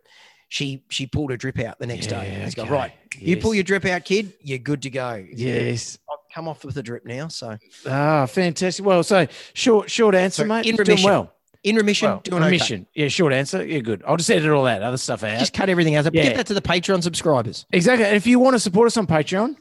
She 0.50 0.84
she 0.90 1.08
pulled 1.08 1.32
her 1.32 1.38
drip 1.38 1.58
out 1.60 1.80
the 1.80 1.88
next 1.88 2.08
day. 2.08 2.38
Yeah, 2.40 2.50
got 2.52 2.66
okay. 2.66 2.72
right. 2.74 2.92
You 3.18 3.38
pull 3.38 3.54
your 3.56 3.64
drip 3.64 3.86
out, 3.86 4.06
kid. 4.06 4.34
You're 4.42 4.60
good 4.60 4.82
to 4.84 4.90
go. 4.90 5.26
Yes. 5.34 5.98
I've 6.12 6.20
come 6.34 6.48
off 6.48 6.64
with 6.66 6.76
the 6.76 6.84
drip 6.84 7.06
now. 7.06 7.28
So 7.28 7.58
Ah, 7.88 8.26
fantastic. 8.28 8.86
Well, 8.86 9.04
so 9.04 9.26
short, 9.54 9.90
short 9.90 10.14
answer, 10.16 10.44
So 10.44 10.48
mate. 10.48 10.66
in 10.68 10.76
Doing 10.76 10.88
remission. 10.88 11.10
well. 11.10 11.34
in 11.64 11.76
remission, 11.76 12.10
Well, 12.10 12.20
doing 12.20 12.42
okay. 12.44 12.52
remission. 12.52 12.88
Yeah, 12.94 13.08
short 13.08 13.34
answer. 13.34 13.66
Yeah, 13.66 13.80
good. 13.80 14.04
I'll 14.06 14.18
just 14.18 14.30
edit 14.30 14.50
all 14.52 14.66
that 14.66 14.84
other 14.84 14.98
stuff 14.98 15.24
out. 15.24 15.40
Just 15.40 15.54
cut 15.54 15.70
everything 15.70 15.96
out. 15.96 16.06
Yeah. 16.14 16.24
Get 16.24 16.36
that 16.36 16.48
to 16.48 16.54
the 16.54 16.62
Patreon 16.62 17.02
subscribers. 17.02 17.66
Exactly. 17.72 18.06
And 18.06 18.16
if 18.16 18.28
you 18.28 18.38
want 18.40 18.54
to 18.56 18.60
support 18.60 18.88
us 18.88 18.98
on 18.98 19.08
Patreon, 19.08 19.56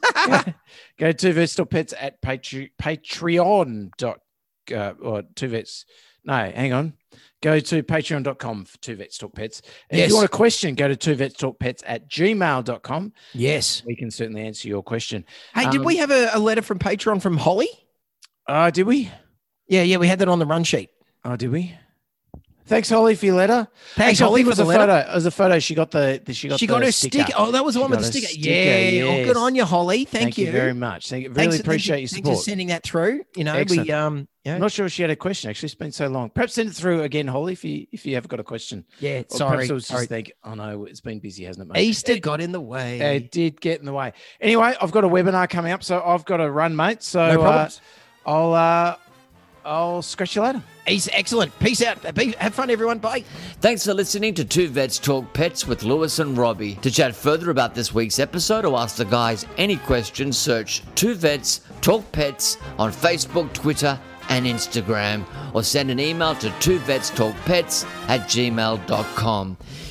go 0.99 1.11
to 1.11 1.33
Vets 1.33 1.55
Pets 1.71 1.93
at 1.99 2.21
Patre- 2.21 2.69
Patreon 2.79 3.91
dot 3.97 4.19
uh, 4.73 4.93
or 5.01 5.23
two 5.35 5.47
vets. 5.47 5.85
No, 6.25 6.33
hang 6.33 6.73
on. 6.73 6.93
Go 7.41 7.59
to 7.59 7.83
patreon.com 7.83 8.65
for 8.65 8.77
two 8.77 8.95
vets 8.95 9.17
talk 9.17 9.35
pets. 9.35 9.61
And 9.89 9.99
if 9.99 10.09
you 10.09 10.15
want 10.15 10.25
a 10.25 10.29
question, 10.29 10.75
go 10.75 10.87
to 10.87 10.95
two 10.95 11.15
vets 11.15 11.35
talk 11.35 11.59
pets 11.59 11.83
at 11.85 12.09
gmail.com. 12.09 13.11
Yes. 13.33 13.83
We 13.85 13.95
can 13.97 14.09
certainly 14.09 14.43
answer 14.47 14.69
your 14.69 14.81
question. 14.81 15.25
Hey, 15.53 15.69
did 15.69 15.81
Um, 15.81 15.85
we 15.85 15.97
have 15.97 16.09
a, 16.11 16.29
a 16.33 16.39
letter 16.39 16.61
from 16.61 16.79
Patreon 16.79 17.21
from 17.21 17.35
Holly? 17.37 17.67
Uh, 18.47 18.69
did 18.71 18.87
we? 18.87 19.11
Yeah, 19.67 19.83
yeah, 19.83 19.97
we 19.97 20.07
had 20.07 20.19
that 20.19 20.29
on 20.29 20.39
the 20.39 20.45
run 20.45 20.63
sheet. 20.63 20.89
Oh, 21.25 21.35
did 21.35 21.49
we? 21.51 21.73
Thanks, 22.65 22.89
Holly, 22.89 23.15
for 23.15 23.25
your 23.25 23.35
letter. 23.35 23.67
Thanks, 23.95 24.21
Actually, 24.21 24.25
Holly, 24.29 24.43
for 24.43 24.49
was 24.49 24.57
the 24.57 24.63
a 24.63 24.73
photo. 24.73 24.95
It 24.95 25.13
was 25.13 25.25
a 25.25 25.31
photo. 25.31 25.59
She 25.59 25.75
got 25.75 25.91
the. 25.91 26.21
the 26.23 26.33
she 26.33 26.47
got. 26.47 26.59
she 26.59 26.65
the 26.65 26.73
got 26.73 26.83
her 26.83 26.91
sticker. 26.93 27.23
sticker. 27.23 27.33
Oh, 27.37 27.51
that 27.51 27.65
was 27.65 27.75
the 27.75 27.81
one 27.81 27.91
with 27.91 27.99
the 27.99 28.05
sticker. 28.05 28.27
sticker, 28.27 28.49
Yeah. 28.49 29.03
Oh, 29.03 29.15
yes. 29.17 29.27
good 29.27 29.37
on 29.37 29.55
you, 29.55 29.65
Holly. 29.65 30.05
Thank, 30.05 30.23
Thank 30.23 30.37
you. 30.37 30.51
very 30.51 30.73
much. 30.73 31.09
Thank 31.09 31.23
you. 31.23 31.29
Really 31.29 31.35
Thanks- 31.41 31.55
thank 31.57 31.65
appreciate 31.67 31.95
you- 31.97 32.01
your 32.03 32.07
Thanks 32.23 32.29
for 32.29 32.35
sending 32.43 32.67
that 32.67 32.83
through. 32.83 33.23
You 33.35 33.43
know, 33.43 33.53
Excellent. 33.55 33.87
we 33.87 33.91
um, 33.93 34.27
yeah, 34.45 34.55
I'm 34.55 34.61
not 34.61 34.71
sure 34.71 34.85
if 34.85 34.93
she 34.93 35.01
had 35.01 35.11
a 35.11 35.15
question. 35.17 35.49
Actually, 35.49 35.67
it's 35.67 35.75
been 35.75 35.91
so 35.91 36.07
long. 36.07 36.29
Perhaps 36.29 36.53
send 36.53 36.69
it 36.69 36.75
through 36.75 37.01
again, 37.03 37.27
Holly, 37.27 37.51
if 37.53 37.65
you 37.65 37.85
if 37.91 38.05
you 38.05 38.15
have 38.15 38.27
got 38.29 38.39
a 38.39 38.43
question. 38.45 38.85
yeah. 38.99 39.23
Or 39.29 39.37
Sorry, 39.37 39.69
was 39.69 39.85
sorry. 39.87 40.01
just 40.01 40.09
think, 40.09 40.31
oh 40.45 40.53
no, 40.53 40.85
it's 40.85 41.01
been 41.01 41.19
busy, 41.19 41.43
hasn't 41.43 41.69
it, 41.69 41.73
mate? 41.73 41.81
Easter 41.83 42.13
It, 42.13 42.21
got 42.21 42.39
in 42.39 42.53
the 42.53 42.61
way. 42.61 42.99
it 43.17 43.29
did 43.31 43.59
get 43.59 43.79
in 43.81 43.85
the 43.85 43.93
way. 43.93 44.13
Anyway, 44.39 44.73
I've 44.81 44.91
got 44.91 45.03
a 45.03 45.09
webinar 45.09 45.49
coming 45.49 45.73
up, 45.73 45.83
so 45.83 46.01
I've 46.01 46.23
got 46.23 46.37
to 46.37 46.49
run, 46.49 46.75
mate. 46.77 47.03
So 47.03 47.33
no 47.35 47.41
uh. 47.41 47.69
I'll 48.25 48.53
uh, 48.53 48.95
I'll 49.65 50.01
scratch 50.01 50.35
you 50.35 50.41
later. 50.41 50.61
He's 50.85 51.07
excellent. 51.13 51.57
Peace 51.59 51.81
out. 51.81 52.13
Be- 52.15 52.33
Have 52.37 52.53
fun, 52.53 52.69
everyone. 52.69 52.99
Bye. 52.99 53.23
Thanks 53.61 53.85
for 53.85 53.93
listening 53.93 54.33
to 54.33 54.43
Two 54.43 54.67
Vets 54.67 54.99
Talk 54.99 55.31
Pets 55.33 55.65
with 55.65 55.83
Lewis 55.83 56.19
and 56.19 56.37
Robbie. 56.37 56.75
To 56.81 56.91
chat 56.91 57.15
further 57.15 57.49
about 57.49 57.73
this 57.73 57.93
week's 57.93 58.19
episode 58.19 58.65
or 58.65 58.77
ask 58.77 58.97
the 58.97 59.05
guys 59.05 59.45
any 59.57 59.77
questions, 59.77 60.37
search 60.37 60.83
Two 60.95 61.15
Vets 61.15 61.61
Talk 61.79 62.09
Pets 62.11 62.57
on 62.77 62.91
Facebook, 62.91 63.53
Twitter, 63.53 63.97
and 64.29 64.45
Instagram, 64.45 65.25
or 65.53 65.63
send 65.63 65.89
an 65.91 65.99
email 65.99 66.33
to 66.35 66.47
twovetstalkpets 66.49 67.85
at 68.09 68.21
gmail.com. 68.21 69.57